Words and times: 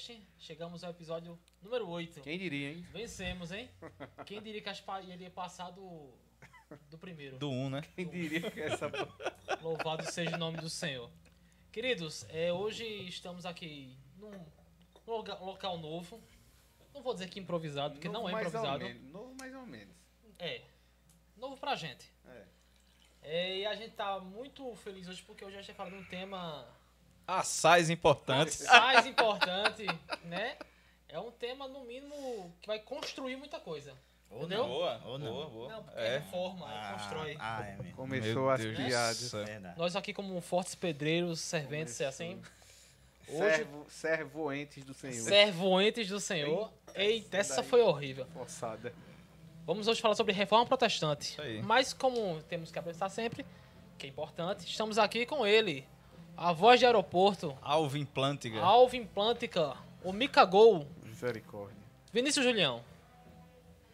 podcast. 0.00 0.22
Chegamos 0.38 0.82
ao 0.82 0.90
episódio 0.90 1.38
número 1.62 1.86
8. 1.88 2.22
Quem 2.22 2.38
diria, 2.38 2.70
hein? 2.72 2.86
Vencemos, 2.92 3.52
hein? 3.52 3.68
Quem 4.24 4.40
diria 4.42 4.60
que 4.62 4.68
a 4.68 4.72
gente 4.72 4.84
pa- 4.84 5.00
iria 5.02 5.30
passar 5.30 5.70
do, 5.70 6.10
do 6.88 6.96
primeiro? 6.98 7.38
Do 7.38 7.50
1, 7.50 7.70
né? 7.70 7.82
Quem 7.94 8.08
diria 8.08 8.50
que 8.50 8.60
essa. 8.60 8.90
Louvado 9.60 10.10
seja 10.10 10.36
o 10.36 10.38
nome 10.38 10.56
do 10.58 10.70
Senhor. 10.70 11.10
Queridos, 11.70 12.24
é, 12.30 12.52
hoje 12.52 12.84
estamos 13.08 13.44
aqui 13.44 13.94
num 14.16 14.32
loga- 15.06 15.38
local 15.38 15.78
novo. 15.78 16.20
Não 16.94 17.02
vou 17.02 17.12
dizer 17.12 17.28
que 17.28 17.38
improvisado, 17.38 17.94
porque 17.94 18.08
não 18.08 18.28
é 18.28 18.32
mais 18.32 18.48
improvisado. 18.48 18.84
Ou 18.84 18.90
menos, 18.90 19.12
novo 19.12 19.34
mais 19.38 19.54
ou 19.54 19.66
menos. 19.66 19.94
É. 20.38 20.62
Novo 21.36 21.56
pra 21.58 21.76
gente. 21.76 22.10
É. 22.26 22.44
É, 23.22 23.58
e 23.58 23.66
a 23.66 23.74
gente 23.74 23.94
tá 23.94 24.18
muito 24.18 24.74
feliz 24.76 25.06
hoje 25.06 25.22
porque 25.22 25.44
hoje 25.44 25.56
a 25.56 25.60
gente 25.60 25.74
vai 25.74 25.76
falar 25.76 25.90
de 25.90 25.96
um 25.96 26.04
tema 26.08 26.66
Assais 27.38 27.90
importantes. 27.90 28.64
mais 28.68 29.06
importante, 29.06 29.86
né? 30.24 30.56
É 31.08 31.18
um 31.18 31.30
tema, 31.30 31.66
no 31.68 31.80
mínimo, 31.84 32.52
que 32.60 32.66
vai 32.68 32.78
construir 32.78 33.36
muita 33.36 33.58
coisa. 33.60 33.92
Ou 34.30 34.38
Entendeu? 34.40 34.58
não. 34.62 34.68
Boa, 34.68 35.00
Ou 35.06 35.18
não. 35.18 35.32
boa, 35.32 35.46
boa. 35.48 35.68
Não, 35.72 35.82
porque 35.82 35.98
é, 36.00 36.06
É. 36.06 36.18
reforma, 36.18 36.72
é 36.72 36.76
Ah, 36.76 36.92
constrói. 36.98 37.36
Ah, 37.40 37.62
é 37.66 37.76
mesmo. 37.82 37.96
Começou 37.96 38.32
Meu 38.32 38.50
as 38.50 38.60
Deus 38.60 38.76
piadas. 38.76 39.32
Nós 39.76 39.96
aqui 39.96 40.12
como 40.12 40.40
fortes 40.40 40.74
pedreiros, 40.76 41.40
serventes, 41.40 42.00
é 42.00 42.06
assim. 42.06 42.40
Hoje, 43.28 43.38
Servo, 43.38 43.86
servoentes 43.88 44.84
do 44.84 44.94
Senhor. 44.94 45.14
servoentes 45.28 46.08
do 46.08 46.18
Senhor. 46.20 46.72
Eita, 46.94 47.36
essa 47.38 47.56
daí. 47.60 47.64
foi 47.70 47.80
horrível. 47.82 48.26
Forçada. 48.32 48.92
Vamos 49.66 49.86
hoje 49.88 50.00
falar 50.00 50.14
sobre 50.16 50.32
reforma 50.32 50.66
protestante. 50.66 51.32
Isso 51.32 51.42
aí. 51.42 51.62
Mas 51.62 51.92
como 51.92 52.40
temos 52.48 52.70
que 52.72 52.78
apresentar 52.78 53.08
sempre, 53.08 53.44
que 53.98 54.06
é 54.06 54.08
importante, 54.08 54.64
estamos 54.66 54.98
aqui 54.98 55.26
com 55.26 55.46
ele, 55.46 55.86
a 56.40 56.52
voz 56.54 56.80
de 56.80 56.86
aeroporto, 56.86 57.54
Alvin 57.60 58.06
Plantiga. 58.06 58.60
Alvin 58.62 59.04
Plântica, 59.04 59.74
o 60.02 60.10
Micagol, 60.10 60.86
Misericórdia. 61.04 61.76
Vinícius 62.10 62.42
Julião. 62.44 62.82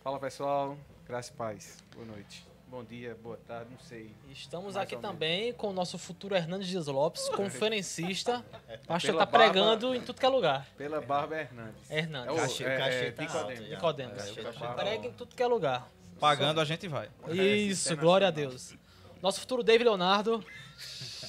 Fala 0.05 0.21
pessoal, 0.21 0.79
graça 1.05 1.33
e 1.33 1.37
paz. 1.37 1.79
Boa 1.93 2.07
noite. 2.07 2.47
Bom 2.69 2.85
dia, 2.85 3.17
boa 3.21 3.37
tarde, 3.49 3.71
não 3.73 3.79
sei. 3.81 4.15
Estamos 4.31 4.75
Mais 4.75 4.87
aqui 4.87 4.95
menos. 4.95 5.11
também 5.11 5.53
com 5.55 5.71
o 5.71 5.73
nosso 5.73 5.99
futuro 5.99 6.37
Hernandes 6.37 6.69
Dias 6.69 6.87
Lopes, 6.87 7.29
conferencista. 7.35 8.45
Pastor 8.87 9.13
Pela 9.13 9.27
tá 9.27 9.39
pregando 9.39 9.93
em 9.95 10.01
tudo 10.01 10.21
que 10.21 10.27
é 10.27 10.29
lugar. 10.29 10.69
Pela 10.79 11.01
Barba 11.01 11.37
Hernandes. 11.41 11.91
Hernandes. 11.91 12.29
É 12.29 12.33
o- 12.33 12.37
Cachê, 12.37 12.65
é- 12.65 12.79
cachê 12.79 12.97
é 13.07 13.11
tá 13.11 13.23
Nicodemos. 13.23 14.17
Cachê 14.19 14.43
tá 14.43 14.53
Barba. 14.53 14.67
alto. 14.69 14.77
Prega 14.77 15.07
em 15.09 15.13
tudo 15.13 15.35
que 15.35 15.43
é 15.43 15.47
lugar. 15.49 15.91
Pagando, 16.21 16.61
a 16.61 16.65
gente 16.65 16.87
vai. 16.87 17.11
Isso, 17.33 17.97
glória 17.97 18.29
a 18.29 18.31
Deus. 18.31 18.73
Nosso 19.21 19.41
futuro 19.41 19.65
David 19.65 19.85
Leonardo. 19.89 20.45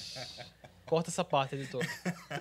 Corta 0.87 1.09
essa 1.09 1.23
parte, 1.23 1.55
editor. 1.55 1.85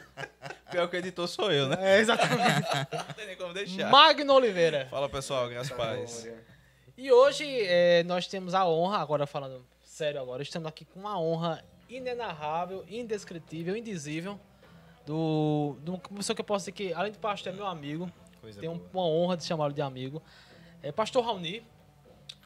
Pior 0.71 0.89
que 0.89 0.97
o 0.97 0.99
editor 0.99 1.27
sou 1.29 1.51
eu, 1.53 1.69
né? 1.69 1.77
É, 1.81 1.99
exatamente. 2.01 2.69
Não 2.93 3.15
tem 3.15 3.27
nem 3.27 3.37
como 3.37 3.53
deixar. 3.53 3.91
Magno 3.91 4.35
Oliveira. 4.35 4.87
Fala 4.91 5.09
pessoal, 5.09 5.49
graças 5.49 5.73
a 5.73 5.75
paz. 5.75 6.23
Glória. 6.23 6.45
E 6.97 7.13
hoje 7.13 7.45
é, 7.67 8.03
nós 8.05 8.27
temos 8.27 8.55
a 8.55 8.67
honra, 8.67 8.99
agora 8.99 9.27
falando 9.27 9.65
sério 9.83 10.21
agora, 10.21 10.43
estamos 10.43 10.69
aqui 10.69 10.85
com 10.85 11.01
uma 11.01 11.19
honra 11.19 11.65
inenarrável, 11.89 12.85
indescritível, 12.89 13.77
indizível, 13.77 14.39
do, 15.05 15.77
do 15.81 15.93
uma 15.95 15.99
pessoa 16.17 16.35
que 16.35 16.41
eu 16.41 16.45
posso 16.45 16.63
dizer 16.65 16.73
que, 16.73 16.93
além 16.93 17.13
de 17.13 17.19
pastor, 17.19 17.53
é 17.53 17.57
meu 17.57 17.67
amigo, 17.67 18.11
Coisa 18.41 18.61
tenho 18.61 18.75
boa. 18.75 19.07
uma 19.07 19.15
honra 19.15 19.37
de 19.37 19.45
chamá-lo 19.45 19.73
de 19.73 19.83
amigo. 19.83 20.23
É 20.83 20.93
pastor 20.93 21.25
Raoni, 21.25 21.63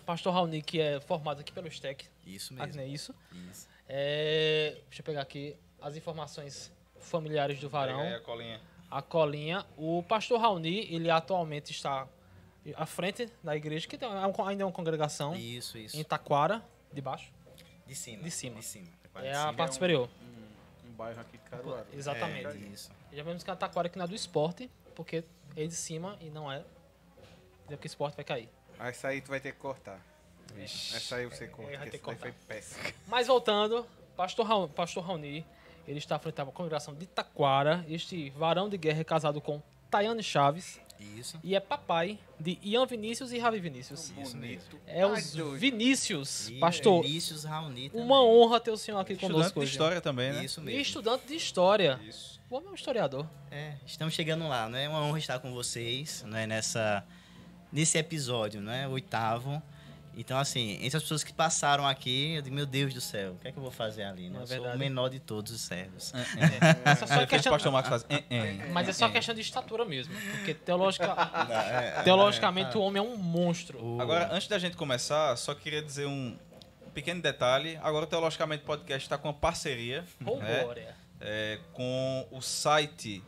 pastor 0.06 0.32
Raoni 0.32 0.62
que 0.62 0.80
é 0.80 1.00
formado 1.00 1.40
aqui 1.40 1.52
pelo 1.52 1.70
STEC, 1.70 2.06
Isso 2.26 2.54
mesmo. 2.54 2.74
não 2.76 2.82
é 2.82 2.86
isso? 2.86 3.14
Isso. 3.50 3.68
É, 3.88 4.76
deixa 4.88 5.00
eu 5.00 5.04
pegar 5.04 5.22
aqui 5.22 5.56
as 5.80 5.96
informações 5.96 6.70
familiares 7.00 7.58
do 7.60 7.68
varão. 7.68 8.00
Aí 8.00 8.14
a 8.14 8.20
colinha. 8.20 8.60
a 8.90 9.02
colinha. 9.02 9.66
O 9.76 10.02
pastor 10.02 10.40
Raoni, 10.40 10.92
ele 10.92 11.10
atualmente 11.10 11.70
está 11.72 12.06
à 12.76 12.86
frente 12.86 13.30
da 13.42 13.56
igreja, 13.56 13.86
que 13.88 13.96
tem- 13.96 14.08
é 14.08 14.26
um- 14.26 14.46
ainda 14.46 14.62
é 14.62 14.66
uma 14.66 14.72
congregação 14.72 15.34
Isso, 15.34 15.78
isso. 15.78 15.96
em 15.98 16.04
Taquara, 16.04 16.62
de 16.92 17.00
baixo. 17.00 17.32
De 17.86 17.94
cima. 17.94 18.22
De 18.22 18.30
cima. 18.30 18.56
De 18.60 18.64
cima. 18.64 18.88
É 19.16 19.22
de 19.22 19.28
a 19.30 19.34
cima. 19.40 19.54
parte 19.54 19.74
superior. 19.74 20.08
Um, 20.84 20.90
um 20.90 20.92
bairro 20.92 21.20
aqui 21.20 21.38
de 21.38 21.44
Caruaru. 21.50 21.86
Exatamente. 21.92 22.46
É, 22.46 22.54
isso. 22.72 22.90
Já 23.12 23.22
vemos 23.22 23.42
que 23.42 23.50
a 23.50 23.56
Taquara 23.56 23.86
aqui 23.88 23.98
não 23.98 24.04
é 24.04 24.08
do 24.08 24.14
esporte, 24.14 24.70
porque 24.94 25.24
é 25.56 25.66
de 25.66 25.74
cima 25.74 26.16
e 26.20 26.26
não 26.30 26.50
é. 26.52 26.62
Porque 27.66 27.86
o 27.86 27.88
esporte 27.88 28.14
vai 28.16 28.24
cair. 28.24 28.48
Essa 28.78 29.08
aí 29.08 29.20
tu 29.20 29.28
vai 29.28 29.40
ter 29.40 29.52
que 29.52 29.58
cortar. 29.58 30.00
Essa 30.58 31.16
aí 31.16 31.26
você 31.26 31.46
corta. 31.48 31.72
É, 31.72 31.76
vai 31.78 31.86
que 31.86 31.92
ter 31.92 31.98
que 31.98 32.10
essa 32.10 32.18
daí 32.20 32.32
cortar. 32.32 32.44
foi 32.46 32.56
péssima. 32.56 32.92
Mas 33.06 33.26
voltando, 33.28 33.86
pastor, 34.16 34.46
Ra 34.46 34.68
pastor 34.68 35.04
Raoni, 35.04 35.44
ele 35.86 35.98
está 35.98 36.16
à 36.16 36.18
frente 36.18 36.36
da 36.36 36.44
congregação 36.46 36.94
de 36.94 37.06
Taquara. 37.06 37.84
Este 37.88 38.30
varão 38.30 38.68
de 38.68 38.76
guerra 38.78 39.00
é 39.00 39.04
casado 39.04 39.40
com 39.40 39.62
Tayane 39.90 40.22
Chaves 40.22 40.80
Isso. 41.16 41.38
e 41.42 41.54
é 41.54 41.60
papai 41.60 42.18
de 42.38 42.58
Ian 42.62 42.86
Vinícius 42.86 43.32
e 43.32 43.38
Ravi 43.38 43.58
Vinícius. 43.58 44.12
Isso 44.20 44.36
Bonito. 44.36 44.78
É 44.86 45.04
os. 45.06 45.34
Vinícius, 45.58 46.48
E 46.48 46.58
pastor. 46.58 47.02
Vinícius 47.02 47.44
Raoni 47.44 47.90
também. 47.90 48.04
Uma 48.06 48.22
honra 48.24 48.60
ter 48.60 48.70
o 48.70 48.76
senhor 48.76 48.98
aqui 49.00 49.14
Estudante 49.14 49.32
conosco 49.32 49.54
de 49.54 49.60
hoje. 49.64 49.72
história 49.72 50.00
também, 50.00 50.32
né? 50.32 50.44
Isso 50.44 50.60
E 50.60 50.64
mesmo. 50.64 50.80
estudante 50.80 51.26
de 51.26 51.34
história. 51.34 51.98
Isso. 52.06 52.38
O 52.50 52.56
homem 52.56 52.68
é 52.68 52.72
um 52.72 52.74
historiador. 52.74 53.26
É, 53.50 53.74
estamos 53.86 54.12
chegando 54.14 54.46
lá, 54.48 54.68
né? 54.68 54.84
É 54.84 54.88
uma 54.88 55.00
honra 55.02 55.18
estar 55.18 55.38
com 55.38 55.52
vocês, 55.52 56.22
né? 56.24 56.46
Nessa, 56.46 57.04
nesse 57.72 57.96
episódio, 57.98 58.60
né? 58.60 58.86
Oitavo. 58.88 59.62
Então, 60.16 60.38
assim, 60.38 60.72
entre 60.82 60.96
as 60.96 61.02
pessoas 61.02 61.22
que 61.24 61.32
passaram 61.32 61.86
aqui, 61.86 62.34
eu 62.34 62.42
digo, 62.42 62.54
meu 62.54 62.66
Deus 62.66 62.92
do 62.92 63.00
céu, 63.00 63.32
o 63.32 63.38
que 63.38 63.48
é 63.48 63.52
que 63.52 63.58
eu 63.58 63.62
vou 63.62 63.70
fazer 63.70 64.02
ali, 64.02 64.24
né? 64.28 64.30
Não 64.34 64.40
é 64.40 64.42
eu 64.42 64.46
sou 64.48 64.56
o 64.74 64.78
menor 64.78 65.08
de 65.08 65.20
todos 65.20 65.52
os 65.52 65.60
servos. 65.60 66.12
É. 68.28 68.68
Mas 68.72 68.88
é 68.88 68.92
só 68.92 69.08
questão 69.08 69.34
de 69.34 69.40
estatura 69.40 69.84
mesmo. 69.84 70.14
Porque 70.32 70.52
teologica- 70.54 71.14
É, 71.50 72.02
teologicamente 72.02 72.76
o 72.76 72.80
homem 72.82 73.00
é 73.00 73.06
um 73.06 73.16
monstro. 73.16 74.00
Agora, 74.00 74.28
antes 74.32 74.48
da 74.48 74.58
gente 74.58 74.76
começar, 74.76 75.36
só 75.36 75.54
queria 75.54 75.82
dizer 75.82 76.06
um 76.06 76.36
pequeno 76.92 77.22
detalhe. 77.22 77.78
Agora 77.82 78.04
o 78.04 78.06
Teologicamente 78.08 78.64
Podcast 78.64 79.06
está 79.06 79.16
com 79.16 79.28
uma 79.28 79.34
parceria 79.34 80.04
né, 80.40 80.60
é, 81.20 81.58
com 81.72 82.26
o 82.30 82.40
site 82.40 83.22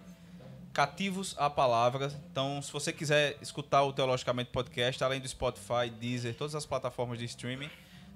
Cativos 0.72 1.34
à 1.38 1.50
Palavra. 1.50 2.10
Então, 2.30 2.62
se 2.62 2.72
você 2.72 2.92
quiser 2.92 3.36
escutar 3.42 3.82
o 3.82 3.92
Teologicamente 3.92 4.50
Podcast, 4.50 5.02
além 5.04 5.20
do 5.20 5.28
Spotify, 5.28 5.90
Deezer, 6.00 6.34
todas 6.34 6.54
as 6.54 6.64
plataformas 6.64 7.18
de 7.18 7.26
streaming, 7.26 7.68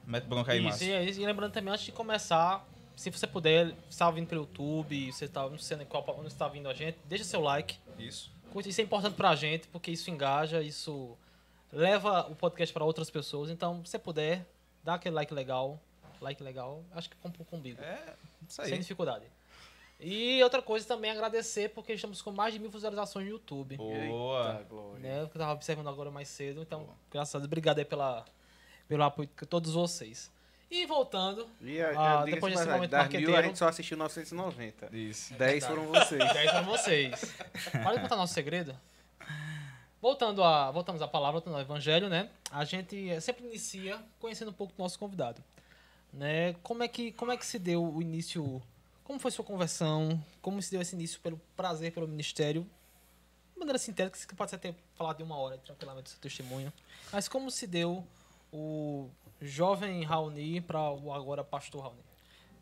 Mete 0.07 0.25
bronca 0.25 0.53
aí, 0.53 0.59
Isso, 0.59 0.69
Márcio. 0.69 0.89
e, 0.89 1.23
e 1.23 1.27
lembrando 1.27 1.53
também, 1.53 1.73
antes 1.73 1.85
de 1.85 1.91
começar, 1.93 2.65
se 2.95 3.11
você 3.11 3.27
puder, 3.27 3.67
você 3.67 3.75
está 3.91 4.11
vindo 4.11 4.29
pelo 4.29 4.43
YouTube, 4.43 5.13
você 5.13 5.25
está, 5.25 5.49
não 5.49 5.59
sei 5.59 5.77
nem 5.77 5.87
qual, 5.87 6.05
onde 6.17 6.29
está 6.29 6.47
vindo 6.47 6.69
a 6.69 6.75
gente, 6.75 6.97
deixa 7.07 7.25
seu 7.25 7.41
like. 7.41 7.77
Isso. 7.99 8.31
Isso 8.65 8.81
é 8.81 8.85
importante 8.85 9.15
pra 9.15 9.35
gente, 9.35 9.67
porque 9.69 9.91
isso 9.91 10.09
engaja, 10.11 10.63
isso 10.63 11.19
leva 11.73 12.27
o 12.31 12.37
podcast 12.37 12.73
para 12.73 12.85
outras 12.85 13.11
pessoas. 13.11 13.51
Então, 13.51 13.85
se 13.85 13.91
você 13.91 13.99
puder, 13.99 14.47
dá 14.83 14.95
aquele 14.95 15.15
like 15.15 15.35
legal. 15.35 15.79
Like 16.21 16.43
legal, 16.43 16.83
acho 16.93 17.11
que 17.11 17.17
compra 17.17 17.45
comigo. 17.45 17.79
É, 17.83 18.15
isso 18.49 18.63
aí. 18.63 18.71
Sem 18.71 18.79
dificuldade. 18.79 19.27
E 19.99 20.43
outra 20.43 20.61
coisa 20.61 20.87
também 20.87 21.11
agradecer, 21.11 21.71
porque 21.71 21.95
estamos 21.95 22.21
com 22.21 22.31
mais 22.31 22.53
de 22.53 22.61
mil 22.61 22.71
visualizações 22.71 23.25
no 23.25 23.33
YouTube. 23.33 23.77
Boa. 23.77 24.53
Eita, 24.53 24.63
glória. 24.69 25.01
Né? 25.01 25.21
Eu 25.23 25.29
tava 25.29 25.53
observando 25.53 25.89
agora 25.89 26.11
mais 26.11 26.29
cedo. 26.29 26.61
Então, 26.61 26.89
graças 27.11 27.35
a 27.35 27.39
Deus, 27.39 27.47
obrigado 27.47 27.79
aí 27.79 27.85
pela, 27.85 28.25
pelo 28.87 29.03
apoio 29.03 29.29
de 29.29 29.47
todos 29.47 29.73
vocês. 29.73 30.31
E 30.71 30.85
voltando, 30.85 31.49
E 31.61 31.81
a, 31.81 31.91
Ah, 31.91 31.91
a, 31.91 32.25
diga-se 32.25 32.35
depois 32.35 32.53
de 32.53 32.59
desse 32.59 32.71
momento 32.71 32.91
das 32.91 33.09
mil 33.09 33.37
a 33.37 33.43
gente 33.43 33.59
só 33.59 33.69
assistiu 33.69 33.97
990. 33.97 34.95
Isso. 34.95 35.33
10 35.35 35.67
foram 35.67 35.87
vocês. 35.87 36.19
10 36.33 36.51
para 36.51 36.63
vocês. 36.63 37.35
Pode 37.85 38.01
contar 38.01 38.17
nosso 38.17 38.35
segredo? 38.35 38.77
Voltando 40.03 40.43
a, 40.43 40.71
voltamos 40.71 41.01
à 41.01 41.09
palavra, 41.09 41.35
voltando 41.35 41.55
ao 41.55 41.61
evangelho, 41.61 42.09
né? 42.09 42.29
A 42.51 42.65
gente 42.65 43.09
eh, 43.09 43.21
sempre 43.21 43.47
inicia 43.47 43.99
conhecendo 44.21 44.51
um 44.51 44.55
pouco 44.55 44.75
do 44.75 44.83
nosso 44.83 44.99
convidado. 44.99 45.43
Né? 46.13 46.55
Como, 46.63 46.83
é 46.83 46.89
que, 46.89 47.13
como 47.13 47.33
é 47.33 47.37
que 47.37 47.47
se 47.47 47.59
deu 47.59 47.85
o 47.85 48.03
início? 48.03 48.63
Como 49.07 49.21
foi 49.21 49.31
sua 49.31 49.45
conversão? 49.45 50.21
Como 50.43 50.61
se 50.61 50.69
deu 50.69 50.83
esse 50.83 50.97
início 50.97 51.21
pelo 51.21 51.41
prazer 51.57 51.93
pelo 51.93 52.09
ministério? 52.09 52.69
De 53.53 53.59
maneira 53.61 53.79
sintética, 53.79 54.19
você 54.19 54.35
pode 54.35 54.53
até 54.53 54.75
falar 54.97 55.13
de 55.13 55.23
uma 55.23 55.39
hora 55.39 55.57
tranquilamente 55.59 56.03
do 56.03 56.09
seu 56.09 56.19
testemunho. 56.19 56.73
Mas 57.13 57.29
como 57.29 57.49
se 57.49 57.69
deu 57.69 58.05
o 58.53 59.09
jovem 59.41 60.03
Raoni 60.03 60.61
para 60.61 60.91
o 60.91 61.13
agora 61.13 61.45
pastor 61.45 61.83
Raoni? 61.83 62.01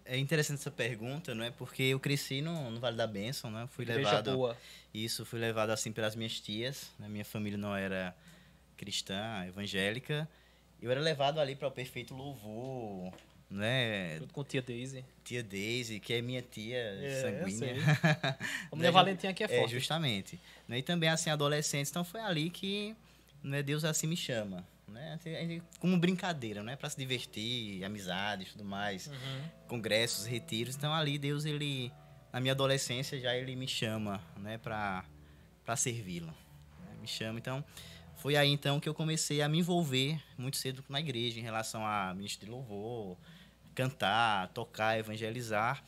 É 0.05 0.19
interessante 0.19 0.61
essa 0.61 0.71
pergunta, 0.71 1.35
não 1.35 1.47
é? 1.47 1.51
Porque 1.51 1.83
eu 1.85 1.99
cresci 1.99 2.43
no, 2.43 2.71
no 2.71 2.79
Vale 2.79 2.99
da 2.99 3.07
Bênção, 3.07 3.51
né? 3.51 3.67
Fui 3.73 3.85
Igreja 3.85 4.11
levado. 4.11 4.37
boa. 4.37 4.55
Isso, 4.93 5.25
fui 5.25 5.41
levado 5.41 5.71
assim 5.71 5.93
pelas 5.93 6.15
minhas 6.15 6.39
tias. 6.39 6.91
Né? 6.99 7.09
Minha 7.09 7.25
família 7.25 7.57
não 7.57 7.75
era 7.75 8.15
cristã, 8.77 9.47
evangélica. 9.47 10.29
Eu 10.83 10.91
era 10.91 11.01
levado 11.01 11.41
ali 11.41 11.57
para 11.57 11.69
o 11.69 11.71
perfeito 11.71 12.15
louvor, 12.15 13.15
né? 13.55 14.19
Junto 14.19 14.33
com 14.35 14.45
tia 14.45 14.61
Daisy. 14.61 15.05
Tia 15.23 15.43
Daisy, 15.43 16.01
que 16.01 16.13
é 16.13 16.21
minha 16.21 16.43
tia 16.43 16.77
É, 16.77 17.23
sanguínea. 17.23 17.77
A 18.71 18.77
mulher 18.77 18.91
Valentim 18.91 19.27
aqui 19.29 19.45
é 19.45 19.47
É, 19.47 19.61
forte. 19.61 19.73
justamente. 19.73 20.41
Né? 20.69 20.79
E 20.79 20.83
também, 20.83 21.09
assim, 21.09 21.31
adolescentes. 21.31 21.91
Então, 21.91 22.05
foi 22.05 22.21
ali 22.21 22.51
que 22.51 22.95
né, 23.43 23.63
Deus 23.63 23.85
assim 23.85 24.07
me 24.07 24.17
chama. 24.17 24.67
Né? 24.89 25.19
Como 25.79 25.97
brincadeira, 25.99 26.63
né? 26.63 26.77
Para 26.77 26.91
se 26.91 26.97
divertir, 26.97 27.83
amizades, 27.85 28.53
tudo 28.53 28.65
mais. 28.65 29.07
Uhum. 29.07 29.43
Congressos, 29.69 30.27
retiros. 30.27 30.77
Então, 30.77 30.93
ali, 30.93 31.19
Deus, 31.19 31.45
ele... 31.45 31.91
Na 32.33 32.41
minha 32.41 32.53
adolescência, 32.53 33.19
já 33.21 33.35
ele 33.37 33.55
me 33.55 33.69
chama, 33.69 34.21
né? 34.37 34.59
Para 34.59 35.05
servi-lo. 35.77 36.27
né, 36.27 36.97
Me 37.01 37.07
chama, 37.07 37.39
então... 37.39 37.65
Foi 38.17 38.37
aí, 38.37 38.49
então, 38.49 38.81
que 38.81 38.89
eu 38.89 38.95
comecei 38.95 39.43
a 39.43 39.49
me 39.49 39.59
envolver 39.59 40.19
muito 40.39 40.57
cedo 40.57 40.83
na 40.89 40.99
igreja, 40.99 41.39
em 41.39 41.43
relação 41.43 41.85
a 41.85 42.15
ministro 42.15 42.47
de 42.47 42.51
louvor, 42.51 43.19
cantar, 43.75 44.49
tocar, 44.49 44.99
evangelizar. 44.99 45.83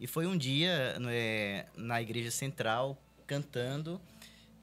E 0.00 0.06
foi 0.06 0.26
um 0.26 0.36
dia 0.36 0.98
né, 0.98 1.66
na 1.76 2.00
igreja 2.02 2.30
central, 2.30 2.98
cantando, 3.26 4.00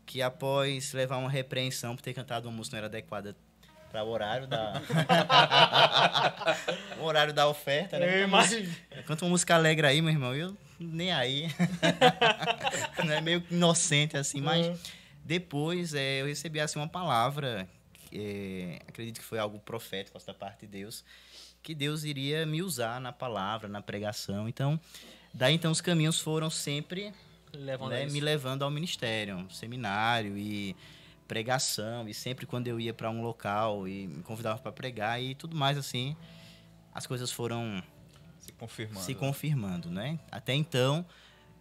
que 0.05 0.21
após 0.21 0.93
levar 0.93 1.17
uma 1.17 1.29
repreensão 1.29 1.95
por 1.95 2.01
ter 2.01 2.13
cantado 2.13 2.47
uma 2.47 2.55
música 2.55 2.75
não 2.75 2.79
era 2.79 2.87
adequada 2.87 3.35
para 3.89 4.03
o 4.03 4.09
horário 4.09 4.47
da 4.47 4.73
o 6.99 7.03
horário 7.03 7.33
da 7.33 7.47
oferta, 7.47 7.97
né? 7.99 8.05
Canta 9.05 9.25
uma 9.25 9.31
música- 9.31 9.55
alegre 9.55 9.87
aí, 9.87 10.01
meu 10.01 10.11
irmão. 10.11 10.35
Eu 10.35 10.55
nem 10.79 11.11
aí. 11.11 11.47
É 13.09 13.21
meio 13.21 13.43
inocente 13.51 14.17
assim, 14.17 14.41
mas 14.41 14.67
Uhum. 14.67 14.77
depois 15.23 15.93
é, 15.93 16.21
eu 16.21 16.25
recebi 16.25 16.59
assim 16.59 16.79
uma 16.79 16.87
palavra, 16.87 17.67
que, 18.09 18.17
é, 18.17 18.79
acredito 18.87 19.19
que 19.19 19.25
foi 19.25 19.39
algo 19.39 19.59
profético 19.59 20.17
da 20.25 20.33
parte 20.33 20.61
de 20.61 20.67
Deus, 20.67 21.03
que 21.63 21.74
Deus 21.74 22.04
iria 22.04 22.45
me 22.45 22.62
usar 22.62 23.00
na 23.00 23.13
palavra, 23.13 23.69
na 23.69 23.81
pregação. 23.81 24.48
Então, 24.50 24.80
daí 25.33 25.56
então 25.56 25.71
os 25.71 25.81
caminhos 25.81 26.19
foram 26.19 26.50
sempre 26.50 27.13
Levando 27.56 27.92
né, 27.92 28.06
me 28.07 28.19
levando 28.19 28.63
ao 28.63 28.71
ministério, 28.71 29.45
seminário 29.50 30.38
e 30.38 30.75
pregação 31.27 32.07
e 32.07 32.13
sempre 32.13 32.45
quando 32.45 32.68
eu 32.68 32.80
ia 32.80 32.94
para 32.94 33.10
um 33.10 33.21
local 33.21 33.88
e 33.88 34.07
me 34.07 34.24
convidava 34.24 34.60
para 34.60 34.71
pregar 34.71 35.21
e 35.21 35.36
tudo 35.36 35.56
mais 35.56 35.77
assim, 35.77 36.18
as 36.94 37.06
coisas 37.06 37.31
foram 37.31 37.81
Se 38.39 38.51
confirmando. 38.54 39.06
se 39.06 39.15
confirmando, 39.15 39.92
né? 39.92 40.19
Até 40.31 40.54
então, 40.54 41.06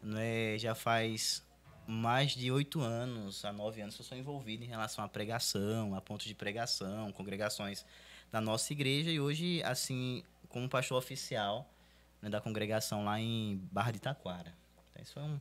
né, 0.03 0.59
já 0.59 0.75
faz 0.75 1.43
mais 1.87 2.33
de 2.33 2.51
oito 2.51 2.81
anos, 2.81 3.45
a 3.45 3.53
nove 3.53 3.83
anos 3.83 3.95
que 3.95 4.01
eu 4.01 4.07
sou 4.07 4.17
envolvido 4.17 4.65
em 4.65 4.69
relação 4.69 5.05
à 5.05 5.09
pregação, 5.09 5.95
a 5.95 6.01
pontos 6.01 6.27
de 6.27 6.35
pregação, 6.35 7.13
congregações 7.13 7.85
da 8.33 8.41
nossa 8.41 8.73
igreja 8.73 9.11
e 9.11 9.21
hoje, 9.21 9.63
assim, 9.63 10.25
como 10.49 10.69
pastor 10.69 10.99
oficial 10.99 11.71
né, 12.21 12.31
da 12.31 12.41
congregação 12.41 13.05
lá 13.05 13.21
em 13.21 13.61
Barra 13.71 13.93
de 13.93 14.01
Taquara. 14.01 14.55
Então, 14.91 15.03
isso 15.03 15.13
foi 15.13 15.23
um, 15.23 15.41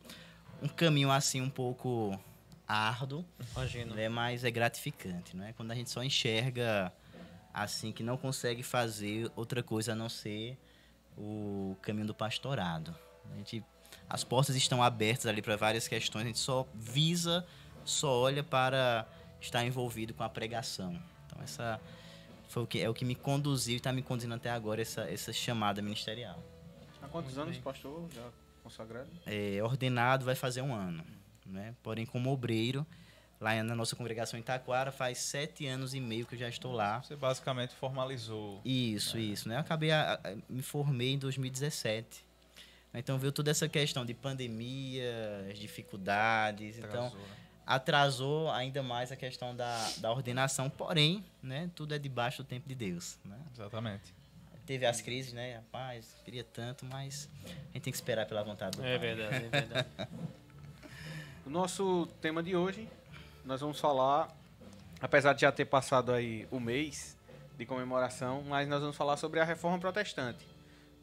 um 0.63 0.67
caminho, 0.67 1.09
assim, 1.09 1.41
um 1.41 1.49
pouco 1.49 2.19
árduo, 2.67 3.25
Imagino. 3.55 3.95
né, 3.95 4.09
mas 4.09 4.43
é 4.43 4.51
gratificante, 4.51 5.35
não 5.35 5.45
é? 5.45 5.53
Quando 5.53 5.71
a 5.71 5.75
gente 5.75 5.89
só 5.89 6.03
enxerga 6.03 6.91
assim 7.53 7.91
que 7.91 8.01
não 8.01 8.15
consegue 8.17 8.63
fazer 8.63 9.29
outra 9.35 9.61
coisa 9.61 9.91
a 9.91 9.95
não 9.95 10.07
ser 10.07 10.57
o 11.17 11.75
caminho 11.81 12.07
do 12.07 12.13
pastorado. 12.13 12.95
A 13.31 13.38
gente, 13.38 13.63
as 14.09 14.23
portas 14.23 14.55
estão 14.55 14.81
abertas 14.81 15.25
ali 15.25 15.41
para 15.41 15.55
várias 15.55 15.88
questões, 15.88 16.23
a 16.23 16.27
gente 16.27 16.39
só 16.39 16.65
visa, 16.73 17.45
só 17.83 18.21
olha 18.21 18.43
para 18.43 19.05
estar 19.39 19.65
envolvido 19.65 20.13
com 20.13 20.23
a 20.23 20.29
pregação. 20.29 20.97
Então 21.25 21.43
essa 21.43 21.79
foi 22.51 22.63
o 22.63 22.68
que 22.68 22.80
é 22.81 22.89
o 22.89 22.94
que 22.94 23.06
me 23.06 23.15
conduziu 23.15 23.74
e 23.74 23.77
está 23.77 23.92
me 23.94 24.01
conduzindo 24.01 24.33
até 24.36 24.50
agora 24.50 24.81
essa 24.81 25.01
essa 25.09 25.31
chamada 25.33 25.81
ministerial. 25.81 26.44
Há 27.01 27.07
quantos 27.07 27.38
anos, 27.38 27.57
pastor, 27.57 28.07
já 28.13 28.27
consagrado? 28.63 29.09
É, 29.25 29.63
ordenado 29.63 30.25
vai 30.25 30.36
fazer 30.36 30.62
um 30.62 30.74
ano, 30.74 31.03
né? 31.45 31.74
Porém 31.81 32.06
como 32.06 32.30
obreiro 32.31 32.86
lá 33.39 33.63
na 33.63 33.74
nossa 33.75 33.95
congregação 33.95 34.39
em 34.39 34.44
Taquara 34.44 34.92
faz 34.92 35.18
sete 35.18 35.65
anos 35.65 35.94
e 35.95 36.00
meio 36.00 36.25
que 36.27 36.36
eu 36.36 36.39
já 36.39 36.48
estou 36.50 36.71
lá. 36.74 37.01
Você 37.01 37.15
basicamente 37.15 37.74
formalizou. 37.74 38.62
Isso, 38.63 39.18
isso, 39.18 39.50
né? 39.50 39.56
Eu 39.56 39.59
acabei, 39.62 39.92
a, 39.92 40.13
a- 40.13 40.36
me 40.48 40.62
formei 40.62 41.13
em 41.13 41.18
2017. 41.18 42.24
Então 42.94 43.18
veio 43.18 43.31
toda 43.31 43.50
essa 43.50 43.68
questão 43.69 44.06
de 44.06 44.13
pandemia, 44.13 45.48
as 45.50 45.57
dificuldades, 45.57 46.77
então 46.77 46.89
atrasou, 47.07 47.19
né? 47.21 47.36
Atrasou 47.66 48.50
ainda 48.52 48.81
mais 48.84 49.12
a 49.12 49.16
questão 49.16 49.56
da, 49.56 49.90
da 49.98 50.12
ordenação, 50.12 50.69
porém, 50.69 51.24
né, 51.42 51.69
tudo 51.75 51.94
é 51.94 52.00
debaixo 52.00 52.44
do 52.44 52.48
tempo 52.48 52.68
de 52.68 52.75
Deus, 52.75 53.18
né? 53.25 53.38
Exatamente. 53.54 54.13
Teve 54.66 54.86
as 54.86 55.02
crises, 55.02 55.34
né? 55.34 55.56
Rapaz, 55.56 56.16
queria 56.24 56.44
tanto, 56.44 56.86
mas 56.86 57.30
a 57.46 57.48
gente 57.74 57.81
tem 57.84 57.92
que 57.92 57.98
esperar 57.98 58.25
pela 58.25 58.44
vontade 58.44 58.78
do 58.78 58.86
É 58.86 58.98
Pai. 58.98 59.16
verdade, 59.16 59.46
é 59.46 59.50
verdade. 59.50 59.88
O 61.46 61.50
nosso 61.50 62.08
tema 62.22 62.42
de 62.44 62.56
hoje, 62.56 62.88
nós 63.44 63.60
vamos 63.62 63.80
falar, 63.80 64.30
apesar 65.02 65.34
de 65.34 65.42
já 65.42 65.52
ter 65.52 65.66
passado 65.66 66.12
aí 66.13 66.48
o 66.52 66.60
mês 66.60 67.18
de 67.58 67.66
comemoração, 67.66 68.44
mas 68.48 68.68
nós 68.68 68.80
vamos 68.81 68.96
falar 68.96 69.18
sobre 69.18 69.40
a 69.40 69.44
Reforma 69.44 69.78
Protestante, 69.80 70.46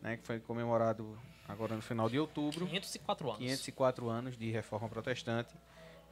né, 0.00 0.16
que 0.16 0.26
foi 0.26 0.38
comemorado 0.40 1.18
agora 1.46 1.74
no 1.74 1.82
final 1.82 2.08
de 2.08 2.18
outubro, 2.18 2.66
504 2.66 3.28
anos. 3.28 3.38
504 3.38 4.08
anos 4.08 4.36
de 4.38 4.50
Reforma 4.50 4.88
Protestante 4.88 5.52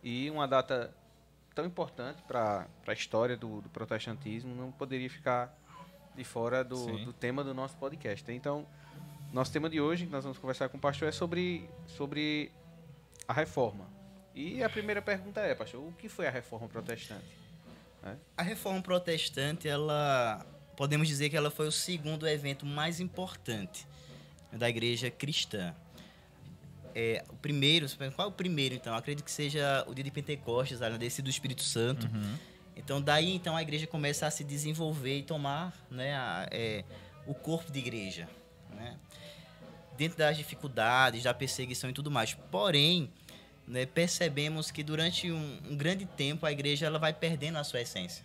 e 0.02 0.30
uma 0.30 0.46
data 0.46 0.94
tão 1.54 1.64
importante 1.64 2.22
para 2.22 2.66
a 2.86 2.92
história 2.92 3.36
do, 3.36 3.62
do 3.62 3.68
protestantismo 3.68 4.54
não 4.54 4.70
poderia 4.70 5.08
ficar 5.08 5.56
de 6.14 6.24
fora 6.24 6.62
do, 6.62 7.04
do 7.04 7.12
tema 7.12 7.42
do 7.42 7.54
nosso 7.54 7.76
podcast. 7.76 8.30
Então, 8.32 8.66
nosso 9.32 9.52
tema 9.52 9.68
de 9.68 9.80
hoje, 9.80 10.06
que 10.06 10.12
nós 10.12 10.24
vamos 10.24 10.38
conversar 10.38 10.68
com 10.68 10.78
o 10.78 10.80
pastor, 10.80 11.08
é 11.08 11.12
sobre, 11.12 11.68
sobre 11.86 12.50
a 13.26 13.32
reforma. 13.32 13.86
E 14.34 14.62
a 14.62 14.68
primeira 14.68 15.00
pergunta 15.00 15.40
é, 15.40 15.54
pastor, 15.54 15.80
o 15.80 15.92
que 15.92 16.08
foi 16.08 16.26
a 16.26 16.30
reforma 16.30 16.68
protestante? 16.68 17.24
A 18.36 18.42
reforma 18.42 18.80
protestante, 18.80 19.66
ela 19.66 20.46
podemos 20.76 21.08
dizer 21.08 21.30
que 21.30 21.36
ela 21.36 21.50
foi 21.50 21.66
o 21.66 21.72
segundo 21.72 22.28
evento 22.28 22.64
mais 22.64 23.00
importante 23.00 23.86
da 24.52 24.68
igreja 24.68 25.10
cristã. 25.10 25.74
É, 26.98 27.22
o 27.28 27.36
primeiro, 27.36 27.86
você 27.86 27.94
pergunta, 27.94 28.16
qual 28.16 28.26
é 28.28 28.30
o 28.30 28.32
primeiro 28.34 28.74
então? 28.74 28.94
Eu 28.94 28.98
acredito 28.98 29.22
que 29.22 29.30
seja 29.30 29.84
o 29.86 29.92
dia 29.94 30.02
de 30.02 30.10
Pentecostes, 30.10 30.80
a 30.80 30.88
descida 30.88 31.24
do 31.24 31.30
Espírito 31.30 31.62
Santo. 31.62 32.08
Então 32.74 33.02
daí 33.02 33.34
então 33.34 33.54
a 33.54 33.60
igreja 33.60 33.86
começa 33.86 34.26
a 34.26 34.30
se 34.30 34.42
desenvolver 34.42 35.18
e 35.18 35.22
tomar, 35.22 35.74
né, 35.90 36.14
a- 36.14 36.48
é, 36.50 36.84
o 37.26 37.34
corpo 37.34 37.70
de 37.70 37.78
igreja, 37.80 38.26
né? 38.74 38.96
Dentro 39.98 40.16
das 40.16 40.36
dificuldades, 40.38 41.22
da 41.22 41.34
perseguição 41.34 41.90
e 41.90 41.92
tudo 41.92 42.10
mais. 42.10 42.32
Porém, 42.50 43.10
né, 43.68 43.84
percebemos 43.84 44.70
que 44.70 44.82
durante 44.82 45.30
um, 45.30 45.58
um 45.70 45.76
grande 45.76 46.06
tempo 46.06 46.46
a 46.46 46.52
igreja 46.52 46.86
ela 46.86 46.98
vai 46.98 47.12
perdendo 47.12 47.56
a 47.58 47.64
sua 47.64 47.80
essência. 47.82 48.24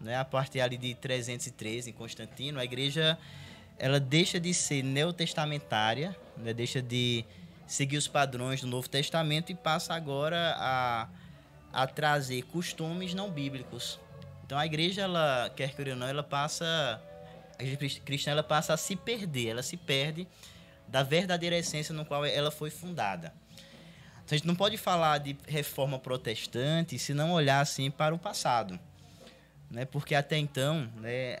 Né? 0.00 0.14
A 0.16 0.24
partir 0.26 0.60
ali 0.60 0.76
de 0.76 0.94
313 0.94 1.88
em 1.90 1.92
Constantino, 1.94 2.58
a 2.60 2.64
igreja 2.64 3.18
ela 3.78 3.98
deixa 4.00 4.38
de 4.40 4.52
ser 4.52 4.82
neotestamentária, 4.82 6.14
né? 6.36 6.52
deixa 6.54 6.80
de 6.82 7.24
seguir 7.68 7.96
os 7.96 8.08
padrões 8.08 8.62
do 8.62 8.66
Novo 8.66 8.88
Testamento 8.88 9.52
e 9.52 9.54
passa 9.54 9.94
agora 9.94 10.56
a, 10.58 11.08
a 11.72 11.86
trazer 11.86 12.42
costumes 12.42 13.14
não 13.14 13.30
bíblicos. 13.30 14.00
Então 14.44 14.58
a 14.58 14.66
igreja, 14.66 15.02
ela, 15.02 15.52
quer 15.54 15.74
queira 15.74 15.92
ou 15.92 15.96
não, 15.96 16.08
ela 16.08 16.22
passa 16.24 17.00
a 17.58 17.64
igreja 17.64 18.00
cristã 18.00 18.30
ela 18.30 18.42
passa 18.42 18.72
a 18.72 18.76
se 18.76 18.94
perder, 18.94 19.48
ela 19.48 19.62
se 19.62 19.76
perde 19.76 20.26
da 20.86 21.02
verdadeira 21.02 21.56
essência 21.56 21.94
no 21.94 22.04
qual 22.04 22.24
ela 22.24 22.50
foi 22.50 22.70
fundada. 22.70 23.34
Então, 24.24 24.34
a 24.34 24.38
gente 24.38 24.46
não 24.46 24.54
pode 24.54 24.76
falar 24.76 25.18
de 25.18 25.36
reforma 25.46 25.98
protestante 25.98 26.98
se 26.98 27.12
não 27.12 27.32
olhar 27.32 27.60
assim 27.60 27.90
para 27.90 28.14
o 28.14 28.18
passado, 28.18 28.78
né? 29.70 29.84
Porque 29.84 30.14
até 30.14 30.36
então, 30.36 30.90
né, 30.96 31.38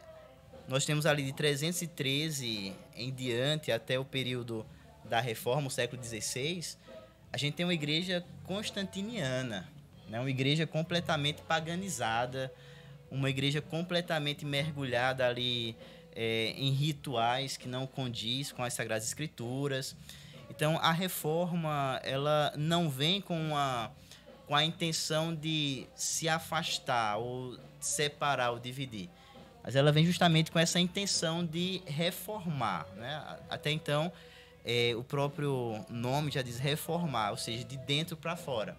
nós 0.66 0.84
temos 0.84 1.06
ali 1.06 1.22
de 1.22 1.32
313 1.32 2.74
em 2.96 3.12
diante 3.12 3.70
até 3.70 3.98
o 3.98 4.04
período 4.04 4.66
da 5.08 5.20
reforma, 5.20 5.68
o 5.68 5.70
século 5.70 6.02
XVI, 6.02 6.76
a 7.32 7.36
gente 7.36 7.54
tem 7.54 7.66
uma 7.66 7.74
igreja 7.74 8.24
constantiniana, 8.44 9.68
né? 10.08 10.18
Uma 10.18 10.30
igreja 10.30 10.66
completamente 10.66 11.42
paganizada, 11.42 12.52
uma 13.10 13.28
igreja 13.28 13.60
completamente 13.60 14.44
mergulhada 14.44 15.26
ali 15.26 15.76
é, 16.14 16.54
em 16.56 16.72
rituais 16.72 17.56
que 17.56 17.68
não 17.68 17.86
condiz 17.86 18.52
com 18.52 18.62
as 18.62 18.74
sagradas 18.74 19.06
escrituras. 19.06 19.96
Então 20.50 20.78
a 20.78 20.92
reforma 20.92 22.00
ela 22.02 22.52
não 22.56 22.88
vem 22.88 23.20
com 23.20 23.56
a, 23.56 23.90
com 24.46 24.56
a 24.56 24.64
intenção 24.64 25.34
de 25.34 25.86
se 25.94 26.28
afastar 26.28 27.18
ou 27.18 27.58
separar 27.78 28.50
ou 28.50 28.58
dividir. 28.58 29.08
mas 29.62 29.76
ela 29.76 29.92
vem 29.92 30.04
justamente 30.04 30.50
com 30.50 30.58
essa 30.58 30.80
intenção 30.80 31.44
de 31.44 31.82
reformar. 31.86 32.86
Né? 32.96 33.38
Até 33.48 33.70
então, 33.70 34.10
é, 34.64 34.94
o 34.96 35.02
próprio 35.02 35.84
nome 35.88 36.30
já 36.30 36.42
diz 36.42 36.58
reformar, 36.58 37.30
ou 37.30 37.36
seja, 37.36 37.64
de 37.64 37.76
dentro 37.76 38.16
para 38.16 38.36
fora. 38.36 38.76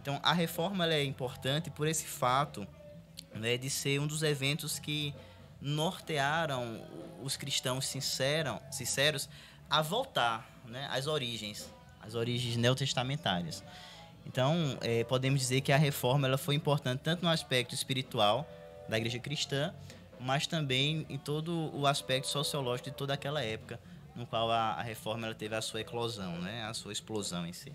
Então, 0.00 0.18
a 0.22 0.32
reforma 0.32 0.86
é 0.92 1.04
importante 1.04 1.70
por 1.70 1.86
esse 1.86 2.04
fato 2.04 2.66
né, 3.34 3.56
de 3.56 3.68
ser 3.68 4.00
um 4.00 4.06
dos 4.06 4.22
eventos 4.22 4.78
que 4.78 5.14
nortearam 5.60 6.80
os 7.22 7.36
cristãos 7.36 7.86
sinceros 7.86 9.28
a 9.68 9.82
voltar 9.82 10.48
né, 10.66 10.88
às 10.90 11.06
origens, 11.06 11.68
às 12.00 12.14
origens 12.14 12.56
neotestamentárias. 12.56 13.62
Então, 14.24 14.78
eh, 14.82 15.04
podemos 15.04 15.40
dizer 15.40 15.62
que 15.62 15.72
a 15.72 15.76
reforma 15.76 16.26
ela 16.26 16.38
foi 16.38 16.54
importante 16.54 17.00
tanto 17.00 17.22
no 17.22 17.30
aspecto 17.30 17.74
espiritual 17.74 18.48
da 18.88 18.98
igreja 18.98 19.18
cristã, 19.18 19.74
mas 20.20 20.46
também 20.46 21.06
em 21.08 21.18
todo 21.18 21.74
o 21.74 21.86
aspecto 21.86 22.28
sociológico 22.28 22.90
de 22.90 22.96
toda 22.96 23.14
aquela 23.14 23.42
época, 23.42 23.80
no 24.18 24.26
qual 24.26 24.50
a, 24.50 24.72
a 24.72 24.82
reforma 24.82 25.26
ela 25.26 25.34
teve 25.34 25.54
a 25.54 25.62
sua 25.62 25.80
eclosão, 25.80 26.32
né, 26.40 26.64
a 26.64 26.74
sua 26.74 26.92
explosão 26.92 27.46
em 27.46 27.52
si. 27.52 27.72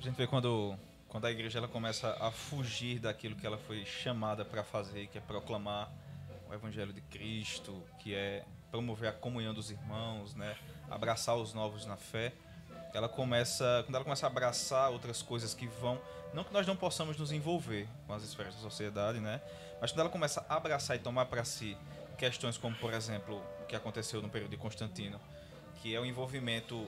A 0.00 0.02
gente 0.02 0.16
vê 0.16 0.26
quando, 0.26 0.74
quando 1.06 1.26
a 1.26 1.30
igreja 1.30 1.58
ela 1.58 1.68
começa 1.68 2.16
a 2.18 2.30
fugir 2.30 2.98
daquilo 2.98 3.36
que 3.36 3.46
ela 3.46 3.58
foi 3.58 3.84
chamada 3.84 4.44
para 4.44 4.64
fazer, 4.64 5.06
que 5.08 5.18
é 5.18 5.20
proclamar 5.20 5.92
o 6.48 6.54
evangelho 6.54 6.92
de 6.92 7.02
Cristo, 7.02 7.82
que 7.98 8.14
é 8.14 8.44
promover 8.70 9.10
a 9.10 9.12
comunhão 9.12 9.52
dos 9.52 9.70
irmãos, 9.70 10.34
né? 10.34 10.56
abraçar 10.90 11.36
os 11.36 11.52
novos 11.52 11.84
na 11.84 11.96
fé. 11.96 12.32
Ela 12.94 13.08
começa, 13.08 13.82
quando 13.84 13.94
ela 13.94 14.04
começa 14.04 14.26
a 14.26 14.30
abraçar 14.30 14.90
outras 14.90 15.22
coisas 15.22 15.54
que 15.54 15.66
vão, 15.66 16.00
não 16.32 16.42
que 16.42 16.52
nós 16.52 16.66
não 16.66 16.74
possamos 16.74 17.16
nos 17.18 17.32
envolver 17.32 17.86
com 18.06 18.14
as 18.14 18.22
esferas 18.22 18.54
da 18.54 18.60
sociedade, 18.60 19.20
né? 19.20 19.40
Mas 19.80 19.92
quando 19.92 20.00
ela 20.00 20.10
começa 20.10 20.44
a 20.48 20.56
abraçar 20.56 20.96
e 20.96 20.98
tomar 20.98 21.26
para 21.26 21.44
si 21.44 21.76
questões 22.16 22.56
como, 22.56 22.76
por 22.76 22.94
exemplo, 22.94 23.42
o 23.62 23.66
que 23.66 23.76
aconteceu 23.76 24.22
no 24.22 24.28
período 24.28 24.50
de 24.50 24.56
Constantino, 24.56 25.20
que 25.82 25.92
é 25.92 26.00
o 26.00 26.06
envolvimento 26.06 26.86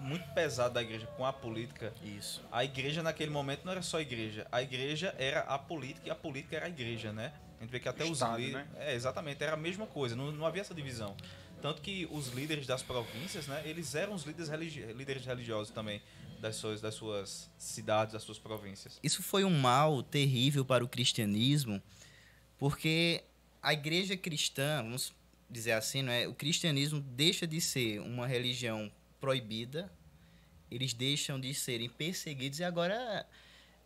muito 0.00 0.26
pesado 0.34 0.74
da 0.74 0.82
igreja 0.82 1.06
com 1.16 1.24
a 1.24 1.32
política, 1.32 1.92
Isso. 2.02 2.42
a 2.50 2.64
igreja 2.64 3.02
naquele 3.02 3.30
momento 3.30 3.64
não 3.64 3.72
era 3.72 3.82
só 3.82 3.98
a 3.98 4.02
igreja. 4.02 4.46
A 4.50 4.62
igreja 4.62 5.14
era 5.18 5.40
a 5.40 5.58
política 5.58 6.08
e 6.08 6.10
a 6.10 6.14
política 6.14 6.56
era 6.56 6.66
a 6.66 6.68
igreja, 6.68 7.12
né? 7.12 7.32
A 7.58 7.62
gente 7.62 7.70
vê 7.70 7.78
que 7.78 7.88
até 7.88 8.02
os 8.02 8.12
Estado, 8.12 8.38
líderes. 8.38 8.66
né? 8.66 8.68
É, 8.78 8.94
exatamente, 8.94 9.42
era 9.42 9.52
a 9.52 9.56
mesma 9.56 9.86
coisa, 9.86 10.16
não, 10.16 10.32
não 10.32 10.46
havia 10.46 10.62
essa 10.62 10.74
divisão. 10.74 11.14
Tanto 11.60 11.80
que 11.80 12.08
os 12.10 12.28
líderes 12.28 12.66
das 12.66 12.82
províncias, 12.82 13.46
né? 13.46 13.62
Eles 13.64 13.94
eram 13.94 14.14
os 14.14 14.24
líderes, 14.24 14.48
religi 14.48 14.80
líderes 14.92 15.24
religiosos 15.24 15.72
também 15.72 16.02
das 16.40 16.56
suas, 16.56 16.80
das 16.80 16.94
suas 16.94 17.50
cidades, 17.56 18.14
das 18.14 18.22
suas 18.22 18.38
províncias. 18.38 18.98
Isso 19.02 19.22
foi 19.22 19.44
um 19.44 19.58
mal 19.58 20.02
terrível 20.02 20.64
para 20.64 20.84
o 20.84 20.88
cristianismo, 20.88 21.80
porque 22.58 23.22
a 23.62 23.72
igreja 23.72 24.16
cristã, 24.16 24.82
vamos 24.82 25.14
dizer 25.48 25.72
assim, 25.72 26.02
não 26.02 26.12
é? 26.12 26.26
o 26.26 26.34
cristianismo 26.34 27.00
deixa 27.00 27.46
de 27.46 27.60
ser 27.60 28.00
uma 28.00 28.26
religião 28.26 28.90
proibida, 29.20 29.90
eles 30.70 30.92
deixam 30.92 31.38
de 31.38 31.54
serem 31.54 31.88
perseguidos 31.88 32.58
e 32.58 32.64
agora 32.64 33.26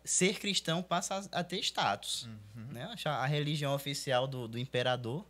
ser 0.04 0.38
cristão 0.38 0.82
passa 0.82 1.28
a, 1.30 1.44
ter 1.44 1.58
status. 1.58 2.28
Né? 2.54 2.84
Achar 2.84 3.12
A 3.12 3.26
religião 3.26 3.74
oficial 3.74 4.26
do, 4.26 4.48
do 4.48 4.58
imperador. 4.58 5.26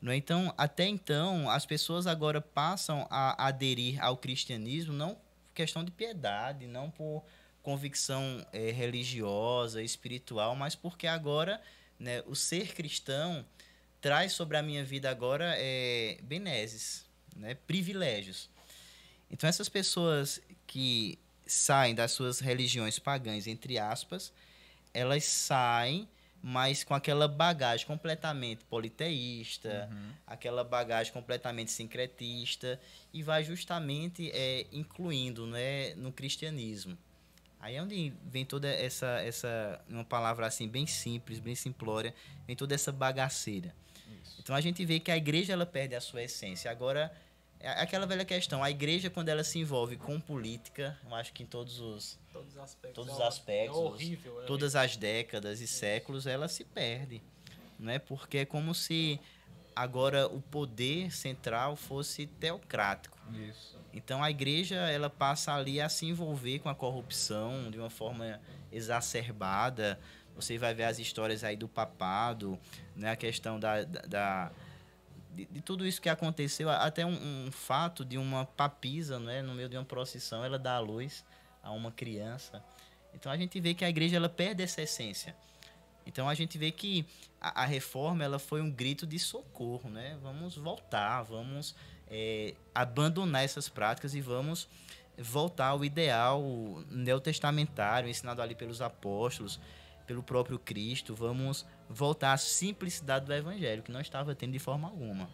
Não 0.00 0.12
é? 0.12 0.16
Então, 0.16 0.54
até 0.56 0.86
então, 0.86 1.50
as 1.50 1.66
pessoas 1.66 2.06
agora 2.06 2.40
passam 2.40 3.06
a 3.10 3.46
aderir 3.46 4.02
ao 4.02 4.16
cristianismo 4.16 4.92
não 4.92 5.14
por 5.14 5.52
questão 5.54 5.84
de 5.84 5.90
piedade, 5.90 6.66
não 6.66 6.88
por 6.88 7.24
convicção 7.62 8.46
eh, 8.52 8.70
religiosa, 8.70 9.82
espiritual, 9.82 10.54
mas 10.54 10.76
porque 10.76 11.06
agora 11.06 11.60
né, 11.98 12.22
o 12.26 12.34
ser 12.34 12.74
cristão 12.74 13.44
traz 14.00 14.32
sobre 14.32 14.56
a 14.56 14.62
minha 14.62 14.84
vida 14.84 15.10
agora 15.10 15.54
é, 15.56 16.18
benesses, 16.22 17.04
né, 17.36 17.54
privilégios. 17.66 18.48
Então 19.30 19.48
essas 19.48 19.68
pessoas 19.68 20.40
que 20.66 21.18
saem 21.46 21.94
das 21.94 22.12
suas 22.12 22.40
religiões 22.40 22.98
pagãs, 22.98 23.46
entre 23.46 23.78
aspas, 23.78 24.32
elas 24.92 25.24
saem, 25.24 26.08
mas 26.42 26.84
com 26.84 26.94
aquela 26.94 27.26
bagagem 27.26 27.86
completamente 27.86 28.64
politeísta, 28.64 29.88
aquela 30.26 30.62
bagagem 30.62 31.12
completamente 31.12 31.70
sincretista, 31.70 32.80
e 33.12 33.22
vai 33.22 33.42
justamente 33.42 34.30
é, 34.32 34.66
incluindo 34.72 35.46
né, 35.46 35.94
no 35.94 36.12
cristianismo. 36.12 36.96
Aí 37.60 37.74
é 37.74 37.82
onde 37.82 38.12
vem 38.24 38.44
toda 38.44 38.68
essa, 38.68 39.20
essa, 39.20 39.80
uma 39.88 40.04
palavra 40.04 40.46
assim 40.46 40.68
bem 40.68 40.86
simples, 40.86 41.40
bem 41.40 41.56
simplória, 41.56 42.14
vem 42.46 42.54
toda 42.54 42.74
essa 42.74 42.92
bagaceira. 42.92 43.74
Então 44.38 44.54
a 44.56 44.60
gente 44.60 44.84
vê 44.84 44.98
que 45.00 45.10
a 45.10 45.16
igreja 45.16 45.52
ela 45.52 45.66
perde 45.66 45.94
a 45.94 46.00
sua 46.00 46.22
essência. 46.22 46.70
Agora, 46.70 47.12
é 47.60 47.68
aquela 47.70 48.06
velha 48.06 48.24
questão, 48.24 48.62
a 48.62 48.70
igreja 48.70 49.10
quando 49.10 49.28
ela 49.28 49.42
se 49.44 49.58
envolve 49.58 49.96
com 49.96 50.18
política, 50.20 50.96
eu 51.04 51.14
acho 51.14 51.32
que 51.32 51.42
em 51.42 51.46
todos 51.46 51.80
os 51.80 52.18
Todos 52.32 52.52
os 52.54 52.58
aspectos. 52.58 52.94
Todos 52.94 53.10
é 53.10 53.14
os 53.14 53.20
hor- 53.20 53.26
aspectos, 53.26 53.76
É 53.76 53.80
horrível. 53.80 54.42
é 54.42 54.46
todas 54.46 54.76
as 54.76 54.96
décadas 54.96 55.60
e 55.60 55.66
séculos, 55.66 56.26
ela 56.26 56.46
se 56.48 56.64
perde, 56.64 57.20
né? 57.78 57.98
Porque 57.98 58.38
é 58.38 58.44
como 58.44 58.74
se 58.74 59.18
agora 59.74 60.26
o 60.28 60.40
poder 60.40 61.12
central 61.12 61.76
fosse 61.76 62.26
teocrático. 62.26 63.18
Isso. 63.32 63.76
Então 63.92 64.22
a 64.22 64.30
igreja 64.30 64.76
ela 64.76 65.10
passa 65.10 65.52
ali 65.54 65.80
a 65.80 65.88
se 65.88 66.06
envolver 66.06 66.60
com 66.60 66.68
a 66.68 66.74
corrupção 66.74 67.70
de 67.70 67.78
uma 67.78 67.90
forma 67.90 68.40
exacerbada. 68.72 69.98
Você 70.38 70.56
vai 70.56 70.72
ver 70.74 70.84
as 70.84 70.98
histórias 70.98 71.42
aí 71.42 71.56
do 71.56 71.66
papado, 71.68 72.58
né? 72.94 73.10
A 73.10 73.16
questão 73.16 73.58
da, 73.58 73.82
da- 73.84 74.02
da 74.02 74.52
de, 75.34 75.44
de 75.46 75.60
tudo 75.60 75.86
isso 75.86 76.00
que 76.00 76.08
aconteceu, 76.08 76.68
até 76.70 77.04
um, 77.04 77.46
um 77.46 77.52
fato 77.52 78.04
de 78.04 78.16
uma 78.18 78.44
papisa, 78.46 79.18
né? 79.18 79.42
No 79.42 79.54
meio 79.54 79.68
de 79.68 79.76
uma 79.76 79.84
procissão, 79.84 80.44
ela 80.44 80.58
dá 80.58 80.74
a 80.74 80.80
luz 80.80 81.24
a 81.62 81.70
uma 81.72 81.90
criança. 81.90 82.62
Então 83.14 83.30
a 83.32 83.36
gente 83.36 83.58
vê 83.60 83.74
que 83.74 83.84
a 83.84 83.88
igreja 83.88 84.16
ela 84.16 84.28
perde 84.28 84.62
essa 84.62 84.80
essência. 84.80 85.34
Então 86.06 86.28
a 86.28 86.34
gente 86.34 86.56
vê 86.56 86.70
que 86.70 87.04
a, 87.40 87.62
a 87.62 87.66
reforma 87.66 88.24
ela 88.24 88.38
foi 88.38 88.62
um 88.62 88.70
grito 88.70 89.06
de 89.06 89.18
socorro, 89.18 89.90
né? 89.90 90.16
Vamos 90.22 90.56
voltar, 90.56 91.22
vamos 91.22 91.74
é, 92.10 92.54
abandonar 92.74 93.44
essas 93.44 93.68
práticas 93.68 94.14
e 94.14 94.20
vamos 94.20 94.68
voltar 95.18 95.66
ao 95.68 95.84
ideal 95.84 96.40
neotestamentário 96.90 98.08
ensinado 98.08 98.40
ali 98.40 98.54
pelos 98.54 98.80
apóstolos, 98.80 99.58
pelo 100.08 100.22
próprio 100.22 100.58
Cristo. 100.58 101.14
Vamos 101.14 101.64
voltar 101.88 102.32
à 102.32 102.36
simplicidade 102.38 103.26
do 103.26 103.32
evangelho 103.32 103.82
que 103.82 103.92
não 103.92 104.00
estava 104.00 104.34
tendo 104.34 104.52
de 104.52 104.58
forma 104.58 104.88
alguma. 104.88 105.28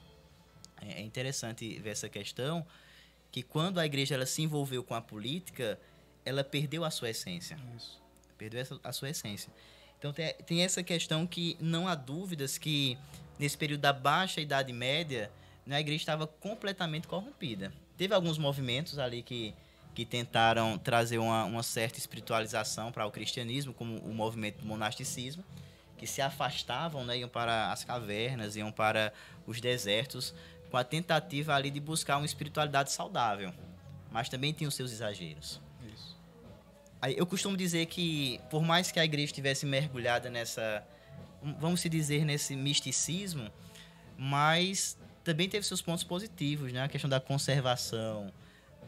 É 0.83 1.01
é 1.01 1.01
interessante 1.01 1.79
ver 1.79 1.91
essa 1.91 2.09
questão 2.09 2.67
que 3.31 3.43
quando 3.43 3.79
a 3.79 3.87
igreja 3.87 4.15
ela 4.15 4.27
se 4.27 4.43
envolveu 4.43 4.85
com 4.85 4.95
a 4.95 5.01
política, 5.01 5.79
ela 6.25 6.45
perdeu 6.45 6.85
a 6.85 6.91
sua 6.91 7.11
essência 7.11 7.59
Isso. 7.77 8.03
perdeu 8.37 8.61
essa, 8.61 8.79
a 8.83 8.93
sua 8.93 9.11
essência. 9.11 9.51
Então 9.99 10.13
tem, 10.13 10.35
tem 10.47 10.63
essa 10.63 10.83
questão 10.83 11.27
que 11.27 11.57
não 11.61 11.89
há 11.89 11.95
dúvidas 11.95 12.59
que 12.59 12.99
nesse 13.39 13.57
período 13.57 13.81
da 13.81 13.93
baixa 13.93 14.41
idade 14.41 14.73
média 14.73 15.31
né, 15.65 15.77
a 15.77 15.81
igreja 15.81 16.03
estava 16.03 16.27
completamente 16.27 17.07
corrompida. 17.07 17.73
Teve 17.97 18.13
alguns 18.13 18.39
movimentos 18.39 18.99
ali 18.99 19.23
que, 19.23 19.55
que 19.95 20.05
tentaram 20.05 20.77
trazer 20.77 21.19
uma, 21.19 21.45
uma 21.45 21.63
certa 21.63 21.99
espiritualização 21.99 22.91
para 22.91 23.07
o 23.07 23.11
cristianismo, 23.11 23.73
como 23.73 23.99
o 23.99 24.13
movimento 24.13 24.59
do 24.59 24.67
monasticismo, 24.67 25.45
que 25.97 26.07
se 26.07 26.21
afastavam, 26.21 27.05
né, 27.05 27.19
iam 27.19 27.29
para 27.29 27.71
as 27.71 27.85
cavernas, 27.85 28.57
iam 28.57 28.73
para 28.73 29.13
os 29.47 29.61
desertos, 29.61 30.35
com 30.71 30.77
a 30.77 30.83
tentativa 30.83 31.55
ali 31.55 31.71
de 31.71 31.79
buscar 31.79 32.17
uma 32.17 32.27
espiritualidade 32.27 32.91
saudável. 32.91 33.55
Mas 34.11 34.29
também 34.29 34.53
tinha 34.53 34.69
os 34.69 34.75
seus 34.75 34.91
exageros. 34.91 35.61
Isso. 35.95 36.17
Eu 37.17 37.27
costumo 37.27 37.57
dizer 37.57 37.87
que, 37.87 38.41
por 38.51 38.63
mais 38.63 38.91
que 38.91 38.99
a 38.99 39.05
igreja 39.05 39.27
estivesse 39.27 39.65
mergulhada 39.65 40.29
nessa, 40.29 40.85
vamos 41.61 41.81
se 41.81 41.89
dizer, 41.89 42.25
nesse 42.25 42.57
misticismo, 42.57 43.49
mas 44.19 44.99
também 45.23 45.49
teve 45.49 45.65
seus 45.65 45.81
pontos 45.81 46.03
positivos, 46.03 46.73
né? 46.73 46.83
A 46.83 46.89
questão 46.89 47.09
da 47.09 47.21
conservação 47.21 48.33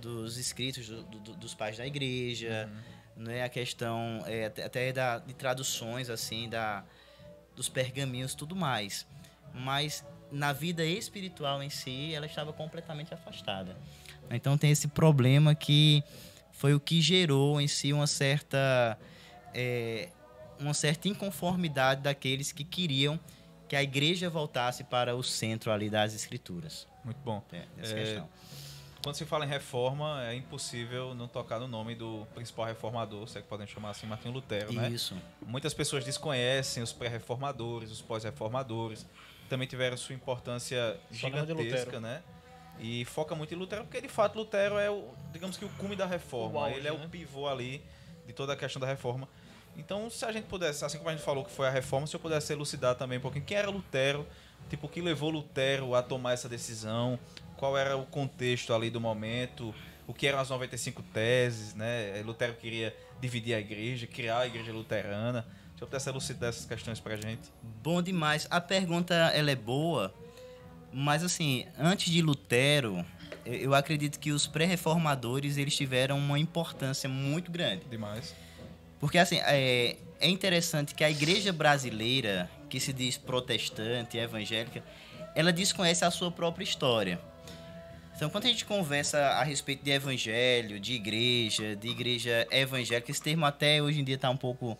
dos 0.00 0.36
escritos 0.36 0.88
do- 0.88 1.02
do- 1.02 1.34
dos 1.34 1.54
pais 1.54 1.76
da 1.78 1.86
igreja, 1.86 2.70
né? 3.16 3.42
A 3.44 3.48
questão 3.48 4.22
é, 4.26 4.46
até- 4.46 4.64
até 4.64 4.92
da, 4.92 5.18
de 5.18 5.32
traduções, 5.34 6.10
assim, 6.10 6.48
da, 6.48 6.84
dos 7.54 7.68
pergaminhos 7.68 8.34
tudo 8.34 8.54
mais. 8.54 9.06
Mas 9.54 10.04
na 10.30 10.52
vida 10.52 10.84
espiritual 10.84 11.62
em 11.62 11.70
si, 11.70 12.14
ela 12.14 12.26
estava 12.26 12.52
completamente 12.52 13.14
afastada. 13.14 13.76
Então 14.30 14.58
tem 14.58 14.70
esse 14.70 14.88
problema 14.88 15.54
que 15.54 16.02
foi 16.52 16.74
o 16.74 16.80
que 16.80 17.00
gerou 17.00 17.60
em 17.60 17.68
si 17.68 17.92
uma 17.92 18.06
certa 18.06 18.98
é, 19.54 20.08
uma 20.58 20.74
certa 20.74 21.08
inconformidade 21.08 22.02
daqueles 22.02 22.50
que 22.52 22.64
queriam 22.64 23.18
que 23.68 23.74
a 23.76 23.82
igreja 23.82 24.28
voltasse 24.30 24.84
para 24.84 25.14
o 25.16 25.22
centro 25.22 25.70
ali 25.72 25.88
das 25.90 26.14
escrituras. 26.14 26.86
Muito 27.04 27.18
bom. 27.24 27.42
É, 27.52 27.62
essa 27.80 27.94
É, 27.94 28.04
questão. 28.04 28.28
Quando 29.02 29.14
se 29.14 29.24
fala 29.24 29.44
em 29.44 29.48
reforma, 29.48 30.24
é 30.26 30.34
impossível 30.34 31.14
não 31.14 31.28
tocar 31.28 31.60
no 31.60 31.68
nome 31.68 31.94
do 31.94 32.26
principal 32.34 32.66
reformador, 32.66 33.28
se 33.28 33.38
é 33.38 33.42
que 33.42 33.46
podem 33.46 33.66
chamar 33.66 33.90
assim, 33.90 34.06
Martinho 34.06 34.34
Lutero, 34.34 34.72
né? 34.72 34.88
Isso. 34.90 35.14
Muitas 35.46 35.72
pessoas 35.72 36.04
desconhecem 36.04 36.82
os 36.82 36.92
pré-reformadores, 36.92 37.90
os 37.90 38.02
pós-reformadores. 38.02 39.06
também 39.48 39.68
tiveram 39.68 39.96
sua 39.96 40.14
importância 40.14 40.98
gigantesca, 41.10 42.00
né? 42.00 42.22
E 42.80 43.04
foca 43.04 43.34
muito 43.34 43.54
em 43.54 43.56
Lutero, 43.56 43.84
porque 43.84 44.00
de 44.00 44.08
fato 44.08 44.36
Lutero 44.36 44.76
é 44.76 44.90
o, 44.90 45.08
digamos 45.32 45.56
que 45.56 45.64
o 45.64 45.68
cume 45.78 45.94
da 45.96 46.04
reforma. 46.04 46.64
Auge, 46.64 46.76
Ele 46.76 46.88
é 46.88 46.92
né? 46.92 47.04
o 47.04 47.08
pivô 47.08 47.48
ali 47.48 47.82
de 48.26 48.32
toda 48.32 48.52
a 48.52 48.56
questão 48.56 48.80
da 48.80 48.86
reforma. 48.86 49.28
Então, 49.76 50.10
se 50.10 50.24
a 50.24 50.32
gente 50.32 50.44
pudesse, 50.44 50.84
assim 50.84 50.98
como 50.98 51.10
a 51.10 51.12
gente 51.12 51.24
falou 51.24 51.44
que 51.44 51.50
foi 51.50 51.66
a 51.68 51.70
reforma, 51.70 52.06
se 52.06 52.16
eu 52.16 52.20
pudesse 52.20 52.52
elucidar 52.52 52.94
também 52.94 53.18
um 53.18 53.20
pouquinho 53.20 53.44
quem 53.44 53.56
era 53.56 53.70
Lutero, 53.70 54.26
tipo, 54.68 54.86
o 54.86 54.90
que 54.90 55.00
levou 55.00 55.30
Lutero 55.30 55.94
a 55.94 56.02
tomar 56.02 56.32
essa 56.32 56.48
decisão, 56.48 57.18
qual 57.56 57.76
era 57.76 57.96
o 57.96 58.04
contexto 58.06 58.72
ali 58.74 58.90
do 58.90 59.00
momento, 59.00 59.74
o 60.06 60.14
que 60.14 60.26
eram 60.26 60.38
as 60.38 60.50
95 60.50 61.02
teses, 61.12 61.74
né? 61.74 62.22
Lutero 62.24 62.54
queria 62.54 62.94
dividir 63.20 63.54
a 63.54 63.58
igreja, 63.60 64.06
criar 64.06 64.38
a 64.40 64.46
igreja 64.46 64.72
luterana. 64.72 65.46
Se 65.76 65.82
eu 65.82 65.86
pudesse 65.88 66.08
elucidar 66.08 66.48
essas 66.50 66.64
questões 66.64 66.98
pra 67.00 67.16
gente. 67.16 67.50
Bom 67.82 68.00
demais. 68.00 68.46
A 68.50 68.60
pergunta 68.60 69.14
ela 69.14 69.50
é 69.50 69.56
boa, 69.56 70.14
mas 70.92 71.22
assim, 71.22 71.66
antes 71.78 72.10
de 72.10 72.22
Lutero, 72.22 73.04
eu- 73.44 73.54
eu 73.54 73.74
acredito 73.74 74.18
que 74.18 74.32
os 74.32 74.46
pré-reformadores 74.46 75.56
eles 75.58 75.76
tiveram 75.76 76.16
uma 76.18 76.38
importância 76.38 77.08
muito 77.10 77.50
grande. 77.50 77.84
Demais. 77.90 78.34
Porque 78.98 79.18
assim, 79.18 79.36
é, 79.40 79.96
é 80.18 80.28
interessante 80.28 80.94
que 80.94 81.04
a 81.04 81.10
igreja 81.10 81.52
brasileira, 81.52 82.50
que 82.70 82.80
se 82.80 82.92
diz 82.92 83.18
protestante, 83.18 84.16
evangélica, 84.16 84.82
ela 85.34 85.52
desconhece 85.52 86.04
a 86.04 86.10
sua 86.10 86.30
própria 86.30 86.64
história. 86.64 87.20
Então, 88.16 88.30
quando 88.30 88.46
a 88.46 88.48
gente 88.48 88.64
conversa 88.64 89.18
a 89.18 89.42
respeito 89.42 89.84
de 89.84 89.90
evangelho, 89.90 90.80
de 90.80 90.94
igreja, 90.94 91.76
de 91.76 91.88
igreja 91.88 92.46
evangélica, 92.50 93.10
esse 93.10 93.20
termo 93.20 93.44
até 93.44 93.82
hoje 93.82 94.00
em 94.00 94.04
dia 94.04 94.14
está 94.14 94.30
um 94.30 94.36
pouco, 94.38 94.76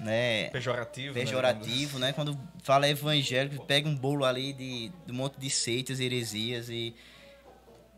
né, 0.00 0.50
Pejorativo. 0.50 1.14
né? 1.14 1.20
pejorativo, 1.20 1.98
né? 2.00 2.12
Quando 2.12 2.36
fala 2.64 2.88
evangélico, 2.88 3.64
pega 3.64 3.88
um 3.88 3.94
bolo 3.94 4.24
ali 4.24 4.52
de, 4.52 4.88
de 5.06 5.12
um 5.12 5.14
monte 5.14 5.38
de 5.38 5.48
seitas, 5.48 6.00
heresias 6.00 6.68
e 6.68 6.92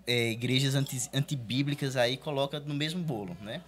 é, 0.06 0.32
igrejas 0.32 0.74
anti, 0.74 1.08
antibíblicas 1.14 1.96
aí 1.96 2.18
coloca 2.18 2.60
no 2.60 2.74
mesmo 2.74 3.02
bolo, 3.02 3.34
né? 3.40 3.62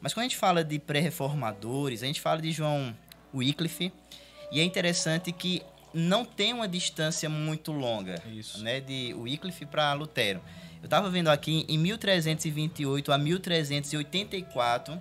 Mas 0.00 0.12
quando 0.12 0.22
a 0.22 0.28
gente 0.28 0.36
fala 0.36 0.64
de 0.64 0.80
pré-reformadores, 0.80 2.02
a 2.02 2.06
gente 2.06 2.20
fala 2.20 2.42
de 2.42 2.50
João 2.50 2.94
Wycliffe 3.32 3.92
e 4.50 4.58
é 4.60 4.64
interessante 4.64 5.30
que 5.30 5.62
não 5.94 6.24
tem 6.24 6.52
uma 6.52 6.66
distância 6.66 7.28
muito 7.30 7.70
longa, 7.70 8.20
Isso. 8.26 8.60
né? 8.62 8.80
De 8.80 9.14
Wycliffe 9.14 9.64
para 9.64 9.92
Lutero. 9.92 10.42
Eu 10.84 10.86
estava 10.86 11.08
vendo 11.08 11.28
aqui 11.28 11.64
em 11.66 11.78
1328 11.78 13.10
a 13.10 13.16
1384, 13.16 15.00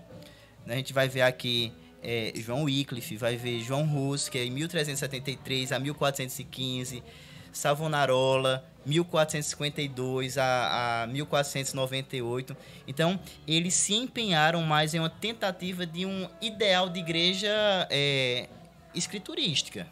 né, 0.65 0.75
a 0.75 0.77
gente 0.77 0.93
vai 0.93 1.09
ver 1.09 1.23
aqui 1.23 1.73
é, 2.01 2.31
João 2.37 2.63
Wycliffe, 2.63 3.17
vai 3.17 3.35
ver 3.35 3.59
João 3.59 3.85
Rus, 3.85 4.29
que 4.29 4.37
é 4.37 4.45
em 4.45 4.49
1373 4.49 5.73
a 5.73 5.79
1415, 5.79 7.03
Savonarola, 7.51 8.65
1452 8.85 10.37
a, 10.37 11.03
a 11.03 11.07
1498. 11.07 12.55
Então, 12.87 13.19
eles 13.45 13.73
se 13.73 13.93
empenharam 13.93 14.61
mais 14.61 14.93
em 14.93 14.99
uma 14.99 15.09
tentativa 15.09 15.85
de 15.85 16.05
um 16.05 16.29
ideal 16.41 16.87
de 16.87 17.01
igreja 17.01 17.51
é, 17.89 18.47
escriturística. 18.95 19.85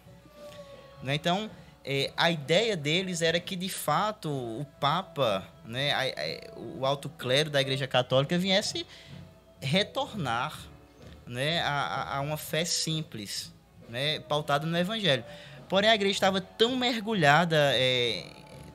Né? 1.03 1.15
Então, 1.15 1.51
é, 1.83 2.11
a 2.15 2.29
ideia 2.31 2.75
deles 2.77 3.21
era 3.21 3.39
que, 3.39 3.55
de 3.55 3.69
fato, 3.69 4.29
o 4.29 4.65
Papa, 4.79 5.47
né, 5.65 5.91
a- 5.93 6.01
a- 6.01 6.59
o 6.59 6.85
alto 6.85 7.09
clero 7.09 7.49
da 7.49 7.59
Igreja 7.61 7.87
Católica 7.87 8.37
viesse 8.37 8.85
retornar 9.61 10.57
né, 11.25 11.61
a, 11.61 12.17
a- 12.17 12.21
uma 12.21 12.35
fé 12.37 12.65
simples, 12.65 13.53
né, 13.87 14.19
pautada 14.21 14.65
no 14.65 14.77
Evangelho. 14.77 15.23
Porém, 15.69 15.89
a 15.89 15.95
igreja 15.95 16.13
estava 16.13 16.41
tão 16.41 16.75
mergulhada 16.75 17.55
é, 17.75 18.25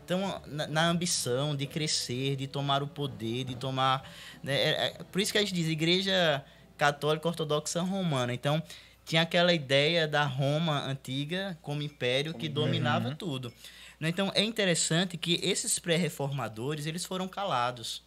tão 0.06 0.40
na, 0.46 0.66
na 0.66 0.88
ambição 0.88 1.54
de 1.54 1.66
crescer, 1.66 2.36
de 2.36 2.46
tomar 2.46 2.83
o 2.83 2.87
poder, 2.87 3.44
de 3.44 3.54
tomar. 3.54 4.09
né, 4.42 4.54
é- 4.54 4.87
é- 4.87 5.04
por 5.12 5.20
isso 5.20 5.31
que 5.33 5.37
a 5.38 5.42
gente 5.42 5.52
diz 5.52 5.68
Igreja 5.68 6.42
Católica 6.78 7.28
Ortodoxa 7.28 7.83
Romana. 7.83 8.33
Então, 8.33 8.62
tinha 9.07 9.23
aquela 9.23 9.55
ideia 9.55 10.07
da 10.07 10.25
Roma 10.25 10.83
antiga 10.83 11.57
como 11.62 11.81
império 11.81 12.35
que 12.35 12.49
dominava 12.49 13.14
tudo. 13.14 13.53
Né, 13.99 14.09
Então, 14.09 14.31
é 14.35 14.42
interessante 14.42 15.16
que 15.16 15.40
esses 15.42 15.79
pré-reformadores 15.79 16.87
eles 16.87 17.05
foram 17.05 17.29
calados. 17.29 18.03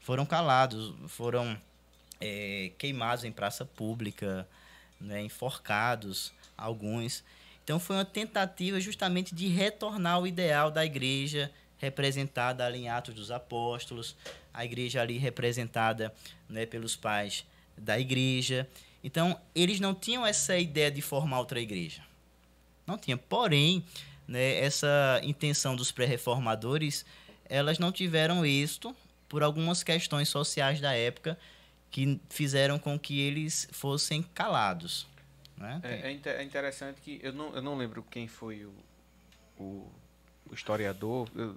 Foram 0.00 0.24
calados, 0.24 0.94
foram 1.08 1.58
é, 2.20 2.70
queimados 2.78 3.24
em 3.24 3.32
praça 3.32 3.64
pública, 3.64 4.46
né, 5.00 5.20
enforcados, 5.20 6.32
alguns. 6.56 7.24
Então 7.64 7.80
foi 7.80 7.96
uma 7.96 8.04
tentativa 8.04 8.78
justamente 8.78 9.34
de 9.34 9.48
retornar 9.48 10.14
ao 10.14 10.26
ideal 10.26 10.70
da 10.70 10.84
igreja 10.84 11.50
representada 11.78 12.64
ali 12.64 12.80
em 12.80 12.88
Atos 12.88 13.14
dos 13.14 13.30
Apóstolos, 13.30 14.16
a 14.52 14.64
igreja 14.64 15.02
ali 15.02 15.18
representada 15.18 16.14
né, 16.48 16.64
pelos 16.66 16.94
pais 16.94 17.44
da 17.76 17.98
igreja. 17.98 18.68
Então 19.04 19.38
eles 19.54 19.78
não 19.78 19.94
tinham 19.94 20.26
essa 20.26 20.56
ideia 20.56 20.90
de 20.90 21.02
formar 21.02 21.38
outra 21.38 21.60
igreja. 21.60 22.02
Não 22.86 22.96
tinha. 22.96 23.18
Porém, 23.18 23.84
né, 24.26 24.58
essa 24.58 25.20
intenção 25.22 25.76
dos 25.76 25.92
pré-reformadores, 25.92 27.04
elas 27.44 27.78
não 27.78 27.92
tiveram 27.92 28.44
êxito 28.46 28.96
por 29.28 29.42
algumas 29.42 29.82
questões 29.82 30.30
sociais 30.30 30.80
da 30.80 30.94
época 30.94 31.38
que 31.90 32.18
fizeram 32.30 32.78
com 32.78 32.98
que 32.98 33.20
eles 33.20 33.68
fossem 33.70 34.22
calados. 34.22 35.06
Né? 35.56 35.80
É, 35.84 36.10
é 36.10 36.30
é 36.32 36.42
interessante 36.42 37.00
que 37.00 37.20
eu 37.22 37.32
não, 37.32 37.54
eu 37.54 37.62
não 37.62 37.76
lembro 37.76 38.02
quem 38.10 38.26
foi 38.26 38.64
o, 38.64 38.74
o, 39.58 39.92
o 40.50 40.54
historiador, 40.54 41.28
eu, 41.36 41.56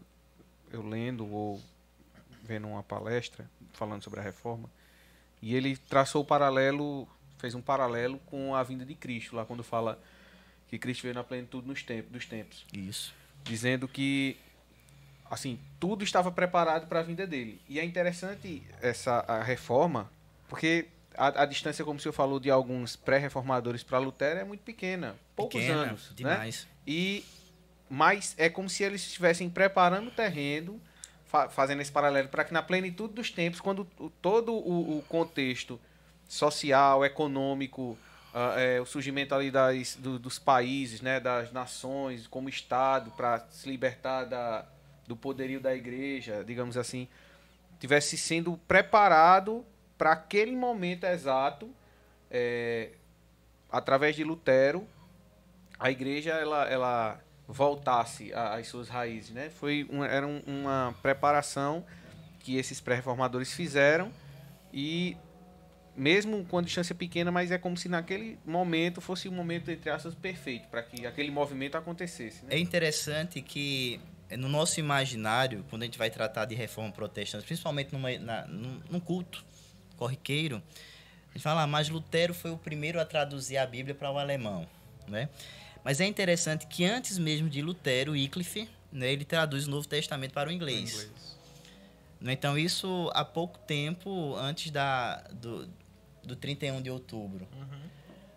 eu 0.72 0.88
lendo 0.88 1.26
ou 1.34 1.62
vendo 2.44 2.68
uma 2.68 2.84
palestra 2.84 3.50
falando 3.74 4.04
sobre 4.04 4.20
a 4.20 4.24
reforma, 4.24 4.70
e 5.42 5.56
ele 5.56 5.76
traçou 5.76 6.22
o 6.22 6.26
paralelo, 6.26 7.08
fez 7.38 7.54
um 7.56 7.62
paralelo 7.62 8.20
com 8.26 8.56
a 8.56 8.64
vinda 8.64 8.86
de 8.86 8.96
Cristo, 8.96 9.36
lá 9.36 9.46
quando 9.46 9.64
fala 9.64 10.00
que 10.68 10.78
Cristo 10.78 11.04
veio 11.04 11.16
na 11.16 11.24
plenitude 11.24 11.68
nos 11.68 11.84
tempos, 11.84 12.12
dos 12.12 12.26
tempos, 12.26 12.66
Isso. 12.74 13.14
dizendo 13.44 13.88
que 13.88 14.38
assim, 15.30 15.60
tudo 15.80 16.04
estava 16.04 16.32
preparado 16.32 16.88
para 16.88 17.00
a 17.00 17.04
vinda 17.04 17.28
dele. 17.28 17.60
E 17.68 17.80
é 17.80 17.84
interessante 17.86 18.64
essa 18.82 19.20
a 19.28 19.44
reforma, 19.44 20.10
porque 20.48 20.88
a, 21.16 21.44
a 21.44 21.46
distância, 21.46 21.84
como 21.84 21.98
o 21.98 22.02
senhor 22.02 22.14
falou, 22.14 22.40
de 22.40 22.50
alguns 22.50 22.96
pré-reformadores 22.96 23.84
para 23.84 23.98
Lutero 24.00 24.40
é 24.40 24.44
muito 24.44 24.62
pequena, 24.62 25.16
poucos 25.36 25.60
Pequena, 25.62 25.82
anos, 25.82 26.10
né? 26.12 26.16
demais. 26.16 26.68
E 26.86 27.26
mas 27.90 28.36
é 28.38 28.50
como 28.50 28.70
se 28.70 28.84
eles 28.84 29.02
estivessem 29.02 29.50
preparando 29.50 30.08
o 30.10 30.12
terreno, 30.12 30.80
fa- 31.26 31.48
fazendo 31.50 31.82
esse 31.82 31.92
paralelo 31.92 32.28
para 32.28 32.44
que 32.44 32.54
na 32.54 32.62
plenitude 32.62 33.14
dos 33.14 33.32
tempos, 33.32 33.62
quando 33.62 33.88
o- 33.98 34.10
todo 34.10 34.52
o, 34.54 34.98
o 35.00 35.02
contexto 35.04 35.80
social, 36.28 37.06
econômico, 37.06 37.98
ah, 38.34 38.54
é, 38.60 38.80
o 38.82 38.86
surgimento 38.86 39.34
ali 39.34 39.50
das, 39.52 39.96
do- 39.96 40.20
dos 40.20 40.38
países, 40.38 41.02
né, 41.02 41.20
das 41.20 41.52
nações, 41.52 42.28
como 42.28 42.50
Estado, 42.50 43.12
para 43.12 43.40
se 43.50 43.70
libertar 43.70 44.26
da, 44.26 44.66
do 45.08 45.16
poderio 45.16 45.60
da 45.60 45.74
igreja, 45.76 46.44
digamos 46.46 46.78
assim, 46.78 47.08
tivesse 47.80 48.18
sendo 48.18 48.58
preparado 48.68 49.66
para 49.98 50.12
aquele 50.12 50.56
momento 50.56 51.06
exato, 51.06 51.70
é, 52.30 52.92
através 53.72 54.16
de 54.16 54.24
Lutero, 54.24 54.88
a 55.80 55.90
igreja 55.92 56.32
ela, 56.32 56.66
ela 56.68 57.20
voltasse 57.48 58.34
às 58.34 58.68
suas 58.68 58.90
raízes, 58.90 59.32
né? 59.32 59.50
Foi 59.50 59.88
uma, 59.90 60.08
era 60.08 60.26
um- 60.28 60.42
uma 60.46 60.94
preparação 61.02 61.86
que 62.40 62.58
esses 62.58 62.82
pré-reformadores 62.82 63.54
fizeram 63.54 64.12
e 64.74 65.16
mesmo 65.98 66.46
com 66.46 66.62
distância 66.62 66.94
pequena, 66.94 67.32
mas 67.32 67.50
é 67.50 67.58
como 67.58 67.76
se 67.76 67.90
naquele 67.90 68.38
momento 68.46 69.02
fosse 69.02 69.28
um 69.28 69.32
momento 69.32 69.72
entre 69.72 69.90
aspas 69.90 70.14
perfeito 70.14 70.68
para 70.68 70.84
que 70.84 71.08
aquele 71.08 71.32
movimento 71.32 71.76
acontecesse, 71.76 72.46
né? 72.46 72.56
É 72.56 72.60
interessante 72.60 73.42
que 73.42 74.00
eh, 74.30 74.38
no 74.38 74.48
nosso 74.48 74.80
imaginário, 74.80 75.66
quando 75.70 75.82
a 75.82 75.86
gente 75.86 75.98
vai 75.98 76.12
tratar 76.12 76.46
de 76.46 76.54
reforma 76.54 76.92
protestante, 76.92 77.46
principalmente 77.46 77.92
numa, 77.92 78.16
na, 78.20 78.46
num, 78.46 78.80
num 78.92 79.00
culto 79.00 79.44
corriqueiro, 79.98 80.62
a 81.32 81.34
gente 81.34 81.42
fala, 81.42 81.64
ah, 81.64 81.68
mas 81.68 81.90
Lutero 81.90 82.34
foi 82.34 82.52
o 82.52 82.58
primeiro 82.58 83.02
a 83.02 83.06
traduzir 83.06 83.58
a 83.58 83.66
Bíblia 83.66 83.96
para 83.96 84.12
o 84.12 84.20
alemão, 84.20 84.68
né? 85.08 85.30
Mas 85.84 86.00
é 86.00 86.06
interessante 86.06 86.68
que 86.68 86.86
antes 86.86 87.18
mesmo 87.18 87.50
de 87.50 87.62
Lutero, 87.62 88.12
Wycliffe, 88.12 88.70
né, 88.92 89.12
ele 89.12 89.26
traduz 89.26 89.68
o 89.68 89.72
Novo 89.72 89.88
Testamento 89.88 90.34
para 90.34 90.50
o 90.50 90.52
inglês. 90.52 91.10
Né, 92.20 92.34
Então, 92.34 92.58
isso 92.58 93.10
há 93.14 93.24
pouco 93.24 93.58
tempo 93.60 94.36
antes 94.36 94.70
da, 94.70 95.18
do, 95.32 95.70
do 96.28 96.36
31 96.36 96.82
de 96.82 96.92
outubro. 96.92 97.48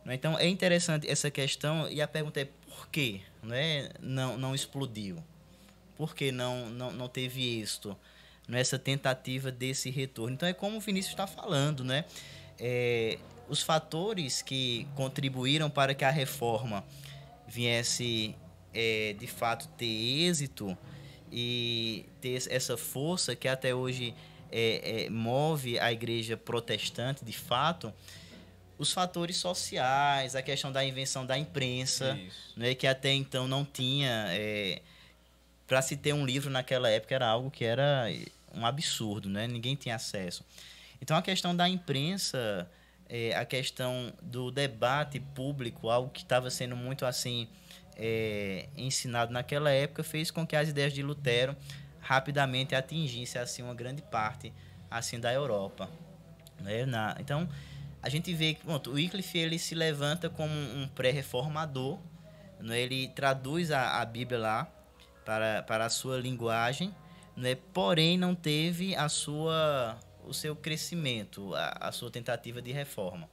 Né, 0.05 0.15
Então, 0.15 0.39
é 0.39 0.49
interessante 0.49 1.09
essa 1.11 1.31
questão 1.31 1.89
e 1.91 2.01
a 2.01 2.09
pergunta 2.09 2.41
é 2.41 2.45
por 2.45 2.89
que 2.89 3.21
né, 3.43 3.91
não, 4.01 4.39
não 4.39 4.55
explodiu? 4.55 5.23
Por 5.97 6.15
que 6.15 6.33
não, 6.33 6.71
não, 6.71 6.91
não 6.91 7.09
teve 7.09 7.61
êxito 7.61 7.97
nessa 8.49 8.79
tentativa 8.79 9.53
desse 9.53 9.91
retorno? 9.91 10.35
Então, 10.35 10.49
é 10.49 10.55
como 10.55 10.79
o 10.79 10.81
Vinícius 10.81 11.13
está 11.13 11.27
falando, 11.27 11.85
né? 11.85 12.05
É, 12.59 13.19
os 13.49 13.63
fatores 13.63 14.41
que 14.41 14.87
contribuíram 14.95 15.69
para 15.69 15.95
que 15.95 16.05
a 16.05 16.11
reforma 16.11 16.85
viesse 17.49 18.35
é, 18.73 19.15
de 19.19 19.27
fato 19.27 19.67
ter 19.77 19.87
êxito 19.87 20.77
e 21.33 22.07
ter 22.21 22.43
essa 22.49 22.77
força 22.77 23.35
que 23.37 23.49
até 23.49 23.75
hoje 23.75 24.15
é, 24.51 25.05
é, 25.05 25.11
move 25.11 25.79
a 25.79 25.93
igreja 25.93 26.37
protestante 26.37 27.25
de 27.25 27.33
fato, 27.33 27.93
os 28.79 28.93
fatores 28.93 29.37
sociais, 29.37 30.35
a 30.35 30.43
questão 30.43 30.73
da 30.73 30.85
invenção 30.85 31.27
da 31.27 31.37
imprensa, 31.37 32.19
né, 32.57 32.75
que 32.75 32.87
até 32.87 33.13
então 33.13 33.47
não 33.47 33.65
tinha. 33.65 34.27
É, 34.31 34.81
Para 35.67 35.83
se 35.83 35.97
ter 35.97 36.13
um 36.15 36.25
livro 36.25 36.51
naquela 36.51 36.89
época 36.89 37.15
era 37.15 37.29
algo 37.29 37.51
que 37.51 37.65
era 37.65 38.07
um 38.55 38.67
absurdo, 38.67 39.29
né? 39.29 39.47
ninguém 39.47 39.77
tinha 39.77 39.95
acesso. 39.95 40.45
Então 41.01 41.17
a 41.17 41.23
questão 41.23 41.55
da 41.55 41.69
imprensa, 41.69 42.69
é, 43.09 43.35
a 43.37 43.45
questão 43.45 44.13
do 44.23 44.51
debate 44.51 45.21
público, 45.21 45.89
algo 45.89 46.11
que 46.11 46.23
estava 46.23 46.51
sendo 46.51 46.75
muito 46.75 47.07
assim 47.07 47.49
é, 47.97 48.67
ensinado 48.77 49.33
naquela 49.33 49.71
época, 49.71 50.03
fez 50.03 50.31
com 50.31 50.47
que 50.47 50.57
as 50.57 50.69
ideias 50.69 50.93
de 50.93 51.03
Lutero 51.03 51.57
rapidamente 52.11 52.75
atingissem 52.75 53.41
assim 53.41 53.63
uma 53.63 53.73
grande 53.73 54.03
parte 54.03 54.53
assim 54.91 55.21
da 55.21 55.33
Europa. 55.33 55.89
Né? 56.59 56.85
Na, 56.85 57.17
então 57.21 57.49
a 58.03 58.09
gente 58.09 58.35
vê 58.35 58.55
que 58.55 58.67
o 58.67 58.93
Wycliffe 58.95 59.39
ele 59.39 59.61
se 59.61 59.77
levanta 59.77 60.29
como 60.29 60.53
um 60.53 60.89
pré-reformador, 60.89 62.01
né? 62.59 62.81
ele 62.81 63.07
traduz 63.11 63.71
a, 63.71 64.01
a 64.01 64.05
Bíblia 64.05 64.41
lá 64.41 64.69
para, 65.25 65.63
para 65.63 65.87
a 65.87 65.89
sua 65.89 66.19
linguagem, 66.19 66.93
né? 67.37 67.57
porém 67.73 68.19
não 68.19 68.35
teve 68.35 68.97
a 68.97 69.09
sua 69.09 69.97
o 70.27 70.35
seu 70.35 70.57
crescimento, 70.57 71.55
a, 71.55 71.89
a 71.89 71.93
sua 71.93 72.11
tentativa 72.11 72.61
de 72.61 72.73
reforma. 72.73 73.31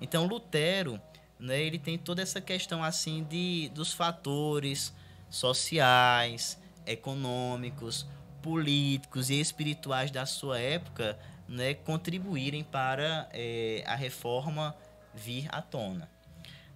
Então 0.00 0.26
Lutero, 0.26 1.00
né, 1.40 1.60
ele 1.60 1.78
tem 1.78 1.98
toda 1.98 2.22
essa 2.22 2.40
questão 2.40 2.84
assim 2.84 3.24
de 3.24 3.68
dos 3.74 3.92
fatores 3.92 4.94
sociais, 5.28 6.56
econômicos, 6.86 8.06
políticos 8.42 9.30
e 9.30 9.40
espirituais 9.40 10.10
da 10.10 10.24
sua 10.24 10.58
época, 10.58 11.18
né, 11.48 11.74
contribuírem 11.74 12.62
para 12.64 13.28
é, 13.32 13.82
a 13.86 13.94
reforma 13.94 14.74
vir 15.14 15.48
à 15.50 15.60
tona. 15.60 16.08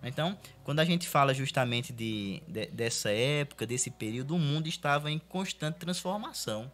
Então, 0.02 0.38
quando 0.64 0.80
a 0.80 0.84
gente 0.84 1.06
fala 1.06 1.34
justamente 1.34 1.92
de, 1.92 2.42
de, 2.48 2.66
dessa 2.66 3.10
época, 3.10 3.66
desse 3.66 3.90
período, 3.90 4.34
o 4.34 4.38
mundo 4.38 4.66
estava 4.66 5.10
em 5.10 5.18
constante 5.18 5.78
transformação. 5.78 6.70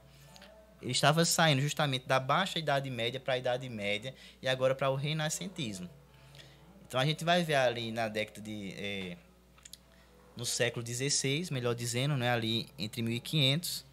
Ele 0.81 0.92
estava 0.92 1.25
saindo 1.25 1.61
justamente 1.61 2.07
da 2.07 2.20
baixa 2.20 2.59
Idade 2.59 2.88
Média 2.90 3.18
para 3.18 3.35
a 3.35 3.38
Idade 3.38 3.68
Média 3.68 4.14
e 4.40 4.46
agora 4.46 4.75
para 4.75 4.90
o 4.90 4.94
Renascentismo. 4.94 5.88
Então 6.87 7.01
a 7.01 7.05
gente 7.05 7.25
vai 7.25 7.42
ver 7.42 7.57
ali 7.57 7.90
na 7.90 8.09
década 8.09 8.40
de. 8.40 8.75
É, 8.77 9.16
no 10.37 10.44
século 10.44 10.87
XVI, 10.87 11.49
melhor 11.51 11.75
dizendo, 11.75 12.16
né, 12.16 12.31
ali 12.31 12.68
entre 12.79 13.03
1500. 13.03 13.85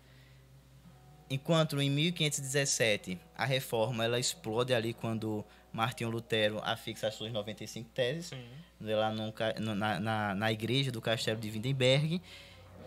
Enquanto 1.30 1.82
em 1.82 1.90
1517 1.90 3.18
a 3.36 3.46
reforma 3.46 4.04
ela 4.04 4.20
explode 4.20 4.74
ali 4.74 4.94
quando 4.94 5.44
Martinho 5.72 6.10
Lutero 6.10 6.60
afixa 6.64 7.08
as 7.08 7.16
suas 7.16 7.32
95 7.32 7.90
teses, 7.90 8.32
né, 8.80 8.96
lá 8.96 9.12
no, 9.12 9.34
na, 9.76 10.00
na, 10.00 10.36
na 10.36 10.52
igreja 10.52 10.92
do 10.92 11.02
castelo 11.02 11.40
de 11.40 11.50
Wittenberg. 11.50 12.22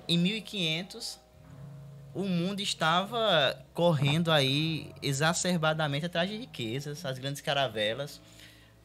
Em 0.07 0.19
1500 0.19 1.19
o 2.17 2.25
mundo 2.25 2.61
estava 2.61 3.63
correndo 3.75 4.33
aí 4.33 4.91
exacerbadamente 5.03 6.07
atrás 6.07 6.31
de 6.31 6.37
riquezas, 6.39 7.05
as 7.05 7.19
grandes 7.19 7.43
caravelas. 7.43 8.23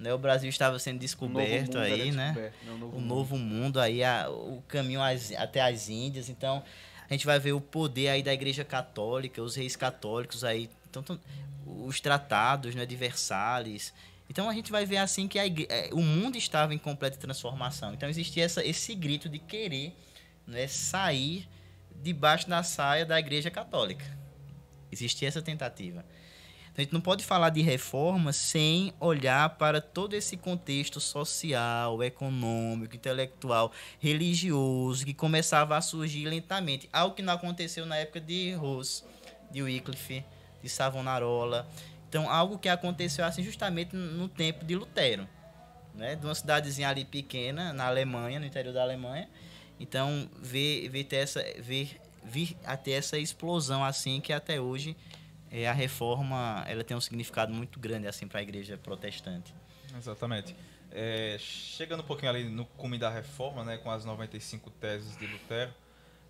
Né? 0.02 0.12
O 0.14 0.18
Brasil 0.18 0.50
estava 0.50 0.80
sendo 0.80 1.00
descoberto 1.00 1.78
aí, 1.78 2.12
né? 2.12 2.28
Descoberto, 2.28 2.66
né? 2.66 2.90
O 2.94 3.00
novo 3.00 3.38
mundo 3.38 3.80
aí, 3.80 4.04
a, 4.04 4.28
o 4.30 4.64
caminho 4.68 5.02
às, 5.02 5.32
até 5.34 5.62
as 5.62 5.90
Índias. 5.90 6.28
Então, 6.28 6.64
a 7.08 7.14
gente 7.14 7.26
vai 7.26 7.40
ver 7.40 7.54
o 7.54 7.62
poder 7.62 8.10
aí 8.10 8.24
da 8.24 8.34
Igreja 8.34 8.66
Católica, 8.66 9.42
os 9.44 9.56
reis 9.56 9.76
católicos 9.76 10.44
aí, 10.44 10.70
então, 10.90 11.04
os 11.86 12.02
tratados 12.02 12.74
né, 12.74 12.84
de 12.84 12.96
Versalhes. 12.96 13.94
Então, 14.28 14.50
a 14.50 14.54
gente 14.56 14.72
vai 14.72 14.88
ver 14.88 14.98
assim 14.98 15.28
que 15.28 15.38
a, 15.38 15.46
é, 15.46 15.90
o 15.92 16.02
mundo 16.02 16.36
estava 16.36 16.74
em 16.74 16.80
completa 16.80 17.18
transformação. 17.18 17.94
Então, 17.94 18.10
existia 18.10 18.44
essa, 18.44 18.66
esse 18.66 18.96
grito 18.96 19.30
de 19.30 19.38
querer 19.38 19.96
né, 20.48 20.68
sair 20.68 21.48
debaixo 22.02 22.50
da 22.50 22.64
saia 22.64 23.06
da 23.06 23.20
Igreja 23.20 23.52
Católica. 23.52 24.06
Existia 24.92 25.28
essa 25.28 25.44
tentativa. 25.44 26.04
Então, 26.72 26.78
a 26.78 26.82
gente 26.84 26.94
não 26.94 27.02
pode 27.02 27.26
falar 27.26 27.50
de 27.50 27.62
reforma 27.62 28.32
sem 28.32 28.94
olhar 29.00 29.58
para 29.58 29.82
todo 29.82 30.14
esse 30.14 30.38
contexto 30.38 31.02
social, 31.02 32.02
econômico, 32.02 32.96
intelectual, 32.96 33.72
religioso 34.00 35.06
que 35.06 35.14
começava 35.14 35.76
a 35.76 35.82
surgir 35.82 36.26
lentamente. 36.26 36.90
Algo 36.94 37.14
que 37.14 37.22
não 37.22 37.34
aconteceu 37.34 37.86
na 37.86 37.98
época 37.98 38.22
de 38.22 38.54
Rose, 38.54 39.04
de 39.52 39.62
Wycliffe, 39.62 40.24
de 40.64 40.70
Savonarola. 40.70 41.68
Então, 42.08 42.30
algo 42.30 42.58
que 42.58 42.70
aconteceu 42.70 43.26
assim 43.26 43.44
justamente 43.44 43.96
no 43.96 44.30
tempo 44.30 44.64
de 44.64 44.76
Lutero, 44.76 45.28
né? 45.94 46.16
De 46.16 46.26
uma 46.26 46.36
cidadezinha 46.36 46.88
ali 46.88 47.04
pequena, 47.04 47.74
na 47.74 47.88
Alemanha, 47.88 48.40
no 48.40 48.46
interior 48.46 48.74
da 48.74 48.82
Alemanha, 48.82 49.30
então, 49.82 50.30
ver, 50.40 50.88
ver, 50.90 51.06
ter 51.06 51.18
essa, 51.18 51.44
ver 51.60 52.00
vir 52.24 52.56
até 52.64 52.92
essa 52.92 53.18
explosão 53.18 53.84
assim 53.84 54.22
que 54.22 54.32
até 54.32 54.62
hoje 54.62 54.96
é, 55.52 55.68
a 55.68 55.74
reforma 55.74 56.64
ela 56.68 56.84
tem 56.84 56.96
um 56.96 57.02
significado 57.02 57.54
muito 57.54 57.80
grande 57.80 58.08
assim 58.08 58.28
para 58.28 58.40
a 58.40 58.44
igreja 58.44 58.78
protestante. 58.78 59.54
Exatamente. 59.98 60.56
É, 60.90 61.38
chegando 61.40 62.02
um 62.02 62.06
pouquinho 62.06 62.32
ali 62.32 62.44
no 62.46 62.66
cume 62.66 62.98
da 62.98 63.10
reforma, 63.10 63.64
né, 63.64 63.78
com 63.78 63.92
as 63.92 64.06
95 64.06 64.70
teses 64.72 65.18
de 65.18 65.28
Lutero, 65.28 65.74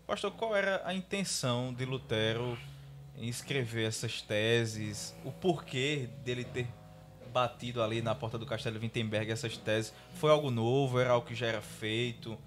pastor, 0.07 0.31
qual 0.31 0.55
era 0.55 0.81
a 0.85 0.93
intenção 0.93 1.73
de 1.73 1.85
Lutero 1.85 2.57
em 3.15 3.27
escrever 3.27 3.87
essas 3.87 4.21
teses? 4.21 5.15
O 5.23 5.31
porquê 5.31 6.09
dele 6.23 6.43
ter 6.43 6.67
batido 7.31 7.81
ali 7.81 8.01
na 8.01 8.13
porta 8.13 8.37
do 8.37 8.45
Castelo 8.45 8.77
de 8.77 8.85
Wittenberg 8.85 9.31
essas 9.31 9.55
teses? 9.57 9.93
Foi 10.15 10.31
algo 10.31 10.51
novo? 10.51 10.99
Era 10.99 11.11
algo 11.11 11.25
que 11.25 11.35
já 11.35 11.47
era 11.47 11.61
feito? 11.61 12.37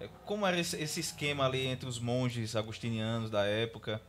É, 0.00 0.08
como 0.24 0.46
era 0.46 0.58
esse 0.58 1.00
esquema 1.00 1.44
ali 1.44 1.66
entre 1.66 1.88
os 1.88 1.98
monges 1.98 2.56
agustinianos 2.56 3.30
da 3.30 3.44
época? 3.44 4.00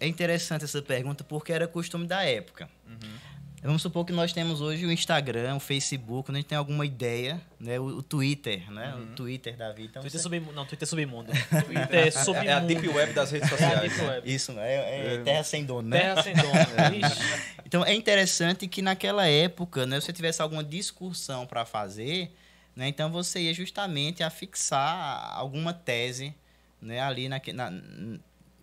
É 0.00 0.06
interessante 0.06 0.64
essa 0.64 0.80
pergunta 0.80 1.22
porque 1.22 1.52
era 1.52 1.68
costume 1.68 2.06
da 2.06 2.24
época. 2.24 2.68
Uhum. 2.88 3.30
Vamos 3.62 3.82
supor 3.82 4.06
que 4.06 4.12
nós 4.12 4.32
temos 4.32 4.62
hoje 4.62 4.86
o 4.86 4.90
Instagram, 4.90 5.56
o 5.56 5.60
Facebook, 5.60 6.30
a 6.30 6.34
gente 6.34 6.46
tem 6.46 6.56
alguma 6.56 6.86
ideia, 6.86 7.38
né? 7.60 7.78
O, 7.78 7.98
o 7.98 8.02
Twitter, 8.02 8.72
né? 8.72 8.94
Uhum. 8.94 9.02
O 9.02 9.06
Twitter 9.08 9.54
da 9.54 9.70
vida. 9.70 9.90
Então, 9.90 10.00
Twitter 10.00 10.18
você... 10.18 10.22
submundo. 10.22 10.52
Não, 10.54 10.64
Twitter 10.64 10.86
é 10.86 10.86
submundo. 10.86 11.32
Twitter 11.66 12.06
é 12.06 12.10
submundo. 12.10 12.48
É 12.48 12.52
a 12.54 12.60
deep 12.60 12.88
web 12.88 13.12
das 13.12 13.30
redes 13.30 13.50
sociais. 13.50 13.78
É 13.78 13.80
deep 13.82 14.00
né? 14.00 14.08
web. 14.08 14.34
Isso, 14.34 14.52
é, 14.52 14.74
é, 14.74 15.14
é, 15.14 15.18
terra 15.18 15.44
sem 15.44 15.66
dono, 15.66 15.86
né? 15.86 16.00
Terra 16.00 16.22
sem 16.22 16.34
dono. 16.34 16.48
então 17.66 17.84
é 17.84 17.92
interessante 17.92 18.66
que 18.66 18.80
naquela 18.80 19.26
época, 19.26 19.84
né? 19.84 20.00
Se 20.00 20.06
você 20.06 20.12
tivesse 20.14 20.40
alguma 20.40 20.64
discussão 20.64 21.46
para 21.46 21.66
fazer, 21.66 22.34
né? 22.74 22.88
Então 22.88 23.12
você 23.12 23.40
ia 23.40 23.52
justamente 23.52 24.22
a 24.22 24.30
fixar 24.30 25.36
alguma 25.36 25.74
tese 25.74 26.34
né, 26.80 27.00
ali 27.00 27.28
na, 27.28 27.40
na, 27.52 27.70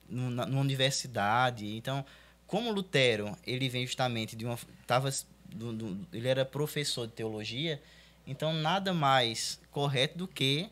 na 0.09 0.45
universidade. 0.59 1.75
Então, 1.75 2.05
como 2.45 2.71
Lutero 2.71 3.37
ele 3.45 3.67
vem 3.69 3.85
justamente 3.85 4.35
de 4.35 4.45
uma. 4.45 4.57
Tava, 4.85 5.09
do, 5.45 5.73
do, 5.73 6.07
ele 6.13 6.27
era 6.27 6.45
professor 6.45 7.05
de 7.07 7.13
teologia, 7.13 7.81
então 8.25 8.53
nada 8.53 8.93
mais 8.93 9.59
correto 9.71 10.17
do 10.17 10.27
que 10.27 10.69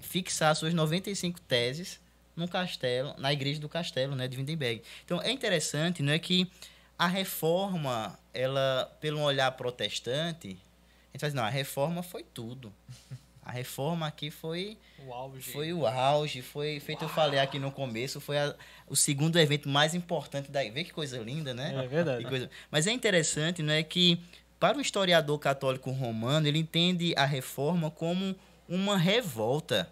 fixar 0.00 0.54
suas 0.56 0.72
95 0.72 1.40
teses 1.42 2.00
no 2.36 2.48
castelo, 2.48 3.14
na 3.18 3.32
igreja 3.32 3.60
do 3.60 3.68
castelo, 3.68 4.14
né, 4.14 4.26
de 4.26 4.38
Wittenberg. 4.38 4.82
Então 5.04 5.20
é 5.20 5.30
interessante, 5.30 6.02
não 6.02 6.12
é 6.12 6.18
que 6.18 6.50
a 6.98 7.06
reforma, 7.06 8.18
ela 8.32 8.90
pelo 9.00 9.20
olhar 9.20 9.50
protestante, 9.52 10.48
a 10.48 11.12
gente 11.12 11.20
faz, 11.20 11.34
não, 11.34 11.42
a 11.42 11.48
reforma 11.48 12.02
foi 12.02 12.22
tudo. 12.22 12.72
A 13.42 13.50
reforma 13.50 14.06
aqui 14.06 14.30
foi 14.30 14.76
o 15.06 15.12
auge. 15.12 15.50
Foi 15.50 15.72
o 15.72 15.86
auge, 15.86 16.42
foi 16.42 16.78
feito 16.78 17.02
Uau. 17.02 17.10
eu 17.10 17.14
falei 17.14 17.40
aqui 17.40 17.58
no 17.58 17.72
começo, 17.72 18.20
foi 18.20 18.38
a, 18.38 18.54
o 18.86 18.94
segundo 18.94 19.38
evento 19.38 19.68
mais 19.68 19.94
importante 19.94 20.50
da. 20.50 20.62
Vê 20.62 20.84
que 20.84 20.92
coisa 20.92 21.18
linda, 21.18 21.54
né? 21.54 21.74
É 21.84 21.88
verdade. 21.88 22.24
Coisa, 22.24 22.50
mas 22.70 22.86
é 22.86 22.92
interessante, 22.92 23.62
não 23.62 23.72
é 23.72 23.82
que 23.82 24.20
para 24.60 24.76
o 24.76 24.80
historiador 24.82 25.38
católico 25.38 25.90
romano, 25.90 26.46
ele 26.46 26.58
entende 26.58 27.14
a 27.16 27.24
reforma 27.24 27.90
como 27.90 28.36
uma 28.68 28.98
revolta, 28.98 29.90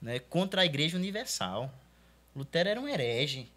né, 0.00 0.18
contra 0.18 0.62
a 0.62 0.64
Igreja 0.64 0.96
Universal. 0.96 1.70
Lutero 2.34 2.70
era 2.70 2.80
um 2.80 2.88
herege. 2.88 3.52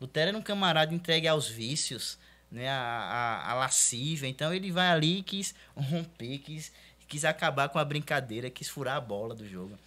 Lutero 0.00 0.30
era 0.30 0.36
um 0.36 0.42
camarada 0.42 0.92
entregue 0.92 1.28
aos 1.28 1.48
vícios, 1.48 2.18
né, 2.50 2.68
a, 2.68 2.74
a, 2.74 3.50
a 3.52 3.54
lascívia. 3.54 4.26
Então 4.26 4.52
ele 4.52 4.72
vai 4.72 4.88
ali 4.88 5.18
e 5.18 5.22
quis 5.22 5.54
romper, 5.76 6.38
quis, 6.38 6.72
quis 7.08 7.24
acabar 7.24 7.68
com 7.68 7.78
a 7.78 7.84
brincadeira, 7.84 8.50
quis 8.50 8.68
furar 8.68 8.96
a 8.96 9.00
bola 9.00 9.34
do 9.34 9.46
jogo. 9.48 9.78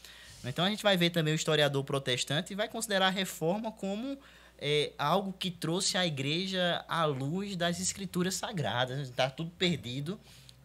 Então 0.44 0.64
a 0.64 0.70
gente 0.70 0.84
vai 0.84 0.96
ver 0.96 1.10
também 1.10 1.34
o 1.34 1.36
historiador 1.36 1.84
protestante 1.84 2.54
e 2.54 2.56
vai 2.56 2.68
considerar 2.70 3.08
a 3.08 3.12
reforma 3.12 3.72
como 3.72 4.18
é, 4.58 4.92
algo 4.98 5.34
que 5.34 5.52
trouxe 5.52 5.98
a 5.98 6.06
igreja 6.06 6.84
à 6.88 7.04
luz 7.06 7.56
das 7.58 7.80
escrituras 7.80 8.36
sagradas. 8.36 9.10
Está 9.10 9.30
tudo 9.30 9.52
perdido, 9.52 10.18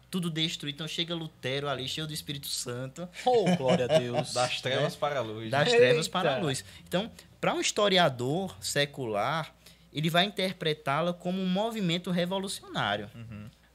tudo 0.09 0.29
destruído. 0.29 0.75
Então 0.75 0.87
chega 0.87 1.13
Lutero 1.13 1.67
ali, 1.67 1.87
cheio 1.89 2.07
do 2.07 2.13
Espírito 2.13 2.47
Santo, 2.47 3.07
Oh, 3.25 3.53
glória 3.57 3.85
a 3.85 3.99
Deus. 3.99 4.31
Das 4.35 4.61
trevas 4.61 4.95
para 4.95 5.19
a 5.19 5.21
luz. 5.21 5.51
das 5.51 5.67
Eita. 5.67 5.77
trevas 5.77 6.07
para 6.07 6.35
a 6.35 6.39
luz. 6.39 6.63
Então, 6.87 7.11
para 7.41 7.53
um 7.53 7.59
historiador 7.59 8.55
secular, 8.61 9.53
ele 9.91 10.09
vai 10.09 10.23
interpretá-la 10.25 11.13
como 11.13 11.41
um 11.41 11.47
movimento 11.47 12.11
revolucionário. 12.11 13.09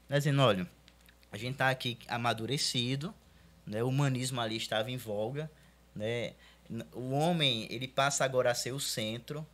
Né, 0.09 0.17
dizendo, 0.17 0.41
olha, 0.41 0.67
a 1.31 1.37
gente 1.37 1.53
está 1.53 1.69
aqui 1.69 1.97
amadurecido, 2.07 3.13
né, 3.65 3.83
o 3.83 3.87
humanismo 3.87 4.41
ali 4.41 4.57
estava 4.57 4.91
em 4.91 4.97
voga, 4.97 5.49
né, 5.95 6.33
o 6.93 7.11
homem 7.11 7.67
ele 7.69 7.87
passa 7.87 8.23
agora 8.23 8.51
a 8.51 8.55
ser 8.55 8.71
o 8.71 8.79
centro, 8.79 9.45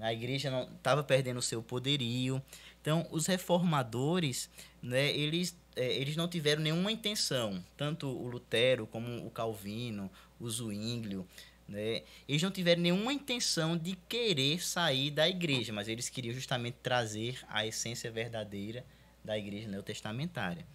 a 0.00 0.12
igreja 0.12 0.50
não 0.50 0.64
estava 0.64 1.02
perdendo 1.04 1.38
o 1.38 1.42
seu 1.42 1.62
poderio. 1.62 2.42
Então, 2.80 3.06
os 3.10 3.26
reformadores, 3.26 4.50
né, 4.82 5.10
eles, 5.10 5.56
eh, 5.76 5.96
eles 5.96 6.16
não 6.16 6.28
tiveram 6.28 6.62
nenhuma 6.62 6.92
intenção, 6.92 7.64
tanto 7.76 8.08
o 8.08 8.26
Lutero 8.28 8.86
como 8.86 9.24
o 9.26 9.30
Calvino, 9.30 10.10
o 10.38 10.50
Zwinglio, 10.50 11.26
né, 11.66 12.02
eles 12.28 12.42
não 12.42 12.50
tiveram 12.50 12.82
nenhuma 12.82 13.12
intenção 13.12 13.76
de 13.76 13.96
querer 14.08 14.62
sair 14.62 15.10
da 15.10 15.28
igreja, 15.28 15.72
mas 15.72 15.88
eles 15.88 16.08
queriam 16.08 16.34
justamente 16.34 16.76
trazer 16.82 17.38
a 17.48 17.64
essência 17.66 18.10
verdadeira 18.10 18.84
da 19.24 19.38
igreja 19.38 19.68
neotestamentária. 19.68 20.66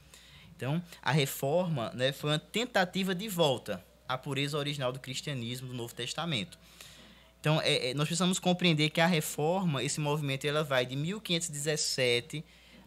Então, 0.59 0.83
a 1.01 1.13
reforma 1.13 1.89
né, 1.95 2.11
foi 2.11 2.31
uma 2.31 2.37
tentativa 2.37 3.15
de 3.15 3.29
volta 3.29 3.81
à 4.05 4.17
pureza 4.17 4.57
original 4.57 4.91
do 4.91 4.99
cristianismo 4.99 5.69
do 5.69 5.73
Novo 5.73 5.95
Testamento. 5.95 6.59
Então, 7.39 7.61
é, 7.61 7.91
é, 7.91 7.93
nós 7.93 8.09
precisamos 8.09 8.39
compreender 8.39 8.89
que 8.89 8.99
a 8.99 9.07
reforma, 9.07 9.81
esse 9.81 10.01
movimento, 10.01 10.45
ela 10.45 10.61
vai 10.61 10.85
de 10.85 10.97
1517 10.97 12.43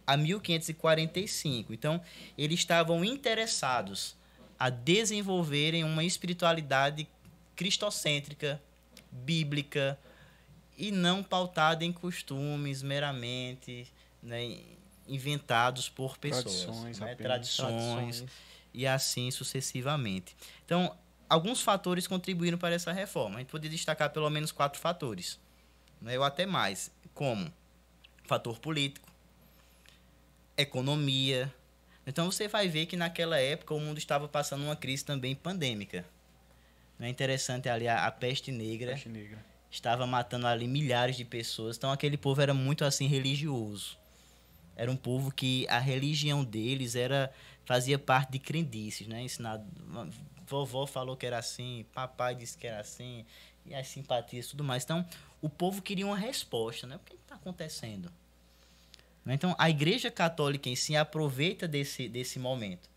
a 0.07 0.19
1545. 0.19 1.73
Então, 1.73 1.99
eles 2.37 2.59
estavam 2.59 3.03
interessados 3.03 4.15
a 4.59 4.69
desenvolverem 4.69 5.83
uma 5.83 6.05
espiritualidade 6.05 7.09
cristocêntrica, 7.57 8.61
bíblica, 9.11 9.99
e 10.77 10.91
não 10.91 11.23
pautada 11.23 11.87
em 11.87 11.93
costumes 11.93 12.83
meramente 12.83 13.87
né, 14.23 14.59
inventados 15.07 15.89
por 15.89 16.17
pessoas. 16.19 16.65
Tradições 16.65 16.99
né, 16.99 17.15
tradições 17.15 18.25
e 18.75 18.87
assim 18.87 19.31
sucessivamente. 19.31 20.37
Então, 20.65 20.97
alguns 21.29 21.61
fatores 21.61 22.07
contribuíram 22.07 22.59
para 22.59 22.75
essa 22.75 22.93
reforma. 22.93 23.37
A 23.37 23.39
gente 23.41 23.51
poderia 23.51 23.77
destacar 23.77 24.11
pelo 24.11 24.29
menos 24.31 24.53
quatro 24.53 24.81
fatores, 24.81 25.39
né, 26.01 26.19
ou 26.19 26.25
até 26.25 26.47
mais, 26.47 26.91
como 27.15 27.53
fator 28.25 28.59
político, 28.59 29.09
economia. 30.57 31.53
Então, 32.07 32.31
você 32.31 32.49
vai 32.49 32.69
ver 32.69 32.87
que 32.87 32.97
naquela 32.97 33.39
época 33.39 33.75
o 33.75 33.81
mundo 33.81 33.99
estava 33.99 34.27
passando 34.29 34.65
uma 34.65 34.77
crise 34.77 35.05
também 35.05 35.35
pandêmica. 35.35 36.05
Não 36.99 37.07
é 37.07 37.11
interessante 37.11 37.69
ali 37.69 37.89
a, 37.89 38.07
a 38.07 38.11
peste 38.11 38.53
negra 38.53 38.93
Peste 38.93 39.09
negra. 39.09 39.45
estava 39.71 40.07
matando 40.07 40.47
ali 40.47 40.67
milhares 40.69 41.17
de 41.17 41.25
pessoas. 41.25 41.77
Então 41.77 41.91
aquele 41.91 42.17
povo 42.17 42.41
era 42.41 42.55
muito 42.55 42.85
assim 42.85 43.07
religioso. 43.07 43.99
Era 44.77 44.91
um 44.91 44.97
povo 44.97 45.31
que 45.33 45.67
a 45.69 45.79
religião 45.79 46.45
deles 46.45 46.95
era 46.95 47.33
fazia 47.65 47.99
parte 47.99 48.33
de 48.33 48.39
crendices, 48.39 49.07
né? 49.07 49.23
Ensinado, 49.23 49.65
vovó 50.47 50.87
falou 50.87 51.17
que 51.17 51.27
era 51.27 51.39
assim, 51.39 51.87
papai 51.93 52.35
disse 52.35 52.59
que 52.59 52.67
era 52.67 52.81
assim, 52.81 53.25
e 53.65 53.75
as 53.75 53.89
simpatias 53.89 54.47
e 54.47 54.49
tudo 54.51 54.65
mais. 54.65 54.85
Então, 54.85 55.07
o 55.41 55.49
povo 55.49 55.81
queria 55.81 56.07
uma 56.07 56.17
resposta, 56.17 56.87
né? 56.87 56.97
O 56.97 56.99
que 57.01 57.15
está 57.15 57.35
acontecendo? 57.35 58.11
Né? 59.25 59.35
Então, 59.35 59.55
a 59.59 59.71
Igreja 59.71 60.11
Católica 60.11 60.69
em 60.69 60.77
si 60.77 60.97
aproveita 60.97 61.69
desse, 61.69 62.09
desse 62.09 62.39
momento. 62.39 62.91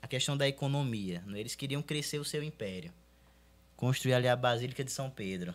A 0.00 0.06
questão 0.06 0.36
da 0.36 0.46
economia. 0.46 1.22
Né? 1.26 1.40
Eles 1.40 1.54
queriam 1.54 1.82
crescer 1.82 2.18
o 2.18 2.24
seu 2.24 2.42
império. 2.42 2.92
Construir 3.76 4.14
ali 4.14 4.28
a 4.28 4.36
Basílica 4.36 4.84
de 4.84 4.92
São 4.92 5.10
Pedro. 5.10 5.54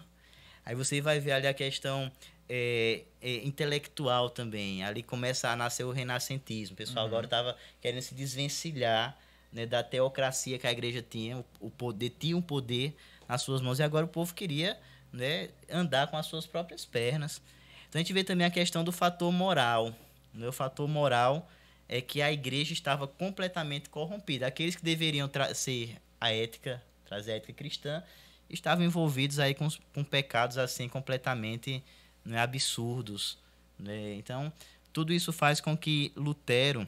Aí 0.65 0.75
você 0.75 1.01
vai 1.01 1.19
ver 1.19 1.33
ali 1.33 1.47
a 1.47 1.53
questão 1.53 2.11
é, 2.47 3.03
é, 3.21 3.35
intelectual 3.45 4.29
também. 4.29 4.83
Ali 4.83 5.01
começa 5.01 5.49
a 5.49 5.55
nascer 5.55 5.83
o 5.83 5.91
renascentismo. 5.91 6.73
O 6.73 6.77
pessoal 6.77 7.05
agora 7.05 7.25
estava 7.25 7.55
querendo 7.81 8.01
se 8.01 8.13
desvencilhar 8.13 9.17
né, 9.51 9.65
da 9.65 9.83
teocracia 9.83 10.59
que 10.59 10.67
a 10.67 10.71
igreja 10.71 11.01
tinha. 11.01 11.37
O, 11.37 11.45
o 11.61 11.69
poder 11.69 12.09
tinha 12.11 12.35
um 12.35 12.41
poder 12.41 12.95
nas 13.27 13.41
suas 13.41 13.61
mãos 13.61 13.79
e 13.79 13.83
agora 13.83 14.05
o 14.05 14.09
povo 14.09 14.33
queria 14.33 14.77
né, 15.11 15.49
andar 15.69 16.07
com 16.07 16.17
as 16.17 16.25
suas 16.25 16.45
próprias 16.45 16.85
pernas. 16.85 17.41
Então 17.89 17.99
a 17.99 18.03
gente 18.03 18.13
vê 18.13 18.23
também 18.23 18.45
a 18.45 18.51
questão 18.51 18.83
do 18.83 18.91
fator 18.91 19.31
moral. 19.31 19.93
Né? 20.33 20.47
O 20.47 20.51
fator 20.51 20.87
moral 20.87 21.49
é 21.87 21.99
que 21.99 22.21
a 22.21 22.31
igreja 22.31 22.73
estava 22.73 23.07
completamente 23.07 23.89
corrompida. 23.89 24.47
Aqueles 24.47 24.75
que 24.75 24.83
deveriam 24.83 25.29
ser 25.53 25.97
a 26.19 26.31
ética, 26.31 26.81
trazer 27.05 27.33
a 27.33 27.35
ética 27.35 27.53
cristã, 27.53 28.03
estavam 28.51 28.83
envolvidos 28.83 29.39
aí 29.39 29.53
com, 29.53 29.67
com 29.93 30.03
pecados 30.03 30.57
assim 30.57 30.87
completamente 30.87 31.83
né, 32.23 32.39
absurdos. 32.39 33.37
né? 33.79 34.15
Então, 34.15 34.51
tudo 34.93 35.13
isso 35.13 35.31
faz 35.31 35.61
com 35.61 35.75
que 35.77 36.11
Lutero 36.15 36.87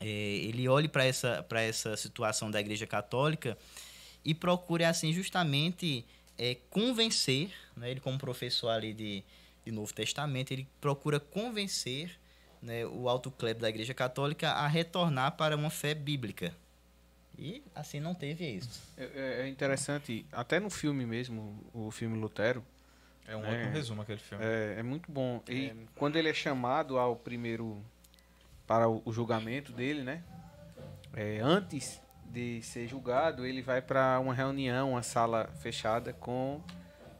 eh, 0.00 0.40
ele 0.44 0.68
olhe 0.68 0.88
para 0.88 1.04
essa, 1.04 1.42
para 1.42 1.60
essa 1.60 1.96
situação 1.96 2.50
da 2.50 2.60
Igreja 2.60 2.86
Católica 2.86 3.56
e 4.24 4.34
procure 4.34 4.84
assim 4.84 5.12
justamente 5.12 6.04
eh, 6.38 6.56
convencer, 6.70 7.50
né, 7.76 7.90
ele 7.90 8.00
como 8.00 8.18
professor 8.18 8.70
ali 8.70 8.92
de, 8.92 9.22
de 9.64 9.72
Novo 9.72 9.92
Testamento, 9.92 10.52
ele 10.52 10.66
procura 10.80 11.20
convencer 11.20 12.18
né, 12.60 12.84
o 12.86 13.08
alto 13.08 13.30
clero 13.30 13.60
da 13.60 13.68
Igreja 13.68 13.94
Católica 13.94 14.50
a 14.50 14.66
retornar 14.66 15.32
para 15.32 15.56
uma 15.56 15.70
fé 15.70 15.94
bíblica. 15.94 16.54
E 17.38 17.62
assim 17.74 18.00
não 18.00 18.14
teve 18.14 18.44
êxito. 18.44 18.78
É, 18.96 19.04
é- 19.04 19.40
é 19.42 19.48
interessante, 19.48 20.24
até 20.32 20.58
no 20.58 20.70
filme 20.70 21.04
mesmo, 21.04 21.58
o 21.74 21.90
filme 21.90 22.18
Lutero, 22.18 22.64
É 23.28 23.36
um 23.36 23.44
É. 23.44 23.50
ótimo 23.50 23.70
resumo 23.72 24.02
aquele 24.02 24.20
filme. 24.20 24.44
é, 24.44 24.76
é 24.78 24.82
muito 24.84 25.10
bom. 25.10 25.42
E 25.48 25.72
quando 25.96 26.14
ele 26.16 26.28
é 26.28 26.32
chamado 26.34 26.96
ao 26.96 27.16
primeiro 27.16 27.82
para 28.68 28.88
o, 28.88 29.02
o 29.04 29.12
julgamento 29.12 29.72
dele, 29.72 30.02
né? 30.04 30.22
É, 31.12 31.40
antes 31.40 32.00
de 32.26 32.62
ser 32.62 32.86
julgado, 32.86 33.44
ele 33.44 33.62
vai 33.62 33.82
para 33.82 34.20
uma 34.20 34.32
reunião, 34.32 34.92
uma 34.92 35.02
sala 35.02 35.48
fechada 35.60 36.12
com 36.12 36.60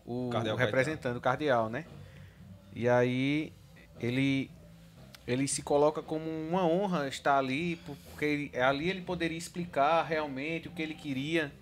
o, 0.04 0.30
o 0.30 0.54
representante, 0.56 1.18
o 1.18 1.20
cardeal, 1.20 1.68
né? 1.68 1.84
E 2.72 2.88
aí 2.88 3.52
ele 3.98 4.48
ele 5.26 5.48
se 5.48 5.62
coloca 5.62 6.02
como 6.02 6.24
uma 6.28 6.64
honra 6.66 7.08
estar 7.08 7.36
ali, 7.38 7.76
porque 8.10 8.24
ele- 8.24 8.58
ali 8.60 8.88
ele 8.90 9.00
poderia 9.00 9.36
explicar 9.36 10.02
realmente 10.04 10.68
o 10.68 10.70
que 10.70 10.80
ele 10.82 10.94
queria, 10.94 11.52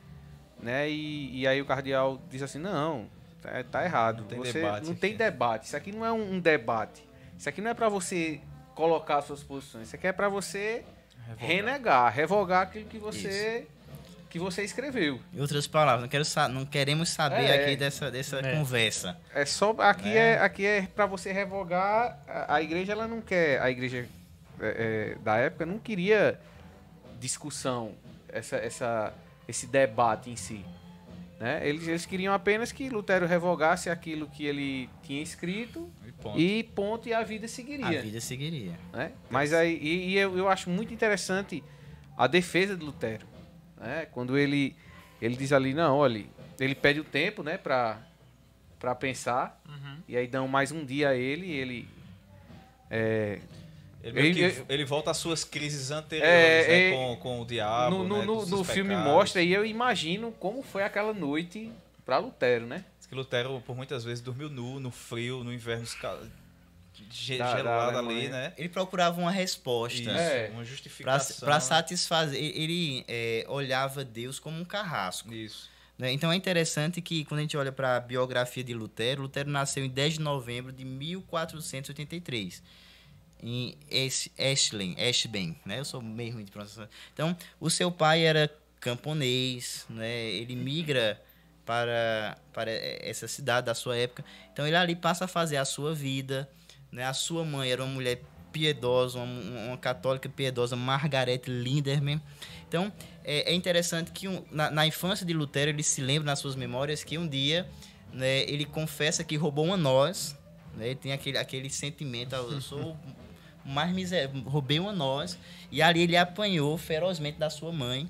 né? 0.61 0.89
E, 0.91 1.41
e 1.41 1.47
aí 1.47 1.61
o 1.61 1.65
cardeal 1.65 2.21
diz 2.31 2.43
assim, 2.43 2.59
não, 2.59 3.09
tá, 3.41 3.63
tá 3.65 3.85
errado. 3.85 4.21
Não 4.23 4.29
tem 4.29 4.39
você 4.39 4.53
debate 4.61 4.85
não 4.85 4.91
aqui." 4.93 5.01
tem 5.01 5.17
debate. 5.17 5.67
Isso 5.67 5.77
aqui 5.77 5.93
não 5.93 6.05
é 6.05 6.13
um, 6.13 6.35
um 6.35 6.41
debate. 6.41 7.03
Isso 7.39 7.49
aqui 7.49 7.61
não 7.61 7.71
é 7.71 7.75
para 7.75 7.89
você 7.89 8.41
colocar 8.75 9.23
suas 9.23 9.43
posições. 9.43 9.87
Isso 9.89 9.97
aqui 9.97 10.07
é 10.07 10.13
para 10.13 10.29
você 10.29 10.85
Revogar. 11.27 11.47
renegar, 11.49 12.13
revogar 12.13 12.63
aquilo 12.63 12.85
que 12.87 12.99
você 12.99 13.67
que 14.35 14.39
você 14.41 14.65
escreveu. 14.65 15.21
Em 15.33 15.41
outras 15.41 15.65
palavras, 15.69 16.03
não, 16.03 16.09
quero 16.09 16.25
sa- 16.25 16.49
não 16.49 16.67
queremos 16.67 17.09
saber 17.09 17.45
É. 17.45 17.63
aqui 17.63 17.77
dessa, 17.77 18.11
dessa 18.11 18.41
É. 18.41 18.57
conversa. 18.57 19.17
É 19.33 19.45
só 19.47 19.71
aqui 19.79 20.09
é, 20.09 20.41
aqui 20.41 20.67
é 20.67 20.83
para 20.93 21.07
você 21.07 21.33
revogar. 21.33 22.19
A, 22.27 22.57
a 22.57 22.61
igreja 22.63 22.91
ela 22.91 23.07
não 23.07 23.21
quer, 23.21 23.63
a 23.63 23.71
igreja 23.71 24.09
é, 24.61 25.15
é, 25.15 25.19
da 25.23 25.37
época 25.37 25.65
não 25.65 25.79
queria 25.79 26.41
discussão, 27.21 27.93
essa, 28.29 28.57
essa, 28.57 29.15
esse 29.47 29.69
debate 29.69 30.31
em 30.31 30.35
si. 30.37 30.65
Né? 31.39 31.61
Eles, 31.69 31.87
eles 31.87 32.05
queriam 32.05 32.35
apenas 32.35 32.73
que 32.73 32.89
Lutero 32.89 33.27
revogasse 33.27 33.89
aquilo 33.89 34.27
que 34.27 34.45
ele 34.45 34.91
tinha 35.05 35.23
escrito 35.23 35.89
E 36.05 36.11
ponto. 36.11 36.41
e 36.41 36.63
ponto 36.65 37.09
e 37.09 37.15
a 37.15 37.23
vida 37.23 37.47
seguiria. 37.47 38.01
A 38.01 38.03
vida 38.03 38.21
seguiria. 38.21 38.73
né? 38.93 39.13
Mas 39.31 39.53
aí 39.53 39.79
e, 39.81 40.09
e 40.11 40.17
eu, 40.19 40.37
eu 40.37 40.49
acho 40.49 40.71
muito 40.71 40.93
interessante 40.93 41.63
a 42.17 42.27
defesa 42.27 42.77
de 42.77 42.85
Lutero, 42.85 43.27
né? 43.85 44.07
Quando 44.13 44.37
ele 44.39 44.75
ele 45.23 45.37
diz 45.37 45.53
ali 45.53 45.73
não, 45.75 45.97
olha, 45.97 46.25
ele 46.61 46.75
pede 46.75 47.01
o 47.01 47.05
tempo, 47.05 47.43
né, 47.43 47.57
para 47.57 47.99
para 48.79 48.95
pensar 48.95 49.61
Uhum. 49.67 49.97
e 50.09 50.17
aí 50.17 50.27
dão 50.27 50.47
mais 50.47 50.71
um 50.71 50.85
dia 50.85 51.11
a 51.11 51.15
ele, 51.17 51.47
e 51.47 51.51
ele 51.53 51.89
é, 52.91 53.39
Ele, 54.03 54.13
meio 54.21 54.35
que- 54.35 54.41
ele- 54.43 54.65
ele 54.69 54.85
volta 54.85 55.11
às 55.11 55.17
suas 55.17 55.43
crises 55.45 55.91
anteriores, 55.91 56.29
É, 56.67 56.69
né? 56.69 56.89
é, 56.89 56.91
com, 56.93 57.17
com 57.17 57.41
o 57.41 57.47
diabo, 57.47 57.97
no, 57.99 58.05
no, 58.05 58.19
né? 58.19 58.25
no- 58.27 58.45
no 58.47 58.65
filme 58.65 58.95
mostra 58.95 59.41
e 59.41 59.53
eu 59.53 59.65
imagino 59.65 60.31
como 60.33 60.63
foi 60.63 60.83
aquela 60.83 61.15
noite 61.15 61.73
para 62.05 62.19
Lutero, 62.19 62.67
né? 62.67 62.85
Diz 62.99 63.07
que 63.07 63.15
Lutero, 63.15 63.63
por 63.65 63.75
muitas 63.75 64.05
vezes, 64.05 64.23
dormiu 64.23 64.51
nu, 64.51 64.79
no 64.79 64.91
frio, 64.91 65.43
no 65.43 65.53
inverno 65.55 65.85
esca- 67.15 67.25
ge- 67.27 67.39
Da- 67.39 67.51
da 67.51 67.57
gelado 67.57 67.99
ali, 67.99 68.29
né? 68.29 68.53
Ele 68.57 68.69
procurava 68.69 69.21
uma 69.21 69.31
resposta 69.31 69.99
Isso, 70.01 70.11
É. 70.11 70.47
uma 70.49 70.55
para 70.57 70.65
justificação. 70.65 71.47
para 71.47 71.61
satisfazer. 71.61 72.39
Ele, 72.43 73.05
é, 73.09 73.45
olhava 73.49 74.05
Deus 74.05 74.39
como 74.39 74.61
um 74.61 74.65
carrasco. 74.65 75.33
Isso. 75.33 75.73
né? 75.97 76.11
Então 76.13 76.33
é 76.33 76.35
interessante 76.35 77.01
que 77.01 77.25
quando 77.25 77.39
a 77.39 77.43
gente 77.43 77.57
olha 77.57 77.71
para 77.71 77.97
a 77.97 78.01
biografia 78.01 78.65
de 78.65 78.75
Lutero, 78.75 79.23
Lutero 79.23 79.49
nasceu 79.49 79.85
em 79.85 79.89
10 79.89 80.15
de 80.15 80.21
novembro 80.21 80.73
de 80.73 80.85
1483. 80.85 82.63
em 83.47 83.77
Es- 83.91 84.31
Eschlen, 84.39 84.95
Eschben, 84.99 85.55
né? 85.67 85.79
Eu 85.79 85.85
sou 85.85 86.01
meio 86.01 86.33
ruim 86.35 86.45
de 86.45 86.51
pronunciação. 86.51 86.89
Então, 87.13 87.37
o 87.61 87.69
seu 87.69 87.93
pai 87.93 88.25
era 88.25 88.51
camponês, 88.81 89.85
né? 89.91 90.19
Ele 90.31 90.57
migra 90.57 91.21
para, 91.67 92.39
para 92.55 92.71
essa 92.71 93.29
cidade 93.29 93.67
da 93.67 93.75
sua 93.75 93.97
época. 93.99 94.25
Então, 94.53 94.67
ele 94.67 94.77
ali 94.77 94.97
passa 94.97 95.27
a 95.27 95.29
fazer 95.29 95.59
a 95.59 95.65
sua 95.67 95.95
vida, 95.95 96.49
né? 96.95 97.05
A 97.05 97.13
sua 97.13 97.45
mãe 97.45 97.71
era 97.71 97.83
uma 97.85 97.93
mulher 97.93 98.23
piedosa, 98.53 99.19
uma, 99.19 99.67
uma 99.69 99.77
católica 99.77 100.29
piedosa, 100.29 100.77
Margaret 100.77 101.43
Linderman. 101.47 102.23
Então, 102.69 102.93
é, 103.25 103.51
é 103.51 103.55
interessante 103.55 104.13
que 104.13 104.29
um- 104.29 104.45
na, 104.51 104.71
na 104.71 104.87
infância 104.87 105.27
de 105.27 105.33
Lutero, 105.33 105.71
ele 105.71 105.83
se 105.83 106.01
lembra 106.01 106.27
nas 106.27 106.39
suas 106.39 106.55
memórias 106.55 107.03
que 107.03 107.19
um 107.19 107.27
dia 107.27 107.69
né, 108.13 108.43
ele 108.45 108.65
confessa 108.65 109.25
que 109.25 109.35
roubou 109.37 109.65
uma 109.65 109.77
noz, 109.77 110.39
né? 110.77 110.87
Ele 110.87 110.95
tem 110.95 111.13
aquele, 111.13 111.37
aquele 111.37 111.69
sentimento, 111.69 112.35
"Ah, 112.35 112.39
eu 112.39 112.61
sou 112.61 112.97
o 113.67 113.69
mais 113.69 113.93
miserável, 113.93 114.41
roubei 114.43 114.79
uma 114.79 114.93
noz, 114.93 115.37
e 115.73 115.83
ali 115.83 116.03
ele 116.03 116.17
apanhou 116.17 116.79
ferozmente 116.79 117.39
da 117.39 117.51
sua 117.51 117.73
mãe. 117.73 118.09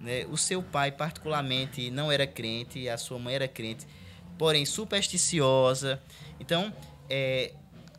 Né? 0.00 0.24
O 0.30 0.36
seu 0.38 0.62
pai, 0.62 0.90
particularmente, 0.90 1.90
não 1.90 2.10
era 2.10 2.26
crente, 2.26 2.88
a 2.88 2.96
sua 2.96 3.18
mãe 3.18 3.34
era 3.34 3.46
crente, 3.46 3.86
porém 4.38 4.64
supersticiosa. 4.64 6.00
Então, 6.40 6.72
é, 7.10 7.52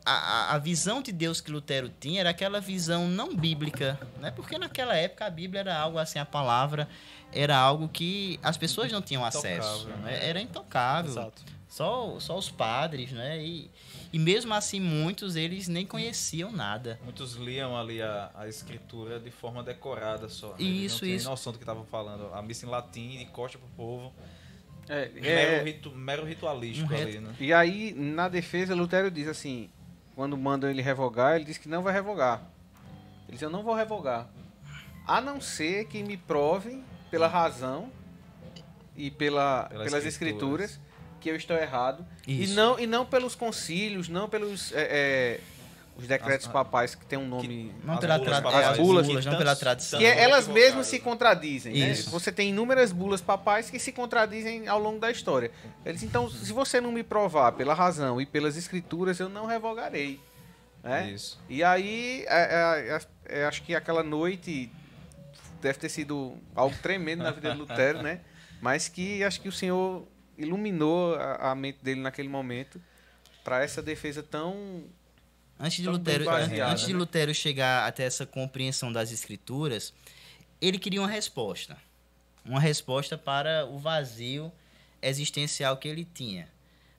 a, 0.06 0.56
a- 0.56 0.58
visão 0.58 1.02
de 1.02 1.12
Deus 1.12 1.40
que 1.42 1.52
Lutero 1.52 1.90
tinha 2.00 2.20
era 2.22 2.30
aquela 2.30 2.60
visão 2.60 3.08
não 3.08 3.36
bíblica, 3.36 4.00
né? 4.20 4.32
porque 4.32 4.58
naquela 4.58 4.96
época 4.96 5.26
a 5.26 5.30
Bíblia 5.30 5.62
era 5.62 5.78
algo 5.78 5.98
assim, 5.98 6.20
a 6.20 6.26
palavra 6.26 6.88
era 7.32 7.58
algo 7.58 7.88
que 7.90 8.40
as 8.44 8.58
pessoas 8.58 8.92
não 8.92 9.02
tinham 9.02 9.24
acesso, 9.26 9.82
Intocável, 9.84 9.98
né? 10.04 10.20
era 10.30 10.42
intocável. 10.42 11.12
Exato. 11.12 11.42
Só, 11.68 12.20
só 12.20 12.38
os 12.38 12.52
padres, 12.52 13.12
né? 13.12 13.44
E, 13.44 13.72
e 14.14 14.20
mesmo 14.20 14.54
assim, 14.54 14.80
muitos 14.80 15.36
eles 15.36 15.68
nem 15.68 15.88
conheciam 15.88 16.52
nada. 16.52 17.00
Muitos 17.04 17.34
liam 17.34 17.76
ali 17.76 18.00
a, 18.00 18.30
a 18.36 18.48
escritura 18.48 19.20
de 19.20 19.32
forma 19.32 19.64
decorada 19.64 20.30
só. 20.30 20.50
né? 20.50 20.56
Eles 20.60 20.84
Isso, 20.84 20.96
não 20.96 21.00
tinham 21.00 21.16
isso. 21.18 21.30
noção 21.32 21.52
do 21.52 21.58
que 21.58 21.64
estavam 21.64 21.84
falando. 21.86 22.32
A 22.32 22.44
missa 22.44 22.68
em 22.68 22.70
latim, 22.70 23.18
de 23.18 23.26
costa 23.26 23.58
pro 23.58 23.68
povo. 23.70 24.14
É, 24.88 25.10
Mero, 25.16 25.26
é, 25.26 25.64
ritu- 25.64 25.92
mero 25.96 26.24
ritualístico 26.26 26.94
Um 26.94 26.96
ali, 26.96 27.20
né? 27.20 27.34
e 27.40 27.52
aí, 27.54 27.92
na 27.96 28.28
defesa, 28.30 28.76
Lutero 28.76 29.10
diz 29.10 29.28
assim: 29.28 29.72
quando 30.16 30.38
mandam 30.38 30.70
ele 30.70 30.82
revogar, 30.82 31.36
ele 31.36 31.46
diz 31.46 31.58
que 31.58 31.68
não 31.68 31.82
vai 31.82 31.94
revogar. 31.94 32.42
Ele 33.28 33.34
diz: 33.34 33.42
Eu 33.42 33.50
não 33.50 33.64
vou 33.64 33.74
revogar. 33.74 34.28
A 35.06 35.20
não 35.20 35.42
ser 35.42 35.86
que 35.88 36.02
me 36.04 36.16
provem, 36.16 36.84
pela 37.12 37.28
razão 37.28 37.92
e 38.96 39.12
pela, 39.12 39.64
Pelas 39.66 39.88
pelas 39.90 40.06
escrituras. 40.06 40.72
escrituras, 40.72 40.94
que 41.20 41.30
eu 41.30 41.36
estou 41.36 41.58
errado. 41.58 42.06
E 42.28 42.44
Isso. 42.44 42.56
não, 42.56 42.80
e 42.80 42.88
não 42.88 43.06
pelos 43.06 43.36
concílios, 43.36 44.08
não 44.10 44.30
pelos. 44.30 44.72
é, 44.74 44.82
é, 44.82 45.40
os 45.96 46.08
decretos 46.08 46.48
As- 46.48 46.52
papais 46.54 46.96
que 46.96 47.06
tem 47.06 47.20
um 47.20 47.28
nome. 47.28 47.74
Não 47.84 47.98
pela 47.98 48.18
bulas 48.18 48.30
tradição, 48.32 48.52
papais, 48.52 48.68
as 48.68 48.78
bulas, 48.78 49.08
não 49.08 49.22
tantos- 49.22 49.38
pela 49.38 49.56
tradição. 49.56 50.00
Que 50.00 50.06
é- 50.06 50.24
elas 50.24 50.48
mesmas 50.48 50.88
se 50.88 51.00
contradizem, 51.00 51.74
né? 51.74 51.92
Isso. 51.92 52.10
Você 52.10 52.32
tem 52.32 52.50
inúmeras 52.50 52.92
bulas 52.92 53.22
papais 53.22 53.70
que 53.70 53.78
se 53.78 53.92
contradizem 53.92 54.68
ao 54.68 54.80
longo 54.80 55.00
da 55.00 55.12
história. 55.12 55.52
Eles, 55.86 56.02
então, 56.04 56.30
se 56.30 56.52
você 56.52 56.82
não 56.82 56.92
me 56.92 57.04
provar 57.04 57.52
pela 57.52 57.74
razão 57.74 58.20
e 58.20 58.26
pelas 58.26 58.58
escrituras, 58.58 59.20
eu 59.20 59.30
não 59.30 59.46
revogarei. 59.46 60.20
Né? 60.84 61.12
Isso. 61.12 61.40
E 61.48 61.64
aí, 61.64 62.26
é, 62.28 62.42
é, 62.90 62.98
é, 63.36 63.40
é, 63.42 63.46
acho 63.46 63.62
que 63.64 63.74
aquela 63.74 64.04
noite 64.04 64.72
deve 65.62 65.80
ter 65.80 65.90
sido 65.90 66.36
algo 66.54 66.76
tremendo 66.82 67.24
na 67.24 67.32
vida 67.32 67.52
de 67.52 67.58
Lutero, 67.58 68.02
né? 68.02 68.20
Mas 68.60 68.90
que 68.90 69.24
acho 69.24 69.40
que 69.40 69.48
o 69.48 69.52
Senhor 69.52 70.06
iluminou 70.38 71.16
a, 71.16 71.52
a 71.52 71.56
mente 71.56 71.80
dele 71.82 72.02
naquele 72.02 72.28
momento 72.28 72.82
para 73.44 73.64
essa 73.64 73.82
defesa 73.82 74.22
tão 74.24 74.84
Antes 75.64 75.82
de, 75.82 75.88
Lutero, 75.88 76.26
bem 76.26 76.34
baseada, 76.34 76.72
antes 76.74 76.86
de 76.86 76.92
né? 76.92 77.00
Lutero 77.00 77.34
chegar 77.34 77.88
até 77.88 78.04
essa 78.04 78.26
compreensão 78.26 78.92
das 78.92 79.14
escrituras, 79.14 79.94
ele 80.60 80.78
queria 80.78 81.00
uma 81.00 81.08
resposta. 81.08 81.78
Uma 82.44 82.60
resposta 82.60 83.18
para 83.18 83.66
o 83.66 83.80
vazio 83.80 84.52
existencial 85.02 85.78
que 85.78 85.88
ele 85.88 86.04
tinha. 86.04 86.50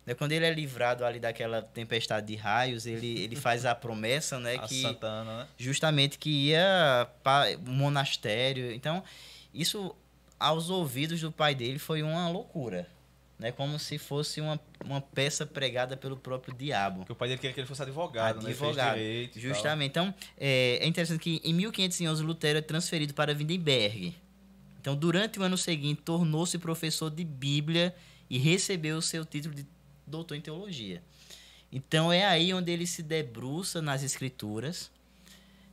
Né, 0.06 0.14
Quando 0.14 0.32
ele 0.32 0.46
é 0.46 0.50
livrado 0.50 1.04
ali 1.04 1.20
daquela 1.20 1.60
tempestade 1.60 2.26
de 2.26 2.36
raios, 2.36 2.86
ele, 2.86 3.22
ele 3.22 3.36
faz 3.36 3.66
a 3.66 3.74
promessa, 3.74 4.38
né, 4.38 4.54
A 4.60 4.66
que 4.66 4.80
Santana, 4.80 5.40
né? 5.40 5.48
justamente 5.58 6.18
que 6.18 6.30
ia 6.30 7.06
para 7.22 7.58
o 7.58 7.70
monastério. 7.70 8.72
Então, 8.72 9.04
isso 9.52 9.94
aos 10.40 10.70
ouvidos 10.70 11.20
do 11.20 11.30
pai 11.30 11.54
dele 11.54 11.78
foi 11.78 12.02
uma 12.02 12.30
loucura, 12.30 12.88
né? 13.44 13.52
Como 13.52 13.78
se 13.78 13.98
fosse 13.98 14.40
uma, 14.40 14.58
uma 14.82 15.02
peça 15.02 15.44
pregada 15.44 15.98
pelo 15.98 16.16
próprio 16.16 16.54
diabo. 16.54 17.00
Porque 17.00 17.12
o 17.12 17.14
pai 17.14 17.28
dele 17.28 17.38
queria 17.38 17.52
que 17.52 17.60
ele 17.60 17.66
fosse 17.66 17.82
advogado, 17.82 18.42
né? 18.42 18.48
Advogado, 18.48 18.96
tal. 18.96 19.42
Justamente. 19.42 19.90
Então, 19.90 20.14
é, 20.38 20.78
é 20.80 20.86
interessante 20.86 21.20
que 21.20 21.42
em 21.44 21.52
1511 21.52 22.22
Lutero 22.22 22.58
é 22.58 22.62
transferido 22.62 23.12
para 23.12 23.34
Wittenberg. 23.34 24.16
Então, 24.80 24.96
durante 24.96 25.38
o 25.38 25.42
ano 25.42 25.58
seguinte, 25.58 26.00
tornou-se 26.00 26.58
professor 26.58 27.10
de 27.10 27.22
Bíblia 27.22 27.94
e 28.30 28.38
recebeu 28.38 28.96
o 28.96 29.02
seu 29.02 29.26
título 29.26 29.54
de 29.54 29.66
doutor 30.06 30.36
em 30.36 30.40
teologia. 30.40 31.02
Então, 31.70 32.10
é 32.10 32.24
aí 32.24 32.54
onde 32.54 32.72
ele 32.72 32.86
se 32.86 33.02
debruça 33.02 33.82
nas 33.82 34.02
escrituras, 34.02 34.90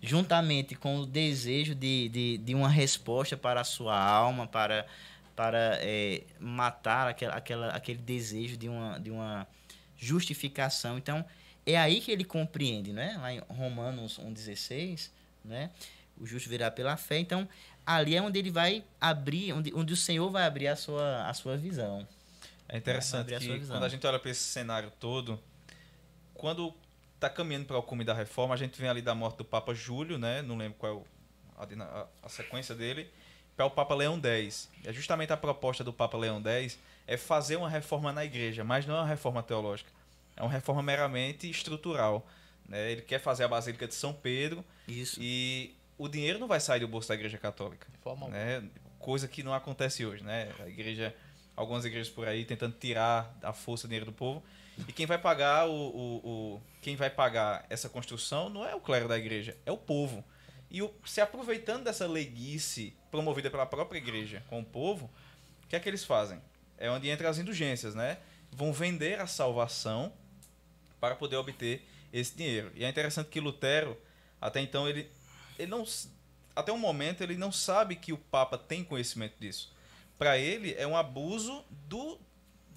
juntamente 0.02 0.76
com 0.76 0.98
o 0.98 1.06
desejo 1.06 1.74
de, 1.74 2.10
de, 2.10 2.38
de 2.38 2.54
uma 2.54 2.68
resposta 2.68 3.38
para 3.38 3.62
a 3.62 3.64
sua 3.64 3.98
alma, 3.98 4.46
para, 4.46 4.86
para 5.36 5.78
é, 5.82 6.24
matar 6.40 7.08
aquela, 7.08 7.34
aquela, 7.36 7.68
aquele 7.70 8.00
desejo 8.00 8.58
de 8.58 8.68
uma, 8.70 9.00
de 9.00 9.10
uma 9.12 9.48
justificação. 9.98 10.98
Então, 10.98 11.24
é 11.66 11.78
aí 11.78 12.02
que 12.02 12.12
ele 12.12 12.24
compreende, 12.24 12.92
né? 12.92 13.18
Lá 13.20 13.34
em 13.34 13.40
Romanos 13.48 14.20
1,16, 14.20 15.10
né? 15.46 15.70
O 16.18 16.26
justo 16.26 16.50
virá 16.50 16.70
pela 16.70 16.98
fé. 16.98 17.18
Então, 17.20 17.48
ali 17.86 18.16
é 18.16 18.22
onde 18.22 18.38
ele 18.40 18.52
vai 18.52 18.84
abrir, 19.00 19.54
onde, 19.54 19.74
onde 19.74 19.94
o 19.94 19.98
Senhor 19.98 20.30
vai 20.30 20.46
abrir 20.46 20.68
a 20.68 20.76
sua, 20.76 21.28
a 21.28 21.34
sua 21.34 21.58
visão. 21.58 22.08
É 22.68 22.78
interessante 22.78 23.34
a 23.36 23.40
que 23.40 23.48
visão. 23.48 23.76
quando 23.76 23.84
a 23.86 23.90
gente 23.90 24.06
olha 24.06 24.20
para 24.20 24.32
esse 24.32 24.44
cenário 24.44 24.92
todo, 25.00 25.40
quando 26.34 26.74
tá 27.20 27.30
caminhando 27.30 27.66
para 27.66 27.78
o 27.78 27.84
cume 27.84 28.04
da 28.04 28.14
reforma, 28.14 28.54
a 28.54 28.58
gente 28.58 28.80
vem 28.80 28.90
ali 28.90 29.02
da 29.02 29.14
morte 29.14 29.38
do 29.38 29.46
Papa 29.46 29.74
Júlio, 29.74 30.18
né? 30.18 30.42
Não 30.42 30.58
lembro 30.58 30.78
qual 30.80 31.06
é 31.60 31.76
a, 31.76 31.84
a- 31.84 32.08
a 32.24 32.30
sequência 32.30 32.74
dele, 32.74 33.10
para 33.70 33.74
o 33.74 33.76
Papa 33.76 33.96
Leão 33.96 34.20
X. 34.24 34.70
É 34.84 34.92
justamente 34.94 35.32
a 35.34 35.38
proposta 35.38 35.84
do 35.84 35.92
Papa 35.94 36.18
Leão 36.18 36.42
X 36.44 36.78
é 37.08 37.18
fazer 37.18 37.56
uma 37.58 37.70
reforma 37.70 38.12
na 38.14 38.24
igreja, 38.26 38.64
mas 38.64 38.86
não 38.86 38.96
é 38.96 39.00
uma 39.00 39.08
reforma 39.08 39.44
teológica. 39.44 39.90
É 40.36 40.42
uma 40.42 40.52
reforma 40.52 40.82
meramente 40.82 41.50
estrutural. 41.50 42.26
Né? 42.68 42.92
Ele 42.92 43.02
quer 43.02 43.20
fazer 43.20 43.44
a 43.44 43.48
Basílica 43.48 43.88
de 43.88 43.94
São 43.96 44.14
Pedro 44.14 44.64
Isso. 44.88 45.20
e 45.22 45.76
o 45.98 46.08
dinheiro 46.08 46.40
não 46.40 46.48
vai 46.48 46.60
sair 46.60 46.80
do 46.80 46.88
bolso 46.88 47.10
da 47.10 47.16
igreja 47.16 47.38
católica 47.38 47.86
De 47.92 47.98
forma 47.98 48.28
né? 48.30 48.64
Coisa 49.00 49.28
que 49.28 49.44
não 49.44 49.54
acontece 49.54 50.06
hoje, 50.06 50.24
né? 50.24 50.52
A 50.60 50.68
igreja, 50.70 51.14
algumas 51.56 51.84
igrejas 51.86 52.08
por 52.10 52.28
aí 52.28 52.46
tentando 52.46 52.76
tirar 52.80 53.36
a 53.42 53.52
força 53.52 53.88
do 53.88 53.90
dinheiro 53.90 54.06
do 54.06 54.12
povo. 54.14 54.44
E 54.88 54.94
quem 54.94 55.06
vai 55.06 55.18
pagar 55.18 55.68
o, 55.68 55.74
o, 55.74 56.16
o- 56.56 56.62
quem 56.82 56.96
vai 56.96 57.10
pagar 57.10 57.66
essa 57.70 57.90
construção 57.90 58.48
não 58.50 58.66
é 58.66 58.74
o 58.76 58.80
clero 58.80 59.08
da 59.08 59.18
igreja, 59.18 59.56
é 59.66 59.72
o 59.72 59.78
povo. 59.78 60.24
E 60.72 60.82
o, 60.82 60.90
se 61.06 61.20
aproveitando 61.20 61.84
dessa 61.84 62.08
leguice 62.08 62.96
promovida 63.12 63.52
pela 63.52 63.66
própria 63.66 63.98
igreja 63.98 64.42
com 64.50 64.62
o 64.62 64.66
povo, 64.66 65.12
o 65.66 65.68
que 65.68 65.76
é 65.76 65.80
que 65.80 65.90
eles 65.90 66.06
fazem? 66.06 66.42
É 66.78 66.90
onde 66.90 67.12
entram 67.12 67.30
as 67.30 67.38
indulgências, 67.38 67.94
né? 67.94 68.18
Vão 68.50 68.72
vender 68.72 69.20
a 69.20 69.28
salvação 69.28 70.14
para 71.00 71.14
poder 71.14 71.36
obter 71.36 71.86
esse 72.14 72.36
dinheiro. 72.36 72.72
E 72.74 72.86
é 72.86 72.90
interessante 72.90 73.28
que 73.28 73.42
Lutero, 73.42 73.98
até 74.40 74.62
então, 74.62 74.88
ele, 74.88 75.12
ele 75.60 75.70
não. 75.70 75.86
Até 76.56 76.72
o 76.72 76.78
momento, 76.78 77.22
ele 77.22 77.36
não 77.36 77.52
sabe 77.52 77.98
que 77.98 78.14
o 78.14 78.18
Papa 78.18 78.58
tem 78.58 78.82
conhecimento 78.82 79.36
disso. 79.40 79.74
Para 80.18 80.38
ele, 80.38 80.74
é 80.78 80.88
um 80.88 80.96
abuso 80.96 81.66
do, 81.88 82.18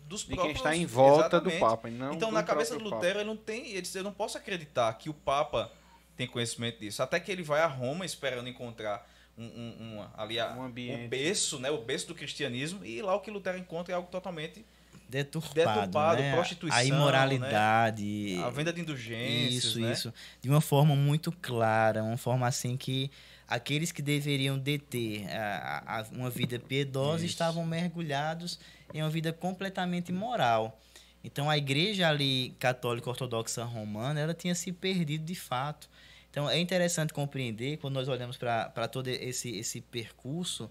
dos 0.09 0.23
de 0.23 0.29
quem 0.29 0.37
próprios. 0.37 0.59
está 0.59 0.75
em 0.75 0.87
volta 0.87 1.37
Exatamente. 1.37 1.59
do 1.59 1.61
Papa. 1.61 1.89
Então, 1.89 2.33
na 2.33 2.43
cabeça 2.43 2.75
do 2.75 2.81
próprio 2.81 2.91
Papa. 2.91 2.97
Lutero, 2.97 3.19
ele 3.21 3.29
não 3.29 3.37
tem. 3.37 3.71
Ele 3.71 3.83
disse, 3.83 3.99
eu 3.99 4.05
não 4.05 4.13
posso 4.13 4.37
acreditar 4.37 4.93
que 4.95 5.09
o 5.09 5.15
Papa 5.15 5.71
tem 6.17 6.27
conhecimento 6.27 6.79
disso. 6.81 7.03
Até 7.03 7.19
que 7.21 7.31
ele 7.33 7.43
vai 7.43 7.61
a 7.61 7.67
Roma 7.67 8.05
esperando 8.07 8.49
encontrar 8.49 9.09
um, 9.37 9.45
um, 9.45 9.77
uma- 9.95 10.13
ali 10.17 10.39
a- 10.39 10.53
Um 10.55 10.63
ambiente. 10.63 11.07
o 11.07 11.09
berço, 11.09 11.59
né? 11.59 11.71
O 11.71 11.79
berço 11.83 12.07
do 12.09 12.15
cristianismo. 12.15 12.85
E 12.85 13.03
lá 13.03 13.15
o 13.15 13.21
que 13.21 13.31
Lutero 13.31 13.59
encontra 13.59 13.93
é 13.93 13.97
algo 13.97 14.09
totalmente. 14.11 14.65
Deturpado, 15.09 15.55
Deturpado, 15.81 16.23
né? 16.23 16.33
prostituição, 16.33 16.79
A 16.79 16.85
imoralidade. 16.85 18.39
A 18.43 18.51
venda 18.51 18.73
de 18.73 18.81
indulgências. 18.81 19.65
Isso, 19.65 19.81
né? 19.81 19.93
isso. 19.93 20.13
De 20.41 20.49
uma 20.49 20.61
forma 20.61 20.95
muito 20.97 21.31
clara, 21.33 22.03
uma 22.03 22.17
forma 22.17 22.47
assim 22.47 22.77
que 22.77 23.11
aqueles 23.47 23.93
que 23.93 24.01
deveriam 24.03 24.59
deter 24.59 25.29
a, 25.31 26.01
a- 26.01 26.07
uma 26.13 26.31
vida 26.31 26.59
piedosa 26.59 27.19
Isso. 27.25 27.27
estavam 27.33 27.65
mergulhados 27.67 28.59
em 28.93 29.03
uma 29.03 29.11
vida 29.11 29.33
completamente 29.33 30.09
imoral. 30.11 30.81
Então 31.23 31.49
a 31.49 31.57
igreja 31.57 32.09
ali 32.09 32.55
católica 32.59 33.09
ortodoxa 33.09 33.65
romana, 33.65 34.21
ela 34.21 34.35
tinha 34.35 34.55
se 34.55 34.73
perdido 34.73 35.25
de 35.25 35.35
fato. 35.35 35.89
Então 36.35 36.51
é 36.51 36.59
interessante 36.59 37.13
compreender 37.13 37.77
quando 37.77 37.95
nós 37.95 38.09
olhamos 38.09 38.37
para 38.37 38.89
todo 38.89 39.07
esse, 39.07 39.57
esse 39.57 39.81
percurso 39.81 40.69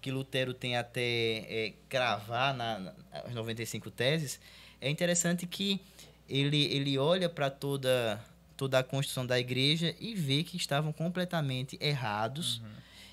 que 0.00 0.12
Lutero 0.12 0.54
tem 0.54 0.76
até 0.76 1.38
é, 1.48 1.72
cravar 1.88 2.54
na, 2.54 2.94
as 3.10 3.34
95 3.34 3.90
teses, 3.90 4.38
é 4.80 4.88
interessante 4.88 5.44
que 5.44 5.80
ele, 6.28 6.66
ele 6.72 6.96
olha 6.98 7.28
para 7.28 7.50
toda 7.50 8.24
toda 8.56 8.78
a 8.78 8.84
construção 8.84 9.26
da 9.26 9.40
igreja 9.40 9.92
e 9.98 10.14
ver 10.14 10.44
que 10.44 10.56
estavam 10.56 10.92
completamente 10.92 11.76
errados. 11.80 12.58
Uhum. 12.58 12.70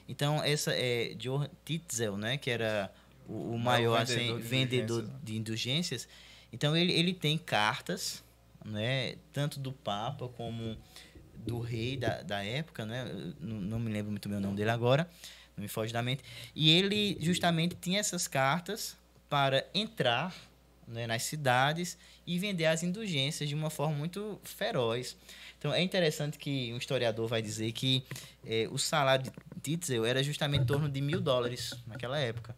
Então, 0.08 0.44
essa 0.44 0.72
é 0.76 1.16
Johann 1.16 1.50
Titzel, 1.66 2.18
né, 2.18 2.38
que 2.38 2.52
era 2.52 2.94
o, 3.28 3.56
o 3.56 3.58
maior 3.58 4.06
vendedor 4.06 4.36
assim, 4.36 4.38
de 4.38 4.48
vendedor 4.48 5.00
indulgências, 5.00 5.24
de 5.24 5.36
indulgências. 5.36 6.08
Então, 6.54 6.78
ele, 6.78 6.94
ele 6.94 7.16
tem 7.16 7.36
cartas, 7.36 8.24
né, 8.64 9.16
tanto 9.34 9.60
do 9.60 9.72
Papa 9.72 10.28
como 10.28 10.78
do 11.46 11.60
rei 11.60 11.98
da, 11.98 12.22
da 12.22 12.44
época, 12.44 12.86
né, 12.86 13.06
não, 13.40 13.56
não 13.62 13.80
me 13.80 13.92
lembro 13.92 14.12
muito 14.12 14.28
bem 14.28 14.38
o 14.38 14.42
nome 14.42 14.56
dele 14.56 14.70
agora, 14.70 15.10
não 15.56 15.62
me 15.62 15.68
foge 15.68 15.92
da 15.94 16.02
mente. 16.02 16.24
E 16.56 16.70
ele 16.70 17.18
justamente 17.20 17.76
tinha 17.76 18.00
essas 18.00 18.28
cartas 18.28 18.96
para 19.30 19.66
entrar 19.74 20.36
né, 20.88 21.06
nas 21.06 21.24
cidades 21.24 21.98
e 22.26 22.38
vender 22.40 22.66
as 22.66 22.84
indulgências 22.84 23.48
de 23.48 23.56
uma 23.56 23.70
forma 23.70 23.96
muito 23.96 24.40
feroz. 24.44 25.16
Então 25.58 25.74
é 25.74 25.82
interessante 25.82 26.38
que 26.38 26.74
um 26.74 26.78
historiador 26.78 27.28
vai 27.28 27.42
dizer 27.42 27.72
que 27.72 28.04
eh, 28.46 28.68
o 28.72 28.78
salário 28.78 29.26
de 29.26 29.32
Titzel 29.62 30.06
era 30.06 30.24
justamente 30.24 30.64
em 30.64 30.66
torno 30.66 30.90
de 30.90 31.02
mil 31.02 31.22
dólares 31.22 31.74
naquela 31.86 32.18
época. 32.18 32.56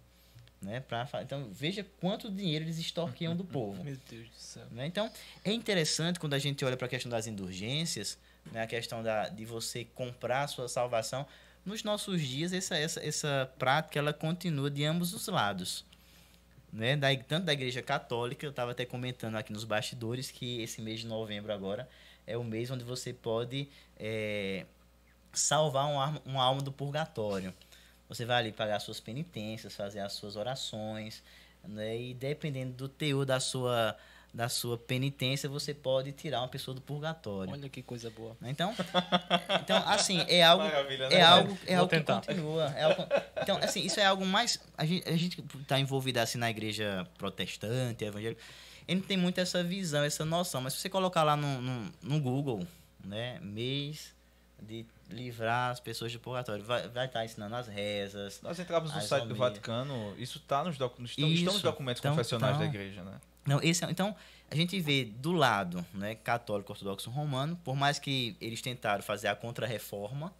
Né, 0.62 0.80
pra, 0.80 1.10
então 1.24 1.50
veja 1.52 1.84
quanto 2.00 2.30
dinheiro 2.30 2.66
eles 2.66 2.78
extorquiam 2.78 3.36
do 3.36 3.44
povo. 3.44 3.82
Meu 3.84 3.98
Deus 4.08 4.30
do 4.30 4.36
céu. 4.36 4.64
né? 4.70 4.86
Então, 4.86 5.12
é 5.44 5.52
interessante 5.52 6.20
quando 6.20 6.36
a 6.36 6.40
gente 6.40 6.64
olha 6.64 6.78
para 6.78 6.86
a 6.86 6.90
questão 6.90 7.10
das 7.10 7.26
indulgências, 7.26 8.16
né, 8.52 8.62
a 8.62 8.68
questão 8.68 9.04
da, 9.04 9.28
de 9.28 9.46
você 9.46 9.86
comprar 9.96 10.44
a 10.44 10.48
sua 10.48 10.68
salvação. 10.68 11.26
Nos 11.66 11.84
nossos 11.84 12.22
dias, 12.22 12.54
essa, 12.54 12.76
essa, 12.76 13.04
essa 13.06 13.52
prática 13.60 14.00
ela 14.00 14.14
continua 14.14 14.70
de 14.70 14.84
ambos 14.84 15.14
os 15.14 15.28
lados. 15.28 15.86
Né? 16.72 16.96
Da, 16.96 17.08
tanto 17.16 17.46
da 17.46 17.54
Igreja 17.54 17.82
Católica, 17.82 18.46
eu 18.46 18.50
estava 18.50 18.72
até 18.72 18.86
comentando 18.86 19.36
aqui 19.36 19.52
nos 19.52 19.64
bastidores 19.64 20.32
que 20.32 20.62
esse 20.62 20.82
mês 20.82 21.02
de 21.02 21.08
novembro 21.08 21.52
agora 21.54 21.88
é 22.26 22.38
o 22.38 22.44
mês 22.44 22.72
onde 22.72 22.84
você 22.84 23.14
pode 23.14 23.68
é, 24.00 24.66
salvar 25.34 25.86
um 25.86 26.32
uma 26.32 26.44
alma 26.44 26.62
do 26.62 26.72
purgatório. 26.72 27.54
Você 28.08 28.26
vai 28.26 28.38
ali 28.38 28.52
pagar 28.52 28.80
suas 28.80 29.00
penitências, 29.00 29.76
fazer 29.76 30.00
as 30.00 30.14
suas 30.14 30.36
orações, 30.36 31.24
né? 31.64 31.98
E 31.98 32.14
dependendo 32.14 32.74
do 32.74 32.90
teor 32.90 33.26
da 33.26 33.40
sua, 33.40 33.96
da 34.34 34.48
sua 34.48 34.78
penitência, 34.78 35.50
você 35.50 35.74
pode 35.74 36.12
tirar 36.14 36.40
uma 36.40 36.48
pessoa 36.48 36.74
do 36.74 36.80
purgatório. 36.82 37.52
Olha 37.52 37.68
que 37.68 37.84
coisa 37.84 38.10
boa. 38.10 38.36
né? 38.40 38.50
Então, 38.50 38.74
então 39.62 39.78
assim, 39.86 40.24
é 40.28 40.42
algo, 40.44 40.64
Maravilha, 40.64 41.10
né? 41.10 41.16
é 41.16 41.22
algo, 41.22 41.58
é 41.66 41.72
Vou 41.76 41.82
algo 41.82 41.90
que 41.90 42.02
continua. 42.04 42.66
é 42.78 42.84
algo- 42.84 43.04
então, 43.42 43.58
assim, 43.58 43.86
isso 43.86 44.00
é 44.00 44.06
algo 44.06 44.26
mais. 44.26 44.58
A 44.78 44.86
gente, 44.86 45.08
a 45.10 45.18
gente 45.18 45.42
tá 45.68 45.78
envolvido 45.80 46.20
assim 46.20 46.38
na 46.38 46.50
igreja 46.50 47.06
protestante, 47.18 48.06
evangélica, 48.06 48.42
ele 48.88 49.02
não 49.02 49.08
tem 49.08 49.18
muito 49.18 49.40
essa 49.40 49.64
visão, 49.64 50.04
essa 50.04 50.24
noção. 50.24 50.62
Mas 50.62 50.74
se 50.74 50.80
você 50.80 50.90
colocar 50.90 51.24
lá 51.24 51.36
no, 51.36 51.62
no, 51.62 51.92
no 52.02 52.20
Google, 52.22 52.66
né, 53.04 53.38
mês 53.42 54.14
de 54.62 54.86
livrar 55.10 55.72
as 55.72 55.80
pessoas 55.82 56.14
do 56.14 56.20
purgatório, 56.20 56.64
vai 56.64 56.80
estar 56.80 56.90
vai 56.94 57.08
tá 57.10 57.26
ensinando 57.26 57.56
as 57.56 57.68
rezas. 57.68 58.40
Nós 58.42 58.58
entramos 58.60 58.94
no 58.94 59.02
site 59.02 59.28
do. 59.28 59.36
Vaticano, 59.36 60.16
isso 60.18 60.38
está 60.38 60.64
nos, 60.64 60.78
docu 60.78 61.04
estão, 61.04 61.28
estão 61.28 61.54
nos 61.54 61.62
documentos 61.62 62.00
Então, 62.00 62.12
confessionais 62.14 62.58
da 62.58 62.66
então. 62.66 62.74
igreja, 62.82 63.04
né? 63.04 63.20
Não, 63.46 63.60
esse 63.62 63.84
é- 63.84 63.90
então, 63.90 64.16
a 64.50 64.56
gente 64.56 64.80
vê 64.80 65.06
do 65.06 65.32
lado 65.32 65.86
né, 65.94 66.16
católico 66.16 66.72
ortodoxo 66.72 67.10
romano, 67.10 67.56
por 67.64 67.76
mais 67.76 67.98
que 68.00 68.36
eles 68.40 68.62
tentaram 68.62 69.02
fazer 69.04 69.28
a 69.28 69.36
contra-reforma, 69.36 70.34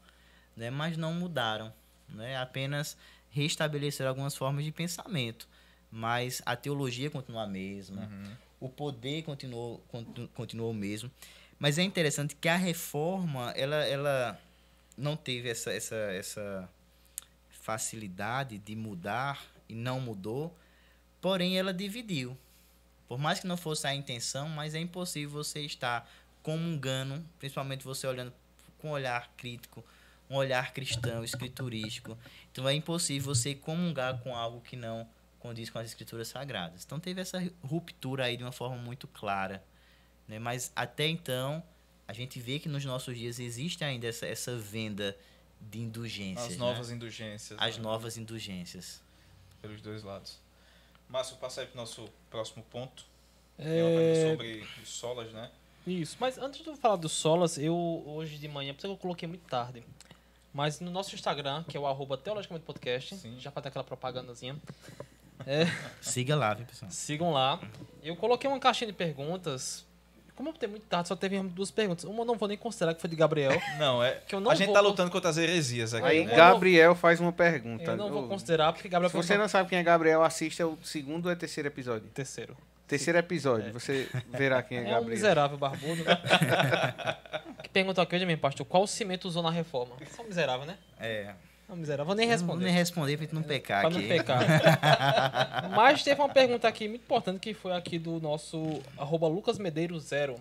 né, 0.56 0.70
mas 0.70 0.98
não 0.98 1.14
mudaram. 1.14 1.74
Né, 2.10 2.36
apenas 2.38 2.98
restabeleceram 3.32 4.10
algumas 4.10 4.36
formas 4.36 4.66
de 4.66 4.72
pensamento. 4.72 5.48
Mas 5.90 6.42
a 6.46 6.56
teologia 6.56 7.10
continua 7.10 7.44
a 7.44 7.48
mesma, 7.48 8.10
o 8.60 8.68
poder 8.70 9.24
continuou, 9.24 9.80
continu- 9.88 10.28
continuou 10.30 10.72
o 10.72 10.74
mesmo. 10.74 11.10
Mas 11.58 11.78
é 11.78 11.84
interessante 11.84 12.36
que 12.36 12.48
a 12.50 12.56
reforma, 12.58 13.52
ela, 13.56 13.76
ela 13.86 14.40
não 14.98 15.16
teve 15.16 15.50
essa, 15.50 15.72
essa, 15.72 15.96
essa 15.96 16.70
facilidade 17.50 18.58
de 18.58 18.76
mudar 18.76 19.42
e 19.70 19.74
não 19.76 20.00
mudou, 20.00 20.56
porém 21.22 21.58
ela 21.58 21.74
dividiu. 21.74 22.38
Por 23.12 23.20
mais 23.20 23.42
que 23.42 23.46
não 23.46 23.58
fosse 23.58 23.86
a 23.86 23.94
intenção, 23.94 24.48
mas 24.48 24.74
é 24.74 24.80
impossível 24.80 25.32
você 25.32 25.60
estar 25.66 26.10
comungando, 26.42 27.22
principalmente 27.40 27.84
você 27.84 28.08
olhando 28.08 28.32
com 28.78 28.88
um 28.88 28.92
olhar 28.92 29.30
crítico, 29.36 29.84
um 30.30 30.38
olhar 30.38 30.72
cristão, 30.72 31.22
escriturístico. 31.22 32.18
Então 32.50 32.70
é 32.70 32.74
impossível 32.74 33.36
você 33.36 33.54
comungar 33.54 34.18
com 34.20 34.34
algo 34.34 34.62
que 34.62 34.78
não 34.78 35.06
condiz 35.40 35.70
com 35.70 35.78
as 35.78 35.88
escrituras 35.88 36.30
sagradas. 36.30 36.86
Então 36.86 37.02
teve 37.02 37.20
essa 37.20 37.38
ruptura 37.62 38.24
aí 38.24 38.38
de 38.38 38.44
uma 38.44 38.54
forma 38.54 38.78
muito 38.78 39.10
clara. 39.10 39.62
Né? 40.26 40.40
Mas 40.40 40.72
até 40.74 41.06
então, 41.06 41.62
a 42.08 42.14
gente 42.14 42.40
vê 42.40 42.60
que 42.60 42.70
nos 42.70 42.86
nossos 42.86 43.18
dias 43.18 43.40
existe 43.42 43.84
ainda 43.84 44.08
essa, 44.08 44.26
essa 44.26 44.56
venda 44.56 45.18
de 45.60 45.82
indulgências. 45.82 46.46
As 46.46 46.54
né? 46.54 46.60
novas 46.60 46.90
indulgências. 46.90 47.60
As 47.60 47.76
né? 47.76 47.84
novas 47.84 48.18
indulgências. 48.18 49.02
Pelos 49.62 49.82
dois 49.82 50.02
lados. 50.02 50.40
Márcio, 51.12 51.36
passa 51.38 51.62
aí 51.62 51.68
pro 51.68 51.78
nosso 51.78 52.10
próximo 52.30 52.64
ponto. 52.72 53.06
Que 53.58 53.64
É, 53.64 54.24
é 54.24 54.30
sobre 54.32 54.68
os 54.82 54.90
solas, 54.90 55.32
né? 55.34 55.52
Isso, 55.86 56.16
mas 56.20 56.38
antes 56.38 56.62
de 56.62 56.68
eu 56.68 56.76
falar 56.76 56.96
dos 56.96 57.12
solas, 57.12 57.58
eu 57.58 57.76
hoje 58.06 58.38
de 58.38 58.48
manhã, 58.48 58.74
por 58.74 58.80
isso 58.80 58.88
que 58.88 58.94
eu 58.94 58.98
coloquei 58.98 59.28
muito 59.28 59.48
tarde. 59.48 59.84
Mas 60.54 60.80
no 60.80 60.92
nosso 60.92 61.14
Instagram, 61.16 61.64
que 61.64 61.76
é 61.76 61.80
o 61.80 61.88
arroba 61.88 62.18
Teologicamente 62.18 62.66
Podcast, 62.66 63.16
Sim. 63.16 63.40
já 63.40 63.52
para 63.52 63.64
ter 63.64 63.70
aquela 63.70 63.84
propagandazinha, 63.84 64.56
Siga 66.02 66.36
lá, 66.36 66.54
viu, 66.54 66.66
pessoal? 66.66 66.92
sigam 66.92 67.32
lá. 67.32 67.60
Eu 68.04 68.16
coloquei 68.16 68.50
uma 68.50 68.60
caixinha 68.60 68.92
de 68.92 68.98
perguntas. 68.98 69.86
Como 70.42 70.50
eu 70.50 70.54
botei 70.54 70.68
muito 70.68 70.88
tarde, 70.88 71.08
só 71.08 71.16
teve 71.16 71.40
duas 71.44 71.70
perguntas. 71.70 72.04
Uma 72.04 72.22
eu 72.22 72.26
não 72.26 72.36
vou 72.36 72.48
nem 72.48 72.58
considerar 72.58 72.96
que 72.96 73.02
foi 73.02 73.08
de 73.12 73.16
Gabriel. 73.16 73.52
Não, 73.78 74.04
é. 74.04 74.14
Que 74.28 74.34
eu 74.34 74.40
não 74.40 74.50
a 74.50 74.56
gente 74.56 74.66
vou 74.66 74.74
tá 74.74 74.82
lutando 74.82 75.12
contra 75.12 75.30
as 75.30 75.38
heresias 75.38 75.94
aqui. 75.94 76.04
Aí 76.04 76.26
né? 76.26 76.36
Gabriel 76.36 76.96
faz 76.96 77.20
uma 77.20 77.32
pergunta. 77.32 77.92
Eu 77.92 77.98
não 77.98 78.10
vou 78.10 78.28
considerar, 78.28 78.74
porque 78.74 78.90
Gabriel 78.90 79.12
Se 79.12 79.16
você 79.16 79.38
não 79.38 79.48
sabe 79.48 79.70
quem 79.70 79.78
é 79.78 79.84
Gabriel, 79.84 80.24
assista 80.24 80.66
o 80.66 80.80
segundo 80.82 81.30
ou 81.30 81.36
terceiro 81.36 81.68
episódio. 81.68 82.10
Terceiro. 82.10 82.58
Terceiro 82.88 83.20
episódio, 83.20 83.72
você 83.72 84.10
verá 84.30 84.64
quem 84.64 84.80
é 84.80 84.82
É 84.82 84.84
um 84.84 84.90
Gabriel. 84.90 85.10
miserável 85.10 85.58
barbudo. 85.60 86.04
né? 86.04 86.18
que 87.62 87.70
pergunta 87.70 88.02
aqui 88.02 88.16
hoje, 88.16 88.26
meu 88.26 88.38
pastor. 88.40 88.66
Qual 88.66 88.88
cimento 88.88 89.28
usou 89.28 89.44
na 89.44 89.52
reforma? 89.52 89.96
Só 90.16 90.24
um 90.24 90.26
miserável, 90.26 90.66
né? 90.66 90.76
É. 91.00 91.36
Um 91.72 91.76
miserável. 91.78 92.06
Vou 92.06 92.16
nem 92.16 92.28
não 92.28 92.36
Vou 92.38 92.46
responder. 92.48 92.66
nem 92.66 92.74
responder 92.74 93.18
pra 93.18 93.26
gente 93.26 93.36
não 93.36 93.44
pecar 93.44 93.80
Pra 93.82 93.90
aqui. 93.90 94.02
não 94.02 94.08
pecar. 94.08 95.72
Mas 95.76 96.04
teve 96.04 96.20
uma 96.22 96.30
pergunta 96.30 96.68
aqui 96.68 96.88
muito 96.88 97.02
importante 97.04 97.40
que 97.40 97.54
foi 97.54 97.72
aqui 97.74 97.98
do 97.98 98.20
nosso 98.20 98.82
arroba 98.98 99.28
Lucas 99.28 99.58
Medeiros 99.58 100.04
Zero. 100.04 100.36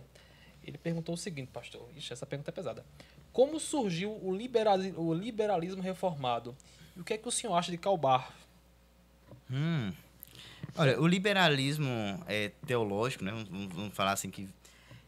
Ele 0.64 0.76
perguntou 0.76 1.14
o 1.14 1.18
seguinte, 1.18 1.49
pastor. 1.53 1.89
Ixi, 1.97 2.12
essa 2.12 2.26
pergunta 2.26 2.51
é 2.51 2.53
pesada. 2.53 2.85
Como 3.33 3.61
surgiu 3.61 4.11
o, 4.22 4.35
liberali- 4.35 4.93
o 4.97 5.14
liberalismo 5.14 5.81
reformado? 5.81 6.55
E 6.97 7.01
o 7.01 7.05
que 7.05 7.14
é 7.14 7.18
que 7.18 7.28
o 7.28 7.31
senhor 7.31 7.55
acha 7.55 7.70
de 7.70 7.78
Calbar? 7.78 8.31
Hum. 9.51 9.93
Olha, 10.76 11.01
o 11.01 11.07
liberalismo 11.07 11.89
é, 12.28 12.51
teológico, 12.66 13.24
né? 13.24 13.31
Vamos, 13.33 13.72
vamos 13.74 13.95
falar 13.95 14.12
assim 14.12 14.31
que 14.31 14.49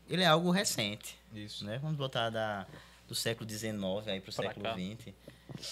ele 0.09 0.23
é 0.23 0.27
algo 0.27 0.51
recente, 0.51 1.17
Isso. 1.35 1.65
né? 1.65 1.79
Vamos 1.83 1.97
botar 1.97 2.31
da, 2.31 2.67
do 3.09 3.15
século 3.15 3.49
XIX 3.49 3.75
aí 4.07 4.21
para 4.21 4.31
o 4.31 4.33
século 4.33 4.63
cá. 4.65 4.75
XX. 4.75 5.13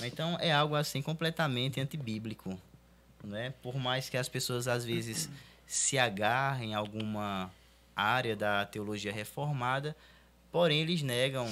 Então 0.02 0.36
é 0.40 0.52
algo 0.52 0.74
assim 0.74 1.02
completamente 1.02 1.80
antibíblico, 1.80 2.58
né? 3.24 3.54
Por 3.62 3.76
mais 3.76 4.08
que 4.08 4.16
as 4.16 4.28
pessoas 4.28 4.68
às 4.68 4.84
vezes 4.84 5.28
se 5.66 5.98
agarrem 5.98 6.70
em 6.70 6.74
alguma 6.74 7.50
área 7.94 8.34
da 8.34 8.64
teologia 8.66 9.12
reformada, 9.12 9.96
porém 10.50 10.80
eles 10.80 11.02
negam 11.02 11.46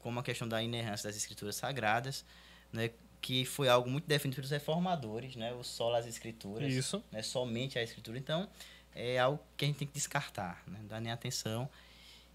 como 0.00 0.18
a 0.18 0.22
questão 0.22 0.48
da 0.48 0.62
inerrância 0.62 1.08
das 1.08 1.16
escrituras 1.16 1.56
sagradas, 1.56 2.24
né? 2.72 2.90
Que 3.20 3.44
foi 3.44 3.68
algo 3.68 3.88
muito 3.88 4.06
definido 4.06 4.36
pelos 4.36 4.50
reformadores, 4.50 5.36
né? 5.36 5.52
O 5.52 5.62
solo 5.62 5.94
às 5.94 6.06
escrituras 6.06 6.72
Isso. 6.72 7.02
né, 7.12 7.22
somente 7.22 7.78
a 7.78 7.82
escritura. 7.82 8.18
Então, 8.18 8.48
é 8.94 9.18
algo 9.18 9.40
que 9.56 9.64
a 9.64 9.68
gente 9.68 9.78
tem 9.78 9.88
que 9.88 9.94
descartar, 9.94 10.62
né, 10.66 10.78
não 10.80 10.86
dar 10.88 11.00
nem 11.00 11.12
atenção. 11.12 11.68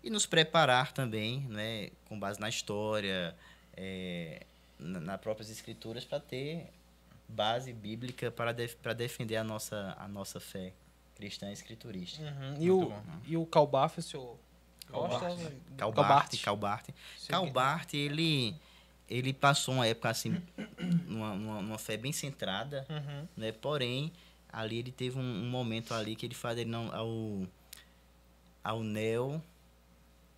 E 0.03 0.09
nos 0.09 0.25
preparar 0.25 0.93
também, 0.93 1.41
né, 1.41 1.89
com 2.05 2.17
base 2.17 2.39
na 2.39 2.47
história, 2.47 3.35
é, 3.75 4.45
na, 4.79 4.99
nas 4.99 5.21
próprias 5.21 5.49
escrituras, 5.49 6.05
para 6.05 6.19
ter 6.19 6.71
base 7.27 7.73
bíblica 7.73 8.31
para, 8.31 8.53
def 8.53 8.75
para 8.75 8.93
defender 8.93 9.35
a 9.35 9.43
nossa, 9.43 9.95
a 9.99 10.07
nossa 10.07 10.39
fé 10.39 10.73
cristã 11.15 11.51
escriturística. 11.51 12.23
Uhum. 12.23 12.55
E, 12.59 12.71
o, 12.71 12.85
bom. 12.85 13.03
e 13.25 13.37
o 13.37 13.45
Calbaf, 13.45 13.99
o 13.99 14.01
senhor 14.01 14.37
gosta? 14.89 15.19
Calbart. 15.77 16.41
Calbart, 16.41 16.89
Calbart. 17.27 17.93
Ele, 17.93 18.55
ele 19.09 19.33
passou 19.33 19.75
uma 19.75 19.87
época 19.87 20.09
assim, 20.09 20.41
numa, 21.05 21.35
numa, 21.35 21.61
numa 21.61 21.77
fé 21.77 21.97
bem 21.97 22.11
centrada, 22.11 22.85
Uhum. 22.89 23.27
né? 23.35 23.51
Porém, 23.51 24.13
ali 24.51 24.77
ele 24.77 24.91
teve 24.91 25.17
um, 25.17 25.21
um 25.21 25.49
momento 25.49 25.93
ali 25.93 26.15
que 26.15 26.25
ele 26.25 26.35
faz 26.35 26.57
ele 26.57 26.69
não 26.69 26.93
ao 26.95 27.47
ao 28.63 28.83
neo 28.83 29.41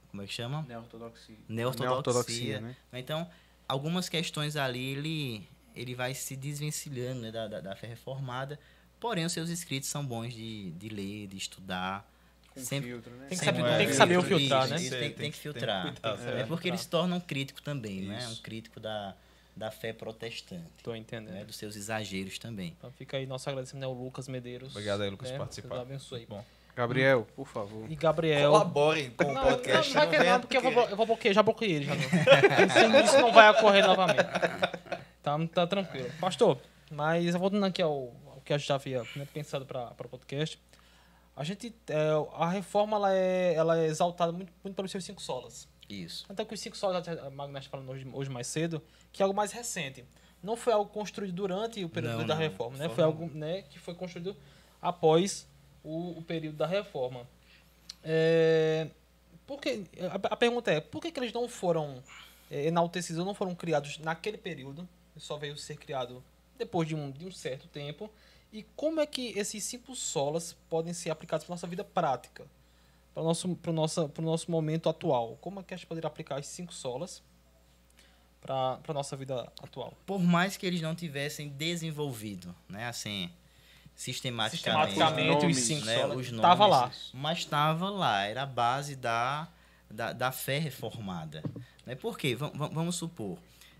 como 0.10 0.24
é 0.24 0.26
que 0.26 0.34
chama? 0.34 0.66
Neortodoxia. 0.68 1.36
Neortodoxia. 1.48 1.90
Neortodoxia, 1.90 2.62
né? 2.62 2.76
Então, 2.94 3.30
algumas 3.70 4.10
questões 4.10 4.56
ali 4.58 4.84
ele 4.92 5.48
ele 5.76 5.96
vai 5.96 6.14
se 6.14 6.36
desvencilhando 6.36 7.22
né, 7.22 7.32
da, 7.32 7.48
da, 7.48 7.62
da 7.62 7.76
fé 7.76 7.88
reformada, 7.88 8.60
porém 9.00 9.24
os 9.24 9.32
seus 9.32 9.50
escritos 9.50 9.88
são 9.88 10.06
bons 10.06 10.34
de, 10.34 10.72
de 10.72 10.90
ler, 10.90 11.28
de 11.28 11.38
estudar, 11.38 12.06
Com 12.54 12.60
Sempre- 12.60 12.90
filtro, 12.90 13.12
né? 13.16 13.28
Tem 13.30 13.38
que 13.38 13.46
saber- 13.46 13.62
com 13.62 13.78
tem 13.78 13.88
que 13.88 13.94
saber 13.94 14.18
o 14.18 14.22
filtrar, 14.24 14.64
isso, 14.66 14.74
né? 14.74 14.82
isso, 14.82 14.90
tem, 14.90 15.00
Tem- 15.00 15.10
tem 15.10 15.16
que 15.16 15.22
tem 15.22 15.32
filtrar. 15.32 15.94
que 15.94 16.02
cuidar, 16.02 16.38
é 16.38 16.42
é. 16.42 16.46
porque 16.46 16.68
ele 16.68 16.78
se 16.78 16.88
torna 16.90 17.16
um 17.16 17.20
crítico 17.22 17.62
também, 17.62 18.02
né? 18.02 18.18
Isso. 18.20 18.32
Um 18.34 18.36
crítico 18.44 18.80
da, 18.80 19.16
da 19.56 19.72
fé 19.72 19.94
protestante, 19.94 20.66
Tô 20.84 20.94
entendendo. 20.94 21.34
né? 21.36 21.46
Dos 21.46 21.56
seus 21.56 21.78
exageros 21.78 22.38
também. 22.40 22.76
Então 22.78 22.92
fica 22.92 23.16
aí 23.16 23.26
nosso 23.26 23.48
agradecimento 23.50 23.86
ao 23.86 23.94
Lucas 23.94 24.28
Medeiros. 24.28 24.72
Obrigado 24.72 25.02
aí, 25.02 25.10
Lucas, 25.10 25.30
né? 25.30 25.38
por 25.38 25.44
participar. 25.44 25.76
Deus 25.76 25.82
abençoe. 25.88 26.26
Bom. 26.26 26.44
Gabriel, 26.80 27.28
por 27.36 27.46
favor. 27.46 27.92
E 27.92 27.96
Gabriel. 27.96 28.52
Colaborem 28.52 29.12
com 29.12 29.26
o 29.26 29.34
Não, 29.34 29.44
podcast. 29.44 29.94
não, 29.94 30.00
vai 30.00 30.06
não 30.06 30.12
que 30.12 30.20
venha 30.20 30.34
não, 30.34 30.40
porque 30.40 30.58
eu 30.58 30.62
vou, 30.62 30.84
eu 30.86 30.96
vou 30.96 31.06
bloquear, 31.06 31.34
já 31.34 31.44
bloqueei 31.44 31.74
ele. 31.74 31.86
Já 31.86 31.96
não. 31.96 33.00
Isso, 33.04 33.18
não 33.20 33.34
vai 33.34 33.50
ocorrer 33.52 33.86
novamente. 33.86 34.24
Tá, 35.22 35.38
tá 35.54 35.68
tranquilo. 35.68 36.10
Pastor, 36.22 36.58
mas 36.90 37.36
voltando 37.36 37.66
aqui 37.66 37.82
ao, 37.82 38.14
ao 38.28 38.42
que 38.46 38.54
a 38.54 38.58
gente 38.58 38.68
já 38.70 38.76
havia 38.76 39.04
né, 39.14 39.28
pensado 39.34 39.66
para 39.66 39.92
o 40.06 40.08
podcast, 40.08 40.58
a 41.36 41.44
gente, 41.44 41.76
é, 41.90 42.12
a 42.36 42.50
reforma 42.50 42.96
ela 42.96 43.14
é, 43.14 43.56
ela 43.56 43.78
é 43.78 43.86
exaltada 43.88 44.32
muito, 44.32 44.54
muito 44.64 44.74
pelos 44.74 44.90
seus 44.90 45.04
cinco 45.04 45.22
solas. 45.22 45.68
Isso. 45.90 46.26
Até 46.30 46.46
que 46.46 46.54
os 46.54 46.62
cinco 46.62 46.78
solas, 46.78 47.06
a 47.06 47.30
Magna 47.30 47.60
está 47.60 47.72
falando 47.72 47.90
hoje, 47.92 48.08
hoje 48.14 48.30
mais 48.30 48.48
cedo, 48.48 48.82
que 49.12 49.22
é 49.22 49.26
algo 49.26 49.36
mais 49.36 49.52
recente. 49.52 50.06
Não 50.42 50.56
foi 50.56 50.72
algo 50.72 50.90
construído 50.90 51.34
durante 51.34 51.84
o 51.84 51.90
período 51.90 52.20
Não, 52.20 52.26
da 52.26 52.36
não, 52.36 52.42
reforma, 52.42 52.78
né? 52.78 52.88
Foi 52.88 53.04
algo 53.04 53.30
né, 53.34 53.64
que 53.64 53.78
foi 53.78 53.94
construído 53.94 54.34
após 54.82 55.46
o, 55.84 56.18
o 56.18 56.22
período 56.22 56.58
da 56.58 56.68
reforma. 56.68 57.28
É, 58.04 58.88
por 59.46 59.60
que, 59.60 59.84
a, 60.00 60.34
a 60.34 60.36
pergunta 60.36 60.72
é, 60.72 60.80
por 60.80 61.02
que, 61.02 61.12
que 61.12 61.20
eles 61.20 61.34
não 61.34 61.48
foram 61.48 62.04
é, 62.50 62.68
enaltecidos, 62.68 63.26
não 63.26 63.34
foram 63.34 63.56
criados 63.56 63.98
naquele 64.00 64.38
período? 64.38 64.88
Só 65.18 65.38
veio 65.38 65.58
ser 65.58 65.78
criado 65.78 66.24
depois 66.58 66.88
de 66.88 66.96
um, 66.96 67.12
de 67.12 67.26
um 67.26 67.32
certo 67.32 67.68
tempo. 67.68 68.10
E 68.52 68.64
como 68.76 69.00
é 69.00 69.06
que 69.06 69.38
esses 69.38 69.64
cinco 69.64 69.96
solas 69.96 70.56
podem 70.70 70.94
ser 70.94 71.10
aplicados 71.10 71.46
para 71.46 71.54
nossa 71.54 71.68
vida 71.68 71.84
prática? 71.84 72.46
Para 73.14 73.24
o 73.24 73.26
nosso, 73.26 73.56
pro 73.56 73.74
nossa, 73.74 74.08
pro 74.08 74.24
nosso 74.24 74.50
momento 74.50 74.90
atual? 74.90 75.38
Como 75.42 75.60
é 75.60 75.64
que 75.64 75.74
a 75.74 75.78
gente 75.78 75.88
poderia 75.88 76.08
aplicar 76.08 76.40
esses 76.40 76.52
cinco 76.52 76.74
solas 76.74 77.22
para 78.42 78.80
a 78.88 78.94
nossa 78.94 79.16
vida 79.16 79.52
atual? 79.62 79.94
Por 80.06 80.20
mais 80.20 80.58
que 80.58 80.66
eles 80.66 80.82
não 80.82 80.96
tivessem 80.96 81.50
desenvolvido, 81.50 82.56
né? 82.68 82.88
Assim, 82.88 83.30
sistematicamente. 84.00 84.91
Sistematicamente, 84.93 85.45
Os 85.45 85.58
os 85.58 85.64
cinco 85.64 85.86
né, 85.86 85.95
solas. 85.97 86.18
os 86.18 86.32
nomes, 86.32 86.41
Tava 86.41 86.66
lá. 86.66 86.91
Mas 87.14 87.39
estava 87.39 87.89
lá, 87.89 88.24
era 88.24 88.43
a 88.43 88.45
base 88.45 88.95
da, 88.95 89.47
da, 89.91 90.14
da 90.14 90.32
fé 90.32 90.58
reformada. 90.58 91.43
Né? 91.86 91.95
Por 91.95 92.18
quê? 92.18 92.34
Vam- 92.34 92.52
vamos 92.72 92.95
supor, 92.95 93.38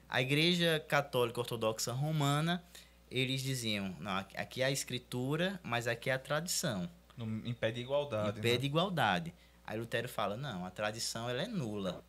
a 0.09 0.22
Igreja 0.22 0.84
Católica 0.89 1.39
Ortodoxa 1.39 1.93
Romana, 1.93 2.61
eles 3.09 3.41
diziam, 3.41 3.95
não, 3.97 4.17
aqui- 4.36 4.61
é 4.61 4.65
a 4.65 4.72
escritura, 4.72 5.57
mas 5.63 5.88
aqui 5.88 6.09
é 6.09 6.13
a 6.13 6.20
tradição. 6.20 6.89
Não 7.15 7.26
impede 7.45 7.80
igualdade. 7.80 8.39
E 8.39 8.41
pede 8.41 8.59
né? 8.59 8.65
igualdade. 8.65 9.34
Aí 9.65 9.80
Lutero 9.80 10.09
fala, 10.09 10.36
não, 10.36 10.65
a 10.65 10.70
tradição 10.70 11.30
ela 11.30 11.43
é 11.43 11.47
nula. 11.47 12.03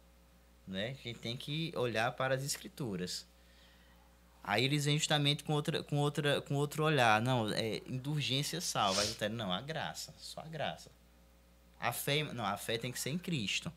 Né? 0.66 0.96
A 1.00 1.08
gente 1.08 1.18
tem 1.20 1.36
que 1.36 1.72
olhar 1.76 2.10
para 2.12 2.34
as 2.34 2.42
escrituras. 2.42 3.24
Aí 4.50 4.64
eles 4.64 4.84
vêm 4.84 4.98
justamente 4.98 5.44
com, 5.44 5.52
outra, 5.52 5.80
com, 5.80 5.96
outra, 5.98 6.40
com 6.40 6.56
outro 6.56 6.82
olhar. 6.82 7.22
Não, 7.22 7.48
é 7.52 7.80
indulgência 7.86 8.60
salva. 8.60 9.00
Aí 9.00 9.06
Lutero, 9.06 9.32
não, 9.32 9.52
a 9.52 9.60
graça, 9.60 10.12
só 10.18 10.40
a 10.40 10.48
graça. 10.48 10.90
A 11.78 11.92
fé, 11.92 12.24
não, 12.24 12.44
a 12.44 12.56
fé 12.56 12.76
tem 12.76 12.90
que 12.90 12.98
ser 12.98 13.10
em 13.10 13.18
Cristo. 13.18 13.72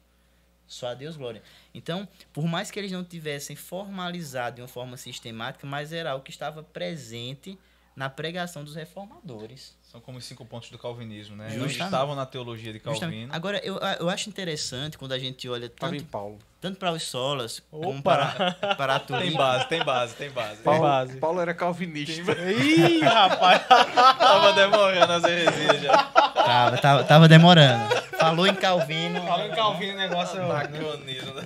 Só 0.66 0.88
a 0.88 0.96
Deus 0.96 1.16
glória. 1.16 1.44
Então, 1.76 2.08
por 2.34 2.48
mais 2.48 2.72
que 2.72 2.80
eles 2.80 2.92
não 2.92 3.04
tivessem 3.04 3.56
formalizado 3.56 4.56
de 4.56 4.62
uma 4.64 4.68
forma 4.68 4.98
sistemática, 4.98 5.68
mas 5.68 5.94
era 5.94 6.16
o 6.16 6.22
que 6.22 6.32
estava 6.32 6.64
presente 6.64 7.56
na 7.96 8.10
pregação 8.10 8.64
dos 8.64 8.74
reformadores. 8.74 9.78
São 9.94 10.02
como 10.02 10.18
os 10.18 10.26
cinco 10.26 10.44
pontos 10.44 10.72
do 10.72 10.80
calvinismo, 10.80 11.36
né? 11.36 11.50
Justamente. 11.50 11.76
Eles 11.76 11.86
estavam 11.86 12.16
na 12.16 12.26
teologia 12.26 12.74
de 12.74 12.80
Justamente. 12.80 13.00
Calvino. 13.02 13.36
Agora, 13.36 13.60
eu, 13.64 13.78
eu 14.00 14.10
acho 14.10 14.28
interessante 14.28 14.98
quando 14.98 15.12
a 15.12 15.20
gente 15.20 15.48
olha 15.48 15.70
Tava 15.70 15.96
em 15.96 16.00
tanto, 16.00 16.10
Paulo. 16.10 16.40
tanto 16.60 16.80
para 16.80 16.92
os 16.92 17.04
solas 17.04 17.62
como 17.70 18.00
Opa! 18.00 18.02
para, 18.02 18.76
para 18.76 18.96
a 18.96 19.00
Tem 19.00 19.16
tulipa. 19.20 19.38
base, 19.38 19.68
tem 19.68 19.84
base, 19.84 20.16
tem 20.16 20.32
base. 20.32 20.64
Paulo- 20.64 20.80
Paulo, 20.80 20.82
base. 21.06 21.18
Paulo 21.20 21.42
era 21.42 21.54
calvinista. 21.54 22.32
Ih, 22.42 23.02
rapaz! 23.02 23.62
Tava 23.68 24.54
demorando 24.54 25.14
as 25.14 25.24
heresias 25.26 25.82
já. 25.84 25.96
Tava, 26.04 26.78
tava, 26.80 27.04
tava 27.04 27.28
demorando. 27.28 27.94
Falou 28.18 28.48
em 28.48 28.56
Calvino. 28.56 29.22
Fala 29.28 29.46
em 29.46 29.52
Calvino 29.52 29.94
o 29.94 29.98
negócio. 29.98 30.40
né? 30.40 30.46
Anacronismo, 30.46 31.34
né? 31.36 31.44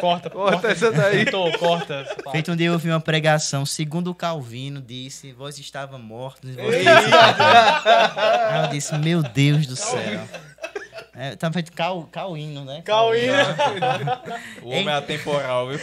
Corta, 0.00 0.30
Corta 0.30 0.68
essa 0.68 0.90
daí. 0.92 1.24
Cortou, 1.24 1.58
corta. 1.58 2.04
Feito 2.32 2.52
um 2.52 2.56
dia 2.56 2.66
eu 2.68 2.72
ouvi 2.74 2.88
uma 2.90 3.00
pregação, 3.00 3.64
segundo 3.66 4.10
o 4.10 4.14
Calvino, 4.14 4.80
disse, 4.80 5.32
vós 5.32 5.58
estava 5.58 5.98
mortos. 5.98 6.54
Vós 6.54 6.74
Aí 6.74 8.62
eu 8.64 8.68
disse, 8.70 8.96
meu 8.98 9.22
Deus 9.22 9.66
do 9.66 9.76
céu. 9.76 10.20
É, 11.18 11.34
tava 11.34 11.54
feito 11.54 11.72
cal, 11.72 12.04
calino, 12.12 12.62
né? 12.62 12.82
Calvino. 12.84 13.32
O 14.62 14.68
homem 14.68 14.88
é 14.88 14.92
atemporal, 14.92 15.68
viu? 15.68 15.78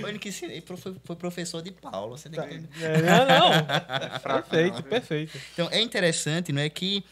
Foi 0.00 0.18
que 0.18 0.32
se- 0.32 0.46
ele 0.46 0.60
foi, 0.60 0.96
foi 1.04 1.16
professor 1.16 1.62
de 1.62 1.70
Paulo. 1.70 2.16
Você 2.18 2.28
tem 2.28 2.40
que 2.42 2.54
entender. 2.54 2.84
É, 2.84 3.00
não, 3.02 3.26
não. 3.26 3.52
É 4.16 4.18
fraco, 4.18 4.48
Perfeito, 4.50 4.74
não, 4.74 4.82
perfeito. 4.82 5.38
Então 5.52 5.68
é 5.70 5.80
interessante, 5.80 6.52
não 6.52 6.60
é 6.62 6.68
que 6.68 7.04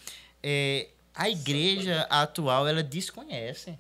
é, 0.43 0.89
a 1.15 1.29
igreja 1.31 2.07
atual 2.11 2.67
ela 2.67 2.83
desconhece, 2.83 3.79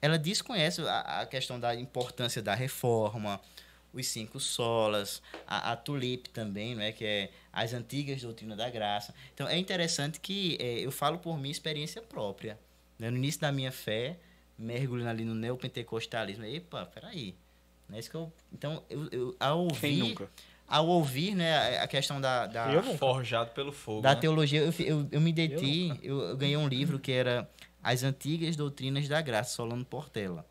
ela 0.00 0.18
desconhece 0.18 0.80
a, 0.82 1.20
a 1.20 1.26
questão 1.26 1.58
da 1.58 1.74
importância 1.74 2.40
da 2.42 2.54
reforma, 2.54 3.40
os 3.92 4.06
cinco 4.06 4.38
solas, 4.38 5.22
a, 5.46 5.72
a 5.72 5.76
tulip 5.76 6.28
também, 6.30 6.74
não 6.74 6.82
é 6.82 6.92
que 6.92 7.04
é 7.04 7.30
as 7.52 7.72
antigas 7.72 8.20
doutrinas 8.22 8.56
da 8.58 8.68
graça. 8.70 9.14
Então 9.34 9.48
é 9.48 9.56
interessante 9.56 10.20
que 10.20 10.56
é, 10.60 10.78
eu 10.80 10.90
falo 10.90 11.18
por 11.18 11.38
minha 11.38 11.50
experiência 11.50 12.00
própria. 12.02 12.58
né? 12.98 13.10
No 13.10 13.16
início 13.16 13.40
da 13.40 13.50
minha 13.50 13.72
fé, 13.72 14.18
mergulhando 14.58 15.10
ali 15.10 15.24
no 15.24 15.34
neopentecostalismo, 15.34 16.44
epa, 16.44 16.84
peraí. 16.86 17.34
Não 17.88 17.96
é 17.96 18.00
isso 18.00 18.10
que 18.10 18.16
eu, 18.16 18.30
então, 18.52 18.82
eu, 18.90 19.08
eu, 19.10 19.36
ao 19.40 19.68
Quem 19.68 19.92
ouvir, 20.02 20.08
nunca? 20.10 20.30
ao 20.66 20.86
ouvir 20.86 21.34
né, 21.34 21.78
a- 21.78 21.86
questão 21.86 22.20
da, 22.20 22.46
da. 22.46 22.82
Forjado 22.98 23.50
pelo 23.52 23.72
fogo. 23.72 24.02
da 24.02 24.14
né? 24.14 24.20
teologia, 24.20 24.60
eu, 24.60 24.74
eu, 24.80 25.08
eu 25.10 25.20
me 25.20 25.32
deti, 25.32 25.98
eu, 26.02 26.20
eu 26.20 26.36
ganhei 26.36 26.56
um 26.58 26.68
livro 26.68 26.98
que 26.98 27.10
era 27.10 27.48
As 27.90 28.02
Antigas 28.02 28.54
Doutrinas 28.54 29.08
da 29.08 29.20
Graça, 29.22 29.54
Solano 29.54 29.84
Portela. 29.84 30.44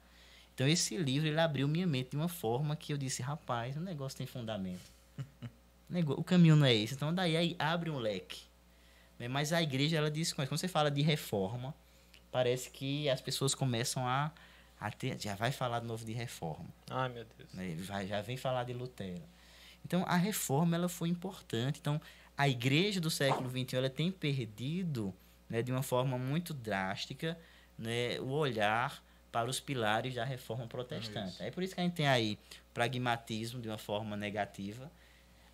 Então 0.56 0.68
esse 0.68 0.98
livro 0.98 1.28
ele 1.28 1.40
abriu 1.40 1.68
minha 1.68 1.86
mente 1.86 2.10
de 2.12 2.18
uma 2.18 2.28
forma 2.28 2.76
que 2.76 2.92
eu 2.92 2.98
disse, 2.98 3.22
rapaz, 3.22 3.78
o 3.78 3.80
negócio 3.80 4.18
tem 4.18 4.26
fundamento. 4.28 4.92
O 6.18 6.24
caminho 6.24 6.56
não 6.58 6.66
é 6.66 6.74
esse. 6.74 6.96
Então 6.96 7.14
daí 7.14 7.38
aí 7.38 7.56
abre 7.58 7.90
um 7.90 7.98
leque. 7.98 8.42
Né? 9.18 9.28
Mas 9.30 9.54
a 9.54 9.62
igreja 9.62 9.96
ela 9.98 10.12
diz, 10.12 10.34
quando 10.34 10.50
você 10.50 10.68
fala 10.68 10.92
de 10.92 11.02
reforma, 11.02 11.74
parece 12.32 12.70
que 12.70 13.08
as 13.08 13.22
pessoas 13.22 13.56
começam 13.56 14.06
a, 14.06 14.32
a 14.80 14.92
ter, 14.92 15.18
já 15.18 15.34
vai 15.36 15.52
falar 15.52 15.80
de 15.80 15.86
novo 15.86 16.04
de 16.04 16.12
reforma 16.12 16.68
Ai, 16.90 17.08
meu 17.08 17.26
Deus. 17.38 17.54
né? 17.54 17.74
Vai- 17.82 18.06
já 18.08 18.22
vem 18.22 18.36
falar 18.36 18.66
de 18.66 18.74
Lutero. 18.74 19.24
Então, 19.86 20.04
a 20.08 20.18
reforma 20.18 20.76
ela 20.76 20.90
foi 20.90 21.08
importante. 21.08 21.80
Então, 21.80 22.02
a 22.38 22.50
igreja 22.50 23.00
do 23.00 23.10
século 23.10 23.50
XXI 23.50 23.78
ela 23.78 23.90
tem 23.90 24.12
perdido, 24.12 25.14
né, 25.50 25.62
de 25.62 25.72
uma 25.72 25.84
forma 25.84 26.18
muito 26.18 26.54
drástica, 26.54 27.38
né, 27.78 28.20
o 28.20 28.30
olhar 28.30 29.04
para 29.32 29.50
os 29.50 29.60
pilares 29.60 30.16
da 30.16 30.24
reforma 30.24 30.68
protestante. 30.68 31.42
É 31.42 31.52
por 31.52 31.62
isso 31.64 31.76
que 31.76 31.82
a 31.82 31.84
gente 31.84 31.94
tem 31.94 32.08
aí 32.08 32.38
pragmatismo 32.74 33.62
de 33.62 33.68
uma 33.68 33.78
forma 33.78 34.16
negativa, 34.16 34.92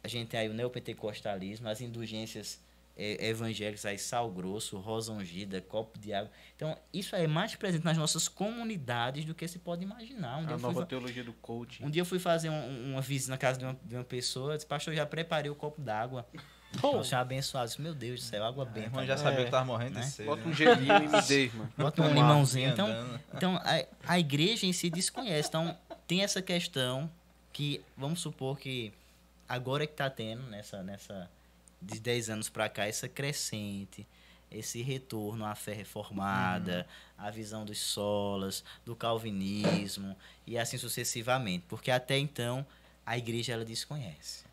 a 0.04 0.08
gente 0.08 0.30
tem 0.30 0.40
aí 0.40 0.50
o 0.50 0.54
neopentecostalismo, 0.54 1.68
as 1.68 1.82
indulgências 1.82 2.62
eh, 2.96 3.28
evangélicas, 3.30 3.86
aí 3.86 3.98
sal 3.98 4.30
grosso, 4.30 4.78
rosa 4.78 5.12
ungida, 5.12 5.60
copo 5.62 5.98
de 5.98 6.14
água. 6.14 6.30
Então, 6.56 6.78
isso 6.94 7.16
é 7.16 7.26
mais 7.26 7.56
presente 7.56 7.84
nas 7.84 7.98
nossas 7.98 8.28
comunidades 8.28 9.26
do 9.26 9.34
que 9.34 9.48
se 9.48 9.58
pode 9.60 9.82
imaginar. 9.84 10.38
Um 10.38 10.46
A 10.46 10.50
fui 10.50 10.58
nova 10.62 10.82
fa- 10.82 10.86
teologia 10.86 11.24
do 11.24 11.34
coaching. 11.34 11.84
um 11.86 11.90
dia 11.90 12.02
eu 12.02 12.06
fui 12.06 12.20
fazer 12.20 12.50
um- 12.50 12.92
uma 12.92 13.02
visita 13.02 13.32
na 13.32 13.38
casa 13.38 13.58
de 13.58 13.66
uma, 13.66 13.78
de 13.84 13.96
uma 13.96 14.04
pessoa, 14.04 14.56
disse, 14.56 14.68
pastor, 14.68 14.94
eu 14.94 14.98
já 14.98 15.06
preparei 15.06 15.50
o 15.50 15.56
copo 15.56 15.82
d'água. 15.82 16.28
Já 17.04 17.20
abençoado. 17.22 17.72
Meu 17.80 17.94
Deus 17.94 18.20
do 18.22 18.24
céu, 18.26 18.44
água 18.44 18.66
benta. 18.66 18.88
irmã 18.88 19.06
já 19.06 19.14
agora. 19.14 19.30
sabia 19.30 19.42
É. 19.42 19.46
que 19.46 19.52
tava 19.52 19.66
morrendo 19.66 19.96
Né? 19.96 20.02
de 20.02 20.08
sede. 20.08 20.28
Bota 20.30 20.42
um 20.44 20.50
né? 20.50 20.56
gelinho 20.56 21.04
e 21.04 21.08
me 21.08 21.22
dê, 21.22 21.44
irmão. 21.46 21.70
Bota 21.78 22.02
um 22.02 22.14
limãozinho. 22.14 22.70
Então, 22.70 22.88
andando. 22.88 23.20
então 23.34 23.56
a, 23.58 23.86
a 24.14 24.20
igreja 24.20 24.66
em 24.66 24.74
si 24.74 24.90
desconhece. 24.90 25.50
Então, 25.50 25.78
tem 26.08 26.24
essa 26.24 26.42
questão 26.42 27.10
que, 27.52 27.82
vamos 27.98 28.20
supor 28.22 28.58
que 28.60 28.92
agora 29.48 29.86
que 29.86 29.94
está 29.94 30.10
tendo, 30.10 30.44
nessa, 30.44 30.82
nessa, 30.84 31.30
de 31.82 32.00
10 32.00 32.30
anos 32.30 32.50
para 32.50 32.68
cá, 32.70 32.86
essa 32.88 33.08
crescente, 33.08 34.08
esse 34.52 34.82
retorno 34.82 35.46
à 35.46 35.56
fé 35.56 35.74
reformada, 35.74 36.86
à 37.18 37.30
visão 37.32 37.66
dos 37.66 37.80
solas, 37.80 38.64
do 38.86 38.96
calvinismo 38.96 40.16
e 40.46 40.58
assim 40.58 40.78
sucessivamente. 40.78 41.64
Porque 41.68 41.90
até 41.92 42.18
então, 42.18 42.66
a 43.06 43.18
igreja 43.18 43.54
ela 43.54 43.66
desconhece. 43.66 44.44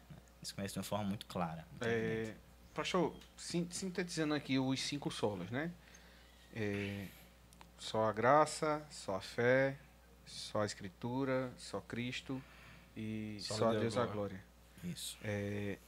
Né? 0.40 0.42
Desconhece 0.42 0.74
de 0.74 0.78
uma 0.78 0.84
forma 0.84 1.04
muito 1.04 1.26
clara. 1.26 1.66
É, 1.80 2.34
pastor, 2.74 3.14
sin- 3.36 3.68
sintetizando 3.70 4.34
aqui 4.34 4.58
os 4.58 4.80
cinco 4.80 5.10
solos, 5.10 5.50
né? 5.50 5.70
É, 6.54 7.06
só 7.78 8.08
a 8.08 8.12
graça, 8.12 8.84
só 8.90 9.16
a 9.16 9.20
fé, 9.20 9.76
só 10.26 10.62
a 10.62 10.66
escritura, 10.66 11.52
só 11.56 11.80
Cristo 11.80 12.42
e 12.96 13.38
Só 13.40 13.54
só, 13.54 13.66
a 13.68 13.70
Deus 13.70 13.82
Deus 13.82 13.96
a 13.96 14.06
glória. 14.06 14.12
glória. 14.14 14.44
Isso. 14.84 15.18
É, 15.22 15.78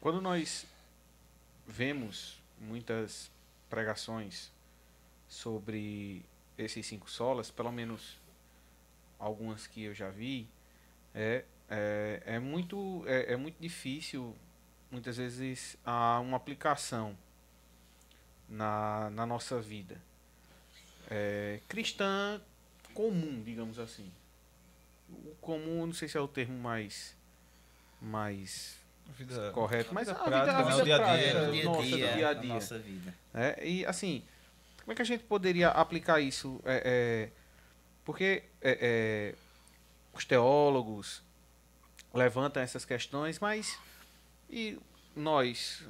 quando 0.00 0.20
nós 0.20 0.66
vemos 1.66 2.40
muitas 2.60 3.30
pregações 3.70 4.50
sobre 5.28 6.24
esses 6.58 6.84
cinco 6.86 7.08
solas, 7.10 7.50
pelo 7.50 7.72
menos 7.72 8.18
algumas 9.18 9.66
que 9.66 9.82
eu 9.84 9.94
já 9.94 10.10
vi, 10.10 10.48
é, 11.14 11.44
é, 11.72 12.22
é 12.26 12.38
muito, 12.38 13.02
é, 13.06 13.32
é 13.32 13.36
muito 13.36 13.56
difícil, 13.58 14.36
muitas 14.90 15.16
vezes, 15.16 15.76
a 15.84 16.20
uma 16.20 16.36
aplicação 16.36 17.16
na, 18.46 19.08
na 19.10 19.24
nossa 19.24 19.58
vida. 19.60 19.96
É, 21.10 21.60
cristã 21.68 22.40
comum, 22.92 23.42
digamos 23.42 23.78
assim. 23.78 24.10
O 25.08 25.34
comum, 25.40 25.86
não 25.86 25.94
sei 25.94 26.08
se 26.08 26.18
é 26.18 26.20
o 26.20 26.28
termo 26.28 26.58
mais, 26.58 27.16
mais 28.00 28.80
Vida, 29.16 29.50
correto, 29.50 29.92
mas 29.92 30.08
a 30.08 30.14
vida 30.14 30.24
vida, 30.24 30.36
a 30.36 30.46
prática, 30.46 30.62
vida 30.62 30.74
né? 30.74 30.80
A 30.80 30.84
dia, 30.84 30.96
prática, 30.96 31.38
É, 31.38 31.48
o 31.48 31.52
dia 31.52 31.62
a 31.62 31.64
nossa, 31.64 31.82
do 31.82 31.86
dia, 31.86 32.12
dia 32.12 32.26
a 32.26 32.30
a 32.30 32.34
dia. 32.34 32.54
nossa 32.54 32.78
vida. 32.78 33.14
É, 33.34 33.66
e 33.68 33.86
assim, 33.86 34.22
como 34.80 34.92
é 34.92 34.94
que 34.94 35.02
a 35.02 35.04
gente 35.04 35.24
poderia 35.24 35.68
aplicar 35.68 36.20
isso? 36.20 36.60
É, 36.64 36.82
é, 36.84 37.30
porque 38.04 38.44
é, 38.60 38.78
é, 38.80 39.34
os 40.14 40.24
teólogos 40.24 41.22
levantam 42.14 42.62
essas 42.62 42.84
questões, 42.84 43.38
mas 43.38 43.78
e 44.50 44.78
nós, 45.16 45.82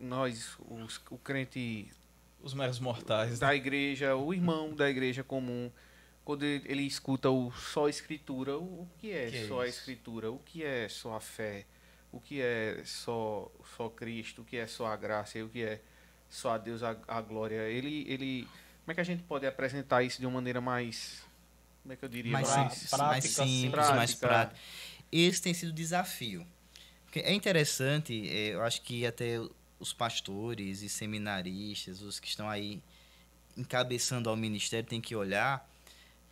nós, 0.00 0.56
os, 0.68 1.00
o 1.10 1.18
crente 1.18 1.88
Os 2.42 2.52
meros 2.54 2.78
mortais. 2.80 3.32
né? 3.32 3.36
da 3.46 3.54
igreja, 3.54 4.14
o 4.16 4.32
irmão 4.34 4.74
da 4.74 4.88
igreja 4.90 5.22
comum, 5.22 5.70
quando 6.24 6.42
ele, 6.44 6.64
ele 6.66 6.82
escuta 6.82 7.30
o 7.30 7.52
só 7.52 7.88
escritura, 7.88 8.56
o, 8.58 8.82
o 8.82 8.88
que 8.98 9.12
é 9.12 9.30
Que 9.30 9.36
é 9.36 9.48
só 9.48 9.60
a 9.60 9.68
isso? 9.68 9.78
escritura? 9.78 10.30
O 10.30 10.38
que 10.40 10.64
é 10.64 10.88
só 10.88 11.14
a 11.14 11.20
fé? 11.20 11.64
O 12.12 12.20
que 12.20 12.40
é 12.40 12.82
só 12.84 13.50
só 13.76 13.88
Cristo? 13.88 14.42
O 14.42 14.44
que 14.44 14.56
é 14.56 14.66
só 14.66 14.86
a 14.86 14.96
graça? 14.96 15.38
E 15.38 15.42
o 15.42 15.48
que 15.48 15.62
é 15.62 15.80
só 16.28 16.52
a 16.52 16.58
Deus 16.58 16.82
a, 16.82 16.96
a 17.06 17.20
glória? 17.20 17.68
Ele 17.68 18.04
ele 18.08 18.48
como 18.84 18.92
é 18.92 18.94
que 18.94 19.00
a 19.00 19.04
gente 19.04 19.22
pode 19.24 19.46
apresentar 19.46 20.02
isso 20.02 20.18
de 20.20 20.26
uma 20.26 20.34
maneira 20.34 20.60
mais 20.60 21.24
como 21.82 21.92
é 21.92 21.96
que 21.96 22.04
eu 22.04 22.08
diria 22.08 22.32
mais, 22.32 22.48
simples, 22.48 22.88
prática, 22.88 23.06
mais 23.06 23.24
simples, 23.24 23.70
prática. 23.70 23.94
mais 23.94 24.14
prático. 24.14 24.60
Esse 25.10 25.42
tem 25.42 25.54
sido 25.54 25.70
o 25.70 25.72
desafio. 25.72 26.46
Porque 27.04 27.20
é 27.20 27.32
interessante, 27.32 28.28
é, 28.28 28.54
eu 28.54 28.62
acho 28.62 28.82
que 28.82 29.06
até 29.06 29.40
os 29.78 29.92
pastores 29.92 30.82
e 30.82 30.88
seminaristas, 30.88 32.00
os 32.02 32.18
que 32.18 32.28
estão 32.28 32.48
aí 32.48 32.82
encabeçando 33.56 34.28
ao 34.28 34.36
ministério, 34.36 34.88
tem 34.88 35.00
que 35.00 35.14
olhar, 35.14 35.66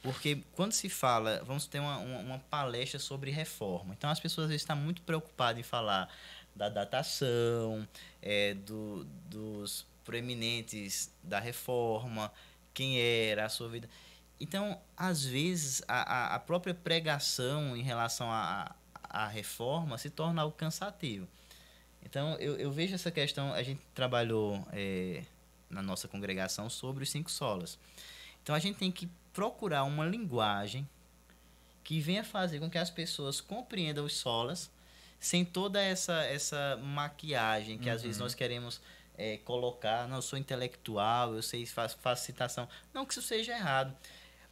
porque 0.03 0.43
quando 0.53 0.73
se 0.73 0.91
fala, 0.91 1.43
vamos 1.47 1.67
ter 1.67 1.79
uma, 1.79 1.97
uma, 1.97 2.19
uma 2.19 2.39
palestra 2.39 3.01
sobre 3.01 3.31
reforma. 3.31 3.95
Então 3.97 4.11
as 4.11 4.21
pessoas 4.21 4.51
estão 4.51 4.77
muito 4.77 5.01
preocupadas 5.01 5.59
em 5.59 5.63
falar 5.63 6.15
da 6.55 6.69
datação, 6.69 7.89
é, 8.21 8.53
do, 8.53 9.07
dos 9.31 9.87
proeminentes 10.05 11.11
da 11.23 11.41
reforma, 11.41 12.31
quem 12.75 13.01
era, 13.01 13.47
a 13.47 13.49
sua 13.49 13.69
vida. 13.69 13.89
Então, 14.45 14.81
às 14.97 15.25
vezes, 15.25 15.83
a, 15.89 16.03
a- 16.03 16.35
a 16.35 16.39
própria 16.39 16.75
pregação 16.75 17.77
em 17.77 17.83
relação 17.83 18.31
à 18.31 18.75
à 19.17 19.29
reforma 19.29 19.97
se 19.97 20.11
torna 20.11 20.43
algo 20.43 20.57
cansativo. 20.57 21.29
Então, 22.03 22.35
eu, 22.41 22.57
eu 22.59 22.73
vejo 22.73 22.97
essa 22.97 23.13
questão. 23.13 23.53
A 23.55 23.63
gente 23.63 23.81
trabalhou 23.95 24.67
é, 24.73 25.23
na 25.71 25.81
nossa 25.83 26.09
congregação 26.09 26.69
sobre 26.69 27.05
os 27.05 27.11
cinco 27.11 27.31
solas. 27.31 27.79
Então, 28.43 28.55
a 28.57 28.59
gente 28.59 28.77
tem 28.77 28.91
que 28.91 29.09
procurar 29.33 29.85
uma 29.85 30.05
linguagem 30.05 30.85
que 31.85 32.01
venha 32.01 32.25
fazer 32.25 32.59
com 32.59 32.69
que 32.69 32.77
as 32.79 32.91
pessoas 32.91 33.41
compreendam 33.41 34.05
os 34.05 34.17
solas 34.17 34.69
sem 35.21 35.45
toda 35.45 35.81
essa, 35.81 36.25
essa 36.25 36.77
maquiagem 36.83 37.79
que 37.79 37.89
às 37.89 38.03
vezes 38.03 38.19
nós 38.19 38.35
queremos 38.35 38.81
é, 39.17 39.37
colocar. 39.39 40.09
Não, 40.09 40.17
eu 40.17 40.23
sou 40.23 40.37
intelectual, 40.39 41.35
eu 41.37 41.43
sei, 41.43 41.65
faço, 41.67 41.97
faço 41.99 42.25
citação. 42.25 42.69
Não 42.93 43.07
que 43.07 43.13
isso 43.13 43.23
seja 43.23 43.53
errado. 43.53 43.95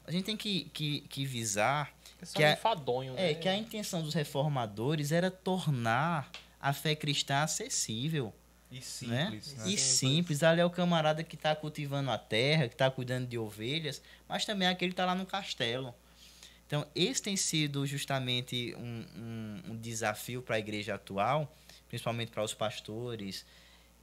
A 0.07 0.11
gente 0.11 0.25
tem 0.25 0.37
que, 0.37 0.65
que, 0.73 1.01
que 1.03 1.25
visar 1.25 1.93
É 2.21 2.27
que 2.27 2.43
um 2.43 2.47
a- 2.47 2.53
enfadonho, 2.53 3.15
né? 3.15 3.31
é, 3.31 3.35
que 3.35 3.49
a 3.49 3.57
intenção 3.57 4.03
dos 4.03 4.15
reformadores 4.15 5.13
era 5.13 5.31
tornar 5.31 6.31
a 6.61 6.73
fé 6.73 6.95
cristã 6.95 7.43
acessível 7.43 8.33
E 8.71 8.77
né? 8.77 8.81
simples. 8.83 9.55
né? 9.55 9.69
e 9.69 9.79
simples. 9.79 10.43
Ali 10.43 10.61
é 10.61 10.65
o 10.65 10.71
camarada 10.71 11.23
que 11.23 11.35
está 11.37 11.55
cultivando 11.55 12.11
a 12.11 12.19
terra, 12.19 12.69
que 12.69 12.75
está 12.75 12.91
cuidando 12.91 13.27
de 13.29 13.39
ovelhas, 13.39 14.03
mas 14.29 14.45
também 14.45 14.67
é 14.69 14.71
aquele 14.71 14.91
que 14.91 14.95
está 14.95 15.05
lá 15.07 15.15
no 15.15 15.27
castelo. 15.27 15.95
Então, 16.67 16.87
esse 16.95 17.21
tem 17.23 17.37
sido 17.37 17.87
justamente 17.87 18.75
um, 18.79 19.05
um, 19.17 19.73
um 19.73 19.77
desafio 19.77 20.41
para 20.41 20.57
a 20.57 20.59
igreja 20.59 20.95
atual, 20.95 21.55
principalmente 21.89 22.31
para 22.31 22.43
os 22.43 22.55
pastores, 22.55 23.45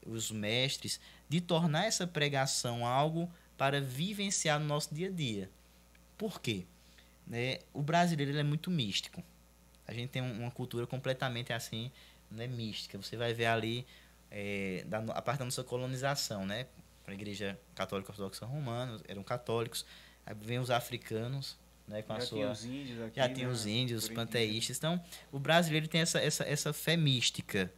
os 0.05 0.29
mestres, 0.29 0.99
de 1.27 1.41
tornar 1.41 1.85
essa 1.85 2.05
pregação 2.05 2.85
algo 2.85 3.29
para 3.57 3.81
vivenciar 3.81 4.59
no 4.59 4.65
nosso 4.67 4.93
dia 4.93 5.07
a 5.07 5.11
dia. 5.11 5.49
Por 6.19 6.41
quê? 6.41 6.65
Né? 7.25 7.59
O 7.73 7.81
brasileiro 7.81 8.37
é 8.37 8.43
muito 8.43 8.69
místico. 8.69 9.23
A 9.87 9.93
gente 9.93 10.09
tem 10.09 10.21
um- 10.21 10.41
uma 10.41 10.51
cultura 10.51 10.85
completamente 10.85 11.53
assim, 11.53 11.89
né, 12.29 12.45
mística. 12.45 12.97
Você 12.97 13.15
vai 13.17 13.33
ver 13.33 13.45
ali 13.47 13.87
é, 14.29 14.83
da, 14.85 14.99
a 14.99 15.21
parte 15.23 15.39
da 15.39 15.45
nossa 15.45 15.63
colonização, 15.63 16.45
né? 16.45 16.67
A 17.07 17.13
igreja 17.13 17.59
católica 17.73 18.11
ortodoxa 18.11 18.45
romana, 18.45 19.01
eram 19.07 19.23
católicos. 19.23 19.83
Aí 20.23 20.35
vem 20.39 20.59
os 20.59 20.69
africanos, 20.69 21.57
né, 21.87 22.03
com 22.03 22.13
a 22.13 22.19
já 22.19 22.25
sua 22.27 22.37
tinha 22.37 22.51
os 22.51 22.65
índios 22.65 23.01
aqui, 23.01 23.15
já 23.15 23.29
tem 23.29 23.45
né? 23.45 23.51
os 23.51 23.65
índios, 23.65 24.03
os 24.03 24.09
panteístas. 24.09 24.77
Então, 24.77 25.03
o 25.31 25.39
brasileiro 25.39 25.87
tem 25.87 26.01
essa, 26.01 26.19
essa, 26.19 26.43
essa 26.43 26.71
fé 26.73 26.95
mística. 26.95 27.73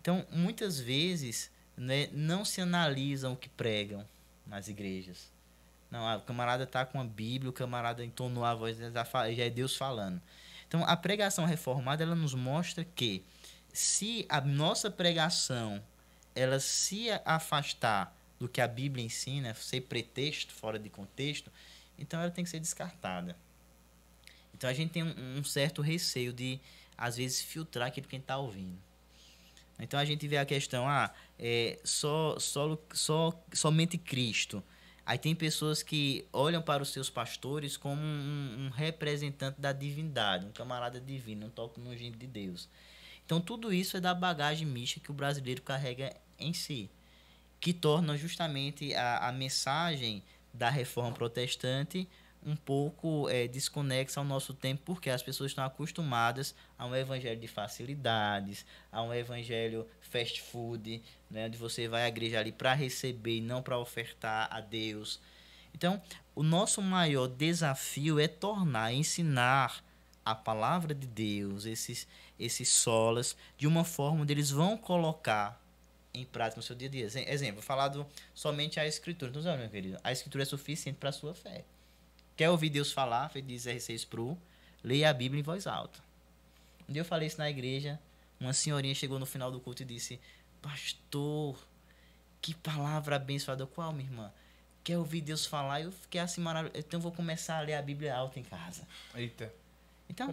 Então, 0.00 0.26
muitas 0.32 0.80
vezes, 0.80 1.48
né, 1.76 2.08
não 2.12 2.44
se 2.44 2.60
analisam 2.60 3.34
o 3.34 3.36
que 3.36 3.48
pregam 3.48 4.04
nas 4.44 4.66
igrejas. 4.66 5.30
Não, 5.90 6.16
o 6.16 6.20
camarada 6.20 6.64
está 6.64 6.84
com 6.84 7.00
a 7.00 7.04
Bíblia, 7.04 7.50
o 7.50 7.52
camarada 7.52 8.04
entonou 8.04 8.44
a 8.44 8.54
voz, 8.54 8.76
já 8.76 9.44
é 9.44 9.50
Deus 9.50 9.76
falando. 9.76 10.20
Então, 10.66 10.84
a 10.84 10.96
pregação 10.96 11.46
reformada, 11.46 12.02
ela 12.02 12.14
nos 12.14 12.34
mostra 12.34 12.84
que 12.84 13.24
se 13.72 14.26
a 14.28 14.40
nossa 14.40 14.90
pregação, 14.90 15.82
ela 16.34 16.60
se 16.60 17.08
afastar 17.24 18.14
do 18.38 18.48
que 18.48 18.60
a 18.60 18.68
Bíblia 18.68 19.04
ensina, 19.04 19.54
ser 19.54 19.82
pretexto, 19.82 20.52
fora 20.52 20.78
de 20.78 20.90
contexto, 20.90 21.50
então 21.98 22.20
ela 22.20 22.30
tem 22.30 22.44
que 22.44 22.50
ser 22.50 22.60
descartada. 22.60 23.36
Então 24.54 24.68
a 24.68 24.72
gente 24.74 24.90
tem 24.90 25.02
um, 25.02 25.38
um 25.38 25.44
certo 25.44 25.80
receio 25.80 26.32
de, 26.32 26.60
às 26.96 27.16
vezes, 27.16 27.40
filtrar 27.40 27.88
aquilo 27.88 28.06
que 28.06 28.14
a 28.14 28.18
gente 28.18 28.24
está 28.24 28.36
ouvindo. 28.36 28.78
Então 29.78 29.98
a 29.98 30.04
gente 30.04 30.26
vê 30.26 30.36
a 30.36 30.44
questão, 30.44 30.88
ah, 30.88 31.12
é, 31.38 31.78
só, 31.84 32.38
só, 32.38 32.76
só, 32.92 33.44
somente 33.52 33.96
Cristo. 33.96 34.62
Aí 35.08 35.16
tem 35.16 35.34
pessoas 35.34 35.82
que 35.82 36.26
olham 36.30 36.60
para 36.60 36.82
os 36.82 36.90
seus 36.90 37.08
pastores 37.08 37.78
como 37.78 37.98
um, 37.98 38.66
um 38.66 38.68
representante 38.68 39.58
da 39.58 39.72
divindade, 39.72 40.44
um 40.44 40.52
camarada 40.52 41.00
divino, 41.00 41.46
um 41.46 41.48
toque 41.48 41.80
no 41.80 41.96
de 41.96 42.26
Deus. 42.26 42.68
Então 43.24 43.40
tudo 43.40 43.72
isso 43.72 43.96
é 43.96 44.00
da 44.00 44.12
bagagem 44.12 44.66
mística 44.66 45.06
que 45.06 45.10
o 45.10 45.14
brasileiro 45.14 45.62
carrega 45.62 46.14
em 46.38 46.52
si, 46.52 46.90
que 47.58 47.72
torna 47.72 48.18
justamente 48.18 48.92
a, 48.92 49.28
a 49.28 49.32
mensagem 49.32 50.22
da 50.52 50.68
reforma 50.68 51.12
protestante 51.12 52.06
um 52.48 52.56
pouco 52.56 53.28
é, 53.28 53.46
desconexa 53.46 54.18
ao 54.20 54.24
nosso 54.24 54.54
tempo, 54.54 54.82
porque 54.84 55.10
as 55.10 55.22
pessoas 55.22 55.50
estão 55.50 55.64
acostumadas 55.64 56.54
a 56.78 56.86
um 56.86 56.94
evangelho 56.96 57.38
de 57.38 57.46
facilidades, 57.46 58.64
a 58.90 59.02
um 59.02 59.12
evangelho 59.12 59.86
fast 60.00 60.40
food, 60.40 61.02
né, 61.30 61.46
onde 61.46 61.58
você 61.58 61.86
vai 61.86 62.04
à 62.04 62.08
igreja 62.08 62.40
ali 62.40 62.50
para 62.50 62.72
receber 62.72 63.36
e 63.36 63.40
não 63.40 63.62
para 63.62 63.78
ofertar 63.78 64.48
a 64.50 64.60
Deus. 64.60 65.20
Então, 65.74 66.00
o 66.34 66.42
nosso 66.42 66.80
maior 66.80 67.28
desafio 67.28 68.18
é 68.18 68.26
tornar, 68.26 68.92
ensinar 68.92 69.84
a 70.24 70.34
palavra 70.34 70.94
de 70.94 71.06
Deus, 71.06 71.66
esses, 71.66 72.08
esses 72.38 72.68
solas, 72.70 73.36
de 73.56 73.66
uma 73.66 73.84
forma 73.84 74.22
onde 74.22 74.32
eles 74.32 74.50
vão 74.50 74.76
colocar 74.76 75.60
em 76.14 76.24
prática 76.24 76.58
no 76.58 76.62
seu 76.62 76.74
dia 76.74 76.88
a 76.88 76.90
dia. 76.90 77.04
Exe- 77.04 77.28
Exemplo, 77.28 77.56
vou 77.56 77.62
falar 77.62 77.88
do, 77.88 78.06
somente 78.34 78.80
a 78.80 78.86
escritura. 78.86 79.30
Então, 79.30 79.56
meu 79.56 79.68
querido, 79.68 79.98
a 80.02 80.10
escritura 80.10 80.42
é 80.42 80.46
suficiente 80.46 80.96
para 80.98 81.10
a 81.10 81.12
sua 81.12 81.34
fé. 81.34 81.64
Quer 82.38 82.50
ouvir 82.50 82.70
Deus 82.70 82.92
falar? 82.92 83.28
Feito 83.30 83.46
diz 83.46 83.66
R6 83.66 84.06
Pro, 84.06 84.38
leia 84.84 85.10
a 85.10 85.12
Bíblia 85.12 85.40
em 85.40 85.42
voz 85.42 85.66
alta. 85.66 85.98
Um 86.88 86.92
dia 86.92 87.00
eu 87.00 87.04
falei 87.04 87.26
isso 87.26 87.36
na 87.36 87.50
igreja, 87.50 87.98
uma 88.38 88.52
senhorinha 88.52 88.94
chegou 88.94 89.18
no 89.18 89.26
final 89.26 89.50
do 89.50 89.58
culto 89.58 89.82
e 89.82 89.84
disse, 89.84 90.20
pastor, 90.62 91.58
que 92.40 92.54
palavra 92.54 93.16
abençoada. 93.16 93.66
Qual, 93.66 93.92
minha 93.92 94.08
irmã? 94.08 94.32
Quer 94.84 94.98
ouvir 94.98 95.20
Deus 95.20 95.46
falar? 95.46 95.80
Eu 95.80 95.90
fiquei 95.90 96.20
assim 96.20 96.40
maravilhoso. 96.40 96.78
Então 96.78 96.98
eu 96.98 97.02
vou 97.02 97.10
começar 97.10 97.58
a 97.58 97.60
ler 97.60 97.74
a 97.74 97.82
Bíblia 97.82 98.14
alta 98.14 98.38
em 98.38 98.44
casa. 98.44 98.86
Eita. 99.16 99.52
Então, 100.08 100.32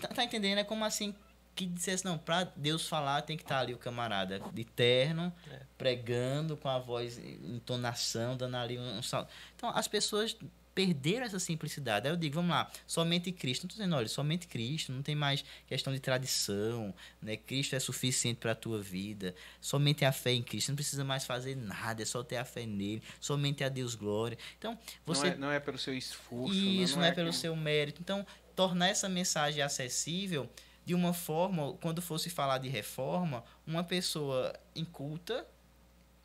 tá, 0.00 0.08
tá 0.08 0.24
entendendo? 0.24 0.60
É 0.60 0.64
como 0.64 0.86
assim 0.86 1.14
que 1.54 1.66
dissesse, 1.66 2.02
não, 2.02 2.16
pra 2.16 2.44
Deus 2.44 2.88
falar 2.88 3.20
tem 3.20 3.36
que 3.36 3.42
estar 3.42 3.58
ali 3.58 3.74
o 3.74 3.78
camarada 3.78 4.40
de 4.54 4.64
terno, 4.64 5.30
pregando 5.76 6.56
com 6.56 6.68
a 6.70 6.78
voz, 6.78 7.18
entonação, 7.18 8.38
dando 8.38 8.56
ali 8.56 8.78
um, 8.78 8.98
um 8.98 9.02
sal. 9.02 9.28
Então, 9.54 9.68
as 9.74 9.86
pessoas 9.86 10.34
perderam 10.76 11.24
essa 11.24 11.38
simplicidade. 11.40 12.06
Aí 12.06 12.12
eu 12.12 12.18
digo, 12.18 12.34
vamos 12.34 12.50
lá, 12.50 12.70
somente 12.86 13.32
Cristo. 13.32 13.62
Não 13.62 13.68
estou 13.68 13.78
dizendo, 13.82 13.96
olha, 13.96 14.06
somente 14.08 14.46
Cristo, 14.46 14.92
não 14.92 15.00
tem 15.02 15.14
mais 15.14 15.42
questão 15.66 15.90
de 15.90 15.98
tradição, 15.98 16.94
né? 17.20 17.34
Cristo 17.38 17.74
é 17.74 17.80
suficiente 17.80 18.36
para 18.38 18.52
a 18.52 18.54
tua 18.54 18.80
vida. 18.82 19.34
Somente 19.58 20.04
a 20.04 20.12
fé 20.12 20.32
em 20.32 20.42
Cristo, 20.42 20.68
não 20.68 20.76
precisa 20.76 21.02
mais 21.02 21.24
fazer 21.24 21.56
nada, 21.56 22.02
é 22.02 22.04
só 22.04 22.22
ter 22.22 22.36
a 22.36 22.44
fé 22.44 22.66
nele, 22.66 23.02
somente 23.18 23.64
a 23.64 23.70
Deus 23.70 23.94
glória. 23.94 24.36
Então, 24.58 24.78
você 25.06 25.28
Não, 25.28 25.32
é, 25.32 25.36
não 25.38 25.50
é 25.50 25.58
pelo 25.58 25.78
seu 25.78 25.94
esforço. 25.96 26.54
isso, 26.54 26.96
não 26.96 27.04
é, 27.04 27.10
pelo 27.10 27.28
aquilo- 27.30 27.40
seu 27.40 27.56
mérito. 27.56 28.02
Então, 28.02 28.26
tornar 28.54 28.88
essa 28.88 29.08
mensagem 29.08 29.62
acessível 29.62 30.46
de 30.84 30.94
uma 30.94 31.14
forma, 31.14 31.72
quando 31.80 32.02
fosse 32.02 32.28
falar 32.28 32.58
de 32.58 32.68
reforma, 32.68 33.42
uma 33.66 33.82
pessoa 33.82 34.52
inculta, 34.74 35.46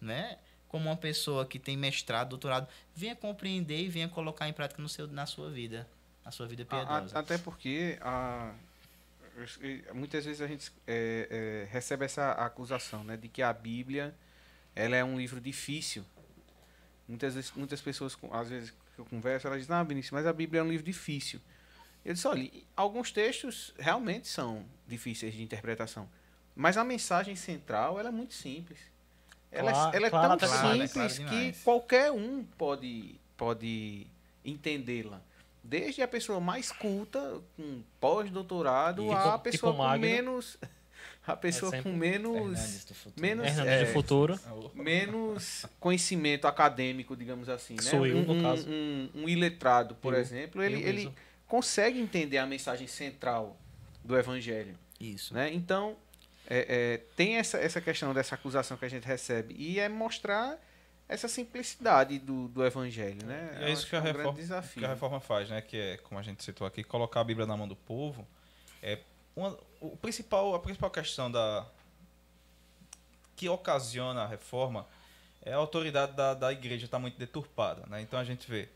né? 0.02 0.38
Como 0.72 0.88
uma 0.90 0.96
pessoa 0.96 1.46
que 1.46 1.60
tem 1.60 1.76
mestrado, 1.76 2.30
doutorado, 2.30 2.66
venha 2.96 3.14
compreender 3.14 3.82
e 3.82 3.90
venha 3.90 4.08
colocar 4.08 4.48
em 4.48 4.54
prática 4.54 4.82
no 4.82 4.88
seu, 4.88 5.06
na 5.06 5.26
sua 5.26 5.50
vida, 5.52 5.86
na 6.24 6.32
sua 6.32 6.48
vida 6.48 6.64
piedosa. 6.64 7.20
até 7.20 7.38
porque 7.38 7.98
a- 8.00 8.54
muitas 9.94 10.24
vezes 10.24 10.42
a 10.42 10.48
gente 10.48 10.72
é, 10.88 11.66
é, 11.68 11.74
recebe 11.74 12.06
essa 12.06 12.32
acusação, 12.32 13.04
né, 13.04 13.18
de 13.18 13.28
que 13.28 13.42
a 13.42 13.52
Bíblia 13.52 14.16
ela 14.74 14.96
é 14.96 15.04
um 15.04 15.18
livro 15.18 15.42
difícil. 15.42 16.06
Muitas 17.06 17.36
vezes, 17.36 17.52
muitas 17.54 17.82
pessoas, 17.82 18.18
às 18.32 18.48
vezes 18.50 18.72
que 18.96 19.00
eu 19.00 19.06
converso, 19.06 19.48
elas 19.48 19.60
dizem, 19.60 19.76
ah, 19.76 19.84
Vinícius, 19.84 20.12
mas 20.12 20.26
a 20.26 20.32
Bíblia 20.32 20.62
é 20.62 20.64
um 20.64 20.70
livro 20.70 20.86
difícil. 20.86 21.42
Eu 22.06 22.14
disse, 22.14 22.26
olha, 22.28 22.50
alguns 22.78 23.12
textos 23.12 23.74
realmente 23.78 24.30
são 24.30 24.66
difíceis 24.88 25.34
de 25.34 25.44
interpretação, 25.44 26.10
mas 26.56 26.78
a 26.78 26.84
mensagem 26.86 27.36
central 27.36 28.00
ela 28.00 28.08
é 28.08 28.12
muito 28.12 28.34
simples. 28.34 28.80
Ela, 29.52 29.70
é- 29.70 29.74
Claro, 29.74 29.96
ela 29.98 30.08
é 30.08 30.10
claro, 30.10 30.38
tão 30.38 30.50
demais. 30.50 30.92
simples 30.92 31.20
que 31.20 31.64
qualquer 31.64 32.12
um 32.12 32.44
pode, 32.58 33.16
pode 33.36 34.08
entendê-la. 34.46 35.22
Desde 35.64 36.02
a 36.02 36.08
pessoa 36.08 36.40
mais 36.40 36.72
culta, 36.72 37.40
com 37.56 37.84
pós-doutorado, 38.00 39.04
Tipo- 39.04 39.14
a 39.16 39.22
tipo 39.34 39.40
pessoa 39.40 39.72
com 39.74 39.78
Magno. 39.80 40.06
menos. 40.06 40.58
A 41.26 41.36
pessoa 41.36 41.70
sempre 41.70 41.92
com 41.92 41.98
menos. 41.98 42.82
Menos- 43.16 43.48
é, 43.60 43.86
futuro. 43.86 44.40
menos 44.74 45.66
conhecimento 45.80 46.48
acadêmico, 46.48 47.16
digamos 47.16 47.48
assim. 47.48 47.76
Né? 47.76 47.82
Sou 47.84 48.08
eu, 48.08 48.18
um, 48.18 48.24
no 48.24 48.34
um- 48.34 48.42
caso. 48.42 48.68
Um, 48.68 49.10
um 49.14 49.30
iletrado, 49.30 49.94
por 49.96 50.14
Eu, 50.16 50.20
exemplo, 50.20 50.64
ele, 50.64 50.82
ele 50.82 51.14
consegue 51.48 52.00
entender 52.00 52.40
a 52.40 52.46
mensagem 52.48 52.88
central 52.88 53.56
do 54.04 54.18
evangelho. 54.18 54.76
Isso. 55.00 55.32
Né? 55.34 55.54
Então, 55.54 55.96
é, 56.54 56.66
é, 56.68 56.98
tem 57.16 57.38
essa, 57.38 57.58
essa 57.58 57.80
questão 57.80 58.14
dessa 58.14 58.36
acusação 58.36 58.76
que 58.76 58.84
a 58.84 58.90
gente 58.90 59.08
recebe. 59.08 59.56
E 59.58 59.80
é 59.80 59.88
mostrar 59.88 60.60
essa 61.08 61.30
simplicidade 61.30 62.20
do, 62.20 62.50
do 62.50 62.66
evangelho. 62.66 63.26
Né? 63.26 63.58
E 63.62 63.64
é 63.64 63.72
isso 63.72 63.84
acho 63.84 63.90
que 63.90 63.96
a, 63.96 64.00
um 64.00 64.04
reforma, 64.04 64.34
desafio. 64.34 64.80
que 64.82 64.86
a 64.86 64.90
reforma 64.90 65.20
faz, 65.22 65.50
né? 65.50 65.62
Que 65.62 65.78
é, 65.78 65.98
como 65.98 66.20
a 66.20 66.22
gente 66.22 66.44
citou 66.44 66.68
aqui, 66.68 66.84
colocar 66.84 67.22
a 67.22 67.24
Bíblia 67.24 67.48
na 67.48 67.56
mão 67.56 67.70
do 67.70 67.76
povo. 67.76 68.28
É 68.84 69.00
uma, 69.34 69.58
o 69.80 69.96
principal, 69.96 70.54
a 70.54 70.60
principal 70.60 70.92
questão 70.92 71.32
da 71.32 71.66
que 73.34 73.48
ocasiona 73.48 74.24
a 74.24 74.28
reforma 74.28 74.86
é 75.42 75.54
a 75.54 75.58
autoridade 75.58 76.18
da, 76.18 76.34
da 76.34 76.52
igreja 76.52 76.84
estar 76.84 77.00
muito 77.00 77.18
deturpada, 77.18 77.84
né? 77.88 78.02
Então 78.02 78.20
a 78.20 78.26
gente 78.26 78.50
vê 78.52 78.68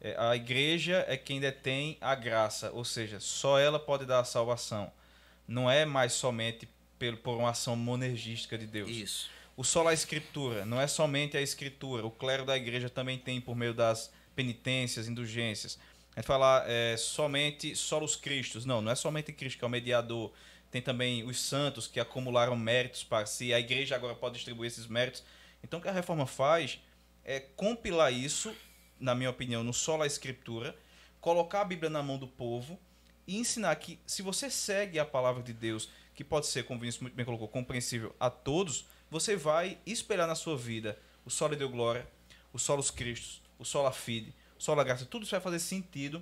é, 0.00 0.16
a 0.18 0.34
igreja 0.34 1.04
é 1.06 1.16
quem 1.18 1.40
detém 1.40 1.98
a 2.00 2.14
graça, 2.14 2.70
ou 2.72 2.86
seja, 2.86 3.20
só 3.20 3.58
ela 3.58 3.78
pode 3.78 4.06
dar 4.06 4.20
a 4.20 4.24
salvação. 4.24 4.90
Não 5.46 5.70
é 5.70 5.84
mais 5.84 6.14
somente 6.14 6.66
por 6.98 7.36
uma 7.36 7.50
ação 7.50 7.76
monergística 7.76 8.58
de 8.58 8.66
Deus. 8.66 8.90
Isso. 8.90 9.30
O 9.56 9.64
sola 9.64 9.92
escritura, 9.92 10.64
não 10.64 10.80
é 10.80 10.86
somente 10.86 11.36
a 11.36 11.40
escritura. 11.40 12.06
O 12.06 12.10
clero 12.10 12.44
da 12.44 12.56
igreja 12.56 12.88
também 12.88 13.18
tem 13.18 13.40
por 13.40 13.56
meio 13.56 13.74
das 13.74 14.12
penitências, 14.36 15.08
indulgências. 15.08 15.78
A 16.14 16.20
gente 16.20 16.26
fala 16.26 16.64
é, 16.66 16.96
somente 16.96 17.74
solos 17.74 18.14
Cristos. 18.14 18.64
Não, 18.64 18.80
não 18.80 18.92
é 18.92 18.94
somente 18.94 19.32
Cristo 19.32 19.58
que 19.58 19.64
é 19.64 19.66
o 19.66 19.70
mediador. 19.70 20.32
Tem 20.70 20.82
também 20.82 21.24
os 21.24 21.40
santos 21.40 21.86
que 21.86 21.98
acumularam 21.98 22.56
méritos 22.56 23.02
para 23.02 23.26
si. 23.26 23.52
A 23.52 23.58
igreja 23.58 23.96
agora 23.96 24.14
pode 24.14 24.34
distribuir 24.36 24.68
esses 24.68 24.86
méritos. 24.86 25.24
Então 25.62 25.78
o 25.78 25.82
que 25.82 25.88
a 25.88 25.92
reforma 25.92 26.26
faz 26.26 26.78
é 27.24 27.40
compilar 27.40 28.12
isso, 28.12 28.54
na 28.98 29.14
minha 29.14 29.30
opinião, 29.30 29.64
no 29.64 29.72
sola 29.72 30.06
escritura, 30.06 30.76
colocar 31.20 31.62
a 31.62 31.64
Bíblia 31.64 31.90
na 31.90 32.02
mão 32.02 32.16
do 32.16 32.28
povo 32.28 32.78
e 33.26 33.36
ensinar 33.36 33.74
que 33.76 33.98
se 34.06 34.22
você 34.22 34.48
segue 34.50 34.98
a 34.98 35.04
palavra 35.04 35.42
de 35.42 35.52
Deus, 35.52 35.90
que 36.18 36.24
pode 36.24 36.48
ser, 36.48 36.64
como 36.64 36.78
o 36.78 36.80
Vinícius 36.80 37.00
muito 37.00 37.14
bem 37.14 37.24
colocou, 37.24 37.46
compreensível 37.46 38.12
a 38.18 38.28
todos, 38.28 38.88
você 39.08 39.36
vai 39.36 39.78
espelhar 39.86 40.26
na 40.26 40.34
sua 40.34 40.56
vida 40.56 40.98
o 41.24 41.30
solo 41.30 41.54
Deu 41.54 41.68
Glória, 41.68 42.08
o 42.52 42.58
solos 42.58 42.90
Cristos, 42.90 43.40
o 43.56 43.64
sola 43.64 43.92
Fide, 43.92 44.34
o 44.58 44.60
sola 44.60 44.82
Graça, 44.82 45.06
tudo 45.06 45.22
isso 45.22 45.30
vai 45.30 45.40
fazer 45.40 45.60
sentido 45.60 46.20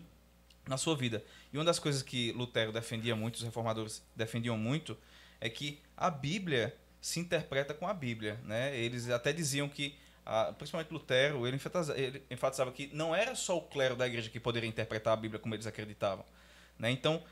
na 0.68 0.76
sua 0.76 0.94
vida. 0.94 1.24
E 1.50 1.56
uma 1.56 1.64
das 1.64 1.78
coisas 1.78 2.02
que 2.02 2.30
Lutero 2.32 2.72
defendia 2.72 3.16
muito, 3.16 3.36
os 3.36 3.42
reformadores 3.42 4.02
defendiam 4.14 4.58
muito, 4.58 4.98
é 5.40 5.48
que 5.48 5.80
a 5.96 6.10
Bíblia 6.10 6.76
se 7.00 7.18
interpreta 7.18 7.72
com 7.72 7.88
a 7.88 7.94
Bíblia, 7.94 8.38
né? 8.44 8.78
Eles 8.78 9.08
até 9.08 9.32
diziam 9.32 9.66
que, 9.66 9.96
principalmente 10.58 10.92
Lutero, 10.92 11.46
ele 11.46 11.56
enfatizava 12.30 12.70
que 12.70 12.90
não 12.92 13.16
era 13.16 13.34
só 13.34 13.56
o 13.56 13.62
clero 13.62 13.96
da 13.96 14.06
igreja 14.06 14.28
que 14.28 14.38
poderia 14.38 14.68
interpretar 14.68 15.14
a 15.14 15.16
Bíblia 15.16 15.40
como 15.40 15.54
eles 15.54 15.66
acreditavam, 15.66 16.26
né? 16.78 16.90
Então, 16.90 17.24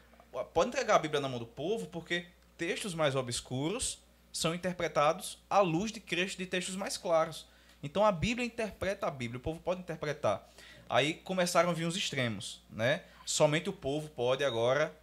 pode 0.54 0.68
entregar 0.70 0.94
a 0.94 0.98
Bíblia 0.98 1.20
na 1.20 1.28
mão 1.28 1.38
do 1.38 1.46
povo, 1.46 1.88
porque 1.88 2.24
textos 2.56 2.94
mais 2.94 3.14
obscuros 3.14 3.98
são 4.32 4.54
interpretados 4.54 5.38
à 5.48 5.60
luz 5.60 5.92
de 5.92 6.00
trechos 6.00 6.36
de 6.36 6.46
textos 6.46 6.76
mais 6.76 6.96
claros. 6.96 7.46
Então 7.82 8.04
a 8.04 8.10
Bíblia 8.10 8.46
interpreta 8.46 9.06
a 9.06 9.10
Bíblia, 9.10 9.38
o 9.38 9.42
povo 9.42 9.60
pode 9.60 9.80
interpretar. 9.80 10.48
Aí 10.88 11.14
começaram 11.14 11.70
a 11.70 11.72
vir 11.72 11.86
os 11.86 11.96
extremos, 11.96 12.62
né? 12.70 13.02
Somente 13.24 13.68
o 13.68 13.72
povo 13.72 14.08
pode 14.08 14.44
agora 14.44 14.94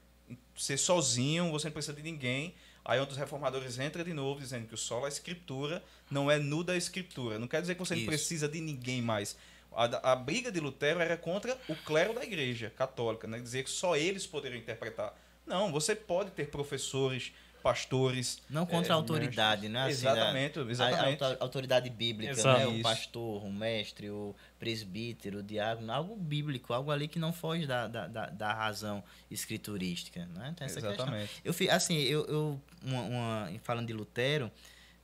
ser 0.55 0.77
sozinho, 0.77 1.51
você 1.51 1.67
não 1.67 1.73
precisa 1.73 1.93
de 1.93 2.03
ninguém. 2.03 2.53
Aí 2.83 2.99
outros 2.99 3.17
reformadores 3.17 3.79
entram 3.79 4.03
de 4.03 4.13
novo 4.13 4.39
dizendo 4.39 4.67
que 4.67 4.73
o 4.73 4.77
solo 4.77 5.05
é 5.05 5.09
escritura, 5.09 5.83
não 6.09 6.29
é 6.29 6.37
nuda 6.37 6.73
a 6.73 6.77
escritura. 6.77 7.37
Não 7.37 7.47
quer 7.47 7.61
dizer 7.61 7.75
que 7.75 7.79
você 7.79 7.93
não 7.93 8.01
Isso. 8.01 8.09
precisa 8.09 8.47
de 8.47 8.59
ninguém 8.59 9.01
mais. 9.01 9.37
A, 9.71 10.11
a 10.11 10.15
briga 10.15 10.51
de 10.51 10.59
Lutero 10.59 10.99
era 10.99 11.15
contra 11.15 11.57
o 11.69 11.75
clero 11.75 12.13
da 12.13 12.23
igreja 12.23 12.69
católica, 12.69 13.27
né? 13.27 13.39
dizer 13.39 13.63
que 13.63 13.69
só 13.69 13.95
eles 13.95 14.27
poderiam 14.27 14.59
interpretar. 14.59 15.15
Não, 15.45 15.71
você 15.71 15.95
pode 15.95 16.31
ter 16.31 16.49
professores, 16.49 17.33
pastores. 17.61 18.41
Não 18.49 18.65
contra 18.65 18.91
é, 18.91 18.93
a 18.93 18.95
autoridade, 18.95 19.69
né? 19.69 19.81
Assim, 19.81 19.91
exatamente, 19.91 20.59
A, 20.59 20.61
a 20.61 20.65
exatamente. 20.71 21.23
auto- 21.23 21.43
autoridade 21.43 21.89
bíblica, 21.89 22.31
Exato. 22.33 22.59
né? 22.59 22.67
O 22.67 22.81
pastor, 22.81 23.43
o 23.43 23.51
mestre, 23.51 24.09
o 24.09 24.35
presbítero, 24.59 25.39
o 25.39 25.43
diácono, 25.43 25.91
algo 25.91 26.15
bíblico, 26.15 26.73
algo 26.73 26.91
ali 26.91 27.07
que 27.07 27.19
não 27.19 27.31
foge 27.31 27.65
da, 27.65 27.87
da, 27.87 28.07
da, 28.07 28.53
razão 28.53 29.03
escriturística, 29.29 30.25
né? 30.27 30.53
Tem 30.57 30.65
essa 30.65 30.81
questão. 30.81 31.05
Exatamente. 31.05 31.31
Eu 31.43 31.53
fi- 31.53 31.69
assim, 31.69 31.97
eu, 31.97 32.25
eu 32.25 32.61
uma, 32.83 33.01
uma- 33.01 33.51
falando 33.63 33.87
de 33.87 33.93
Lutero, 33.93 34.51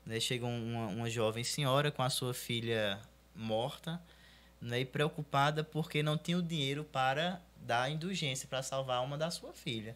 né, 0.05 0.19
chega 0.19 0.45
uma, 0.45 0.87
uma 0.87 1.09
jovem 1.09 1.43
senhora 1.43 1.91
com 1.91 2.01
a 2.01 2.09
sua 2.09 2.33
filha 2.33 2.99
morta, 3.35 4.01
né, 4.61 4.79
e 4.79 4.85
preocupada 4.85 5.63
porque 5.63 6.01
não 6.01 6.17
tinha 6.17 6.37
o 6.37 6.41
dinheiro 6.41 6.83
para 6.83 7.41
dar 7.57 7.91
indulgência 7.91 8.47
para 8.47 8.63
salvar 8.63 9.03
uma 9.03 9.17
da 9.17 9.29
sua 9.29 9.53
filha. 9.53 9.95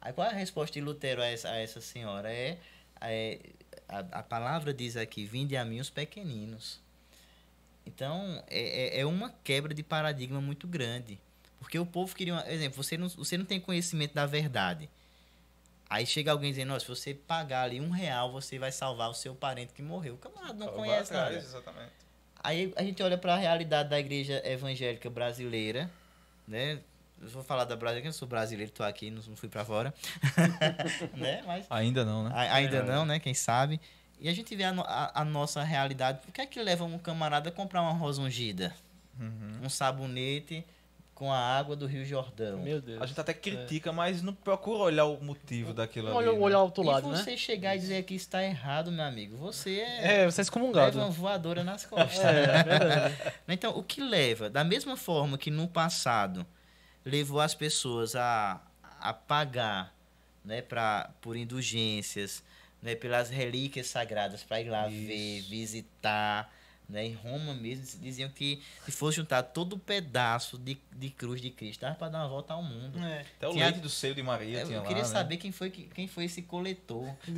Aí 0.00 0.12
qual 0.12 0.26
é 0.26 0.30
a 0.30 0.34
resposta 0.34 0.72
de 0.72 0.80
Lutero 0.80 1.20
a 1.22 1.26
essa, 1.26 1.50
a 1.50 1.56
essa 1.58 1.80
senhora? 1.80 2.32
É, 2.32 2.56
é 3.02 3.38
a, 3.88 3.98
a 3.98 4.22
palavra 4.22 4.72
diz 4.72 4.96
aqui: 4.96 5.24
vinde 5.24 5.56
a 5.56 5.64
mim 5.64 5.80
os 5.80 5.90
pequeninos. 5.90 6.80
Então, 7.86 8.42
é, 8.48 8.98
é- 8.98 9.00
é 9.00 9.06
uma 9.06 9.30
quebra 9.42 9.74
de 9.74 9.82
paradigma 9.82 10.40
muito 10.40 10.66
grande. 10.66 11.18
Porque 11.58 11.78
o 11.78 11.84
povo 11.86 12.14
queria. 12.14 12.34
Uma, 12.34 12.50
exemplo, 12.50 12.82
você 12.82 12.96
não, 12.96 13.08
você 13.08 13.36
não 13.36 13.44
tem 13.44 13.60
conhecimento 13.60 14.14
da 14.14 14.26
verdade. 14.26 14.88
Aí 15.88 16.06
chega 16.06 16.30
alguém 16.32 16.50
dizendo: 16.50 16.72
"Ó, 16.72 16.78
se 16.78 16.86
você 16.88 17.12
pagar 17.12 17.64
ali 17.64 17.80
um 17.80 17.90
real, 17.90 18.30
você 18.32 18.58
vai 18.58 18.72
salvar 18.72 19.10
o 19.10 19.14
seu 19.14 19.34
parente 19.34 19.72
que 19.74 19.82
morreu. 19.82 20.14
O 20.14 20.18
camarada 20.18 20.54
não 20.54 20.66
Vai 20.68 20.76
conhece 20.76 21.12
nada. 21.12 21.36
Exatamente. 21.36 21.92
Aí 22.42 22.72
a 22.76 22.82
gente 22.82 23.02
olha 23.02 23.18
para 23.18 23.34
a 23.34 23.36
realidade 23.36 23.90
da 23.90 23.98
igreja 24.00 24.40
evangélica 24.46 25.10
brasileira, 25.10 25.90
né? 26.48 26.80
Eu 27.20 27.28
vou 27.28 27.42
falar 27.42 27.64
da 27.64 27.76
Brasília, 27.76 28.02
que 28.02 28.08
eu 28.08 28.12
sou 28.12 28.26
brasileiro, 28.26 28.72
tô 28.72 28.82
aqui, 28.82 29.10
não 29.10 29.22
fui 29.36 29.48
para 29.48 29.64
fora. 29.64 29.92
né? 31.16 31.42
Mas 31.46 31.66
Ainda 31.68 32.04
não, 32.04 32.24
né? 32.24 32.30
a- 32.34 32.54
ainda 32.54 32.82
não, 32.82 33.04
né? 33.04 33.18
Quem 33.18 33.34
sabe? 33.34 33.80
E 34.18 34.28
a 34.28 34.32
gente 34.32 34.54
vê 34.56 34.64
a, 34.64 34.70
a- 34.70 35.20
a 35.20 35.24
nossa 35.24 35.62
realidade. 35.62 36.20
Por 36.24 36.32
que 36.32 36.40
é 36.40 36.46
que 36.46 36.60
leva 36.62 36.84
um 36.84 36.98
camarada 36.98 37.48
a 37.48 37.52
comprar 37.52 37.82
uma 37.82 37.92
rosa 37.92 38.20
ungida? 38.22 38.74
Uhum. 39.18 39.60
Um 39.64 39.68
sabonete 39.68 40.64
com 41.14 41.30
a 41.30 41.38
água 41.38 41.76
do 41.76 41.86
Rio 41.86 42.04
Jordão? 42.06 42.58
Meu 42.60 42.80
Deus. 42.80 43.02
A 43.02 43.06
gente 43.06 43.20
até 43.20 43.34
critica, 43.34 43.92
mas 43.92 44.22
não 44.22 44.32
procura 44.32 44.84
olhar 44.84 45.04
o 45.04 45.22
motivo 45.22 45.74
daquilo 45.74 46.08
ali. 46.08 46.16
Olha, 46.16 46.32
né? 46.32 46.38
olhar 46.38 46.58
o 46.60 46.62
outro 46.64 46.82
e 46.82 46.86
lado, 46.86 47.08
né? 47.10 47.16
você 47.18 47.36
chegar 47.36 47.76
e 47.76 47.78
dizer 47.78 48.02
que 48.04 48.14
isso 48.14 48.24
está 48.26 48.42
errado, 48.42 48.90
meu 48.90 49.04
amigo, 49.04 49.36
você 49.36 49.80
é, 49.80 50.22
É, 50.22 50.30
você 50.30 50.40
é 50.40 50.42
excomungado. 50.42 50.86
leva 50.96 51.00
uma 51.00 51.10
voadora 51.10 51.62
nas 51.62 51.84
costas. 51.84 52.18
É, 52.24 52.44
é 52.44 52.62
verdade. 52.62 53.16
Então, 53.48 53.76
o 53.76 53.82
que 53.82 54.00
leva? 54.02 54.48
Da 54.48 54.64
mesma 54.64 54.96
forma 54.96 55.36
que 55.36 55.50
no 55.50 55.68
passado 55.68 56.46
levou 57.04 57.40
as 57.40 57.54
pessoas 57.54 58.14
a, 58.16 58.60
a 59.00 59.12
pagar 59.12 59.94
né, 60.44 60.62
pra, 60.62 61.10
por 61.20 61.36
indulgências, 61.36 62.42
né, 62.82 62.94
pelas 62.94 63.28
relíquias 63.30 63.86
sagradas, 63.88 64.42
para 64.42 64.60
ir 64.60 64.68
lá 64.70 64.88
Isso. 64.88 65.06
ver, 65.06 65.40
visitar, 65.42 66.52
Né? 66.88 67.06
Em 67.06 67.12
Roma 67.14 67.54
mesmo 67.54 68.00
diziam 68.00 68.28
que 68.30 68.60
se 68.84 68.90
fosse 68.90 69.18
juntar 69.18 69.42
todo 69.44 69.74
o 69.74 69.78
pedaço 69.78 70.58
de, 70.58 70.76
de 70.96 71.08
cruz 71.10 71.40
de 71.40 71.48
Cristo, 71.50 71.82
dava 71.82 71.94
para 71.94 72.08
dar 72.08 72.18
uma 72.18 72.28
volta 72.28 72.52
ao 72.54 72.62
mundo. 72.64 72.98
É. 72.98 73.20
Até 73.36 73.46
o 73.48 73.52
Tinha- 73.52 73.66
leite 73.66 73.80
do 73.80 73.88
seio 73.88 74.12
de 74.14 74.22
Maria 74.24 74.58
Eu, 74.60 74.66
tinha 74.66 74.78
eu 74.78 74.82
lá, 74.82 74.88
queria 74.88 75.02
né? 75.04 75.08
saber 75.08 75.36
quem 75.36 75.52
foi, 75.52 75.70
que- 75.70 75.84
quem 75.84 76.08
foi 76.08 76.24
esse 76.24 76.42
coletor. 76.42 77.06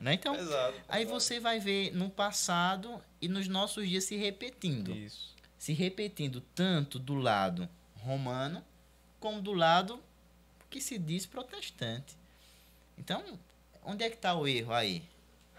né? 0.00 0.14
Então, 0.14 0.34
Pesado. 0.34 0.74
aí 0.88 1.04
você 1.04 1.38
vai 1.40 1.58
ver 1.60 1.92
no 1.94 2.10
passado 2.10 3.00
e 3.20 3.28
nos 3.28 3.48
nossos 3.48 3.88
dias 3.88 4.04
se 4.04 4.16
repetindo. 4.16 4.94
Isso. 4.94 5.34
Se 5.56 5.72
repetindo 5.72 6.40
tanto 6.54 6.98
do 6.98 7.14
lado 7.14 7.68
romano 8.02 8.64
como 9.20 9.40
do 9.40 9.52
lado 9.52 10.02
que 10.70 10.80
se 10.80 10.98
diz 10.98 11.26
protestante. 11.26 12.16
Então, 12.96 13.38
onde 13.84 14.04
é 14.04 14.10
que 14.10 14.16
está 14.16 14.34
o 14.34 14.46
erro 14.46 14.72
aí? 14.72 15.02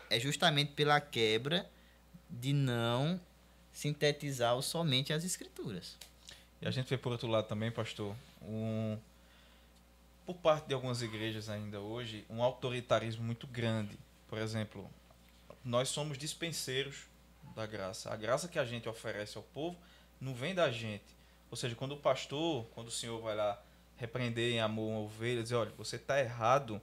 É 0.09 0.19
justamente 0.19 0.71
pela 0.73 0.99
quebra 0.99 1.69
de 2.29 2.53
não 2.53 3.19
sintetizar 3.71 4.59
somente 4.61 5.13
as 5.13 5.23
escrituras. 5.23 5.97
E 6.61 6.67
a 6.67 6.71
gente 6.71 6.89
vê 6.89 6.97
por 6.97 7.11
outro 7.11 7.27
lado 7.27 7.47
também, 7.47 7.71
pastor, 7.71 8.15
um 8.41 8.97
por 10.25 10.35
parte 10.35 10.67
de 10.67 10.75
algumas 10.75 11.01
igrejas 11.01 11.49
ainda 11.49 11.79
hoje, 11.79 12.23
um 12.29 12.43
autoritarismo 12.43 13.23
muito 13.23 13.47
grande. 13.47 13.97
Por 14.27 14.37
exemplo, 14.37 14.87
nós 15.65 15.89
somos 15.89 16.19
dispenseiros 16.19 17.07
da 17.55 17.65
graça. 17.65 18.13
A 18.13 18.15
graça 18.15 18.47
que 18.47 18.59
a 18.59 18.65
gente 18.65 18.87
oferece 18.87 19.37
ao 19.37 19.43
povo 19.43 19.75
não 20.21 20.35
vem 20.35 20.53
da 20.53 20.69
gente. 20.69 21.18
Ou 21.51 21.57
seja, 21.57 21.75
quando 21.75 21.93
o 21.93 21.97
pastor, 21.97 22.65
quando 22.75 22.87
o 22.87 22.91
senhor 22.91 23.19
vai 23.21 23.35
lá 23.35 23.61
repreender 23.97 24.53
em 24.53 24.59
amor 24.59 24.89
uma 24.89 24.99
ovelha, 24.99 25.43
dizer, 25.43 25.55
olha, 25.55 25.71
você 25.77 25.95
está 25.95 26.19
errado, 26.19 26.81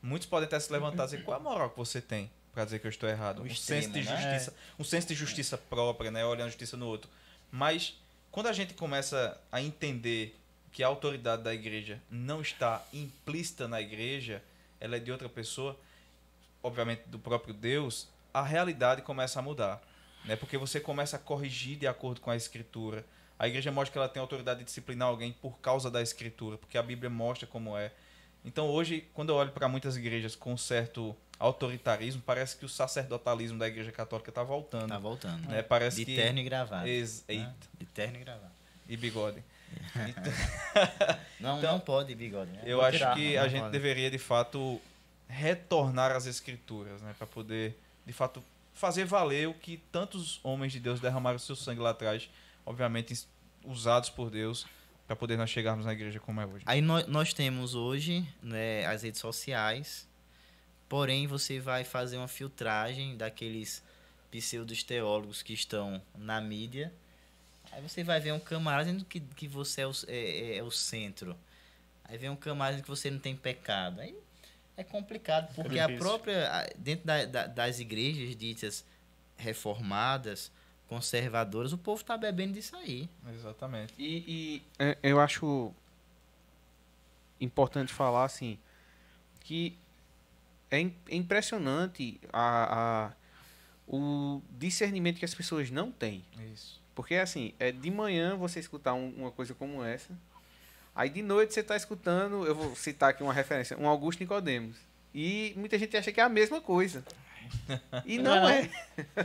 muitos 0.00 0.28
podem 0.28 0.46
até 0.46 0.58
se 0.60 0.72
levantar 0.72 1.04
e 1.04 1.06
dizer, 1.06 1.24
qual 1.24 1.36
a 1.36 1.40
moral 1.40 1.70
que 1.70 1.76
você 1.76 2.00
tem 2.00 2.30
para 2.52 2.64
dizer 2.64 2.78
que 2.78 2.86
eu 2.86 2.90
estou 2.90 3.08
errado? 3.08 3.40
O 3.40 3.42
um 3.42 3.46
extremo, 3.46 3.82
senso 3.82 3.92
de 3.92 4.04
né? 4.04 4.16
justiça, 4.16 4.56
um 4.78 4.84
senso 4.84 5.08
de 5.08 5.14
justiça 5.14 5.58
própria, 5.58 6.10
né, 6.10 6.24
olhando 6.24 6.46
a 6.46 6.50
justiça 6.50 6.76
no 6.76 6.86
outro. 6.86 7.10
Mas 7.50 7.98
quando 8.30 8.46
a 8.46 8.52
gente 8.52 8.74
começa 8.74 9.38
a 9.50 9.60
entender 9.60 10.38
que 10.72 10.82
a 10.82 10.86
autoridade 10.86 11.42
da 11.42 11.52
igreja 11.52 12.00
não 12.10 12.40
está 12.40 12.82
implícita 12.92 13.68
na 13.68 13.80
igreja, 13.80 14.42
ela 14.80 14.96
é 14.96 14.98
de 14.98 15.12
outra 15.12 15.28
pessoa, 15.28 15.78
obviamente 16.62 17.02
do 17.06 17.18
próprio 17.18 17.52
Deus, 17.52 18.08
a 18.32 18.42
realidade 18.42 19.02
começa 19.02 19.38
a 19.38 19.42
mudar. 19.42 19.82
Né? 20.24 20.36
Porque 20.36 20.56
você 20.56 20.80
começa 20.80 21.16
a 21.16 21.18
corrigir 21.18 21.76
de 21.76 21.86
acordo 21.86 22.20
com 22.20 22.30
a 22.30 22.36
escritura. 22.36 23.04
A 23.38 23.48
igreja 23.48 23.72
mostra 23.72 23.92
que 23.92 23.98
ela 23.98 24.08
tem 24.08 24.20
autoridade 24.20 24.60
de 24.60 24.64
disciplinar 24.66 25.08
alguém 25.08 25.32
por 25.32 25.58
causa 25.58 25.90
da 25.90 26.00
escritura, 26.02 26.56
porque 26.58 26.78
a 26.78 26.82
Bíblia 26.82 27.10
mostra 27.10 27.46
como 27.46 27.76
é. 27.76 27.90
Então 28.44 28.66
hoje, 28.68 29.08
quando 29.14 29.30
eu 29.30 29.36
olho 29.36 29.50
para 29.52 29.68
muitas 29.68 29.96
igrejas 29.96 30.34
com 30.36 30.56
certo 30.56 31.16
autoritarismo, 31.38 32.22
parece 32.24 32.56
que 32.56 32.64
o 32.64 32.68
sacerdotalismo 32.68 33.58
da 33.58 33.66
igreja 33.68 33.90
católica 33.92 34.30
está 34.30 34.42
voltando. 34.42 34.88
Tá 34.88 34.98
voltando. 34.98 35.48
né? 35.48 35.62
Parece 35.62 35.98
De 35.98 36.04
que... 36.04 36.16
terno 36.16 36.38
e 36.38 36.42
gravado. 36.44 36.86
Ex- 36.86 37.24
né? 37.28 37.52
De 37.78 37.86
terno 37.86 38.16
e 38.16 38.20
gravado. 38.20 38.52
e 38.88 38.96
bigode. 38.96 39.42
Então, 40.08 40.32
Não, 41.40 41.58
Então, 41.58 41.72
não 41.72 41.80
pode 41.80 42.14
bigode. 42.14 42.50
Né? 42.52 42.60
Eu 42.64 42.80
acho 42.82 42.98
tirar, 42.98 43.16
que 43.16 43.36
a 43.38 43.48
gente 43.48 43.60
pode. 43.60 43.72
deveria, 43.72 44.10
de 44.10 44.18
fato, 44.18 44.80
retornar 45.28 46.12
às 46.12 46.26
escrituras, 46.26 47.00
né? 47.02 47.14
Para 47.16 47.26
poder, 47.26 47.78
de 48.06 48.12
fato, 48.12 48.42
fazer 48.74 49.04
valer 49.04 49.48
o 49.48 49.54
que 49.54 49.78
tantos 49.90 50.40
homens 50.42 50.72
de 50.72 50.80
Deus 50.80 51.00
derramaram 51.00 51.38
seu 51.38 51.56
sangue 51.56 51.80
lá 51.80 51.90
atrás, 51.90 52.28
obviamente 52.64 53.26
usados 53.64 54.10
por 54.10 54.30
Deus, 54.30 54.66
para 55.06 55.16
poder 55.16 55.36
nós 55.36 55.50
chegarmos 55.50 55.84
na 55.84 55.92
igreja 55.92 56.18
como 56.20 56.40
é 56.40 56.46
hoje. 56.46 56.64
Aí 56.66 56.80
nós, 56.80 57.06
nós 57.06 57.32
temos 57.34 57.74
hoje 57.74 58.26
né, 58.42 58.84
as 58.86 59.02
redes 59.02 59.20
sociais, 59.20 60.08
porém 60.88 61.26
você 61.26 61.60
vai 61.60 61.84
fazer 61.84 62.16
uma 62.16 62.28
filtragem 62.28 63.16
daqueles 63.16 63.82
pseudos 64.30 64.82
teólogos 64.82 65.42
que 65.42 65.52
estão 65.52 66.00
na 66.16 66.40
mídia. 66.40 66.92
Aí 67.70 67.82
você 67.82 68.02
vai 68.02 68.20
ver 68.20 68.32
um 68.32 68.40
camarada 68.40 68.84
dizendo 68.84 69.04
que, 69.04 69.20
que 69.20 69.46
você 69.48 69.82
é 69.82 69.86
o, 69.86 69.92
é, 70.08 70.16
é- 70.16 70.56
é 70.58 70.62
o 70.62 70.70
centro. 70.70 71.36
Aí 72.04 72.16
vem 72.18 72.30
um 72.30 72.36
camarada 72.36 72.72
dizendo 72.76 72.84
que 72.84 72.90
você 72.90 73.10
não 73.10 73.18
tem 73.18 73.36
pecado. 73.36 74.00
Aí 74.00 74.14
é 74.76 74.82
complicado, 74.84 75.54
porque 75.54 75.78
a 75.78 75.86
difícil. 75.86 76.06
própria. 76.08 76.50
a- 76.50 76.66
Dentro 76.76 77.06
da- 77.06 77.24
da- 77.26 77.46
das 77.46 77.78
igrejas 77.80 78.34
ditas 78.36 78.84
reformadas, 79.36 80.50
conservadoras, 80.88 81.72
o 81.72 81.78
povo 81.78 82.04
tá 82.04 82.16
bebendo 82.16 82.52
disso 82.54 82.76
aí. 82.76 83.08
Exatamente. 83.34 83.94
E, 83.98 84.24
e, 84.26 84.62
é, 84.78 84.98
eu 85.02 85.18
acho 85.20 85.72
importante 87.40 87.92
falar 87.92 88.24
assim 88.24 88.58
que 89.40 89.76
é, 90.70 90.80
é 91.08 91.16
impressionante 91.16 92.20
a, 92.32 93.06
a- 93.08 93.12
o 93.88 94.40
discernimento 94.58 95.18
que 95.18 95.24
as 95.24 95.34
pessoas 95.34 95.70
não 95.70 95.90
têm. 95.90 96.24
Isso. 96.52 96.80
Porque 96.94 97.16
assim, 97.16 97.52
é 97.58 97.72
de 97.72 97.90
manhã 97.90 98.36
você 98.36 98.60
escutar 98.60 98.94
um- 98.94 99.10
uma 99.16 99.30
coisa 99.30 99.54
como 99.54 99.82
essa, 99.82 100.16
aí 100.94 101.08
de 101.10 101.22
noite 101.22 101.52
você 101.52 101.60
está 101.60 101.76
escutando, 101.76 102.46
eu 102.46 102.54
vou 102.54 102.76
citar 102.76 103.10
aqui 103.10 103.22
uma 103.22 103.32
referência, 103.32 103.76
um 103.78 103.88
Augusto 103.88 104.20
Nicodemos. 104.20 104.76
E 105.14 105.52
muita 105.56 105.78
gente 105.78 105.96
acha 105.96 106.12
que 106.12 106.20
é 106.20 106.22
a 106.22 106.28
mesma 106.28 106.60
coisa. 106.60 107.04
E 108.04 108.18
não, 108.18 108.36
Não 108.36 108.48
é. 108.48 108.62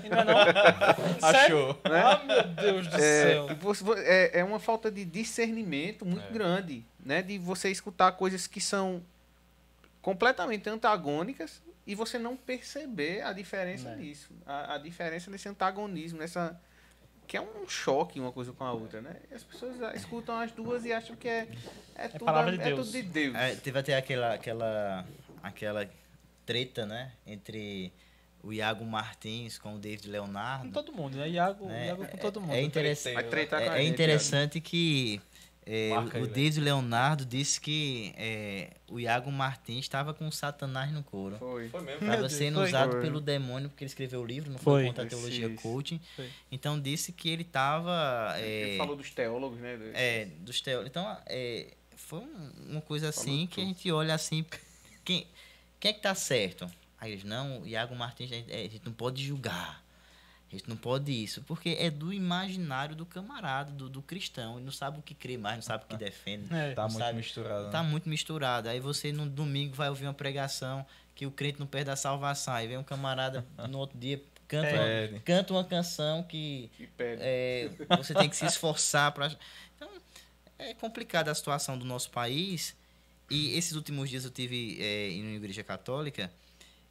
E 0.03 0.09
não 0.09 0.17
é 0.19 0.23
não? 0.25 1.19
Sério? 1.31 1.69
Achou. 1.71 1.81
Ah, 1.85 2.23
meu 2.23 2.43
Deus 2.43 2.87
do 2.87 2.95
É, 2.95 2.99
céu. 2.99 3.47
é, 3.97 4.39
é 4.39 4.43
uma 4.43 4.59
falta 4.59 4.89
de 4.91 5.03
discernimento 5.05 6.05
muito 6.05 6.25
É. 6.27 6.31
grande, 6.31 6.83
né? 7.03 7.21
De 7.21 7.37
você 7.37 7.69
escutar 7.69 8.11
coisas 8.13 8.47
que 8.47 8.61
são 8.61 9.01
completamente 10.01 10.69
antagônicas 10.69 11.61
e 11.85 11.95
você 11.95 12.17
não 12.19 12.35
perceber 12.37 13.21
a 13.21 13.33
diferença 13.33 13.89
É. 13.89 13.95
nisso. 13.95 14.29
A, 14.45 14.75
a 14.75 14.77
diferença 14.77 15.29
nesse 15.31 15.47
antagonismo, 15.49 16.19
nessa 16.19 16.59
que 17.27 17.35
é 17.35 17.41
um 17.41 17.67
choque 17.67 18.21
uma 18.21 18.31
coisa 18.31 18.53
com 18.53 18.63
a 18.63 18.71
outra, 18.71 19.01
né? 19.01 19.17
E 19.29 19.33
as 19.35 19.43
pessoas 19.43 19.81
ah, 19.83 19.93
escutam 19.93 20.39
as 20.39 20.49
duas 20.53 20.85
e 20.85 20.93
acham 20.93 21.13
que 21.13 21.27
é 21.27 21.45
é, 21.93 22.07
tudo, 22.07 22.23
palavra 22.23 22.53
de 22.53 22.61
é 22.61 22.65
Deus. 22.67 22.79
tudo 22.87 22.91
de 22.93 23.01
Deus. 23.01 23.35
É, 23.35 23.53
teve 23.55 23.77
até 23.79 23.97
aquela, 23.97 24.33
aquela, 24.35 25.05
aquela 25.43 25.89
treta, 26.45 26.85
né? 26.85 27.11
Entre 27.25 27.91
o 28.43 28.53
Iago 28.53 28.85
Martins 28.85 29.57
com 29.57 29.75
o 29.75 29.79
David 29.79 30.05
Com 30.05 30.11
Leonardo. 30.11 30.71
todo 30.71 30.91
mundo, 30.93 31.17
né? 31.17 31.29
Iago, 31.29 31.65
né? 31.67 31.87
Iago 31.87 32.07
com 32.07 32.17
todo 32.17 32.39
mundo. 32.41 32.53
É, 32.53 32.61
interessante, 32.61 33.13
com 33.13 33.55
a 33.55 33.59
é, 33.77 33.79
é 33.79 33.83
interessante 33.83 34.61
que 34.61 35.21
é, 35.65 35.89
o, 35.93 36.01
o 36.01 36.17
ele. 36.19 36.27
David 36.27 36.61
Leonardo 36.61 37.25
disse 37.25 37.59
que 37.59 38.13
é, 38.15 38.69
o 38.87 38.99
Iago 39.01 39.29
Martins 39.29 39.79
estava 39.79 40.13
com 40.13 40.25
o 40.27 40.31
Satanás 40.31 40.91
no 40.93 41.03
couro. 41.03 41.35
Foi. 41.37 41.67
Foi 41.67 41.81
mesmo. 41.81 42.05
Estava 42.07 42.29
sendo 42.29 42.55
foi. 42.59 42.67
usado 42.67 42.91
Foi. 42.93 43.01
pelo 43.01 43.19
demônio 43.19 43.67
porque 43.69 43.83
ele 43.83 43.89
escreveu 43.89 44.21
o 44.21 44.25
livro, 44.25 44.49
não 44.49 44.57
Foi. 44.59 44.83
foi 44.83 44.87
contra 44.87 45.03
a 45.03 45.07
teologia 45.07 45.47
Isso. 45.47 45.61
coaching. 45.61 45.99
Então 46.49 46.79
disse 46.79 47.11
que 47.11 47.27
ele 47.27 47.41
estava 47.41 48.33
Ele 48.39 48.77
falou 48.77 48.95
dos 48.95 49.09
teólogos, 49.09 49.59
né? 49.59 49.77
é, 49.93 50.25
dos 50.39 50.61
teólogos. 50.61 50.89
Então, 50.89 51.17
é, 51.25 51.73
foi 51.97 52.19
um- 52.19 52.51
uma 52.69 52.81
coisa 52.81 53.11
Falou 53.11 53.29
assim 53.29 53.45
que 53.47 53.59
a 53.59 53.63
tudo. 53.65 53.73
gente 53.73 53.91
olha 53.91 54.13
assim. 54.13 54.45
Quem, 55.03 55.27
quem 55.81 55.91
é 55.91 55.93
que 55.93 56.01
tá 56.01 56.15
certo? 56.15 56.65
Aí 56.99 57.11
eles, 57.11 57.23
não, 57.23 57.65
Iago 57.65 57.95
Martins, 57.95 58.31
a 58.31 58.35
gente, 58.35 58.51
é, 58.51 58.59
a 58.59 58.69
gente 58.69 58.85
não 58.85 58.93
pode 58.93 59.23
julgar. 59.23 59.83
A 60.51 60.55
gente 60.55 60.69
não 60.69 60.77
pode 60.77 61.11
isso. 61.11 61.41
Porque 61.43 61.75
é 61.77 61.89
do 61.89 62.13
imaginário 62.13 62.95
do 62.95 63.05
camarada, 63.05 63.71
do, 63.71 63.89
do 63.89 64.01
cristão. 64.01 64.55
Ele 64.55 64.65
não 64.65 64.71
sabe 64.71 64.97
o 64.99 65.01
que 65.01 65.13
crê 65.13 65.37
mais, 65.37 65.57
não 65.57 65.61
sabe 65.61 65.83
o 65.83 65.87
que 65.87 65.97
defende. 65.97 66.53
É. 66.53 66.73
Tá 66.73 66.83
muito 66.83 66.99
sabe. 66.99 67.17
misturado. 67.17 67.65
né? 67.65 67.71
Tá 67.71 67.83
muito 67.83 68.09
misturado. 68.09 68.69
Aí 68.69 68.79
você 68.79 69.11
no 69.11 69.25
domingo 69.25 69.75
vai 69.75 69.89
ouvir 69.89 70.05
uma 70.05 70.13
pregação 70.13 70.85
que 71.13 71.25
o 71.25 71.31
crente 71.31 71.59
não 71.59 71.67
perde 71.67 71.91
a 71.91 71.95
salvação. 71.95 72.53
Aí 72.53 72.67
vem 72.67 72.77
um 72.77 72.83
camarada 72.83 73.45
no 73.69 73.77
outro 73.77 73.97
dia, 73.99 74.23
canta, 74.47 74.69
uma, 74.73 75.19
canta 75.19 75.53
uma 75.53 75.63
canção 75.65 76.23
que 76.23 76.71
é, 76.97 77.69
você 77.97 78.13
tem 78.13 78.29
que 78.29 78.35
se 78.35 78.45
esforçar 78.45 79.11
para. 79.11 79.35
Então, 79.75 79.89
é 80.57 80.73
complicada 80.73 81.29
a 81.29 81.35
situação 81.35 81.77
do 81.77 81.85
nosso 81.85 82.09
país. 82.09 82.73
E 83.29 83.57
esses 83.57 83.73
últimos 83.73 84.09
dias 84.09 84.23
eu 84.23 84.31
tive 84.31 84.77
é, 84.79 85.09
em 85.09 85.23
uma 85.23 85.35
igreja 85.35 85.61
católica 85.61 86.31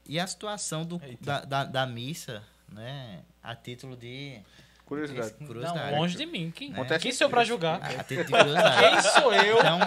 e 0.09 0.19
a 0.19 0.27
situação 0.27 0.85
do, 0.85 1.01
da, 1.21 1.41
da, 1.41 1.65
da 1.65 1.87
missa, 1.87 2.43
né? 2.69 3.23
A 3.43 3.55
título 3.55 3.97
de 3.97 4.41
Curiosidade. 4.87 5.33
curiosidade. 5.45 5.93
Não, 5.93 5.99
longe 5.99 6.17
de 6.17 6.25
mim. 6.25 6.53
Quem, 6.53 6.73
Acontece 6.73 7.03
quem 7.03 7.13
sou 7.13 7.27
eu 7.27 7.31
pra 7.31 7.45
julgar? 7.45 7.83
A 7.83 8.05
título 8.05 8.25
de 8.25 8.31
curiosidade. 8.31 9.03
Quem 9.03 9.13
sou 9.13 9.35
eu? 9.35 9.59
Então, 9.59 9.79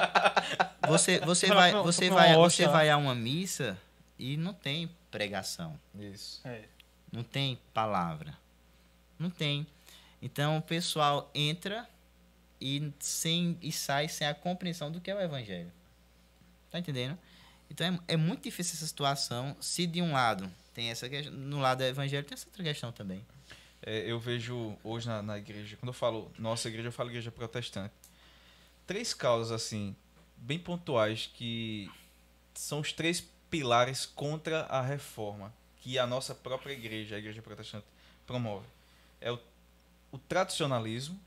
você, 0.87 1.19
você 1.19 1.47
Não, 1.47 1.55
vai, 1.55 1.71
não, 1.71 1.83
você 1.83 2.09
não, 2.09 2.15
vai, 2.15 2.33
não, 2.33 2.41
você 2.41 2.67
vai 2.67 2.89
a 2.89 2.97
uma 2.97 3.15
missa 3.15 3.77
e 4.17 4.35
não 4.35 4.53
tem 4.53 4.89
pregação. 5.09 5.79
Isso. 5.97 6.41
É. 6.45 6.63
Não 7.11 7.23
tem 7.23 7.57
palavra. 7.73 8.37
Não 9.17 9.29
tem. 9.29 9.65
Então 10.21 10.57
o 10.57 10.61
pessoal 10.61 11.31
entra 11.33 11.87
e, 12.59 12.91
sem, 12.99 13.57
e 13.61 13.71
sai 13.71 14.09
sem 14.09 14.27
a 14.27 14.33
compreensão 14.33 14.91
do 14.91 14.99
que 14.99 15.09
é 15.09 15.15
o 15.15 15.21
evangelho. 15.21 15.71
Tá 16.69 16.77
entendendo? 16.77 17.17
Então 17.69 17.87
é, 18.07 18.13
é 18.13 18.17
muito 18.17 18.43
difícil 18.43 18.75
essa 18.75 18.87
situação. 18.87 19.55
Se 19.59 19.85
de 19.85 20.01
um 20.01 20.13
lado 20.13 20.49
tem 20.73 20.89
essa 20.89 21.09
questão, 21.09 21.33
no 21.33 21.59
lado 21.59 21.79
do 21.79 21.83
evangelho 21.83 22.25
tem 22.25 22.35
essa 22.35 22.47
outra 22.47 22.63
questão 22.63 22.91
também. 22.91 23.25
É, 23.81 23.99
eu 24.11 24.19
vejo 24.19 24.77
hoje 24.83 25.07
na, 25.07 25.21
na 25.21 25.37
igreja, 25.37 25.77
quando 25.77 25.89
eu 25.89 25.93
falo 25.93 26.31
nossa 26.37 26.67
igreja, 26.67 26.89
eu 26.89 26.91
falo 26.91 27.09
igreja 27.09 27.31
protestante. 27.31 27.93
Três 28.85 29.13
causas, 29.13 29.51
assim, 29.51 29.95
bem 30.35 30.59
pontuais, 30.59 31.29
que 31.33 31.89
são 32.53 32.79
os 32.79 32.91
três 32.91 33.25
pilares 33.49 34.05
contra 34.05 34.61
a 34.63 34.81
reforma 34.81 35.53
que 35.77 35.97
a 35.97 36.05
nossa 36.05 36.35
própria 36.35 36.73
igreja, 36.73 37.15
a 37.15 37.19
igreja 37.19 37.41
protestante, 37.41 37.85
promove? 38.27 38.65
É 39.21 39.31
o, 39.31 39.39
o 40.11 40.17
tradicionalismo, 40.17 41.19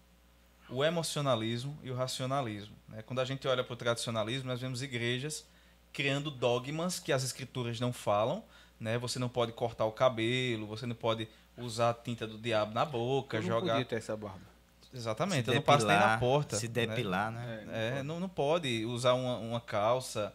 o 0.69 0.85
emocionalismo 0.85 1.79
e 1.83 1.91
o 1.91 1.95
racionalismo. 1.95 2.75
Né? 2.89 3.03
Quando 3.03 3.21
a 3.21 3.25
gente 3.25 3.47
olha 3.49 3.65
para 3.65 3.73
o 3.73 3.77
tradicionalismo, 3.77 4.49
nós 4.49 4.61
vemos 4.61 4.83
igrejas 4.83 5.45
criando 5.93 6.31
dogmas 6.31 6.99
que 6.99 7.13
as 7.13 7.23
escrituras 7.23 7.79
não 7.79 7.93
falam. 7.93 8.43
Né? 8.81 8.99
Você 8.99 9.19
não 9.19 9.29
pode 9.29 9.53
cortar 9.53 9.85
o 9.85 9.93
cabelo, 9.93 10.67
você 10.67 10.87
não 10.87 10.97
pode 10.97 11.29
usar 11.57 11.91
a 11.91 11.95
tinta 11.95 12.27
do 12.27 12.39
diabo 12.39 12.73
na 12.73 12.85
boca, 12.85 13.37
Eu 13.37 13.43
não 13.43 13.49
jogar. 13.49 13.73
podia 13.73 13.85
ter 13.85 13.97
essa 13.97 14.17
barba. 14.17 14.53
Exatamente, 14.95 15.45
Se 15.45 15.51
eu 15.51 15.55
não 15.55 15.63
passo 15.63 15.87
nem 15.87 15.97
na 15.97 16.03
depilar, 16.03 16.21
porta. 16.21 16.57
Se 16.57 16.69
né? 16.69 16.87
depilar, 16.87 17.31
né? 17.33 17.65
É, 17.73 18.03
não, 18.03 18.21
não 18.21 18.29
pode 18.29 18.85
usar 18.85 19.15
uma, 19.15 19.39
uma 19.39 19.61
calça. 19.61 20.35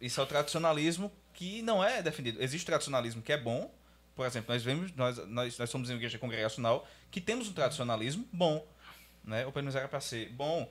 Isso 0.00 0.20
é 0.20 0.24
o 0.24 0.26
tradicionalismo 0.26 1.12
que 1.34 1.60
não 1.62 1.84
é 1.84 2.02
defendido. 2.02 2.42
Existe 2.42 2.64
o 2.64 2.66
tradicionalismo 2.66 3.20
que 3.20 3.32
é 3.32 3.36
bom. 3.36 3.70
Por 4.14 4.24
exemplo, 4.24 4.54
nós 4.54 4.62
vemos, 4.62 4.92
nós, 4.94 5.18
nós, 5.28 5.58
nós 5.58 5.68
somos 5.68 5.90
uma 5.90 5.96
igreja 5.96 6.18
congregacional 6.18 6.88
que 7.10 7.20
temos 7.20 7.48
um 7.48 7.52
tradicionalismo 7.52 8.26
bom. 8.32 8.66
Né? 9.22 9.44
Ou 9.44 9.52
pelo 9.52 9.64
menos 9.64 9.76
era 9.76 9.88
para 9.88 10.00
ser 10.00 10.30
bom. 10.30 10.70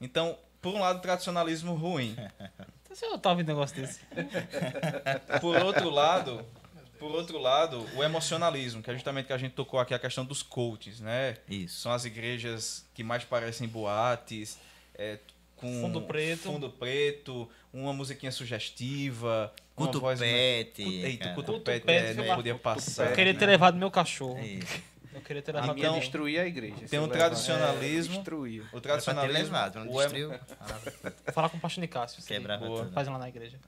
Então, 0.00 0.38
por 0.62 0.74
um 0.74 0.80
lado, 0.80 1.00
tradicionalismo 1.00 1.74
ruim. 1.74 2.16
Você 2.94 3.06
não 3.08 3.18
tá 3.18 3.30
ouvindo 3.30 3.48
um 3.50 3.54
negócio 3.54 3.76
desse? 3.76 4.00
Por 5.40 5.56
outro 5.62 5.90
lado, 5.90 6.44
por 6.98 7.10
outro 7.12 7.38
lado, 7.38 7.84
o 7.96 8.02
emocionalismo, 8.02 8.82
que 8.82 8.90
é 8.90 8.94
justamente 8.94 9.26
que 9.26 9.32
a 9.32 9.38
gente 9.38 9.52
tocou 9.52 9.78
aqui 9.80 9.92
a 9.92 9.98
questão 9.98 10.24
dos 10.24 10.42
coaches, 10.42 11.00
né? 11.00 11.36
Isso. 11.48 11.80
São 11.80 11.92
as 11.92 12.04
igrejas 12.04 12.86
que 12.94 13.02
mais 13.02 13.24
parecem 13.24 13.68
boates, 13.68 14.58
é, 14.94 15.18
com 15.56 15.66
Fundo 15.82 16.02
preto. 16.02 16.42
fundo 16.44 16.70
preto, 16.70 17.48
uma 17.72 17.92
musiquinha 17.92 18.32
sugestiva, 18.32 19.52
Culto 19.74 19.98
uma 19.98 20.02
voz 20.02 20.20
pet. 20.20 20.82
Cu- 20.82 20.88
Eita, 20.90 21.34
culto, 21.34 21.52
Culto 21.52 21.64
pet, 21.64 21.84
é, 21.90 22.14
não 22.14 22.36
podia 22.36 22.54
passar. 22.54 23.10
Eu 23.10 23.14
queria 23.14 23.32
né? 23.32 23.38
ter 23.38 23.46
levado 23.46 23.76
meu 23.76 23.90
cachorro. 23.90 24.38
Isso. 24.42 24.93
Eu 25.14 25.20
queria 25.20 25.40
ter 25.42 25.52
A 25.56 25.60
levado 25.60 25.74
minha 25.74 25.86
Então, 25.86 25.98
destruía 26.00 26.42
a 26.42 26.46
igreja. 26.46 26.74
tem 26.90 26.98
um 26.98 27.08
tradicionalismo. 27.08 28.14
É, 28.14 28.16
destruía. 28.16 28.62
O 28.72 28.80
tradicionalismo. 28.80 29.52
não 29.52 29.86
o 29.86 29.94
em- 29.94 29.98
destruiu. 30.02 30.28
Vou 31.24 31.32
falar 31.32 31.48
com 31.48 31.56
o 31.56 31.60
pastor 31.60 31.80
Nicásio. 31.80 32.20
Boa. 32.58 32.80
tudo. 32.84 32.92
Faz 32.92 33.06
lá 33.08 33.18
na 33.18 33.28
igreja. 33.28 33.58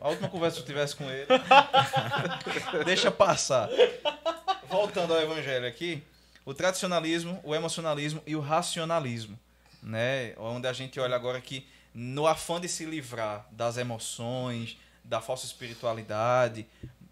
A 0.00 0.08
última 0.08 0.28
conversa 0.28 0.56
que 0.56 0.62
eu 0.62 0.66
tivesse 0.66 0.94
com 0.94 1.10
ele. 1.10 1.26
Deixa 2.84 3.10
passar. 3.10 3.68
Voltando 4.68 5.14
ao 5.14 5.20
evangelho 5.20 5.66
aqui, 5.66 6.02
o 6.44 6.52
tradicionalismo, 6.52 7.40
o 7.42 7.54
emocionalismo 7.54 8.22
e 8.26 8.36
o 8.36 8.40
racionalismo, 8.40 9.38
né? 9.82 10.34
Onde 10.36 10.66
a 10.68 10.72
gente 10.72 11.00
olha 11.00 11.16
agora 11.16 11.40
que 11.40 11.66
no 11.94 12.26
afã 12.26 12.60
de 12.60 12.68
se 12.68 12.84
livrar 12.84 13.46
das 13.50 13.76
emoções, 13.78 14.78
da 15.02 15.20
falsa 15.22 15.46
espiritualidade, 15.46 16.66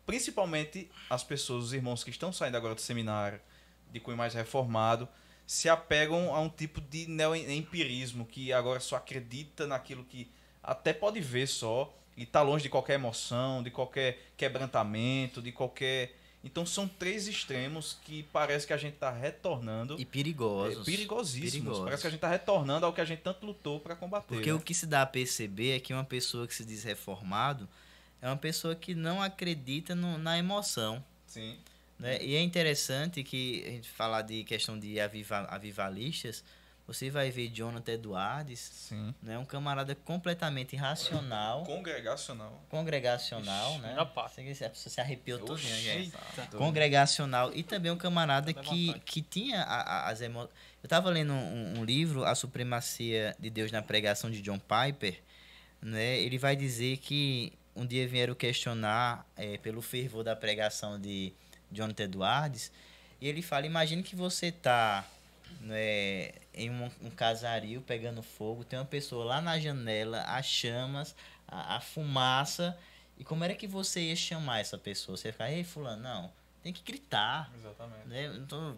principalmente 0.07 0.89
as 1.11 1.25
pessoas, 1.25 1.65
os 1.65 1.73
irmãos 1.73 2.05
que 2.05 2.11
estão 2.11 2.33
saindo 2.33 2.57
agora 2.57 2.75
do 2.75 2.81
seminário, 2.81 3.41
de 3.93 4.01
cunho 4.01 4.17
mais 4.17 4.33
reformado, 4.33 5.09
se 5.47 5.69
apegam 5.69 6.35
a 6.35 6.41
um 6.41 6.49
tipo 6.49 6.81
de 6.81 7.07
neo-empirismo 7.07 8.25
que 8.25 8.53
agora 8.53 8.81
só 8.81 8.97
acredita 8.97 9.67
naquilo 9.67 10.05
que 10.05 10.29
até 10.63 10.93
pode 10.93 11.21
ver 11.21 11.47
só 11.47 11.95
e 12.17 12.23
está 12.23 12.43
longe 12.43 12.65
de 12.65 12.69
qualquer 12.69 12.95
emoção, 12.95 13.63
de 13.63 13.71
qualquer 13.71 14.33
quebrantamento, 14.37 15.43
de 15.43 15.53
qualquer. 15.53 16.17
Então 16.43 16.65
são 16.65 16.89
três 16.89 17.29
extremos 17.29 17.99
que 18.05 18.25
parece 18.33 18.67
que 18.67 18.73
a 18.73 18.77
gente 18.77 18.95
está 18.95 19.11
retornando. 19.11 20.01
E 20.01 20.05
perigosos. 20.05 20.83
é, 20.83 20.91
perigosíssimos. 20.91 21.53
Perigosos. 21.53 21.85
Parece 21.85 22.03
que 22.03 22.07
a 22.07 22.11
gente 22.11 22.19
está 22.19 22.29
retornando 22.29 22.87
ao 22.87 22.93
que 22.93 23.01
a 23.01 23.05
gente 23.05 23.21
tanto 23.21 23.45
lutou 23.45 23.79
para 23.79 23.95
combater. 23.95 24.27
Porque 24.27 24.51
né? 24.51 24.55
o 24.55 24.61
que 24.61 24.75
se 24.75 24.87
dá 24.87 25.03
a 25.03 25.07
perceber 25.07 25.77
é 25.77 25.81
que 25.81 25.93
uma 25.93 26.05
pessoa 26.05 26.47
que 26.47 26.55
se 26.55 26.65
diz 26.65 26.83
reformado 26.83 27.69
é 28.27 28.31
uma 28.31 28.37
pessoa 28.37 28.74
que 28.74 28.95
não 28.95 29.22
acredita 29.22 29.95
no- 29.95 30.18
na 30.18 30.39
emoção. 30.39 31.03
Sim. 31.27 31.57
Né? 31.99 32.22
E 32.22 32.35
é 32.35 32.43
interessante 32.43 33.22
que 33.22 33.64
a 33.66 33.70
gente 33.70 33.89
falar 33.89 34.22
de 34.22 34.45
questão 34.45 34.79
de 34.79 35.01
aviva- 35.01 35.47
avivalistas, 35.51 36.45
você 36.87 37.11
vai 37.11 37.31
ver 37.31 37.49
Jonathan 37.49 37.93
Edwards, 37.93 38.61
Sim. 38.61 39.12
né? 39.22 39.37
um 39.39 39.45
camarada 39.45 39.95
completamente 39.95 40.77
racional, 40.77 41.64
Congregacional. 41.64 42.62
congregacional, 42.68 43.72
Ixi, 43.72 43.81
né? 43.83 43.97
Você- 44.55 44.64
A 44.64 44.70
pessoa 44.70 44.93
se 44.93 45.01
arrepiou 45.01 45.39
todo. 45.41 45.61
Congregacional 46.57 47.53
e 47.55 47.62
também 47.62 47.91
um 47.91 47.97
camarada 47.97 48.53
que, 48.53 48.99
que 49.01 49.22
tinha 49.22 49.62
a- 49.62 49.81
a- 50.07 50.11
as 50.11 50.20
emoções. 50.20 50.51
Eu 50.83 50.87
estava 50.87 51.11
lendo 51.11 51.33
um, 51.33 51.79
um 51.81 51.85
livro, 51.85 52.24
A 52.24 52.35
Supremacia 52.35 53.35
de 53.39 53.51
Deus 53.51 53.72
na 53.72 53.83
Pregação 53.83 54.31
de 54.31 54.41
John 54.43 54.59
Piper. 54.59 55.20
Né? 55.83 56.18
Ele 56.20 56.39
vai 56.39 56.55
dizer 56.57 56.97
que 56.99 57.53
um 57.77 57.87
dia 57.87 58.09
vieram 58.09 58.35
questionar 58.35 59.27
eh, 59.37 59.59
pelo 59.59 59.83
fervor 59.83 60.24
da 60.24 60.35
pregação 60.35 60.99
de 60.99 61.33
Jonathan 61.70 62.05
Edwards. 62.05 62.72
E 63.20 63.29
ele 63.29 63.43
fala: 63.43 63.66
Imagine 63.66 64.03
que 64.03 64.16
você 64.16 64.47
está 64.47 65.05
né, 65.61 66.31
em 66.55 66.70
um, 66.70 66.91
um 67.03 67.11
casario 67.11 67.81
pegando 67.83 68.22
fogo, 68.22 68.64
tem 68.64 68.79
uma 68.79 68.85
pessoa 68.85 69.24
lá 69.24 69.41
na 69.41 69.59
janela, 69.59 70.22
as 70.22 70.47
chamas, 70.47 71.14
a, 71.47 71.77
a 71.77 71.81
fumaça. 71.81 72.77
E 73.18 73.24
como 73.24 73.45
era 73.45 73.55
que 73.55 73.66
você 73.66 74.01
ia 74.01 74.16
chamar 74.16 74.61
essa 74.61 74.77
pessoa? 74.77 75.16
Você 75.16 75.29
ia 75.29 75.33
ficar, 75.33 75.51
ei, 75.51 75.64
fulano, 75.64 76.03
não. 76.03 76.33
Tem 76.62 76.72
que 76.72 76.83
gritar. 76.83 77.51
Exatamente. 77.59 78.09
Né? 78.09 78.27
Então, 78.37 78.77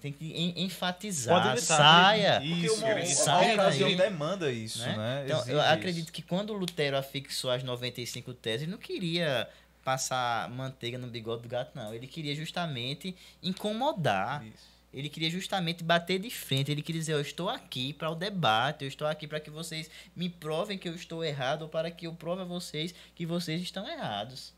tem 0.00 0.12
que 0.12 0.32
en- 0.32 0.64
enfatizar. 0.64 1.42
Pode 1.48 1.60
saia. 1.62 2.42
Isso, 2.42 2.74
Porque 2.76 2.84
uma, 2.92 3.00
isso. 3.00 3.22
a 3.22 3.24
Saia 3.24 3.54
ocasião 3.54 3.96
demanda 3.96 4.52
isso, 4.52 4.78
né? 4.80 4.96
né? 4.96 5.22
Então, 5.24 5.38
Exige 5.38 5.52
eu 5.52 5.58
isso. 5.60 5.68
acredito 5.68 6.12
que 6.12 6.22
quando 6.22 6.52
Lutero 6.52 6.96
afixou 6.96 7.50
as 7.50 7.62
95 7.62 8.34
teses, 8.34 8.62
ele 8.62 8.70
não 8.72 8.78
queria 8.78 9.48
passar 9.84 10.48
manteiga 10.50 10.98
no 10.98 11.06
bigode 11.08 11.42
do 11.42 11.48
gato, 11.48 11.70
não. 11.74 11.94
Ele 11.94 12.06
queria 12.06 12.34
justamente 12.34 13.14
incomodar. 13.42 14.44
Isso. 14.44 14.70
Ele 14.92 15.08
queria 15.08 15.30
justamente 15.30 15.84
bater 15.84 16.18
de 16.18 16.30
frente. 16.30 16.70
Ele 16.70 16.82
queria 16.82 17.00
dizer: 17.00 17.12
Eu 17.12 17.20
estou 17.20 17.48
aqui 17.48 17.92
para 17.92 18.10
o 18.10 18.14
debate, 18.14 18.82
eu 18.84 18.88
estou 18.88 19.06
aqui 19.06 19.26
para 19.28 19.38
que 19.38 19.48
vocês 19.48 19.88
me 20.16 20.28
provem 20.28 20.76
que 20.76 20.88
eu 20.88 20.94
estou 20.96 21.24
errado 21.24 21.62
ou 21.62 21.68
para 21.68 21.90
que 21.92 22.06
eu 22.08 22.12
prove 22.12 22.42
a 22.42 22.44
vocês 22.44 22.92
que 23.14 23.24
vocês 23.24 23.62
estão 23.62 23.88
errados. 23.88 24.52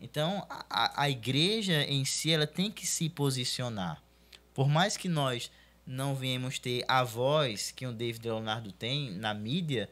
Então, 0.00 0.46
a, 0.48 0.64
a- 0.70 1.02
a 1.02 1.10
igreja 1.10 1.82
em 1.82 2.04
si 2.04 2.30
ela 2.32 2.46
tem 2.46 2.70
que 2.70 2.86
se 2.86 3.08
posicionar. 3.08 4.00
Por 4.58 4.68
mais 4.68 4.96
que 4.96 5.08
nós 5.08 5.52
não 5.86 6.16
venhamos 6.16 6.58
ter 6.58 6.84
a 6.88 7.04
voz 7.04 7.70
que 7.70 7.86
o 7.86 7.92
David 7.92 8.26
Leonardo 8.26 8.72
tem 8.72 9.12
na 9.12 9.32
mídia, 9.32 9.88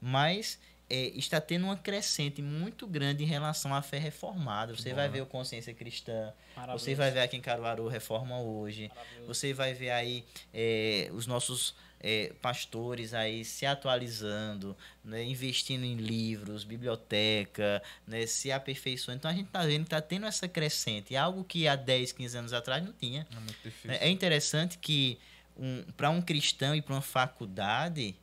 mas 0.00 0.56
é, 0.88 1.06
está 1.16 1.40
tendo 1.40 1.64
uma 1.64 1.76
crescente 1.76 2.40
muito 2.40 2.86
grande 2.86 3.24
em 3.24 3.26
relação 3.26 3.74
à 3.74 3.82
fé 3.82 3.98
reformada. 3.98 4.72
Você 4.72 4.90
Bom, 4.90 4.94
vai 4.94 5.08
né? 5.08 5.14
ver 5.14 5.22
o 5.22 5.26
Consciência 5.26 5.74
Cristã, 5.74 6.32
você 6.70 6.94
vai 6.94 7.10
ver 7.10 7.22
aqui 7.22 7.36
em 7.36 7.40
Caruaru 7.40 7.88
Reforma 7.88 8.40
hoje. 8.40 8.88
Você 9.26 9.52
vai 9.52 9.74
ver 9.74 9.90
aí 9.90 10.24
é, 10.52 11.10
os 11.12 11.26
nossos 11.26 11.74
é, 12.06 12.34
pastores 12.42 13.14
aí 13.14 13.46
se 13.46 13.64
atualizando, 13.64 14.76
né, 15.02 15.24
investindo 15.24 15.84
em 15.84 15.96
livros, 15.96 16.62
biblioteca, 16.62 17.82
né, 18.06 18.26
se 18.26 18.52
aperfeiçoando. 18.52 19.16
Então 19.16 19.30
a 19.30 19.34
gente 19.34 19.46
está 19.46 19.64
vendo 19.64 19.84
que 19.84 19.86
está 19.86 20.02
tendo 20.02 20.26
essa 20.26 20.46
crescente, 20.46 21.16
algo 21.16 21.42
que 21.42 21.66
há 21.66 21.74
10, 21.74 22.12
15 22.12 22.36
anos 22.36 22.52
atrás 22.52 22.84
não 22.84 22.92
tinha. 22.92 23.26
É 23.32 23.52
difícil. 23.64 23.90
É 23.90 24.08
interessante 24.10 24.76
que 24.76 25.18
um, 25.56 25.82
para 25.96 26.10
um 26.10 26.20
cristão 26.20 26.74
ir 26.74 26.82
para 26.82 26.94
uma 26.94 27.00
faculdade, 27.00 28.14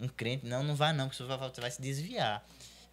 um 0.00 0.08
crente, 0.08 0.46
não, 0.46 0.62
não 0.62 0.74
vai 0.74 0.94
não, 0.94 1.06
porque 1.06 1.22
você 1.22 1.28
vai, 1.28 1.36
você 1.36 1.60
vai 1.60 1.70
se 1.70 1.82
desviar. 1.82 2.42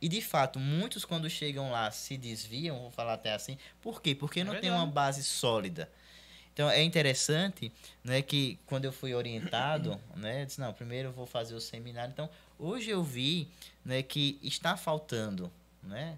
E 0.01 0.09
de 0.09 0.21
fato, 0.21 0.59
muitos 0.59 1.05
quando 1.05 1.30
chegam 1.30 1.71
lá 1.71 1.89
se 1.89 2.17
desviam, 2.17 2.82
vou 2.82 2.91
falar 2.91 3.13
até 3.13 3.34
assim. 3.34 3.57
Por 3.82 4.01
quê? 4.01 4.13
Porque 4.13 4.43
não 4.43 4.51
tem 4.51 4.63
verdade. 4.63 4.84
uma 4.84 4.91
base 4.91 5.23
sólida. 5.23 5.89
Então 6.58 6.72
é 6.72 6.82
interessante, 6.82 7.72
né, 8.03 8.20
que 8.24 8.58
quando 8.66 8.86
eu 8.86 8.91
fui 8.91 9.14
orientado, 9.14 10.01
né, 10.18 10.41
eu 10.41 10.45
disse 10.47 10.60
não, 10.60 10.74
primeiro 10.74 11.10
eu 11.10 11.12
vou 11.12 11.28
fazer 11.28 11.53
o 11.53 11.62
seminário. 11.62 12.12
Então, 12.12 12.28
hoje 12.58 12.89
eu 12.89 13.03
vi, 13.03 13.47
né, 13.86 14.01
que 14.01 14.39
está 14.41 14.76
faltando, 14.76 15.51
né, 15.84 16.18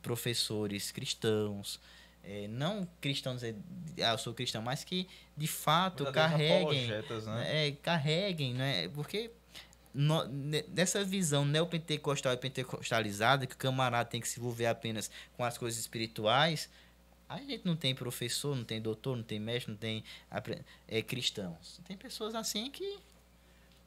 professores 0.00 0.92
cristãos, 0.92 1.80
eh, 2.22 2.46
não 2.46 2.86
cristãos, 3.00 3.42
eh, 3.42 3.56
ah, 3.98 4.12
eu 4.12 4.18
sou 4.18 4.32
cristão, 4.32 4.62
mas 4.62 4.84
que 4.84 5.08
de 5.36 5.48
fato 5.48 6.04
carreguem, 6.12 6.86
né? 7.34 7.66
é, 7.66 7.72
carreguem, 7.72 8.54
né? 8.54 8.88
Porque 8.94 9.32
no, 9.92 10.28
ne- 10.28 10.64
nessa 10.68 11.02
visão 11.02 11.44
neopentecostal 11.44 12.32
e 12.32 12.36
pentecostalizada, 12.36 13.46
que 13.46 13.54
o 13.56 13.58
camarada 13.58 14.08
tem 14.08 14.20
que 14.20 14.28
se 14.28 14.38
envolver 14.38 14.66
apenas 14.66 15.10
com 15.36 15.42
as 15.42 15.58
coisas 15.58 15.80
espirituais, 15.80 16.68
a 17.28 17.38
gente 17.38 17.64
não 17.64 17.76
tem 17.76 17.94
professor, 17.94 18.54
não 18.54 18.64
tem 18.64 18.80
doutor, 18.80 19.16
não 19.16 19.24
tem 19.24 19.40
mestre, 19.40 19.72
não 19.72 19.78
tem 19.78 20.04
é, 20.86 21.02
cristãos. 21.02 21.80
Tem 21.84 21.96
pessoas 21.96 22.34
assim 22.34 22.70
que. 22.70 22.98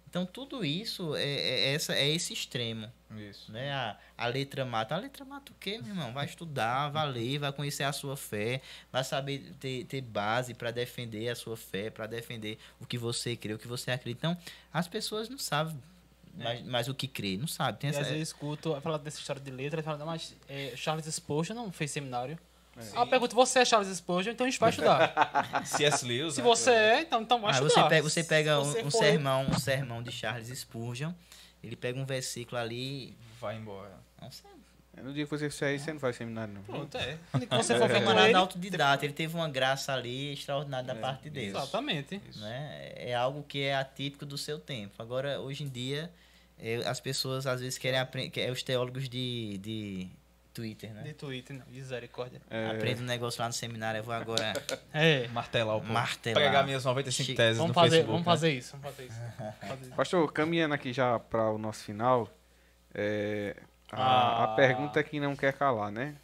Então 0.10 0.26
tudo 0.26 0.66
isso 0.66 1.16
é, 1.16 1.24
é, 1.24 1.74
essa, 1.74 1.94
é 1.94 2.10
esse 2.10 2.34
extremo. 2.34 2.92
Isso. 3.16 3.52
Né? 3.52 3.72
A, 3.72 3.98
a 4.18 4.28
letra 4.28 4.66
mata. 4.66 4.96
A 4.96 4.98
letra 4.98 5.24
mata 5.24 5.52
o 5.52 5.56
quê, 5.56 5.78
meu 5.78 5.90
irmão? 5.90 6.12
Vai 6.12 6.26
estudar, 6.26 6.90
vai 6.90 7.10
ler, 7.10 7.38
vai 7.38 7.54
conhecer 7.54 7.84
a 7.84 7.94
sua 7.94 8.18
fé, 8.18 8.62
vai 8.92 9.04
saber 9.04 9.54
ter, 9.60 9.86
ter 9.86 10.02
base 10.02 10.54
para 10.54 10.72
defender 10.72 11.30
a 11.30 11.36
sua 11.36 11.56
fé, 11.56 11.90
para 11.90 12.08
defender 12.08 12.58
o 12.80 12.86
que 12.86 12.98
você 12.98 13.36
crê, 13.36 13.54
o 13.54 13.60
que 13.60 13.68
você 13.68 13.92
acredita. 13.92 14.28
Então, 14.28 14.44
as 14.74 14.88
pessoas 14.88 15.30
não 15.30 15.38
sabem 15.38 15.78
mais, 16.34 16.66
mais 16.66 16.88
o 16.88 16.94
que 16.94 17.08
crê, 17.08 17.38
não 17.38 17.48
sabem. 17.48 17.80
Tem 17.80 17.90
E 17.90 17.92
às 17.92 17.98
essa, 17.98 18.06
vezes 18.06 18.18
eu 18.18 18.24
escuto, 18.24 18.82
falar 18.82 18.98
dessa 18.98 19.20
história 19.20 19.42
de 19.42 19.52
letra, 19.52 19.80
e 19.80 19.84
fala, 19.84 19.98
não, 19.98 20.06
mas 20.08 20.36
é, 20.48 20.74
Charles 20.76 21.06
Spurgeon 21.06 21.56
não 21.56 21.72
fez 21.72 21.92
seminário. 21.92 22.38
A 22.96 23.06
pergunta, 23.06 23.36
você 23.36 23.60
é 23.60 23.66
Charles 23.66 23.96
Spurgeon, 23.98 24.32
então 24.34 24.46
a 24.46 24.50
gente 24.50 24.60
vai 24.60 24.70
estudar. 24.70 25.14
C.S. 25.66 26.06
Lewis. 26.06 26.34
Se 26.36 26.42
né? 26.42 26.48
você 26.48 26.72
é, 26.72 27.02
então, 27.02 27.22
então 27.22 27.42
vai 27.42 27.52
Ah, 27.52 27.54
estudar. 27.54 27.74
você 27.84 27.90
pega, 27.90 28.02
você 28.04 28.24
pega 28.24 28.66
Se 28.66 28.82
um, 28.82 28.88
um 28.88 28.92
sermão, 28.92 29.46
um 29.50 29.60
sermão 29.60 30.04
de 30.04 30.12
Charles 30.12 30.48
Spurgeon, 30.60 31.12
ele 31.64 31.76
pega 31.76 32.00
um 32.00 32.06
versículo 32.06 32.60
ali, 32.60 33.16
Vai 33.40 33.58
embora. 33.58 33.98
não 34.22 34.32
sei, 34.32 34.50
No 35.04 35.14
dia 35.14 35.26
que 35.26 35.30
você 35.32 35.50
sair, 35.50 35.80
você 35.80 35.94
não 35.94 36.00
faz 36.00 36.16
seminário, 36.16 36.54
não. 36.54 36.64
Pronto, 36.64 36.98
é. 36.98 37.18
Quando 37.32 37.64
você 37.64 37.74
um 37.74 37.78
for 37.80 37.90
camarada 37.90 38.28
ele... 38.28 38.36
autodidata, 38.36 39.06
ele 39.06 39.14
teve 39.14 39.36
uma 39.36 39.48
graça 39.50 39.94
ali 39.94 40.34
extraordinária 40.34 40.86
da 40.88 40.96
parte 40.96 41.24
de 41.24 41.30
Deus. 41.30 41.58
Exatamente. 41.58 42.22
né? 42.38 42.92
É 42.96 43.14
algo 43.16 43.44
que 43.44 43.62
é 43.64 43.76
atípico 43.76 44.26
do 44.26 44.38
seu 44.38 44.60
tempo. 44.60 45.02
Agora, 45.02 45.40
hoje 45.40 45.64
em 45.64 45.70
dia, 45.70 46.12
é, 46.58 46.78
as 46.86 47.00
pessoas 47.00 47.48
às 47.48 47.62
vezes 47.62 47.78
querem 47.78 48.00
aprender, 48.00 48.42
é 48.42 48.52
os 48.52 48.62
teólogos 48.64 49.08
de, 49.08 49.58
de 49.60 50.10
Twitter, 50.54 50.94
né? 50.94 51.04
De 51.04 51.14
Twitter, 51.14 51.58
não. 51.58 51.66
Misericórdia. 51.68 52.42
É, 52.50 52.68
Aprende 52.72 53.02
um 53.02 53.06
negócio 53.06 53.42
lá 53.42 53.48
no 53.48 53.54
seminário, 53.54 54.00
eu 54.00 54.04
vou 54.04 54.14
agora 54.14 54.54
É. 54.94 55.28
Martelar 55.30 55.76
o 55.78 55.82
povo. 55.82 55.94
Martelar. 55.94 56.42
Pregar 56.44 56.66
minhas 56.66 56.84
95 56.86 57.26
Chique. 57.26 57.38
teses 57.38 57.58
Vamos 57.58 57.70
no 57.70 57.74
fazer, 57.74 57.90
Facebook. 57.98 58.12
vamos 58.12 58.26
né? 58.26 58.32
fazer 58.32 58.52
isso. 58.54 58.72
Vamos 58.78 58.86
fazer 58.96 59.06
isso. 59.08 59.20
Vamos 59.40 59.56
fazer 59.70 59.82
isso. 59.86 59.96
Pastor, 59.96 60.34
caminhando 60.34 60.74
aqui 60.74 60.92
já 60.92 61.18
para 61.20 61.50
o 61.50 61.58
nosso 61.58 61.84
final, 61.84 62.30
é, 62.94 63.56
a, 63.92 64.04
Ah. 64.04 64.44
a 64.46 64.48
pergunta 64.56 65.02
que 65.04 65.20
não 65.20 65.36
quer 65.36 65.54
calar, 65.54 65.92
né? 65.92 66.16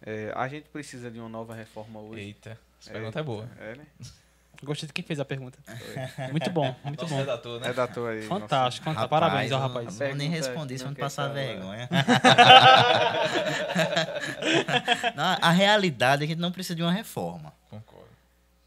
É, 0.00 0.32
a 0.34 0.46
gente 0.48 0.68
precisa 0.68 1.10
de 1.10 1.18
uma 1.18 1.28
nova 1.28 1.54
reforma 1.54 2.00
hoje. 2.00 2.20
Eita, 2.22 2.58
essa 2.80 2.92
pergunta 2.92 3.18
é 3.18 3.22
boa. 3.22 3.48
É, 3.58 3.74
né? 3.76 3.86
Gostei 4.62 4.86
de 4.86 4.92
quem 4.92 5.04
fez 5.04 5.20
a 5.20 5.24
pergunta. 5.24 5.58
Muito 6.30 6.50
bom, 6.50 6.74
muito 6.84 7.02
Nosso 7.02 7.14
bom. 7.14 7.20
redator, 7.20 7.60
né? 7.60 7.66
Redator 7.66 8.10
aí. 8.10 8.22
Fantástico, 8.22 8.92
Parabéns 9.08 9.52
ao 9.52 9.60
rapaz. 9.60 9.98
Não 9.98 10.06
vou 10.08 10.16
nem 10.16 10.30
que 10.30 10.78
se 10.78 10.84
não 10.84 10.94
passar 10.94 11.28
calar. 11.28 11.34
vergonha. 11.34 11.88
Não, 15.14 15.38
a 15.40 15.50
realidade 15.50 16.22
é 16.22 16.26
que 16.26 16.32
a 16.32 16.34
gente 16.34 16.40
não 16.42 16.52
precisa 16.52 16.74
de 16.74 16.82
uma 16.82 16.92
reforma. 16.92 17.52
Concordo. 17.68 18.06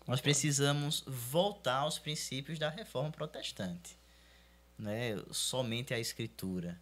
Nós 0.07 0.21
precisamos 0.21 1.03
voltar 1.07 1.77
aos 1.77 1.99
princípios 1.99 2.57
da 2.59 2.69
reforma 2.69 3.11
protestante. 3.11 3.97
Né? 4.77 5.17
Somente 5.31 5.93
a 5.93 5.99
escritura. 5.99 6.77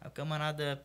A 0.00 0.08
camarada 0.10 0.80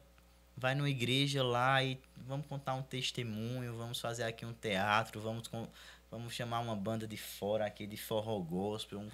vai 0.56 0.76
numa 0.76 0.90
igreja 0.90 1.44
lá 1.44 1.84
e 1.84 2.00
vamos 2.28 2.46
contar 2.48 2.76
um 2.76 2.82
testemunho, 2.84 3.76
vamos 3.76 4.00
fazer 4.00 4.24
aqui 4.24 4.46
um 4.46 4.54
teatro, 4.54 5.20
vamos, 5.20 5.48
com- 5.48 5.68
vamos 6.14 6.34
chamar 6.34 6.60
uma 6.60 6.76
banda 6.76 7.08
de 7.08 7.18
fora 7.18 7.66
aqui 7.66 7.88
de 7.88 7.98
forró 7.98 8.40
gospel, 8.40 9.00
um. 9.00 9.10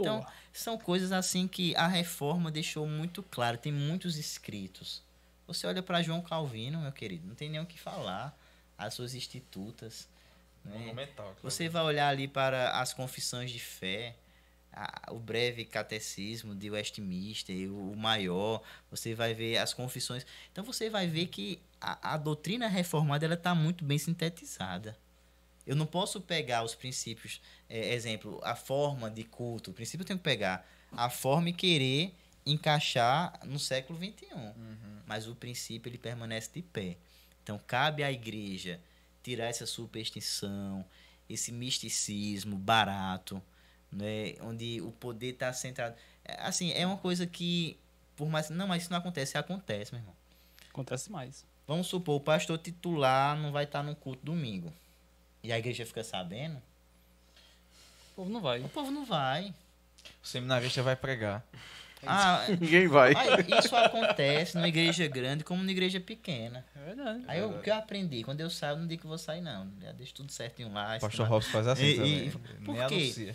Então, 0.00 0.24
são 0.52 0.78
coisas 0.78 1.10
assim 1.10 1.48
que 1.48 1.74
a 1.74 1.86
reforma 1.88 2.50
deixou 2.52 2.86
muito 2.86 3.22
claro, 3.22 3.58
tem 3.58 3.72
muitos 3.72 4.16
escritos. 4.16 5.02
Você 5.46 5.66
olha 5.66 5.82
para 5.82 6.00
João 6.02 6.22
Calvino, 6.22 6.80
meu 6.80 6.92
querido, 6.92 7.26
não 7.26 7.34
tem 7.34 7.50
nem 7.50 7.60
o 7.60 7.66
que 7.66 7.78
falar. 7.78 8.36
As 8.78 8.94
suas 8.94 9.14
institutas. 9.14 10.08
Né? 10.64 10.78
Monumental. 10.78 11.34
Você 11.42 11.68
vai 11.68 11.82
olhar 11.82 12.08
ali 12.08 12.28
para 12.28 12.80
as 12.80 12.92
confissões 12.94 13.50
de 13.50 13.58
fé, 13.58 14.14
a- 14.72 15.08
o 15.10 15.18
breve 15.18 15.64
catecismo 15.64 16.54
de 16.54 16.70
Westminster, 16.70 17.68
o, 17.72 17.90
o 17.92 17.96
maior, 17.96 18.62
você 18.90 19.14
vai 19.14 19.34
ver 19.34 19.58
as 19.58 19.74
confissões. 19.74 20.24
Então 20.52 20.62
você 20.62 20.88
vai 20.88 21.08
ver 21.08 21.26
que 21.26 21.60
a, 21.80 22.14
a 22.14 22.16
doutrina 22.16 22.68
reformada 22.68 23.24
ela 23.26 23.34
está 23.34 23.52
muito 23.54 23.84
bem 23.84 23.98
sintetizada. 23.98 24.96
Eu 25.70 25.76
não 25.76 25.86
posso 25.86 26.20
pegar 26.20 26.64
os 26.64 26.74
princípios, 26.74 27.40
é, 27.68 27.94
exemplo, 27.94 28.40
a 28.42 28.56
forma 28.56 29.08
de 29.08 29.22
culto. 29.22 29.70
O 29.70 29.72
princípio 29.72 30.02
eu 30.02 30.06
tenho 30.08 30.18
que 30.18 30.24
pegar 30.24 30.68
a 30.90 31.08
forma 31.08 31.50
e 31.50 31.52
querer 31.52 32.12
encaixar 32.44 33.38
no 33.44 33.56
século 33.56 33.96
XXI. 33.96 34.26
Mas 35.06 35.28
o 35.28 35.36
princípio 35.36 35.88
ele 35.88 35.96
permanece 35.96 36.50
de 36.52 36.60
pé. 36.60 36.96
Então 37.40 37.56
cabe 37.68 38.02
à 38.02 38.10
igreja 38.10 38.80
tirar 39.22 39.44
essa 39.44 39.64
superstição, 39.64 40.84
esse 41.28 41.52
misticismo 41.52 42.56
barato, 42.58 43.40
né, 43.92 44.34
onde 44.40 44.80
o 44.80 44.90
poder 44.90 45.34
está 45.34 45.52
centrado. 45.52 45.94
É, 46.24 46.34
Assim, 46.42 46.72
é 46.72 46.84
uma 46.84 46.96
coisa 46.96 47.28
que, 47.28 47.78
por 48.16 48.28
mais. 48.28 48.50
Não, 48.50 48.66
mas 48.66 48.82
isso 48.82 48.90
não 48.90 48.98
acontece, 48.98 49.38
acontece, 49.38 49.92
meu 49.92 50.00
irmão. 50.00 50.16
Acontece 50.68 51.12
mais. 51.12 51.44
Vamos 51.64 51.86
supor, 51.86 52.16
o 52.16 52.20
pastor 52.20 52.58
titular 52.58 53.38
não 53.38 53.52
vai 53.52 53.62
estar 53.62 53.84
no 53.84 53.94
culto 53.94 54.26
domingo. 54.26 54.74
E 55.42 55.52
a 55.52 55.58
igreja 55.58 55.86
fica 55.86 56.04
sabendo, 56.04 56.56
O 58.12 58.16
povo 58.16 58.30
não 58.30 58.40
vai. 58.40 58.60
o 58.60 58.68
povo 58.68 58.90
não 58.90 59.04
vai. 59.04 59.54
O 60.22 60.26
seminarista 60.26 60.82
vai 60.82 60.96
pregar. 60.96 61.42
Ah, 62.06 62.46
Ninguém 62.60 62.88
vai. 62.88 63.12
ah, 63.14 63.58
isso 63.58 63.74
acontece 63.76 64.56
numa 64.56 64.68
igreja 64.68 65.06
grande 65.06 65.44
como 65.44 65.60
numa 65.60 65.70
igreja 65.70 66.00
pequena. 66.00 66.64
É 66.74 66.84
verdade. 66.84 67.24
Aí 67.28 67.38
eu- 67.40 67.50
o 67.58 67.62
que 67.62 67.68
eu 67.70 67.74
aprendi? 67.74 68.22
Quando 68.24 68.40
eu 68.40 68.48
saio, 68.50 68.72
eu 68.72 68.78
não 68.78 68.86
digo 68.86 69.02
que 69.02 69.06
vou 69.08 69.18
sair, 69.18 69.40
não. 69.42 69.70
Já 69.80 69.92
deixo 69.92 70.14
tudo 70.14 70.32
certinho 70.32 70.72
lá. 70.72 70.96
O 70.96 71.00
pastor 71.00 71.26
Robson 71.28 71.50
faz 71.50 71.66
assim 71.66 71.84
E- 71.84 71.96
também. 71.96 72.26
e- 72.26 72.30
por 72.64 72.74
Nem 72.74 72.88
quê? 72.88 72.94
anuncia. 72.94 73.34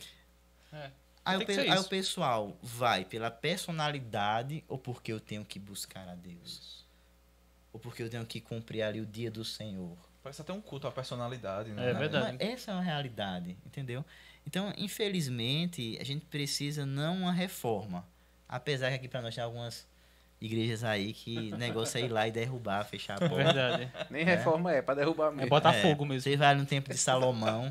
É. 0.74 0.89
Aí, 1.24 1.38
Tem 1.38 1.38
o, 1.38 1.39
que 1.39 1.45
pe- 1.45 1.53
ser 1.56 1.72
aí 1.72 1.80
o 1.80 1.84
pessoal 1.86 2.58
vai 2.62 3.03
pela 3.06 3.32
personalidade 3.32 4.64
ou 4.68 4.78
porque 4.78 5.12
eu 5.12 5.20
tenho 5.20 5.43
que 5.45 5.58
buscar 5.60 6.08
a 6.08 6.14
Deus? 6.16 6.84
Ou 7.74 7.80
porque 7.80 8.01
eu 8.03 8.10
tenho 8.10 8.26
que 8.26 8.39
cumprir 8.39 8.84
ali 8.84 9.01
o 9.01 9.06
dia 9.06 9.30
do 9.32 9.43
Senhor? 9.45 9.97
Parece 10.26 10.42
até 10.42 10.52
um 10.52 10.60
culto 10.60 10.88
à 10.88 10.92
personalidade, 10.92 11.70
né? 11.70 11.92
É 11.92 11.94
verdade. 11.94 12.36
Mas 12.40 12.50
essa 12.50 12.72
é 12.72 12.74
uma 12.74 12.82
realidade, 12.82 13.56
entendeu? 13.64 14.04
Então, 14.44 14.74
infelizmente, 14.76 15.96
a 16.02 16.04
gente 16.04 16.26
precisa 16.26 16.84
não 16.84 17.18
uma 17.20 17.32
reforma. 17.32 18.04
Apesar 18.50 18.90
que 18.90 18.96
aqui 18.96 19.08
pra 19.08 19.22
nós 19.22 19.36
tem 19.36 19.44
algumas 19.44 19.88
igrejas 20.42 20.84
aí 20.84 21.14
que 21.14 21.52
o 21.54 21.58
negócio 21.58 22.00
é 22.00 22.02
ir 22.02 22.10
lá 22.10 22.28
e 22.28 22.32
derrubar, 22.32 22.84
fechar 22.86 23.22
a 23.22 23.26
É 23.26 23.30
porta. 23.30 23.44
verdade. 23.54 23.92
Nem 24.10 24.26
reforma 24.26 24.72
é, 24.74 24.82
para 24.82 24.96
derrubar 24.96 25.28
É 25.32 25.36
mesmo. 25.36 25.50
botar 25.50 25.76
É, 25.76 25.82
fogo 25.84 26.04
mesmo. 26.06 26.22
Você 26.22 26.36
vai 26.36 26.56
no 26.56 26.66
tempo 26.66 26.90
de 26.90 26.98
Salomão, 26.98 27.70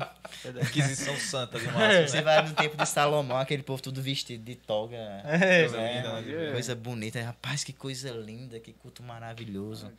Inquisição 0.63 1.15
Santa 1.17 1.59
de 1.59 1.67
É. 1.67 1.71
Márcio. 1.71 2.07
você 2.07 2.21
vai 2.21 2.41
no 2.47 2.53
tempo 2.55 2.77
de 2.77 2.85
Salomão, 2.87 3.37
aquele 3.37 3.63
povo 3.63 3.81
tudo 3.81 4.01
vestido 4.01 4.45
de 4.45 4.55
toga. 4.55 4.97
Coisa 5.23 5.77
né? 5.77 5.97
linda, 5.97 6.21
né? 6.21 6.49
É. 6.49 6.51
Coisa 6.53 6.73
bonita. 6.73 7.21
Rapaz, 7.21 7.65
que 7.65 7.73
coisa 7.73 8.11
linda, 8.11 8.61
que 8.61 8.71
culto 8.71 9.03
maravilhoso. 9.03 9.91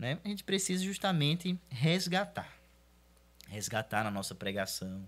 Né? 0.00 0.18
A 0.24 0.28
gente 0.28 0.42
precisa 0.42 0.82
justamente 0.82 1.60
resgatar. 1.68 2.50
Resgatar 3.48 4.02
na 4.02 4.10
nossa 4.10 4.34
pregação. 4.34 5.06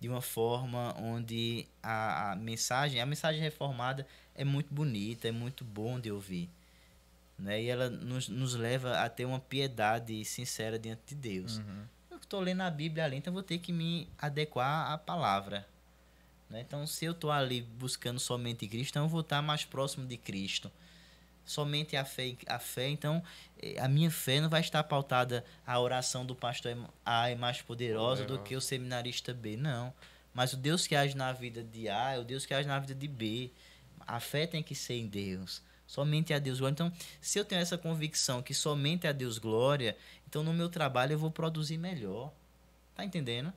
De 0.00 0.08
uma 0.08 0.22
forma 0.22 0.94
onde 0.98 1.66
a, 1.82 2.32
a 2.32 2.36
mensagem, 2.36 3.02
a 3.02 3.06
mensagem 3.06 3.38
reformada 3.42 4.06
é 4.34 4.42
muito 4.42 4.72
bonita, 4.72 5.28
é 5.28 5.30
muito 5.30 5.62
bom 5.62 6.00
de 6.00 6.10
ouvir. 6.10 6.48
Né? 7.38 7.64
E 7.64 7.68
ela 7.68 7.90
nos, 7.90 8.26
nos 8.30 8.54
leva 8.54 8.98
a 9.00 9.10
ter 9.10 9.26
uma 9.26 9.40
piedade 9.40 10.24
sincera 10.24 10.78
diante 10.78 11.02
de 11.08 11.14
Deus. 11.14 11.60
Eu 12.10 12.16
estou 12.16 12.40
lendo 12.40 12.62
a 12.62 12.70
Bíblia 12.70 13.04
ali, 13.04 13.18
então 13.18 13.30
vou 13.30 13.42
ter 13.42 13.58
que 13.58 13.72
me 13.74 14.08
adequar 14.18 14.90
à 14.90 14.96
palavra. 14.96 15.68
né? 16.48 16.62
Então, 16.66 16.86
se 16.86 17.04
eu 17.04 17.12
estou 17.12 17.30
ali 17.30 17.60
buscando 17.60 18.18
somente 18.18 18.66
Cristo, 18.66 18.92
então 18.92 19.02
eu 19.04 19.08
vou 19.08 19.20
estar 19.20 19.42
mais 19.42 19.66
próximo 19.66 20.06
de 20.06 20.16
Cristo. 20.16 20.72
Somente 21.44 21.96
a 21.96 22.04
fé, 22.04 22.36
a 22.46 22.58
fé, 22.58 22.88
então 22.88 23.22
eh, 23.60 23.76
a 23.78 23.86
minha 23.86 24.10
fé 24.10 24.40
não 24.40 24.48
vai 24.48 24.60
estar 24.60 24.82
pautada 24.84 25.44
a 25.66 25.78
oração 25.78 26.24
do 26.24 26.34
pastor 26.34 26.76
A 27.04 27.28
é 27.28 27.34
mais 27.34 27.60
poderosa 27.60 28.24
do 28.24 28.38
que 28.38 28.56
o 28.56 28.60
seminarista 28.60 29.34
B, 29.34 29.56
não. 29.56 29.92
Mas 30.32 30.52
o 30.52 30.56
Deus 30.56 30.86
que 30.86 30.96
age 30.96 31.16
na 31.16 31.32
vida 31.32 31.62
de 31.62 31.88
A 31.88 32.12
é 32.12 32.18
o 32.18 32.24
Deus 32.24 32.46
que 32.46 32.54
age 32.54 32.66
na 32.66 32.78
vida 32.78 32.94
de 32.94 33.06
B. 33.06 33.50
A 34.06 34.18
fé 34.18 34.46
tem 34.46 34.62
que 34.62 34.74
ser 34.74 34.94
em 34.94 35.06
Deus. 35.06 35.62
Somente 35.86 36.32
a 36.32 36.38
Deus 36.38 36.58
glória. 36.58 36.72
Então, 36.72 36.92
se 37.20 37.38
eu 37.38 37.44
tenho 37.44 37.60
essa 37.60 37.78
convicção 37.78 38.42
que 38.42 38.54
somente 38.54 39.06
a 39.06 39.12
Deus 39.12 39.38
glória, 39.38 39.96
então 40.26 40.42
no 40.42 40.52
meu 40.52 40.68
trabalho 40.68 41.12
eu 41.12 41.18
vou 41.18 41.30
produzir 41.30 41.78
melhor. 41.78 42.32
Tá 42.94 43.04
entendendo? 43.04 43.52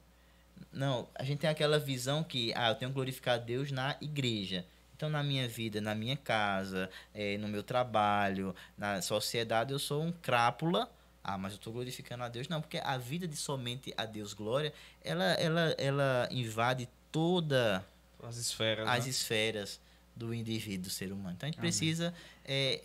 Não, 0.72 1.08
a 1.16 1.24
gente 1.24 1.40
tem 1.40 1.50
aquela 1.50 1.80
visão 1.80 2.24
que 2.24 2.54
ah, 2.56 2.70
eu 2.70 2.76
tenho 2.76 2.92
que 2.92 2.96
glorificar 2.96 3.36
a 3.36 3.38
Deus 3.38 3.72
na 3.72 3.96
igreja. 4.02 4.66
Então, 4.98 5.10
na 5.10 5.22
minha 5.22 5.48
vida, 5.48 5.80
na 5.80 5.94
minha 5.94 6.18
casa, 6.18 6.90
eh, 7.14 7.38
no 7.38 7.48
meu 7.48 7.62
trabalho, 7.62 8.56
na 8.76 9.00
sociedade, 9.00 9.72
eu 9.72 9.78
sou 9.78 10.02
um 10.02 10.12
crápula. 10.12 10.92
Ah, 11.24 11.38
mas 11.38 11.54
eu 11.54 11.58
estou 11.58 11.72
glorificando 11.72 12.24
a 12.24 12.30
Deus. 12.30 12.48
Não, 12.48 12.60
porque 12.60 12.80
a 12.80 12.98
vida 12.98 13.28
de 13.28 13.36
somente 13.36 13.94
a 13.96 14.06
Deus 14.06 14.34
glória, 14.34 14.74
ela, 15.04 15.26
ela, 15.34 15.76
ela 15.78 16.28
invade 16.32 16.90
toda 17.12 17.86
As 18.24 18.38
esferas. 18.38 18.90
as 18.90 19.04
né? 19.04 19.12
esferas 19.12 19.80
do 20.16 20.34
indivíduo, 20.34 20.86
do 20.86 20.90
ser 20.90 21.12
humano. 21.12 21.36
Então 21.38 21.48
a 21.48 21.52
gente 21.52 21.60
precisa 21.60 22.12
é, 22.44 22.82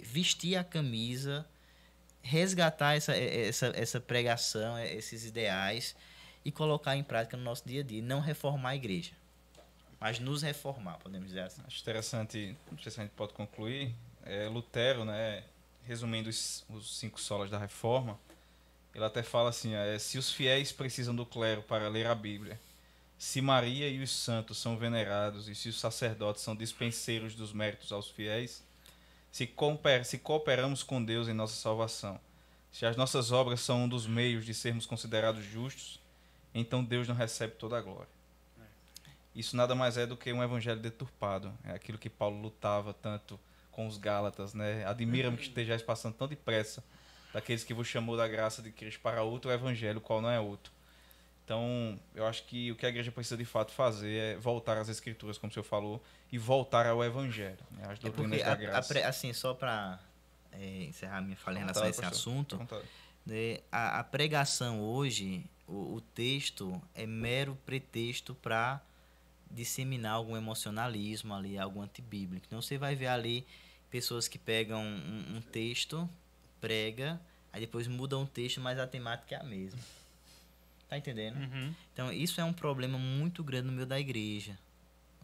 vestir 0.00 0.56
a 0.56 0.64
camisa, 0.64 1.46
resgatar 2.22 2.94
essa, 2.94 3.14
essa, 3.14 3.72
essa 3.74 4.00
pregação, 4.00 4.78
eh, 4.78 4.94
esses 4.94 5.26
ideais 5.26 5.94
e 6.42 6.50
colocar 6.50 6.96
em 6.96 7.02
prática 7.02 7.36
no 7.36 7.42
nosso 7.42 7.66
dia 7.66 7.82
a 7.82 7.84
dia. 7.84 8.00
Não 8.00 8.20
reformar 8.20 8.70
a 8.70 8.76
igreja, 8.76 9.12
mas 10.00 10.18
nos 10.18 10.42
reformar, 10.42 10.98
podemos 10.98 11.28
dizer 11.28 11.40
assim. 11.40 11.62
Acho 11.66 11.80
interessante, 11.80 12.56
não 12.70 12.78
sei 12.78 12.92
se 12.92 13.00
a 13.00 13.02
gente 13.02 13.12
pode 13.12 13.32
concluir, 13.32 13.94
é, 14.24 14.48
Lutero, 14.48 15.04
né, 15.04 15.44
resumindo 15.84 16.28
os, 16.28 16.64
os 16.68 16.98
cinco 16.98 17.20
solas 17.20 17.50
da 17.50 17.58
reforma, 17.58 18.18
ele 18.94 19.04
até 19.04 19.22
fala 19.22 19.50
assim, 19.50 19.74
é, 19.74 19.98
se 19.98 20.18
os 20.18 20.32
fiéis 20.32 20.72
precisam 20.72 21.14
do 21.14 21.24
clero 21.26 21.62
para 21.62 21.88
ler 21.88 22.06
a 22.06 22.14
Bíblia, 22.14 22.58
se 23.18 23.40
Maria 23.40 23.88
e 23.88 24.02
os 24.02 24.10
santos 24.10 24.58
são 24.58 24.76
venerados 24.76 25.48
e 25.48 25.54
se 25.54 25.68
os 25.68 25.80
sacerdotes 25.80 26.42
são 26.42 26.54
dispenseiros 26.54 27.34
dos 27.34 27.52
méritos 27.52 27.92
aos 27.92 28.10
fiéis, 28.10 28.62
se, 29.32 29.46
cooper- 29.46 30.04
se 30.04 30.18
cooperamos 30.18 30.82
com 30.82 31.02
Deus 31.02 31.28
em 31.28 31.32
nossa 31.34 31.54
salvação, 31.54 32.20
Se 32.76 32.84
as 32.84 32.94
nossas 32.94 33.32
obras 33.32 33.60
são 33.62 33.84
um 33.84 33.88
dos 33.88 34.06
meios 34.06 34.44
de 34.44 34.52
sermos 34.52 34.84
considerados 34.84 35.42
justos, 35.42 35.98
então 36.54 36.84
Deus 36.84 37.08
não 37.08 37.14
recebe 37.14 37.54
toda 37.54 37.78
a 37.78 37.80
glória. 37.80 38.15
Isso 39.36 39.54
nada 39.56 39.74
mais 39.74 39.96
é 39.98 40.06
do 40.06 40.16
que 40.16 40.32
um 40.32 40.42
evangelho 40.42 40.80
deturpado. 40.80 41.52
É 41.62 41.72
aquilo 41.72 41.98
que 41.98 42.08
Paulo 42.08 42.40
lutava 42.40 42.92
tanto 42.94 43.38
com 43.70 43.86
os 43.86 43.98
Gálatas, 43.98 44.54
né? 44.54 44.84
Admira-me 44.86 45.36
que 45.36 45.42
estejais 45.44 45.82
passando 45.82 46.14
tão 46.14 46.26
depressa 46.26 46.82
daqueles 47.34 47.62
que 47.62 47.74
vos 47.74 47.86
chamou 47.86 48.16
da 48.16 48.26
graça 48.26 48.62
de 48.62 48.70
Cristo 48.72 49.00
para 49.00 49.22
outro 49.22 49.50
evangelho, 49.50 50.00
qual 50.00 50.22
não 50.22 50.30
é 50.30 50.40
outro. 50.40 50.72
Então, 51.44 52.00
eu 52.14 52.26
acho 52.26 52.44
que 52.44 52.72
o 52.72 52.76
que 52.76 52.86
a 52.86 52.88
igreja 52.88 53.12
precisa 53.12 53.36
de 53.36 53.44
fato 53.44 53.70
fazer 53.72 54.16
é 54.16 54.36
voltar 54.36 54.78
às 54.78 54.88
escrituras, 54.88 55.36
como 55.38 55.50
o 55.50 55.54
senhor 55.54 55.62
falou, 55.64 56.02
e 56.32 56.38
voltar 56.38 56.86
ao 56.86 57.04
evangelho, 57.04 57.58
né? 57.70 57.84
as 57.84 57.98
É 57.98 58.02
doutrinas 58.02 58.30
porque, 58.30 58.42
da 58.42 58.50
a- 58.50 58.52
a 58.54 58.56
graça. 58.56 58.88
pre- 58.94 59.02
assim, 59.04 59.32
só 59.32 59.52
para 59.54 60.00
encerrar 60.58 61.20
minha 61.20 61.36
fala 61.36 61.58
em 61.58 61.60
relação 61.60 61.84
a 61.84 61.88
esse 61.90 62.04
assunto, 62.04 62.56
né, 63.24 63.60
a, 63.70 64.00
a 64.00 64.04
pregação 64.04 64.80
hoje, 64.80 65.44
o, 65.68 65.96
o 65.96 66.00
texto 66.00 66.80
é 66.94 67.06
mero 67.06 67.56
pretexto 67.66 68.34
para 68.34 68.80
disseminar 69.50 70.12
algum 70.14 70.36
emocionalismo 70.36 71.34
ali, 71.34 71.58
algo 71.58 71.80
antibíblico. 71.80 72.44
Então 72.46 72.60
você 72.60 72.76
vai 72.78 72.94
ver 72.94 73.06
ali 73.08 73.46
pessoas 73.90 74.28
que 74.28 74.38
pegam 74.38 74.82
um, 74.82 75.36
um 75.36 75.40
texto, 75.40 76.08
prega, 76.60 77.20
aí 77.52 77.60
depois 77.60 77.86
mudam 77.86 78.22
o 78.22 78.26
texto, 78.26 78.60
mas 78.60 78.78
a 78.78 78.86
temática 78.86 79.34
é 79.36 79.40
a 79.40 79.44
mesma. 79.44 79.78
Tá 80.88 80.96
entendendo? 80.96 81.36
Uhum. 81.36 81.74
Então, 81.92 82.12
isso 82.12 82.40
é 82.40 82.44
um 82.44 82.52
problema 82.52 82.96
muito 82.96 83.42
grande 83.42 83.66
no 83.66 83.72
meio 83.72 83.86
da 83.86 83.98
igreja. 83.98 84.56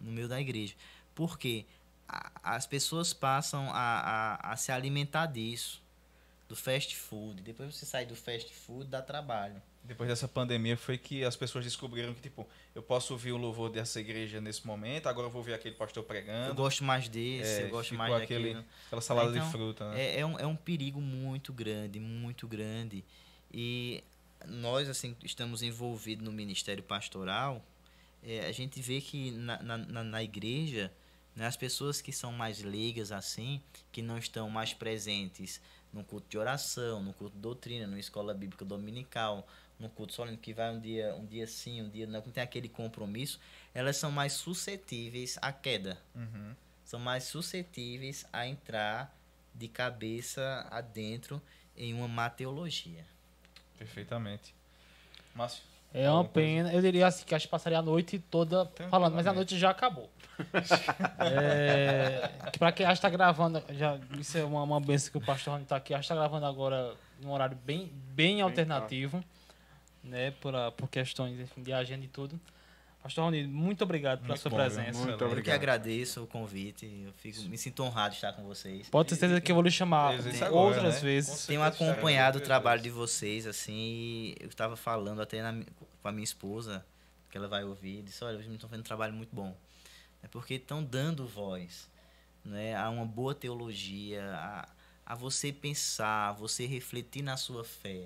No 0.01 0.11
meio 0.11 0.27
da 0.27 0.41
igreja. 0.41 0.75
Porque 1.15 1.65
a- 2.09 2.33
as 2.43 2.67
pessoas 2.67 3.13
passam 3.13 3.71
a, 3.71 4.01
a, 4.41 4.53
a 4.53 4.57
se 4.57 4.73
alimentar 4.73 5.27
disso. 5.27 5.81
Do 6.49 6.57
fast 6.57 6.97
food. 6.97 7.43
Depois 7.43 7.75
você 7.75 7.87
sai 7.87 8.05
do 8.05 8.17
fast 8.17 8.53
food, 8.53 8.89
dá 8.91 9.01
trabalho. 9.01 9.63
Depois 9.85 10.09
dessa 10.09 10.29
pandemia 10.29 10.77
foi 10.77 10.97
que 10.97 11.25
as 11.25 11.35
pessoas 11.35 11.65
descobriram 11.65 12.15
que, 12.15 12.21
tipo, 12.21 12.47
eu 12.75 12.83
posso 12.83 13.13
ouvir 13.15 13.33
o 13.33 13.37
louvor 13.37 13.69
dessa 13.69 13.99
igreja 14.01 14.41
nesse 14.41 14.65
momento, 14.65 15.09
agora 15.09 15.27
eu 15.27 15.31
vou 15.31 15.43
ver 15.43 15.55
aquele 15.55 15.75
pastor 15.75 16.03
Eu 16.05 16.07
pregando. 16.07 16.55
gosto 16.55 16.85
mais 16.85 17.09
desse, 17.09 17.63
É, 17.63 17.65
eu 17.65 17.69
gosto 17.71 17.93
mais 17.95 18.13
aquele- 18.15 18.53
daquele. 18.55 18.67
Aquela 18.87 19.03
salada 19.03 19.31
Então, 19.33 19.45
de 19.45 19.51
fruta, 19.53 19.91
né? 19.91 20.01
É, 20.01 20.21
é, 20.21 20.27
um, 20.27 20.39
é 20.39 20.47
um 20.47 20.55
perigo 20.55 21.01
muito 21.01 21.53
grande, 21.53 21.99
muito 21.99 22.47
grande. 22.47 23.05
E 23.53 24.05
nós, 24.47 24.89
assim, 24.89 25.17
estamos 25.25 25.63
envolvidos 25.63 26.25
no 26.25 26.31
ministério 26.33 26.83
pastoral, 26.85 27.61
é, 28.23 28.47
a 28.47 28.53
gente 28.53 28.81
vê 28.81 29.01
que 29.01 29.33
na, 29.33 29.61
na, 29.63 29.77
na- 29.79 30.05
na 30.05 30.23
igreja, 30.23 30.93
né, 31.35 31.45
as 31.47 31.57
pessoas 31.57 32.01
que 32.01 32.13
são 32.13 32.31
mais 32.33 32.63
leigas, 32.63 33.11
assim, 33.11 33.61
que 33.91 34.01
não 34.01 34.17
estão 34.17 34.49
mais 34.49 34.73
presentes 34.73 35.61
no 35.93 36.03
culto 36.05 36.27
de 36.29 36.39
oração, 36.39 37.03
no 37.03 37.13
culto 37.13 37.35
de 37.37 37.43
doutrina, 37.43 37.87
numa 37.87 37.99
escola 38.01 38.33
bíblica 38.33 38.65
dominical, 38.65 39.47
no 39.83 39.89
culto 39.91 40.15
solene 40.15 40.37
que 40.37 40.55
vai 40.55 40.71
um 40.71 40.79
dia, 40.81 41.15
um 41.17 41.27
dia 41.27 41.47
sim, 41.47 41.83
um 41.83 41.89
dia 41.91 42.07
não, 42.07 42.21
que 42.21 42.29
não 42.29 42.33
tem 42.33 42.43
aquele 42.43 42.69
compromisso, 42.69 43.41
elas 43.75 43.97
são 43.97 44.11
mais 44.13 44.33
suscetíveis 44.33 45.37
à 45.43 45.53
queda 45.53 45.99
Uhum. 46.15 46.55
são 46.85 47.01
mais 47.01 47.25
suscetíveis 47.25 48.25
a 48.33 48.47
entrar 48.47 49.13
de 49.55 49.67
cabeça 49.69 50.67
adentro 50.71 51.43
em 51.77 51.93
uma 51.95 52.07
má 52.09 52.31
teologia. 52.31 53.05
Perfeitamente. 53.79 54.55
Márcio? 55.35 55.63
É 55.95 56.09
uma 56.09 56.19
Alguma 56.19 56.29
coisa? 56.33 56.49
pena. 56.49 56.73
Eu 56.73 56.81
diria 56.81 57.07
assim 57.07 57.25
que 57.25 57.35
a 57.35 57.39
gente 57.39 57.49
passaria 57.49 57.79
a 57.79 57.83
noite 57.83 58.19
toda 58.19 58.65
falando, 58.89 59.15
mas 59.15 59.27
a 59.27 59.33
noite 59.33 59.59
já 59.59 59.71
acabou. 59.71 60.09
é, 61.19 62.31
que 62.51 62.59
pra 62.59 62.73
quem 62.73 62.87
acha 62.87 62.97
que 62.97 63.03
tá 63.03 63.11
gravando, 63.11 63.63
já, 63.71 63.99
isso 64.19 64.39
é 64.39 64.45
uma, 64.45 64.63
uma 64.63 64.81
benção 64.81 65.11
que 65.11 65.19
o 65.19 65.21
pastor 65.21 65.55
Rony 65.55 65.65
tá 65.67 65.77
aqui, 65.77 65.93
acho 65.95 66.03
que 66.09 66.15
tá 66.15 66.15
gravando 66.15 66.47
agora 66.47 66.95
num 67.21 67.31
horário 67.33 67.57
bem, 67.65 67.91
bem 68.15 68.41
alternativo, 68.41 69.23
né? 70.03 70.31
Por, 70.33 70.55
a- 70.55 70.71
por 70.71 70.89
questões 70.89 71.39
enfim, 71.39 71.63
de 71.63 71.73
agenda 71.73 72.05
e 72.05 72.09
tudo. 72.09 72.39
Pastor 73.03 73.25
Rony, 73.25 73.49
muito 73.49 73.83
obrigado 73.83 74.21
pela 74.21 74.29
Muito 74.29 74.41
sua 74.43 74.51
bom, 74.51 74.57
presença. 74.59 74.97
Muito 74.97 75.11
Eu 75.11 75.17
que 75.19 75.25
obrigado. 75.25 75.55
agradeço 75.57 76.23
o 76.23 76.27
convite, 76.27 76.87
eu 77.05 77.13
fico, 77.15 77.43
me 77.49 77.59
sinto 77.59 77.83
honrado 77.83 78.11
de 78.11 78.17
estar 78.19 78.33
com 78.33 78.45
vocês. 78.45 78.89
Pode 78.89 79.09
ter 79.09 79.17
certeza 79.17 79.41
que 79.41 79.51
eu 79.51 79.57
vou 79.57 79.65
lhe 79.65 79.73
chamar 79.73 80.15
agora, 80.41 80.55
outras 80.77 80.95
né? 80.95 81.01
vezes. 81.01 81.45
Tenho 81.47 81.65
acompanhado 81.65 82.39
o 82.39 82.41
trabalho 82.41 82.81
de 82.81 82.91
vocês, 82.91 83.45
assim, 83.45 84.35
eu 84.39 84.49
estava 84.49 84.77
falando 84.77 85.21
até 85.21 85.43
na 85.43 85.65
com 86.01 86.09
a 86.09 86.13
minha 86.13 86.23
esposa, 86.25 86.85
que 87.29 87.37
ela 87.37 87.49
vai 87.49 87.65
ouvir, 87.65 88.03
disse, 88.03 88.23
olha, 88.23 88.37
vocês 88.39 88.53
estão 88.53 88.69
fazendo 88.69 88.81
um 88.85 88.87
trabalho 88.87 89.13
muito 89.15 89.35
bom. 89.35 89.57
É 90.23 90.29
porque 90.29 90.55
estão 90.55 90.83
dando 90.83 91.27
voz 91.27 91.91
né, 92.45 92.77
a 92.77 92.89
uma 92.89 93.05
boa 93.05 93.35
teologia, 93.35 94.23
a, 94.35 94.69
a 95.07 95.15
você 95.17 95.53
pensar, 95.53 96.29
a 96.29 96.33
você 96.33 96.67
refletir 96.67 97.23
na 97.23 97.37
sua 97.37 97.65
fé. 97.65 98.05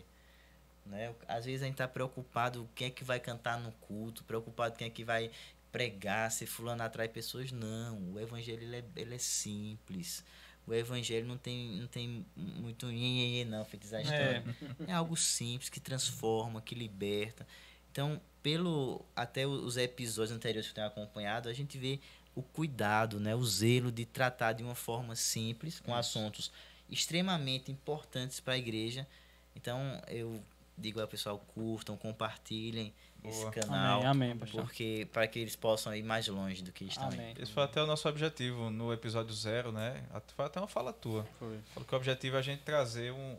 Né? 0.86 1.14
Às 1.26 1.44
vezes 1.44 1.62
a 1.62 1.64
gente 1.64 1.74
está 1.74 1.88
preocupado 1.88 2.68
quem 2.74 2.88
é 2.88 2.90
que 2.90 3.04
vai 3.04 3.18
cantar 3.18 3.58
no 3.58 3.72
culto, 3.72 4.24
preocupado 4.24 4.76
quem 4.76 4.86
é 4.86 4.90
que 4.90 5.04
vai 5.04 5.30
pregar, 5.72 6.30
se 6.30 6.46
fulano 6.46 6.82
atrai 6.82 7.08
pessoas. 7.08 7.52
Não, 7.52 8.14
o 8.14 8.20
evangelho 8.20 8.62
ele 8.62 8.76
é, 8.76 8.84
ele 8.96 9.14
é 9.14 9.18
simples. 9.18 10.24
O 10.66 10.74
evangelho 10.74 11.26
não 11.26 11.36
tem, 11.36 11.76
não 11.76 11.86
tem 11.86 12.26
muito 12.34 12.86
nhenhenhê 12.86 13.44
não, 13.44 13.64
feito 13.64 13.94
a 13.94 14.00
história. 14.00 14.44
É 14.86 14.92
algo 14.92 15.16
simples, 15.16 15.68
que 15.68 15.78
transforma, 15.78 16.60
que 16.60 16.74
liberta. 16.74 17.46
Então, 17.92 18.20
pelo 18.42 19.04
até 19.14 19.46
os 19.46 19.76
episódios 19.76 20.36
anteriores 20.36 20.66
que 20.66 20.72
eu 20.72 20.74
tenho 20.74 20.86
acompanhado, 20.88 21.48
a 21.48 21.52
gente 21.52 21.78
vê 21.78 22.00
o 22.34 22.42
cuidado, 22.42 23.18
né, 23.18 23.34
o 23.34 23.44
zelo 23.44 23.90
de 23.90 24.04
tratar 24.04 24.52
de 24.52 24.62
uma 24.62 24.74
forma 24.74 25.16
simples, 25.16 25.80
com 25.80 25.94
assuntos 25.94 26.52
extremamente 26.90 27.72
importantes 27.72 28.40
para 28.40 28.54
a 28.54 28.58
igreja. 28.58 29.06
Então, 29.54 29.80
eu 30.08 30.42
digo 30.76 31.00
ao 31.00 31.08
pessoal, 31.08 31.38
curtam, 31.54 31.96
compartilhem 31.96 32.92
esse 33.24 33.40
Boa. 33.40 33.52
canal, 33.52 34.06
Amém, 34.06 34.32
amém, 34.32 34.48
porque 34.52 35.08
para 35.12 35.26
que 35.26 35.38
eles 35.38 35.56
possam 35.56 35.94
ir 35.94 36.02
mais 36.02 36.28
longe 36.28 36.62
do 36.62 36.70
que 36.70 36.84
estão. 36.84 37.08
Amém. 37.08 37.34
Esse 37.38 37.52
foi 37.52 37.62
até 37.62 37.82
o 37.82 37.86
nosso 37.86 38.08
objetivo 38.08 38.70
no 38.70 38.92
episódio 38.92 39.34
zero, 39.34 39.72
né? 39.72 40.04
Foi 40.36 40.44
até 40.44 40.60
uma 40.60 40.68
fala 40.68 40.92
tua. 40.92 41.24
Foi. 41.38 41.58
Falou 41.74 41.86
que 41.86 41.94
o 41.94 41.96
objetivo 41.96 42.36
é 42.36 42.38
a 42.38 42.42
gente 42.42 42.62
trazer 42.62 43.12
um, 43.12 43.36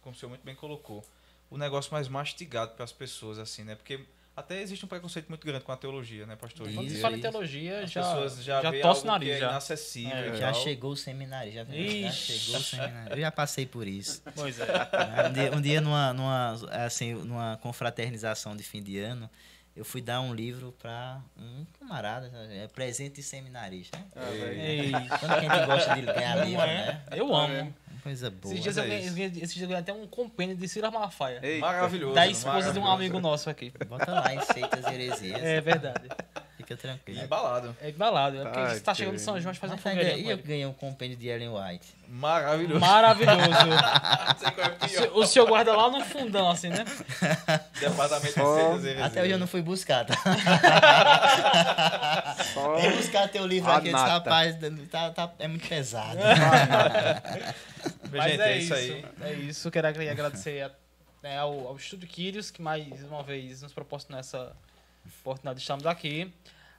como 0.00 0.14
o 0.14 0.18
senhor 0.18 0.30
muito 0.30 0.44
bem 0.44 0.54
colocou, 0.54 1.04
o 1.50 1.56
negócio 1.56 1.92
mais 1.92 2.08
mastigado 2.08 2.72
para 2.72 2.84
as 2.84 2.92
pessoas, 2.92 3.38
assim, 3.38 3.62
né? 3.64 3.74
Porque 3.74 4.04
até 4.38 4.62
existe 4.62 4.84
um 4.84 4.88
preconceito 4.88 5.28
muito 5.28 5.46
grande 5.46 5.64
com 5.64 5.72
a 5.72 5.76
teologia, 5.76 6.24
né, 6.26 6.36
pastor? 6.36 6.72
Quando 6.72 6.88
se 6.88 7.00
fala 7.00 7.16
em 7.16 7.20
teologia, 7.20 7.80
as 7.80 7.90
já, 7.90 8.02
pessoas 8.02 8.44
já, 8.44 8.62
já 8.62 8.70
vê 8.70 8.80
tosse 8.80 9.00
algo 9.00 9.08
o 9.08 9.12
nariz, 9.12 9.28
que 9.28 9.34
é 9.34 9.38
já. 9.40 9.50
inacessível 9.50 10.34
É. 10.34 10.36
Já 10.36 10.52
chegou 10.52 10.92
o 10.92 10.96
seminário, 10.96 11.52
já, 11.52 11.64
já 11.64 12.10
chegou 12.10 12.60
o 12.60 12.62
seminário. 12.62 13.12
Eu 13.12 13.20
já 13.20 13.32
passei 13.32 13.66
por 13.66 13.86
isso. 13.86 14.22
Pois 14.34 14.58
é. 14.60 14.66
Um 15.28 15.32
dia, 15.32 15.56
um 15.56 15.60
dia 15.60 15.80
numa, 15.80 16.12
numa, 16.12 16.52
assim, 16.84 17.14
numa 17.14 17.56
confraternização 17.58 18.56
de 18.56 18.62
fim 18.62 18.82
de 18.82 18.98
ano, 18.98 19.28
eu 19.74 19.84
fui 19.84 20.00
dar 20.00 20.20
um 20.20 20.34
livro 20.34 20.72
para 20.78 21.20
um 21.36 21.64
camarada, 21.78 22.30
é 22.50 22.66
presente 22.68 23.16
de 23.16 23.22
seminarista. 23.22 23.96
né? 23.98 24.04
Ah. 24.16 24.30
Ei, 24.32 24.92
Quando 25.20 25.32
a 25.32 25.40
gente 25.40 25.66
gosta 25.66 25.94
de 25.94 26.02
ganhar 26.02 26.44
livro, 26.44 26.62
é? 26.62 26.66
né? 26.66 27.02
Eu 27.12 27.34
amo. 27.34 27.74
Coisa 28.08 28.30
boa. 28.30 28.54
Esses 28.54 28.62
dias, 28.62 28.78
é 28.78 28.80
eu 28.80 28.88
ganhei, 28.88 29.26
esses 29.42 29.52
dias 29.52 29.60
eu 29.60 29.68
ganhei 29.68 29.82
até 29.82 29.92
um 29.92 30.06
compêndio 30.06 30.56
de 30.56 30.66
Silas 30.66 30.90
Malafaia. 30.90 31.42
Maravilhoso. 31.60 32.14
Da 32.14 32.26
esposa 32.26 32.72
de 32.72 32.78
um 32.78 32.86
amigo 32.86 33.20
nosso 33.20 33.50
aqui. 33.50 33.70
Bota 33.86 34.10
lá 34.10 34.34
em 34.34 34.40
seitas 34.40 34.86
e 34.86 34.94
heresias. 34.94 35.42
É 35.42 35.60
verdade. 35.60 36.08
Fica 36.68 36.76
tranquilo. 36.76 37.22
Embalado. 37.22 37.74
É 37.80 37.88
embalado. 37.88 38.36
É 38.40 38.44
porque 38.44 38.58
Ai, 38.58 38.74
você 38.74 38.80
tá 38.80 38.92
chegando 38.94 39.12
que 39.12 39.18
de 39.18 39.22
São 39.22 39.40
João, 39.40 39.50
a 39.50 39.52
gente 39.54 39.60
faz 39.60 39.72
uma 39.72 39.78
fogueirinha 39.78 40.16
E 40.18 40.30
eu 40.30 40.36
ganhei 40.36 40.66
um 40.66 40.72
compêndio 40.74 41.16
de 41.16 41.26
Ellen 41.26 41.48
White. 41.48 41.94
Maravilhoso. 42.08 42.78
Maravilhoso. 42.80 43.38
Não 43.48 44.38
sei 44.38 44.50
qual 44.50 44.66
é 44.66 44.70
O 44.70 44.76
pior. 44.76 44.88
senhor- 44.88 45.16
o 45.16 45.26
senhor 45.26 45.46
guarda 45.48 45.74
lá 45.74 45.90
no 45.90 46.04
fundão, 46.04 46.50
assim, 46.50 46.68
né? 46.68 46.84
Departamento 47.80 48.26
de 48.26 48.32
Só- 48.34 48.54
Ciências 48.76 48.98
e 48.98 49.02
Até 49.02 49.22
hoje 49.22 49.30
eu 49.30 49.38
não 49.38 49.46
fui 49.46 49.62
buscar, 49.62 50.04
tá? 50.04 50.14
Só 52.52 52.76
Vem 52.80 52.96
buscar 52.96 53.28
teu 53.28 53.46
livro 53.46 53.70
A 53.70 53.76
aqui, 53.78 53.90
nata. 53.90 54.08
rapaz, 54.10 54.56
tá, 54.90 55.10
tá, 55.10 55.32
é 55.38 55.48
muito 55.48 55.66
pesado. 55.66 56.18
Mas, 58.12 58.30
gente, 58.32 58.40
é, 58.42 58.58
isso 58.58 58.74
aí. 58.74 59.04
É 59.22 59.32
isso. 59.32 59.70
Quero 59.70 59.86
agradecer 59.88 60.62
a- 60.64 60.70
né, 61.22 61.38
ao, 61.38 61.68
ao 61.68 61.76
Estúdio 61.76 62.06
Quírios, 62.08 62.50
que 62.50 62.60
mais 62.62 63.02
uma 63.04 63.22
vez 63.22 63.62
nos 63.62 63.72
proporcionou 63.72 64.20
essa 64.20 64.52
oportunidade 65.20 65.56
de 65.56 65.62
estarmos 65.62 65.86
aqui. 65.86 66.32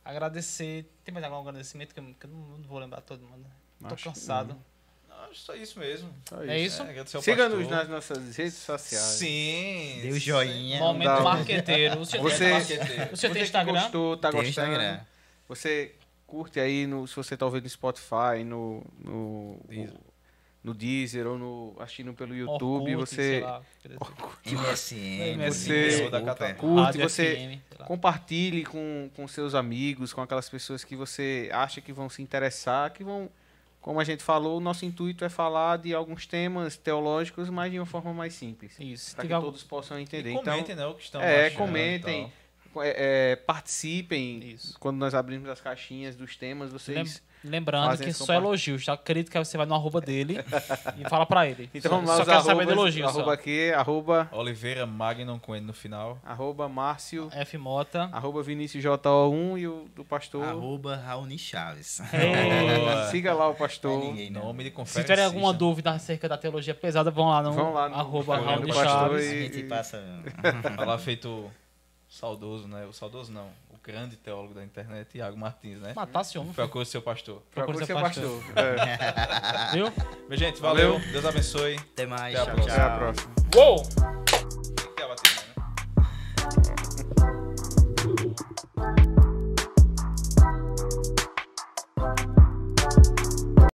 Agradecer. 0.09 0.89
Tem 1.03 1.13
mais 1.13 1.23
algum 1.25 1.39
agradecimento 1.39 1.93
que 1.93 1.99
eu, 1.99 2.15
que 2.19 2.25
eu 2.25 2.29
não, 2.29 2.39
não 2.57 2.67
vou 2.67 2.79
lembrar 2.79 3.01
todo 3.01 3.21
mundo. 3.21 3.45
Tô 3.79 3.87
Acho 3.93 3.95
que 3.95 4.03
cansado. 4.09 4.57
Não, 5.07 5.33
só 5.33 5.53
isso 5.55 5.79
mesmo. 5.79 6.13
Só 6.27 6.41
É 6.43 6.57
isso? 6.59 6.81
ao 6.81 7.21
Siga-nos 7.21 7.67
nas 7.67 7.87
nossas 7.87 8.35
redes 8.35 8.55
sociais. 8.55 9.03
Sim. 9.03 9.99
Deu 10.01 10.17
joinha. 10.19 10.79
Momento 10.79 11.07
dá. 11.07 11.19
marqueteiro. 11.21 11.99
O 12.01 12.05
Você- 12.05 12.17
tem, 12.37 12.51
Marqueteiro. 12.51 13.13
o 13.13 13.17
senhor 13.17 13.33
tem 13.33 13.43
Instagram? 13.43 13.81
gostou, 13.81 14.17
tá 14.17 14.31
Tem 14.31 14.41
gostando. 14.43 14.71
Instagram. 14.71 14.99
Você 15.47 15.95
curte 16.25 16.59
aí, 16.59 16.85
no, 16.87 17.07
se 17.07 17.15
você 17.15 17.35
tá 17.37 17.45
ouvindo 17.45 17.63
no 17.63 17.69
Spotify, 17.69 18.43
no, 18.45 18.83
no. 18.99 19.59
No 20.63 20.73
Deezer 20.73 21.25
ou 21.25 21.37
no, 21.37 21.75
assistindo 21.79 22.13
pelo 22.13 22.35
YouTube, 22.35 22.95
Orkut, 22.95 23.15
você 23.15 23.39
lá. 23.41 23.61
MSN. 24.45 25.37
Você- 25.51 26.09
curte, 26.57 26.97
você 26.97 27.35
FM, 27.35 27.85
compartilhe 27.85 28.65
com, 28.65 29.09
com 29.15 29.27
seus 29.27 29.55
amigos, 29.55 30.11
com 30.13 30.21
aquelas 30.21 30.49
pessoas 30.49 30.83
que 30.83 30.95
você 30.95 31.49
acha 31.53 31.79
que 31.81 31.93
vão 31.93 32.09
se 32.09 32.21
interessar, 32.21 32.91
que 32.91 33.03
vão 33.03 33.29
como 33.81 33.97
a 34.01 34.03
gente 34.03 34.21
falou, 34.21 34.57
o 34.57 34.59
nosso 34.59 34.85
intuito 34.85 35.23
é 35.23 35.29
falar 35.29 35.77
de 35.77 35.93
alguns 35.95 36.25
temas 36.27 36.75
teológicos, 36.75 37.49
mas 37.49 37.71
de 37.71 37.79
uma 37.79 37.85
forma 37.85 38.13
mais 38.13 38.33
simples. 38.33 38.75
Isso. 38.77 39.15
Para 39.15 39.21
que 39.23 39.29
Tiver- 39.29 39.39
todos 39.41 39.63
possam 39.63 39.97
entender. 39.97 40.31
E 40.31 40.33
Então, 40.33 40.43
comentem, 40.43 40.75
né, 40.75 40.85
o 40.85 40.95
que 40.95 41.03
estão 41.03 41.21
é, 41.21 41.45
achando 41.47 41.57
comentem. 41.57 42.31
é, 42.81 43.31
é, 43.31 43.35
participem. 43.37 44.39
Isso. 44.49 44.77
Quando 44.81 44.97
nós 44.97 45.13
abrimos 45.15 45.47
as 45.47 45.61
caixinhas 45.61 46.17
dos 46.17 46.35
temas, 46.35 46.73
vocês. 46.73 47.23
Lembrando 47.43 47.85
Fazem 47.87 48.07
que 48.07 48.13
só 48.13 48.33
elogios. 48.33 48.83
Já 48.83 48.93
acredito 48.93 49.31
que 49.31 49.39
você 49.39 49.55
vai 49.57 49.65
no 49.65 49.73
arroba 49.73 50.01
dele 50.01 50.37
e 50.99 51.07
fala 51.09 51.25
pra 51.25 51.47
ele. 51.47 51.69
Então 51.73 51.89
só, 51.89 51.95
vamos 51.95 52.09
lá, 52.09 52.17
só 52.17 52.25
quero 52.25 52.37
saber 52.41 52.49
arrobas, 52.51 52.65
do 52.67 52.71
elogio. 52.73 53.07
arroba 53.07 53.23
só. 53.25 53.31
aqui, 53.31 53.71
arroba, 53.71 54.29
Oliveira 54.33 54.85
Magnum 54.85 55.39
com 55.39 55.55
N 55.55 55.65
no 55.65 55.73
final. 55.73 56.19
arroba 56.25 56.67
Márcio, 56.67 57.29
F 57.31 57.57
Mota. 57.57 58.09
arroba 58.11 58.43
Vinícius 58.43 58.83
JO1 58.83 59.57
e 59.59 59.67
o 59.67 59.87
do 59.95 60.03
pastor. 60.03 60.43
Arroba 60.43 60.95
Raoni 60.97 61.37
Chaves. 61.37 62.01
Siga 63.09 63.33
lá 63.33 63.45
o 63.45 63.49
Não 63.49 63.55
é 63.55 63.57
pastor. 63.57 64.03
ninguém, 64.03 64.29
não. 64.29 64.43
Nome 64.43 64.63
de 64.65 64.69
Se 64.69 64.75
conferência. 64.75 65.03
tiverem 65.03 65.25
alguma 65.25 65.53
dúvida 65.53 65.91
acerca 65.91 66.27
da 66.27 66.37
teologia 66.37 66.75
pesada, 66.75 67.09
vão 67.09 67.29
lá 67.29 67.41
no, 67.41 67.53
Vão 67.53 67.73
lá 67.73 67.87
no 67.89 67.95
arroba 67.95 68.37
de 68.37 68.67
pastor 68.67 68.83
Chaves. 68.85 69.29
A 69.29 69.33
e- 69.35 69.41
gente 69.43 69.63
passa. 69.63 70.03
Falar 70.75 70.97
feito 70.97 71.49
saudoso, 72.07 72.67
né? 72.67 72.85
O 72.85 72.93
saudoso 72.93 73.31
não 73.31 73.47
grande 73.89 74.15
teólogo 74.17 74.53
da 74.53 74.63
internet, 74.63 75.17
Iago 75.17 75.35
Martins, 75.35 75.81
né? 75.81 75.93
Matasse 75.95 76.37
o 76.37 76.41
homem. 76.41 76.53
Procure 76.53 76.85
seu 76.85 77.01
pastor. 77.01 77.41
Procure 77.49 77.83
seu 77.87 77.99
pastor. 77.99 78.43
pastor. 78.43 78.63
É. 78.63 79.71
Viu? 79.73 79.91
Minha 80.27 80.37
gente, 80.37 80.61
valeu. 80.61 80.93
valeu. 80.93 81.11
Deus 81.11 81.25
abençoe. 81.25 81.75
Até 81.75 82.05
mais. 82.05 82.35
Até 82.35 82.51
a 82.51 82.55
tchau, 82.55 82.63
próxima. 82.63 82.75
Até 82.75 82.83
a 82.83 82.97
próxima. 82.97 83.33
Uou! 83.55 83.83